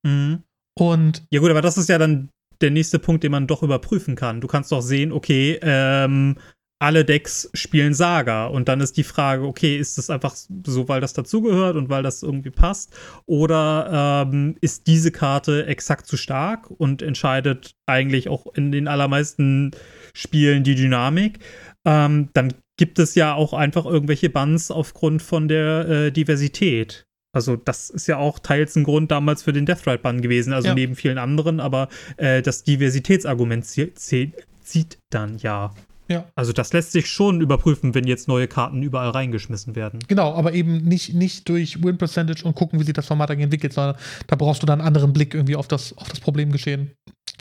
Mhm. 0.05 0.43
Und. 0.78 1.24
Ja, 1.30 1.39
gut, 1.39 1.51
aber 1.51 1.61
das 1.61 1.78
ist 1.78 1.89
ja 1.89 1.97
dann 1.97 2.30
der 2.61 2.71
nächste 2.71 2.99
Punkt, 2.99 3.24
den 3.24 3.32
man 3.32 3.47
doch 3.47 3.63
überprüfen 3.63 4.15
kann. 4.15 4.39
Du 4.39 4.47
kannst 4.47 4.71
doch 4.71 4.82
sehen, 4.82 5.11
okay, 5.11 5.59
ähm, 5.61 6.38
alle 6.84 7.06
Decks 7.06 7.50
spielen 7.54 7.94
Saga. 7.94 8.48
Und 8.48 8.68
dann 8.68 8.82
ist 8.82 8.98
die 8.98 9.04
Frage, 9.04 9.46
okay, 9.46 9.78
ist 9.78 9.98
das 9.98 10.10
einfach 10.10 10.36
so, 10.36 10.90
weil 10.90 11.00
das 11.00 11.14
dazugehört 11.14 11.78
und 11.78 11.90
weil 11.90 12.04
das 12.04 12.22
irgendwie 12.24 12.52
passt? 12.52 12.94
Oder 13.26 14.26
ähm, 14.28 14.58
ist 14.60 14.86
diese 14.88 15.12
Karte 15.12 15.66
exakt 15.66 16.08
zu 16.08 16.18
stark 16.18 16.70
und 16.70 17.02
entscheidet 17.02 17.76
eigentlich 17.86 18.28
auch 18.28 18.48
in 18.54 18.74
den 18.74 18.90
allermeisten 18.90 19.72
Spielen 20.14 20.66
die 20.66 20.76
Dynamik? 20.76 21.40
Ähm, 21.86 22.28
dann 22.34 22.54
gibt 22.76 23.00
es 23.00 23.16
ja 23.16 23.34
auch 23.34 23.54
einfach 23.54 23.86
irgendwelche 23.86 24.30
Bans 24.30 24.70
aufgrund 24.70 25.22
von 25.22 25.48
der 25.48 25.88
äh, 25.88 26.12
Diversität. 26.12 27.06
Also 27.32 27.56
das 27.56 27.92
ist 27.92 28.08
ja 28.08 28.18
auch 28.18 28.40
teils 28.40 28.76
ein 28.76 28.84
Grund 28.84 29.10
damals 29.10 29.42
für 29.42 29.54
den 29.54 29.66
Death 29.66 29.88
Ride 29.88 30.00
Bann 30.00 30.22
gewesen, 30.22 30.52
also 30.52 30.68
ja. 30.68 30.76
neben 30.76 30.96
vielen 30.96 31.18
anderen, 31.18 31.62
aber 31.62 31.88
äh, 32.18 32.42
das 32.42 32.64
Diversitätsargument 32.64 33.66
zieht 33.66 34.98
dann 35.10 35.38
ja. 35.38 35.74
Ja. 36.10 36.26
Also 36.36 36.51
das 36.51 36.74
lässt 36.74 36.91
sich 36.91 37.08
schon 37.08 37.41
überprüfen, 37.41 37.95
wenn 37.95 38.06
jetzt 38.06 38.28
neue 38.28 38.47
Karten 38.47 38.84
überall 38.84 39.10
reingeschmissen 39.10 39.76
werden. 39.76 39.99
Genau, 40.08 40.34
aber 40.34 40.54
eben 40.54 40.84
nicht, 40.84 41.14
nicht 41.14 41.47
durch 41.47 41.84
Win 41.84 41.97
Percentage 41.97 42.43
und 42.43 42.56
gucken, 42.56 42.80
wie 42.80 42.84
sich 42.84 42.93
das 42.93 43.06
Format 43.06 43.30
entwickelt, 43.30 43.74
sondern 43.74 43.95
da 44.28 44.36
brauchst 44.36 44.62
du 44.62 44.66
dann 44.66 44.82
einen 44.82 44.88
anderen 44.88 45.14
Blick 45.14 45.34
irgendwie 45.34 45.56
auf 45.56 45.68
das, 45.68 45.97
auf 45.97 46.10
das 46.10 46.20
Problemgeschehen. 46.20 46.91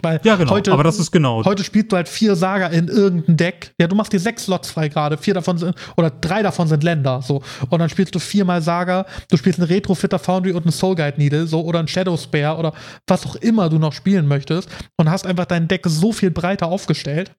Weil 0.03 0.21
ja, 0.25 0.37
genau, 0.37 0.51
heute, 0.51 0.73
aber 0.73 0.83
das 0.83 0.99
ist 0.99 1.13
genau. 1.13 1.45
Heute 1.45 1.63
spielst 1.63 1.93
du 1.93 1.97
halt 1.97 2.09
vier 2.09 2.35
Saga 2.35 2.69
in 2.69 2.89
irgendein 2.89 3.37
Deck. 3.37 3.73
Ja, 3.81 3.87
du 3.87 3.95
machst 3.95 4.13
dir 4.13 4.19
sechs 4.19 4.45
Slots 4.45 4.71
frei 4.71 4.89
gerade. 4.89 5.17
Vier 5.17 5.35
davon 5.35 5.59
sind, 5.59 5.77
oder 5.97 6.11
drei 6.11 6.43
davon 6.43 6.67
sind 6.67 6.83
Länder. 6.83 7.23
So. 7.23 7.43
Und 7.69 7.79
dann 7.79 7.89
spielst 7.89 8.15
du 8.15 8.19
viermal 8.19 8.63
Saga. 8.63 9.07
Du 9.31 9.37
spielst 9.37 9.61
eine 9.61 9.69
Retrofitter 9.69 10.19
Foundry 10.19 10.53
und 10.53 10.63
eine 10.63 10.73
Soul 10.73 10.97
Guide 10.97 11.19
Needle. 11.19 11.47
So, 11.47 11.63
oder 11.63 11.79
ein 11.79 11.89
Shadow 11.89 12.17
Spare 12.17 12.59
oder 12.59 12.73
was 13.07 13.27
auch 13.27 13.37
immer 13.37 13.69
du 13.69 13.79
noch 13.79 13.93
spielen 13.93 14.27
möchtest. 14.27 14.69
Und 14.97 15.11
hast 15.11 15.27
einfach 15.27 15.47
dein 15.47 15.69
Deck 15.69 15.83
so 15.87 16.13
viel 16.13 16.31
breiter 16.31 16.67
aufgestellt. 16.67 17.33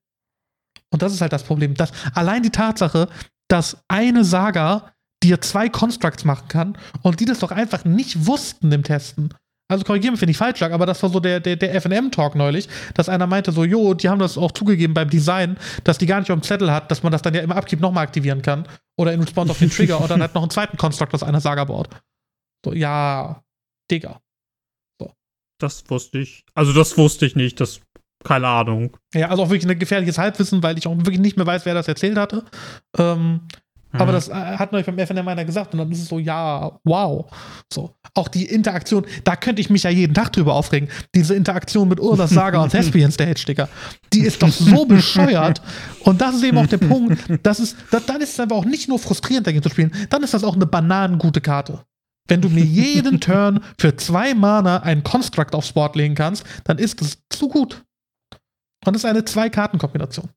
Und 0.94 1.02
das 1.02 1.14
ist 1.14 1.22
halt 1.22 1.34
das 1.34 1.44
Problem. 1.44 1.74
Dass 1.74 1.92
allein 2.14 2.44
die 2.44 2.50
Tatsache, 2.50 3.10
dass 3.50 3.84
eine 3.88 4.24
Saga 4.24 4.94
dir 5.24 5.42
zwei 5.42 5.70
Constructs 5.70 6.26
machen 6.26 6.48
kann 6.48 6.78
und 7.02 7.20
die 7.20 7.26
das 7.26 7.40
doch 7.40 7.52
einfach 7.52 7.84
nicht 7.86 8.26
wussten 8.28 8.72
im 8.72 8.84
Testen. 8.84 9.34
Also 9.70 9.86
korrigieren, 9.86 10.20
wenn 10.20 10.30
ich 10.30 10.38
falsch 10.38 10.60
lag, 10.60 10.72
aber 10.72 10.86
das 10.86 11.02
war 11.02 11.10
so 11.10 11.20
der, 11.20 11.40
der, 11.40 11.56
der 11.56 11.82
FM-Talk 11.82 12.36
neulich, 12.36 12.68
dass 12.94 13.10
einer 13.10 13.26
meinte 13.28 13.52
so, 13.52 13.64
jo, 13.64 13.94
die 13.94 14.10
haben 14.10 14.20
das 14.20 14.38
auch 14.38 14.52
zugegeben 14.52 14.94
beim 14.94 15.10
Design, 15.10 15.58
dass 15.84 15.98
die 15.98 16.06
gar 16.06 16.20
nicht 16.20 16.30
auf 16.30 16.40
dem 16.40 16.44
Zettel 16.44 16.72
hat, 16.72 16.92
dass 16.92 17.02
man 17.02 17.12
das 17.12 17.22
dann 17.22 17.34
ja 17.34 17.42
im 17.42 17.52
Abkeep 17.52 17.80
nochmal 17.80 18.04
aktivieren 18.04 18.42
kann. 18.42 18.68
Oder 18.98 19.14
in 19.14 19.22
Response 19.22 19.52
auf 19.52 19.58
den 19.58 19.72
Trigger 19.72 20.00
und 20.00 20.12
dann 20.12 20.22
halt 20.22 20.36
noch 20.36 20.44
einen 20.44 20.52
zweiten 20.52 20.78
Construct 20.78 21.14
aus 21.14 21.24
einer 21.24 21.42
Saga 21.42 21.64
baut. 21.64 21.90
So, 22.64 22.74
ja, 22.74 23.42
Digga. 23.90 24.22
So. 25.00 25.12
Das 25.60 25.90
wusste 25.90 26.20
ich. 26.20 26.46
Also 26.54 26.74
das 26.74 26.96
wusste 26.98 27.26
ich 27.26 27.36
nicht. 27.36 27.60
Das 27.60 27.82
keine 28.24 28.48
Ahnung. 28.48 28.96
Ja, 29.14 29.30
also 29.30 29.44
auch 29.44 29.50
wirklich 29.50 29.70
ein 29.70 29.80
gefährliches 29.80 30.18
Halbwissen, 30.18 30.64
weil 30.64 30.78
ich 30.78 30.88
auch 30.88 30.96
wirklich 30.98 31.20
nicht 31.20 31.38
mehr 31.38 31.46
weiß, 31.46 31.66
wer 31.66 31.74
das 31.74 31.88
erzählt 31.88 32.18
hatte. 32.18 32.44
Ähm, 32.98 33.32
mhm. 33.32 33.42
Aber 34.00 34.12
das 34.12 34.30
äh, 34.30 34.34
hat 34.34 34.72
neulich 34.72 34.86
beim 34.86 34.98
FNM 34.98 35.28
einer 35.28 35.46
gesagt 35.46 35.74
und 35.74 35.80
dann 35.80 35.92
ist 35.92 36.02
es 36.02 36.08
so, 36.08 36.20
ja, 36.20 36.80
wow. 36.84 37.32
So. 37.72 37.96
Auch 38.16 38.28
die 38.28 38.46
Interaktion, 38.46 39.06
da 39.24 39.36
könnte 39.36 39.62
ich 39.62 39.70
mich 39.70 39.84
ja 39.84 39.90
jeden 39.90 40.14
Tag 40.14 40.32
drüber 40.34 40.56
aufregen. 40.56 40.90
Diese 41.14 41.36
Interaktion 41.36 41.88
mit 41.88 42.00
Urlas 42.00 42.32
Saga 42.32 42.62
und 42.64 42.70
Thespian 42.72 43.12
Stage, 43.12 43.44
Digga. 43.48 43.70
Die 44.14 44.22
ist 44.22 44.42
doch 44.42 44.50
so 44.50 44.86
bescheuert. 44.88 45.62
Und 46.04 46.22
das 46.22 46.36
ist 46.36 46.44
eben 46.44 46.58
auch 46.58 46.68
der 46.68 46.78
Punkt. 46.80 47.24
Das 47.44 47.60
ist, 47.60 47.78
das, 47.92 48.06
dann 48.06 48.22
ist 48.22 48.34
es 48.34 48.40
einfach 48.40 48.58
auch 48.58 48.66
nicht 48.66 48.88
nur 48.88 49.00
frustrierend, 49.00 49.48
dagegen 49.48 49.64
zu 49.64 49.70
spielen, 49.70 49.92
dann 50.10 50.24
ist 50.24 50.34
das 50.34 50.44
auch 50.44 50.56
eine 50.56 50.66
bananengute 50.66 51.42
Karte. 51.42 51.84
Wenn 52.28 52.42
du 52.42 52.50
mir 52.50 52.64
jeden 52.64 53.20
Turn 53.20 53.60
für 53.78 53.96
zwei 53.98 54.34
Mana 54.34 54.78
einen 54.78 55.04
Construct 55.04 55.54
aufs 55.54 55.74
Board 55.74 55.96
legen 55.96 56.16
kannst, 56.16 56.46
dann 56.64 56.78
ist 56.78 57.02
das 57.02 57.18
zu 57.30 57.50
gut. 57.50 57.84
Und 58.86 58.94
das 58.94 59.04
ist 59.04 59.06
eine 59.10 59.24
Zwei-Karten-Kombination. 59.26 60.30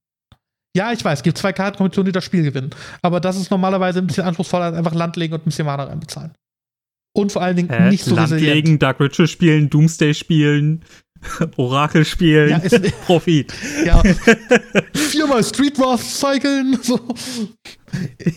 Ja, 0.76 0.92
ich 0.92 1.02
weiß, 1.04 1.20
es 1.20 1.22
gibt 1.22 1.38
zwei 1.38 1.54
Kartenkombinationen, 1.54 2.06
die 2.06 2.12
das 2.12 2.24
Spiel 2.24 2.42
gewinnen. 2.42 2.68
Aber 3.00 3.18
das 3.18 3.36
ist 3.36 3.50
normalerweise 3.50 4.00
ein 4.00 4.06
bisschen 4.06 4.24
anspruchsvoller 4.24 4.66
als 4.66 4.76
einfach 4.76 4.92
Land 4.94 5.16
legen 5.16 5.32
und 5.32 5.40
ein 5.40 5.44
bisschen 5.46 5.64
Mana 5.64 5.84
reinbezahlen. 5.84 6.32
Und 7.16 7.32
vor 7.32 7.40
allen 7.40 7.56
Dingen 7.56 7.70
Hä? 7.70 7.88
nicht 7.88 8.04
so 8.04 8.14
Land 8.14 8.30
resilient. 8.32 8.54
legen, 8.54 8.78
Dark 8.78 9.00
Ritual 9.00 9.26
spielen, 9.26 9.70
Doomsday 9.70 10.12
spielen. 10.12 10.84
Orakel 11.56 12.04
spielen, 12.04 12.50
Ja, 12.50 12.58
ist- 12.58 13.00
Profit. 13.06 13.54
Ja, 13.86 14.02
viermal 14.94 15.42
Street 15.42 15.78
Wars 15.78 16.20
cyclen. 16.20 16.78
So. 16.82 17.00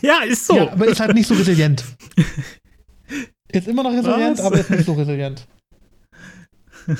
Ja, 0.01 0.21
ist 0.23 0.47
so. 0.47 0.55
Ja, 0.55 0.71
aber 0.71 0.87
ist 0.87 1.01
halt 1.01 1.13
nicht 1.13 1.27
so 1.27 1.33
resilient. 1.33 1.83
Ist 3.51 3.67
immer 3.67 3.83
noch 3.83 3.91
resilient, 3.91 4.37
Was? 4.37 4.45
aber 4.45 4.59
ist 4.61 4.69
nicht 4.69 4.85
so 4.85 4.93
resilient. 4.93 5.45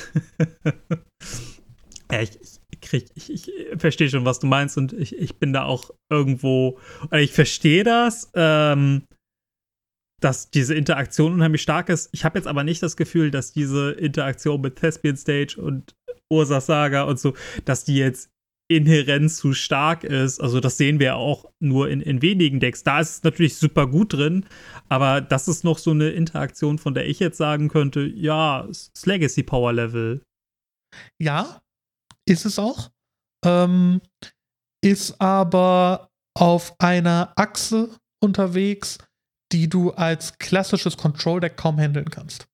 Ja, 2.12 2.22
ich, 2.22 2.32
ich, 2.42 2.59
krieg, 2.90 3.10
ich, 3.16 3.30
ich 3.30 3.52
verstehe 3.78 4.10
schon, 4.10 4.26
was 4.26 4.40
du 4.40 4.48
meinst 4.48 4.78
und 4.78 4.94
ich, 4.94 5.16
ich 5.16 5.38
bin 5.38 5.54
da 5.54 5.64
auch 5.64 5.92
irgendwo, 6.12 6.80
oder 7.08 7.22
ich 7.22 7.32
verstehe 7.32 7.84
das, 7.84 8.30
ähm, 8.34 9.04
dass 10.22 10.50
diese 10.50 10.76
Interaktion 10.76 11.34
unheimlich 11.34 11.62
stark 11.62 11.90
ist. 11.90 12.10
Ich 12.12 12.26
habe 12.26 12.38
jetzt 12.38 12.48
aber 12.48 12.64
nicht 12.64 12.84
das 12.84 12.98
Gefühl, 12.98 13.32
dass 13.32 13.54
diese 13.54 13.92
Interaktion 13.92 14.60
mit 14.60 14.76
Thespian 14.76 15.16
Stage 15.16 15.62
und 15.62 15.94
Ursa 16.32 16.62
Saga 16.62 17.04
und 17.04 17.20
so, 17.20 17.34
dass 17.66 17.86
die 17.86 17.96
jetzt 17.96 18.30
inhärent 18.72 19.32
zu 19.32 19.54
stark 19.54 20.04
ist. 20.04 20.40
Also 20.40 20.60
das 20.60 20.78
sehen 20.78 21.00
wir 21.00 21.16
auch 21.16 21.52
nur 21.60 21.90
in, 21.90 22.02
in 22.02 22.22
wenigen 22.22 22.60
Decks. 22.60 22.84
Da 22.84 23.00
ist 23.00 23.10
es 23.10 23.24
natürlich 23.24 23.56
super 23.56 23.88
gut 23.88 24.14
drin, 24.14 24.46
aber 24.90 25.22
das 25.22 25.48
ist 25.48 25.64
noch 25.64 25.80
so 25.80 25.92
eine 25.92 26.10
Interaktion, 26.10 26.78
von 26.78 26.94
der 26.94 27.08
ich 27.08 27.20
jetzt 27.20 27.38
sagen 27.38 27.70
könnte, 27.70 28.02
ja, 28.02 28.66
das 28.68 28.92
Legacy 29.06 29.42
Power 29.42 29.74
Level. 29.74 30.22
Ja, 31.20 31.62
ist 32.30 32.46
es 32.46 32.60
auch. 32.60 32.90
Ähm, 33.46 34.02
ist 34.84 35.20
aber 35.20 36.10
auf 36.38 36.76
einer 36.80 37.34
Achse 37.36 37.90
unterwegs, 38.22 38.98
die 39.52 39.68
du 39.68 39.92
als 39.92 40.38
klassisches 40.38 40.98
Control 40.98 41.40
Deck 41.40 41.58
kaum 41.58 41.78
handeln 41.80 42.10
kannst. 42.10 42.48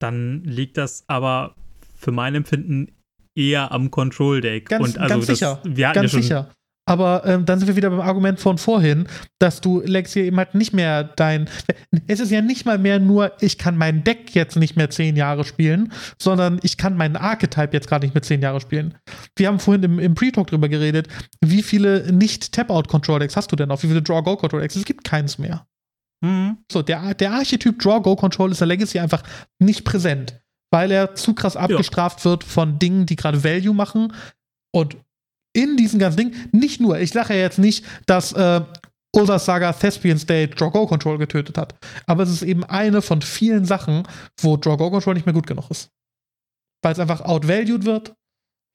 dann 0.00 0.42
liegt 0.44 0.76
das 0.76 1.04
aber 1.08 1.54
für 1.94 2.12
mein 2.12 2.34
Empfinden 2.34 2.96
eher 3.36 3.70
am 3.72 3.90
Control 3.90 4.40
Deck. 4.40 4.68
Ganz, 4.68 4.88
und 4.88 4.98
also 4.98 5.14
ganz 5.14 5.26
das, 5.26 5.38
sicher. 5.38 5.60
Wir 5.64 5.88
hatten 5.88 5.94
ganz 5.94 6.12
ja 6.12 6.18
schon, 6.18 6.22
sicher. 6.22 6.52
Aber 6.86 7.24
ähm, 7.24 7.44
dann 7.46 7.58
sind 7.58 7.68
wir 7.68 7.76
wieder 7.76 7.90
beim 7.90 8.00
Argument 8.00 8.40
von 8.40 8.58
vorhin, 8.58 9.06
dass 9.38 9.60
du 9.60 9.80
Lex 9.80 10.12
hier 10.12 10.24
eben 10.24 10.38
halt 10.38 10.54
nicht 10.54 10.72
mehr 10.72 11.04
dein. 11.04 11.48
Es 12.08 12.18
ist 12.20 12.30
ja 12.30 12.40
nicht 12.40 12.66
mal 12.66 12.78
mehr 12.78 12.98
nur, 12.98 13.32
ich 13.40 13.58
kann 13.58 13.76
mein 13.76 14.02
Deck 14.02 14.34
jetzt 14.34 14.56
nicht 14.56 14.76
mehr 14.76 14.90
zehn 14.90 15.14
Jahre 15.14 15.44
spielen, 15.44 15.92
sondern 16.20 16.58
ich 16.62 16.76
kann 16.76 16.96
meinen 16.96 17.16
Archetype 17.16 17.72
jetzt 17.72 17.88
gerade 17.88 18.04
nicht 18.04 18.14
mehr 18.14 18.22
zehn 18.22 18.42
Jahre 18.42 18.60
spielen. 18.60 18.98
Wir 19.36 19.48
haben 19.48 19.60
vorhin 19.60 19.84
im, 19.84 19.98
im 19.98 20.14
Pre-Talk 20.14 20.48
drüber 20.48 20.68
geredet, 20.68 21.08
wie 21.40 21.62
viele 21.62 22.12
Nicht-Tap-Out-Control-Decks 22.12 23.36
hast 23.36 23.52
du 23.52 23.56
denn 23.56 23.68
noch? 23.68 23.82
Wie 23.82 23.88
viele 23.88 24.02
Draw-Go-Control-Decks? 24.02 24.76
Es 24.76 24.84
gibt 24.84 25.04
keins 25.04 25.38
mehr. 25.38 25.66
Mhm. 26.22 26.58
So, 26.70 26.82
der, 26.82 27.14
der 27.14 27.32
Archetyp 27.32 27.78
Draw-Go-Control 27.78 28.50
ist 28.50 28.60
der 28.60 28.68
Legacy 28.68 28.98
einfach 28.98 29.22
nicht 29.58 29.84
präsent, 29.84 30.40
weil 30.70 30.90
er 30.90 31.14
zu 31.14 31.34
krass 31.34 31.56
abgestraft 31.56 32.24
wird 32.24 32.44
von 32.44 32.78
Dingen, 32.78 33.06
die 33.06 33.16
gerade 33.16 33.44
Value 33.44 33.74
machen. 33.74 34.12
Und 34.72 34.96
in 35.52 35.76
diesen 35.76 35.98
ganzen 35.98 36.16
Dingen, 36.18 36.48
nicht 36.52 36.80
nur, 36.80 36.98
ich 36.98 37.10
sage 37.10 37.34
ja 37.34 37.40
jetzt 37.40 37.58
nicht, 37.58 37.84
dass 38.06 38.32
äh, 38.32 38.60
Saga 39.14 39.72
Thespian 39.72 40.18
State 40.18 40.54
Draw-Go-Control 40.54 41.18
getötet 41.18 41.58
hat, 41.58 41.74
aber 42.06 42.22
es 42.22 42.30
ist 42.30 42.42
eben 42.42 42.64
eine 42.64 43.02
von 43.02 43.22
vielen 43.22 43.64
Sachen, 43.64 44.04
wo 44.40 44.56
Draw-Go-Control 44.56 45.14
nicht 45.14 45.26
mehr 45.26 45.34
gut 45.34 45.46
genug 45.46 45.70
ist. 45.70 45.90
Weil 46.82 46.92
es 46.92 46.98
einfach 46.98 47.20
outvalued 47.22 47.84
wird, 47.84 48.14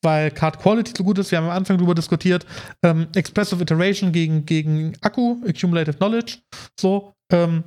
weil 0.04 0.32
Card 0.32 0.60
Quality 0.60 0.94
so 0.96 1.04
gut 1.04 1.18
ist. 1.18 1.32
Wir 1.32 1.40
haben 1.40 1.46
am 1.46 1.56
Anfang 1.56 1.78
darüber 1.78 1.96
diskutiert, 1.96 2.46
ähm, 2.84 3.08
Expressive 3.16 3.62
Iteration 3.62 4.12
gegen, 4.12 4.46
gegen 4.46 4.96
Akku, 5.02 5.42
Accumulative 5.48 5.98
Knowledge, 5.98 6.40
so, 6.80 7.14
ähm, 7.32 7.64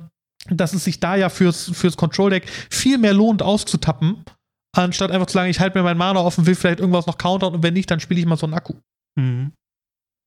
dass 0.49 0.73
es 0.73 0.85
sich 0.85 0.99
da 0.99 1.15
ja 1.15 1.29
fürs, 1.29 1.69
fürs 1.73 1.97
Control-Deck 1.97 2.47
viel 2.69 2.97
mehr 2.97 3.13
lohnt, 3.13 3.41
auszutappen, 3.41 4.23
anstatt 4.75 5.11
einfach 5.11 5.27
zu 5.27 5.33
sagen, 5.33 5.49
ich 5.49 5.59
halte 5.59 5.77
mir 5.77 5.83
meinen 5.83 5.97
Mana 5.97 6.21
offen, 6.21 6.45
will 6.45 6.55
vielleicht 6.55 6.79
irgendwas 6.79 7.07
noch 7.07 7.17
countern 7.17 7.53
und 7.53 7.63
wenn 7.63 7.73
nicht, 7.73 7.91
dann 7.91 7.99
spiele 7.99 8.19
ich 8.19 8.25
mal 8.25 8.37
so 8.37 8.45
einen 8.45 8.53
Akku. 8.53 8.75
Mhm. 9.19 9.51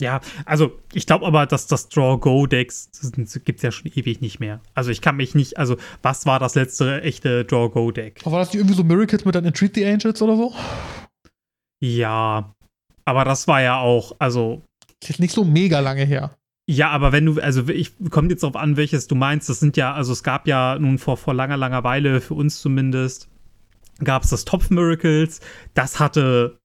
Ja, 0.01 0.20
also 0.47 0.80
ich 0.93 1.07
glaube 1.07 1.26
aber, 1.26 1.47
dass 1.47 1.68
das 1.68 1.88
Draw-Go-Decks 1.88 2.90
gibt 3.45 3.59
es 3.59 3.62
ja 3.62 3.70
schon 3.70 3.93
ewig 3.95 4.20
nicht 4.20 4.40
mehr. 4.40 4.61
Also 4.74 4.90
ich 4.90 5.01
kann 5.01 5.16
mich 5.16 5.36
nicht, 5.36 5.59
also 5.59 5.76
was 6.03 6.26
war 6.26 6.40
das 6.40 6.57
letzte 6.57 7.03
echte 7.03 7.45
Draw-Go-Deck? 7.45 8.26
War 8.26 8.40
das 8.40 8.49
nicht 8.49 8.57
irgendwie 8.57 8.74
so 8.74 8.82
Miracles 8.82 9.24
mit 9.24 9.34
dann 9.34 9.45
Entreat 9.45 9.74
the 9.76 9.86
Angels 9.86 10.20
oder 10.20 10.36
so? 10.36 10.53
Ja, 11.80 12.53
aber 13.05 13.24
das 13.24 13.47
war 13.47 13.62
ja 13.62 13.78
auch, 13.78 14.16
also 14.18 14.62
Ist 15.01 15.11
jetzt 15.11 15.20
nicht 15.20 15.34
so 15.34 15.45
mega 15.45 15.78
lange 15.78 16.05
her. 16.05 16.36
Ja, 16.68 16.90
aber 16.90 17.12
wenn 17.12 17.26
du, 17.26 17.40
also 17.40 17.68
ich 17.68 17.93
kommt 18.11 18.30
jetzt 18.30 18.43
darauf 18.43 18.57
an, 18.57 18.76
welches 18.76 19.09
du 19.09 19.14
meinst. 19.14 19.49
Das 19.49 19.61
sind 19.61 19.76
ja, 19.76 19.93
also 19.95 20.12
es 20.12 20.22
gab 20.22 20.47
ja 20.47 20.78
nun 20.78 20.99
vor, 20.99 21.16
vor 21.16 21.34
langer, 21.34 21.57
langer 21.57 21.84
Weile, 21.84 22.20
für 22.20 22.34
uns 22.34 22.61
zumindest, 22.61 23.28
gab 24.03 24.22
es 24.22 24.30
das 24.30 24.45
Topf 24.45 24.70
Miracles. 24.70 25.40
Das 25.74 25.99
hatte 26.01 26.59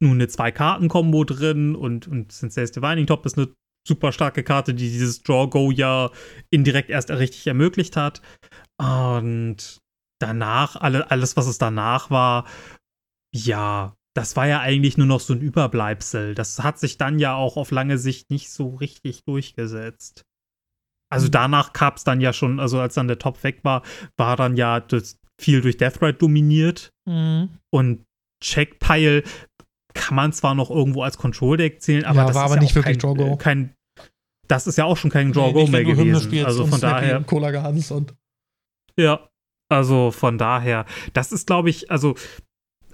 nun 0.00 0.14
eine 0.14 0.28
Zwei-Karten-Kombo 0.28 1.24
drin 1.24 1.74
und, 1.74 2.06
und 2.08 2.32
Sensei's 2.32 2.72
Divining 2.72 3.06
Top 3.06 3.26
ist 3.26 3.36
eine 3.38 3.48
super 3.86 4.12
starke 4.12 4.44
Karte, 4.44 4.74
die 4.74 4.90
dieses 4.90 5.22
Draw-Go 5.22 5.70
ja 5.70 6.10
indirekt 6.50 6.90
erst 6.90 7.10
richtig 7.10 7.46
ermöglicht 7.46 7.96
hat. 7.96 8.20
Und 8.78 9.78
danach, 10.20 10.76
alle, 10.76 11.10
alles, 11.10 11.36
was 11.36 11.46
es 11.46 11.58
danach 11.58 12.10
war, 12.10 12.46
ja, 13.34 13.94
das 14.14 14.36
war 14.36 14.46
ja 14.46 14.60
eigentlich 14.60 14.96
nur 14.98 15.06
noch 15.06 15.20
so 15.20 15.32
ein 15.32 15.40
Überbleibsel. 15.40 16.34
Das 16.34 16.62
hat 16.62 16.78
sich 16.78 16.98
dann 16.98 17.18
ja 17.18 17.34
auch 17.34 17.56
auf 17.56 17.70
lange 17.70 17.98
Sicht 17.98 18.30
nicht 18.30 18.50
so 18.50 18.74
richtig 18.76 19.24
durchgesetzt. 19.24 20.22
Also 21.10 21.26
Mhm. 21.28 21.32
danach 21.32 21.72
gab 21.72 21.96
es 21.96 22.04
dann 22.04 22.20
ja 22.20 22.32
schon, 22.32 22.60
also 22.60 22.80
als 22.80 22.94
dann 22.94 23.08
der 23.08 23.18
Top 23.18 23.42
weg 23.42 23.60
war, 23.62 23.82
war 24.16 24.36
dann 24.36 24.56
ja 24.56 24.80
das 24.80 25.18
viel 25.40 25.60
durch 25.60 25.76
Deathrite 25.76 26.18
dominiert. 26.18 26.90
Mhm. 27.06 27.58
Und 27.70 28.04
Checkpile 28.42 29.22
kann 29.98 30.16
man 30.16 30.32
zwar 30.32 30.54
noch 30.54 30.70
irgendwo 30.70 31.02
als 31.02 31.18
Control-Deck 31.18 31.82
zählen, 31.82 32.04
aber 32.04 32.20
Ja, 32.20 32.26
das 32.26 32.34
war 32.36 32.44
ist 32.46 32.50
aber 32.52 32.54
ja 32.56 32.60
nicht 32.62 32.72
auch 32.72 32.76
wirklich 32.76 32.98
kein, 32.98 33.16
Draw-Go. 33.16 33.34
äh, 33.34 33.36
kein 33.36 33.74
Das 34.48 34.66
ist 34.66 34.78
ja 34.78 34.84
auch 34.86 34.96
schon 34.96 35.10
kein 35.10 35.28
Nee, 35.28 35.32
Draw-Go 35.34 35.60
nicht, 35.60 35.72
mehr 35.72 35.84
gewesen. 35.84 36.44
Also 36.46 36.66
von 36.66 36.80
daher. 36.80 37.20
Cola 37.22 37.50
Gans 37.50 37.90
und 37.90 38.14
Ja, 38.96 39.28
also 39.70 40.10
von 40.10 40.38
daher, 40.38 40.86
das 41.12 41.32
ist, 41.32 41.46
glaube 41.46 41.68
ich, 41.70 41.90
also 41.90 42.14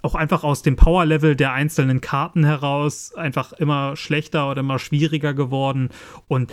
auch 0.03 0.15
einfach 0.15 0.45
aus 0.45 0.63
dem 0.63 0.77
Power-Level 0.77 1.35
der 1.37 1.53
einzelnen 1.53 2.01
Karten 2.01 2.45
heraus 2.45 3.15
einfach 3.15 3.53
immer 3.55 3.97
schlechter 3.97 4.51
oder 4.51 4.61
immer 4.61 4.79
schwieriger 4.79 5.33
geworden. 5.33 5.89
Und 6.29 6.53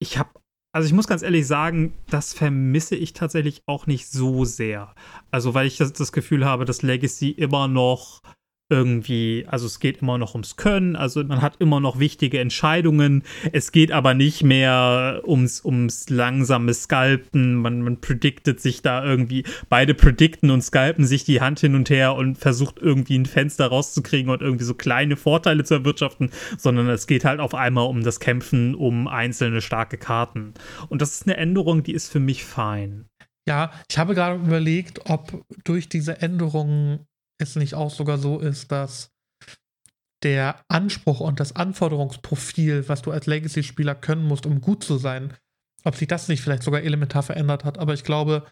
ich 0.00 0.18
habe, 0.18 0.30
also 0.72 0.86
ich 0.86 0.92
muss 0.94 1.06
ganz 1.06 1.22
ehrlich 1.22 1.46
sagen, 1.46 1.92
das 2.10 2.34
vermisse 2.34 2.96
ich 2.96 3.12
tatsächlich 3.12 3.62
auch 3.66 3.86
nicht 3.86 4.08
so 4.08 4.44
sehr. 4.44 4.94
Also 5.30 5.54
weil 5.54 5.66
ich 5.66 5.76
das, 5.76 5.92
das 5.92 6.10
Gefühl 6.12 6.44
habe, 6.44 6.64
dass 6.64 6.82
Legacy 6.82 7.30
immer 7.30 7.68
noch 7.68 8.20
irgendwie, 8.70 9.46
also 9.48 9.66
es 9.66 9.80
geht 9.80 10.02
immer 10.02 10.18
noch 10.18 10.34
ums 10.34 10.56
Können, 10.56 10.94
also 10.94 11.24
man 11.24 11.40
hat 11.40 11.56
immer 11.58 11.80
noch 11.80 11.98
wichtige 11.98 12.38
Entscheidungen. 12.38 13.22
Es 13.52 13.72
geht 13.72 13.92
aber 13.92 14.14
nicht 14.14 14.42
mehr 14.42 15.22
ums, 15.26 15.64
ums 15.64 16.10
langsame 16.10 16.74
Scalpen. 16.74 17.54
Man, 17.54 17.82
man 17.82 18.00
prediktet 18.00 18.60
sich 18.60 18.82
da 18.82 19.04
irgendwie, 19.04 19.44
beide 19.68 19.94
predikten 19.94 20.50
und 20.50 20.62
scalpen 20.62 21.06
sich 21.06 21.24
die 21.24 21.40
Hand 21.40 21.60
hin 21.60 21.74
und 21.74 21.88
her 21.88 22.14
und 22.14 22.36
versucht 22.36 22.78
irgendwie 22.78 23.18
ein 23.18 23.26
Fenster 23.26 23.68
rauszukriegen 23.68 24.30
und 24.30 24.42
irgendwie 24.42 24.64
so 24.64 24.74
kleine 24.74 25.16
Vorteile 25.16 25.64
zu 25.64 25.74
erwirtschaften, 25.74 26.30
sondern 26.58 26.88
es 26.88 27.06
geht 27.06 27.24
halt 27.24 27.40
auf 27.40 27.54
einmal 27.54 27.86
um 27.86 28.02
das 28.02 28.20
Kämpfen 28.20 28.74
um 28.74 29.08
einzelne 29.08 29.62
starke 29.62 29.96
Karten. 29.96 30.52
Und 30.88 31.00
das 31.00 31.12
ist 31.12 31.26
eine 31.26 31.36
Änderung, 31.38 31.82
die 31.82 31.92
ist 31.92 32.10
für 32.10 32.20
mich 32.20 32.44
fein. 32.44 33.06
Ja, 33.48 33.72
ich 33.90 33.96
habe 33.96 34.14
gerade 34.14 34.36
überlegt, 34.36 35.08
ob 35.08 35.42
durch 35.64 35.88
diese 35.88 36.20
Änderungen 36.20 37.07
es 37.38 37.56
nicht 37.56 37.74
auch 37.74 37.90
sogar 37.90 38.18
so 38.18 38.38
ist, 38.38 38.70
dass 38.72 39.10
der 40.22 40.60
Anspruch 40.68 41.20
und 41.20 41.40
das 41.40 41.54
Anforderungsprofil, 41.54 42.88
was 42.88 43.02
du 43.02 43.12
als 43.12 43.26
Legacy-Spieler 43.26 43.94
können 43.94 44.24
musst, 44.26 44.46
um 44.46 44.60
gut 44.60 44.82
zu 44.82 44.98
sein, 44.98 45.34
ob 45.84 45.94
sich 45.94 46.08
das 46.08 46.28
nicht 46.28 46.42
vielleicht 46.42 46.64
sogar 46.64 46.82
elementar 46.82 47.22
verändert 47.22 47.64
hat. 47.64 47.78
Aber 47.78 47.94
ich 47.94 48.02
glaube, 48.02 48.44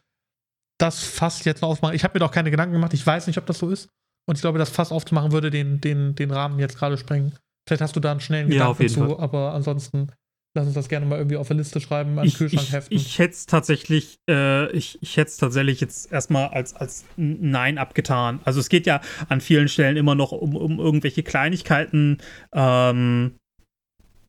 das 0.78 1.02
Fass 1.02 1.44
jetzt 1.44 1.62
noch 1.62 1.70
aufmachen, 1.70 1.96
ich 1.96 2.04
habe 2.04 2.14
mir 2.14 2.20
doch 2.20 2.30
keine 2.30 2.50
Gedanken 2.50 2.74
gemacht, 2.74 2.94
ich 2.94 3.04
weiß 3.04 3.26
nicht, 3.26 3.38
ob 3.38 3.46
das 3.46 3.58
so 3.58 3.70
ist. 3.70 3.88
Und 4.28 4.36
ich 4.36 4.42
glaube, 4.42 4.58
das 4.58 4.70
Fass 4.70 4.92
aufzumachen 4.92 5.32
würde 5.32 5.50
den, 5.50 5.80
den, 5.80 6.14
den 6.14 6.30
Rahmen 6.30 6.58
jetzt 6.58 6.78
gerade 6.78 6.98
sprengen. 6.98 7.36
Vielleicht 7.68 7.82
hast 7.82 7.96
du 7.96 8.00
da 8.00 8.10
einen 8.10 8.20
schnellen 8.20 8.50
Ja, 8.50 8.72
Gedanken 8.72 8.88
zu, 8.88 9.18
aber 9.18 9.52
ansonsten 9.54 10.12
lass 10.56 10.66
uns 10.66 10.74
das 10.74 10.88
gerne 10.88 11.06
mal 11.06 11.18
irgendwie 11.18 11.36
auf 11.36 11.46
der 11.46 11.56
Liste 11.56 11.80
schreiben, 11.80 12.18
an 12.18 12.26
ich, 12.26 12.36
Kühlschrank 12.36 12.66
ich, 12.66 12.72
heften. 12.72 12.96
ich 12.96 13.18
hätte 13.18 13.34
es 13.34 13.46
tatsächlich, 13.46 14.18
äh, 14.28 14.70
ich, 14.72 14.98
ich 15.02 15.16
hätte 15.16 15.28
es 15.28 15.36
tatsächlich 15.36 15.80
jetzt 15.80 16.10
erstmal 16.10 16.48
als, 16.48 16.74
als 16.74 17.04
ein 17.16 17.50
Nein 17.50 17.78
abgetan. 17.78 18.40
Also 18.44 18.58
es 18.58 18.68
geht 18.68 18.86
ja 18.86 19.00
an 19.28 19.40
vielen 19.40 19.68
Stellen 19.68 19.96
immer 19.96 20.14
noch 20.14 20.32
um, 20.32 20.56
um 20.56 20.80
irgendwelche 20.80 21.22
Kleinigkeiten 21.22 22.18
ähm, 22.52 23.36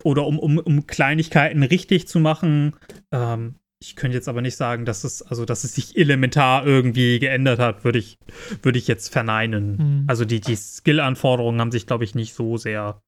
oder 0.03 0.27
um, 0.27 0.37
um, 0.37 0.57
um 0.59 0.85
Kleinigkeiten 0.85 1.63
richtig 1.63 2.07
zu 2.07 2.19
machen. 2.19 2.75
Ähm, 3.11 3.55
ich 3.81 3.95
könnte 3.95 4.17
jetzt 4.17 4.27
aber 4.27 4.41
nicht 4.41 4.57
sagen, 4.57 4.85
dass 4.85 5.03
es, 5.03 5.21
also 5.21 5.45
dass 5.45 5.63
es 5.63 5.75
sich 5.75 5.95
elementar 5.97 6.65
irgendwie 6.65 7.19
geändert 7.19 7.59
hat, 7.59 7.85
würde 7.85 7.99
ich, 7.99 8.17
würde 8.61 8.79
ich 8.79 8.87
jetzt 8.87 9.13
verneinen. 9.13 9.77
Hm. 9.77 10.03
Also 10.07 10.25
die, 10.25 10.41
die 10.41 10.55
Skill-Anforderungen 10.55 11.61
haben 11.61 11.71
sich, 11.71 11.87
glaube 11.87 12.03
ich, 12.03 12.15
nicht 12.15 12.33
so 12.33 12.57
sehr 12.57 13.01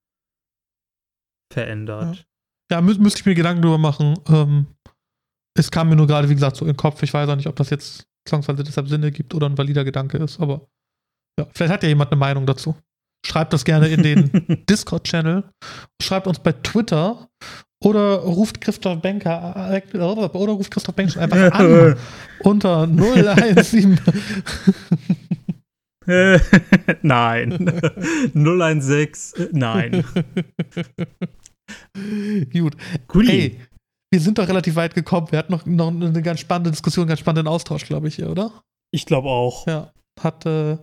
verändert. 1.52 2.16
Ja, 2.16 2.24
mü 2.82 2.96
müsste 3.00 3.20
ich 3.20 3.26
mir 3.26 3.36
Gedanken 3.36 3.62
drüber 3.62 3.78
machen. 3.78 4.18
Ähm, 4.30 4.68
es 5.58 5.72
kam 5.72 5.90
mir 5.90 5.96
nur 5.96 6.08
gerade, 6.08 6.30
wie 6.30 6.36
gesagt, 6.36 6.56
so 6.56 6.66
in 6.66 6.72
den 6.72 6.78
Kopf. 6.78 7.02
Ich 7.04 7.14
weiß 7.14 7.28
auch 7.30 7.36
nicht, 7.36 7.48
ob 7.48 7.56
das 7.56 7.70
jetzt 7.70 8.06
zwangsweise 8.28 8.64
deshalb 8.64 8.88
Sinn 8.88 9.04
ergibt 9.04 9.34
oder 9.34 9.48
ein 9.50 9.58
valider 9.58 9.84
Gedanke 9.84 10.18
ist, 10.18 10.40
aber 10.40 10.68
Ja, 11.40 11.48
vielleicht 11.54 11.74
hat 11.74 11.84
ja 11.84 11.90
jemand 11.90 12.12
eine 12.12 12.20
Meinung 12.20 12.46
dazu. 12.46 12.76
Schreibt 13.26 13.52
das 13.54 13.66
gerne 13.66 13.88
in 13.90 14.04
den 14.04 14.66
Discord-Channel. 14.70 15.44
Schreibt 16.02 16.28
uns 16.28 16.40
bei 16.40 16.54
Twitter 16.54 17.28
oder 17.84 18.18
ruft 18.20 18.62
Christoph 18.62 19.02
Benker 19.02 19.82
oder 19.94 20.52
ruft 20.52 20.72
Christoph 20.72 20.96
Benker 20.96 21.22
einfach 21.22 21.52
an 21.52 21.98
unter 22.44 22.88
017. 22.88 24.00
Äh, 26.08 26.40
nein. 27.04 27.72
016. 28.34 29.46
äh, 29.46 29.50
Nein. 29.52 30.04
Gut. 32.54 32.76
Guti. 33.08 33.32
Ey, 33.32 33.60
wir 34.12 34.20
sind 34.20 34.38
doch 34.38 34.48
relativ 34.48 34.76
weit 34.76 34.96
gekommen. 34.96 35.28
Wir 35.32 35.40
hatten 35.40 35.52
noch, 35.52 35.66
noch 35.66 35.90
eine 35.90 36.22
ganz 36.22 36.40
spannende 36.40 36.72
Diskussion, 36.72 37.04
einen 37.04 37.10
ganz 37.10 37.20
spannenden 37.20 37.48
Austausch, 37.48 37.86
glaube 37.86 38.08
ich, 38.08 38.16
hier, 38.16 38.30
oder? 38.30 38.64
Ich 38.92 39.06
glaube 39.06 39.30
auch. 39.30 39.68
Ja. 39.68 39.92
Hat, 40.20 40.46
äh, 40.46 40.78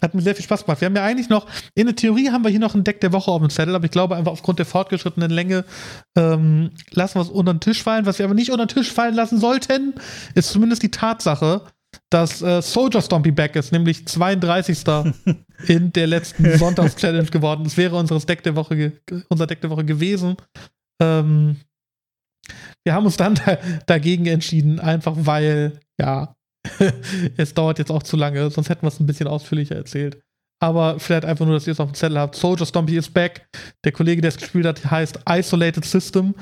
hat 0.00 0.14
mir 0.14 0.22
sehr 0.22 0.34
viel 0.34 0.44
Spaß 0.44 0.64
gemacht. 0.64 0.80
Wir 0.80 0.86
haben 0.86 0.96
ja 0.96 1.04
eigentlich 1.04 1.28
noch, 1.28 1.46
in 1.74 1.86
der 1.86 1.96
Theorie 1.96 2.30
haben 2.30 2.44
wir 2.44 2.50
hier 2.50 2.60
noch 2.60 2.74
ein 2.74 2.84
Deck 2.84 3.00
der 3.00 3.12
Woche 3.12 3.30
auf 3.30 3.40
dem 3.40 3.50
Zettel, 3.50 3.74
aber 3.74 3.84
ich 3.84 3.90
glaube 3.90 4.16
einfach 4.16 4.32
aufgrund 4.32 4.58
der 4.58 4.66
fortgeschrittenen 4.66 5.30
Länge 5.30 5.64
ähm, 6.16 6.70
lassen 6.90 7.16
wir 7.16 7.22
es 7.22 7.28
unter 7.28 7.52
den 7.54 7.60
Tisch 7.60 7.82
fallen. 7.82 8.06
Was 8.06 8.18
wir 8.18 8.24
aber 8.24 8.34
nicht 8.34 8.50
unter 8.50 8.66
den 8.66 8.74
Tisch 8.74 8.92
fallen 8.92 9.14
lassen 9.14 9.38
sollten, 9.38 9.94
ist 10.34 10.50
zumindest 10.50 10.82
die 10.82 10.90
Tatsache, 10.90 11.66
dass 12.10 12.42
äh, 12.42 12.60
Soldier 12.60 13.00
Stompy 13.00 13.30
back 13.30 13.56
ist, 13.56 13.72
nämlich 13.72 14.06
32. 14.06 14.84
in 15.68 15.92
der 15.92 16.06
letzten 16.06 16.58
Sonntags-Challenge 16.58 17.30
geworden. 17.30 17.64
Das 17.64 17.76
wäre 17.76 17.96
unseres 17.96 18.26
Deck 18.26 18.42
der 18.42 18.56
Woche 18.56 18.92
unser 19.28 19.46
Deck 19.46 19.60
der 19.60 19.70
Woche 19.70 19.84
gewesen. 19.84 20.36
Ähm, 21.00 21.56
wir 22.84 22.94
haben 22.94 23.06
uns 23.06 23.16
dann 23.16 23.34
da, 23.34 23.58
dagegen 23.86 24.26
entschieden, 24.26 24.80
einfach 24.80 25.14
weil, 25.16 25.80
ja, 26.00 26.34
es 27.36 27.54
dauert 27.54 27.78
jetzt 27.78 27.90
auch 27.90 28.02
zu 28.02 28.16
lange, 28.16 28.50
sonst 28.50 28.68
hätten 28.68 28.82
wir 28.82 28.88
es 28.88 29.00
ein 29.00 29.06
bisschen 29.06 29.28
ausführlicher 29.28 29.76
erzählt. 29.76 30.20
Aber 30.62 30.98
vielleicht 30.98 31.24
einfach 31.24 31.46
nur, 31.46 31.54
dass 31.54 31.66
ihr 31.66 31.72
es 31.72 31.80
auf 31.80 31.90
dem 31.90 31.94
Zettel 31.94 32.18
habt. 32.18 32.36
Soldier 32.36 32.66
Stompy 32.66 32.96
ist 32.96 33.14
back. 33.14 33.48
Der 33.84 33.92
Kollege, 33.92 34.20
der 34.20 34.28
es 34.28 34.36
gespielt 34.36 34.66
hat, 34.66 34.90
heißt 34.90 35.20
Isolated 35.26 35.86
System. 35.86 36.34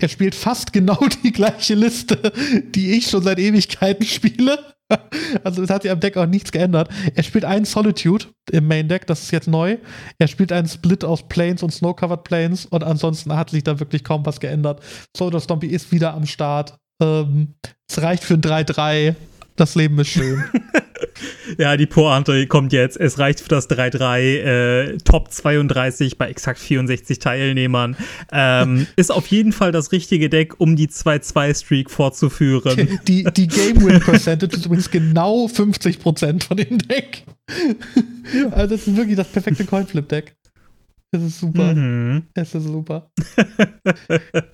Er 0.00 0.08
spielt 0.08 0.34
fast 0.34 0.72
genau 0.72 0.98
die 1.22 1.32
gleiche 1.32 1.74
Liste, 1.74 2.32
die 2.74 2.92
ich 2.92 3.08
schon 3.08 3.22
seit 3.22 3.38
Ewigkeiten 3.38 4.06
spiele. 4.06 4.58
Also 5.44 5.62
es 5.62 5.70
hat 5.70 5.82
sich 5.82 5.90
am 5.90 6.00
Deck 6.00 6.16
auch 6.16 6.26
nichts 6.26 6.52
geändert. 6.52 6.88
Er 7.14 7.22
spielt 7.22 7.44
einen 7.44 7.64
Solitude 7.64 8.26
im 8.50 8.66
Main 8.66 8.88
Deck, 8.88 9.06
das 9.06 9.22
ist 9.22 9.30
jetzt 9.30 9.48
neu. 9.48 9.76
Er 10.18 10.28
spielt 10.28 10.52
einen 10.52 10.68
Split 10.68 11.04
aus 11.04 11.28
Planes 11.28 11.62
und 11.62 11.70
Snow-Covered 11.70 12.24
Planes 12.24 12.66
und 12.66 12.82
ansonsten 12.82 13.36
hat 13.36 13.50
sich 13.50 13.62
da 13.62 13.78
wirklich 13.78 14.04
kaum 14.04 14.24
was 14.24 14.40
geändert. 14.40 14.80
Soldier 15.16 15.40
Stompy 15.40 15.66
ist 15.66 15.92
wieder 15.92 16.14
am 16.14 16.26
Start. 16.26 16.78
Ähm, 17.02 17.54
es 17.88 18.00
reicht 18.00 18.24
für 18.24 18.34
ein 18.34 18.40
3-3. 18.40 19.14
Das 19.58 19.74
Leben 19.74 19.98
ist 19.98 20.08
schön. 20.08 20.42
Ja, 21.56 21.76
die 21.76 21.86
Pointe 21.86 22.46
kommt 22.46 22.72
jetzt. 22.72 22.96
Es 22.96 23.18
reicht 23.18 23.40
für 23.40 23.48
das 23.48 23.68
3-3. 23.68 24.20
Äh, 24.20 24.98
Top 24.98 25.32
32 25.32 26.18
bei 26.18 26.28
exakt 26.28 26.58
64 26.60 27.18
Teilnehmern. 27.18 27.96
Ähm, 28.30 28.86
ist 28.96 29.10
auf 29.10 29.26
jeden 29.28 29.52
Fall 29.52 29.72
das 29.72 29.90
richtige 29.90 30.28
Deck, 30.28 30.60
um 30.60 30.76
die 30.76 30.88
2-2-Streak 30.88 31.90
fortzuführen. 31.90 33.00
Die, 33.08 33.24
die 33.24 33.48
Game 33.48 33.82
Win 33.82 34.00
Percentage 34.00 34.56
ist 34.56 34.66
übrigens 34.66 34.90
genau 34.90 35.46
50% 35.46 36.44
von 36.44 36.56
dem 36.56 36.78
Deck. 36.78 37.24
Also 38.50 38.76
das 38.76 38.86
ist 38.86 38.96
wirklich 38.96 39.16
das 39.16 39.28
perfekte 39.28 39.64
Coinflip 39.64 40.08
Deck. 40.08 40.36
Es 41.10 41.22
ist 41.22 41.40
super. 41.40 41.74
Mhm. 41.74 42.24
Es 42.34 42.54
ist 42.54 42.64
super. 42.64 43.10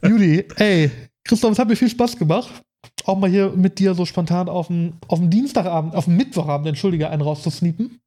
Juli, 0.06 0.46
ey, 0.56 0.90
Christoph, 1.24 1.52
es 1.52 1.58
hat 1.58 1.68
mir 1.68 1.76
viel 1.76 1.90
Spaß 1.90 2.16
gemacht. 2.16 2.62
Auch 3.04 3.18
mal 3.18 3.28
hier 3.30 3.50
mit 3.50 3.78
dir 3.78 3.94
so 3.94 4.04
spontan 4.06 4.48
auf 4.48 4.68
dem, 4.68 4.94
auf 5.08 5.18
dem 5.18 5.30
Dienstagabend, 5.30 5.94
auf 5.94 6.04
dem 6.06 6.16
Mittwochabend, 6.16 6.66
entschuldige, 6.68 7.08
einen 7.10 7.22
rauszusneaken. 7.22 8.00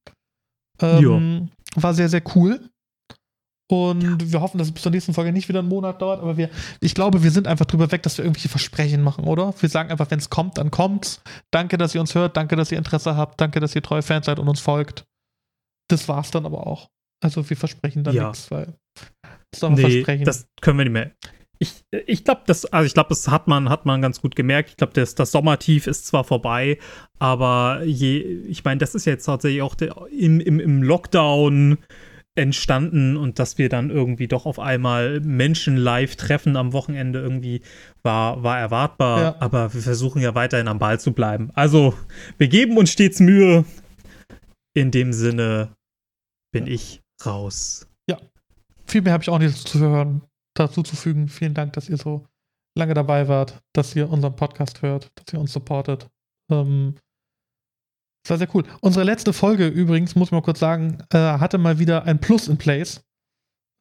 Ähm, 0.82 1.50
war 1.76 1.94
sehr, 1.94 2.10
sehr 2.10 2.22
cool. 2.36 2.70
Und 3.70 4.32
wir 4.32 4.40
hoffen, 4.40 4.58
dass 4.60 4.68
es 4.68 4.74
bis 4.74 4.84
zur 4.84 4.94
nächsten 4.94 5.14
Folge 5.14 5.34
nicht 5.34 5.50
wieder 5.50 5.60
einen 5.60 5.68
Monat 5.68 6.02
dauert, 6.02 6.22
aber 6.22 6.38
wir, 6.38 6.50
ich 6.80 6.96
glaube, 6.96 7.22
wir 7.24 7.32
sind 7.32 7.48
einfach 7.48 7.66
drüber 7.66 7.92
weg, 7.92 8.02
dass 8.04 8.18
wir 8.18 8.24
irgendwelche 8.24 8.48
Versprechen 8.48 9.02
machen, 9.04 9.26
oder? 9.26 9.54
Wir 9.60 9.68
sagen 9.68 9.92
einfach, 9.92 10.10
wenn 10.10 10.20
es 10.20 10.30
kommt, 10.30 10.58
dann 10.58 10.72
kommt's. 10.72 11.22
Danke, 11.52 11.78
dass 11.78 11.94
ihr 11.94 12.00
uns 12.00 12.16
hört, 12.16 12.38
danke, 12.38 12.56
dass 12.56 12.72
ihr 12.72 12.78
Interesse 12.78 13.18
habt, 13.18 13.42
danke, 13.42 13.60
dass 13.60 13.76
ihr 13.76 13.82
treue 13.84 14.04
Fans 14.04 14.26
seid 14.28 14.40
und 14.40 14.48
uns 14.48 14.62
folgt. 14.62 15.04
Das 15.90 16.08
war's 16.08 16.32
dann 16.32 16.46
aber 16.46 16.66
auch. 16.66 16.88
Also 17.22 17.50
wir 17.50 17.58
versprechen 17.58 18.06
dann 18.06 18.16
Ja. 18.16 18.28
nichts, 18.30 18.50
weil 18.52 18.74
das 19.52 19.60
soll 19.60 19.72
man 19.72 19.80
Nee, 19.82 19.92
versprechen. 19.92 20.24
das 20.26 20.48
können 20.62 20.78
wir 20.78 20.86
nicht 20.86 20.94
mehr. 20.94 21.12
Ich, 21.60 21.84
ich 22.06 22.24
glaube, 22.24 22.42
das, 22.46 22.66
also 22.66 22.86
ich 22.86 22.94
glaube, 22.94 23.10
das 23.10 23.28
hat 23.28 23.48
man, 23.48 23.70
hat 23.70 23.86
man 23.86 24.02
ganz 24.02 24.22
gut 24.22 24.36
gemerkt. 24.36 24.70
Ich 24.70 24.78
glaube, 24.78 24.94
das, 24.94 25.16
das 25.16 25.32
Sommertief 25.32 25.88
ist 25.88 26.06
zwar 26.06 26.24
vorbei, 26.24 26.78
aber 27.20 27.82
je, 27.84 28.20
ich 28.20 28.64
meine, 28.64 28.80
das 28.80 28.96
ist 28.96 29.06
jetzt 29.06 29.26
tatsächlich 29.26 29.62
auch 29.62 29.76
der, 29.76 29.96
im, 30.12 30.40
im, 30.40 30.60
im 30.60 30.84
Lockdown 30.84 31.80
entstanden 32.36 33.18
und 33.18 33.40
dass 33.40 33.58
wir 33.58 33.68
dann 33.68 33.90
irgendwie 33.90 34.28
doch 34.28 34.46
auf 34.46 34.60
einmal 34.60 35.20
Menschen 35.22 35.76
live 35.76 36.16
treffen 36.16 36.56
am 36.56 36.72
Wochenende 36.72 37.20
irgendwie 37.20 37.62
war, 38.04 38.44
war 38.44 38.60
erwartbar. 38.60 39.22
Ja. 39.22 39.36
Aber 39.40 39.74
wir 39.74 39.82
versuchen 39.82 40.22
ja 40.22 40.36
weiterhin 40.36 40.68
am 40.68 40.78
Ball 40.78 41.00
zu 41.00 41.14
bleiben. 41.14 41.50
Also, 41.56 41.96
wir 42.38 42.48
geben 42.48 42.78
uns 42.78 42.92
stets 42.92 43.20
Mühe. 43.20 43.66
In 44.76 44.92
dem 44.92 45.12
Sinne 45.12 45.74
bin 46.52 46.68
ich 46.68 47.02
raus. 47.26 47.88
Viel 48.88 49.02
mehr 49.02 49.14
habe 49.14 49.24
ich 49.24 49.30
auch 49.30 49.40
nicht 49.40 49.68
zu 49.68 49.80
hören, 49.80 50.22
dazu 50.60 50.84
zu 50.84 50.96
fügen. 50.96 51.28
Vielen 51.28 51.54
Dank, 51.54 51.74
dass 51.74 51.90
ihr 51.90 51.98
so 51.98 52.26
lange 52.78 52.94
dabei 52.94 53.28
wart, 53.28 53.62
dass 53.74 53.96
ihr 53.96 54.10
unseren 54.10 54.36
Podcast 54.36 54.82
hört, 54.82 55.12
dass 55.16 55.34
ihr 55.34 55.40
uns 55.40 55.54
supportet. 55.54 56.08
Ähm, 56.52 56.96
das 58.24 58.32
war 58.32 58.38
sehr 58.38 58.56
cool. 58.56 58.64
Unsere 58.82 59.06
letzte 59.06 59.34
Folge 59.34 59.68
übrigens, 59.68 60.16
muss 60.16 60.30
ich 60.30 60.32
mal 60.34 60.42
kurz 60.42 60.60
sagen, 60.60 60.98
äh, 61.14 61.18
hatte 61.18 61.58
mal 61.58 61.80
wieder 61.80 62.04
ein 62.04 62.20
Plus 62.20 62.48
in 62.48 62.58
Place. 62.58 63.02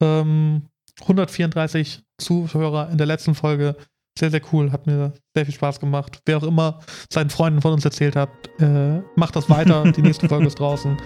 Ähm, 0.02 0.68
134 1.00 2.02
Zuhörer 2.18 2.90
in 2.90 2.98
der 2.98 3.06
letzten 3.06 3.34
Folge. 3.34 3.76
Sehr, 4.18 4.30
sehr 4.30 4.40
cool. 4.52 4.72
Hat 4.72 4.86
mir 4.86 5.12
sehr 5.34 5.44
viel 5.44 5.54
Spaß 5.54 5.80
gemacht. 5.80 6.20
Wer 6.24 6.38
auch 6.38 6.42
immer 6.44 6.80
seinen 7.12 7.28
Freunden 7.28 7.60
von 7.60 7.74
uns 7.74 7.84
erzählt 7.84 8.16
hat, 8.16 8.30
äh, 8.60 9.00
macht 9.16 9.36
das 9.36 9.50
weiter. 9.50 9.90
Die 9.92 10.02
nächste 10.02 10.28
Folge 10.30 10.46
ist 10.46 10.58
draußen. 10.58 10.96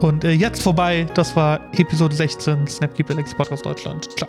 Und 0.00 0.24
äh, 0.24 0.32
jetzt 0.32 0.62
vorbei, 0.62 1.06
das 1.14 1.34
war 1.34 1.60
Episode 1.74 2.14
16 2.14 2.66
Snapkeep 2.66 3.10
Alex 3.10 3.34
Podcast 3.34 3.64
Deutschland. 3.64 4.08
Ciao. 4.16 4.28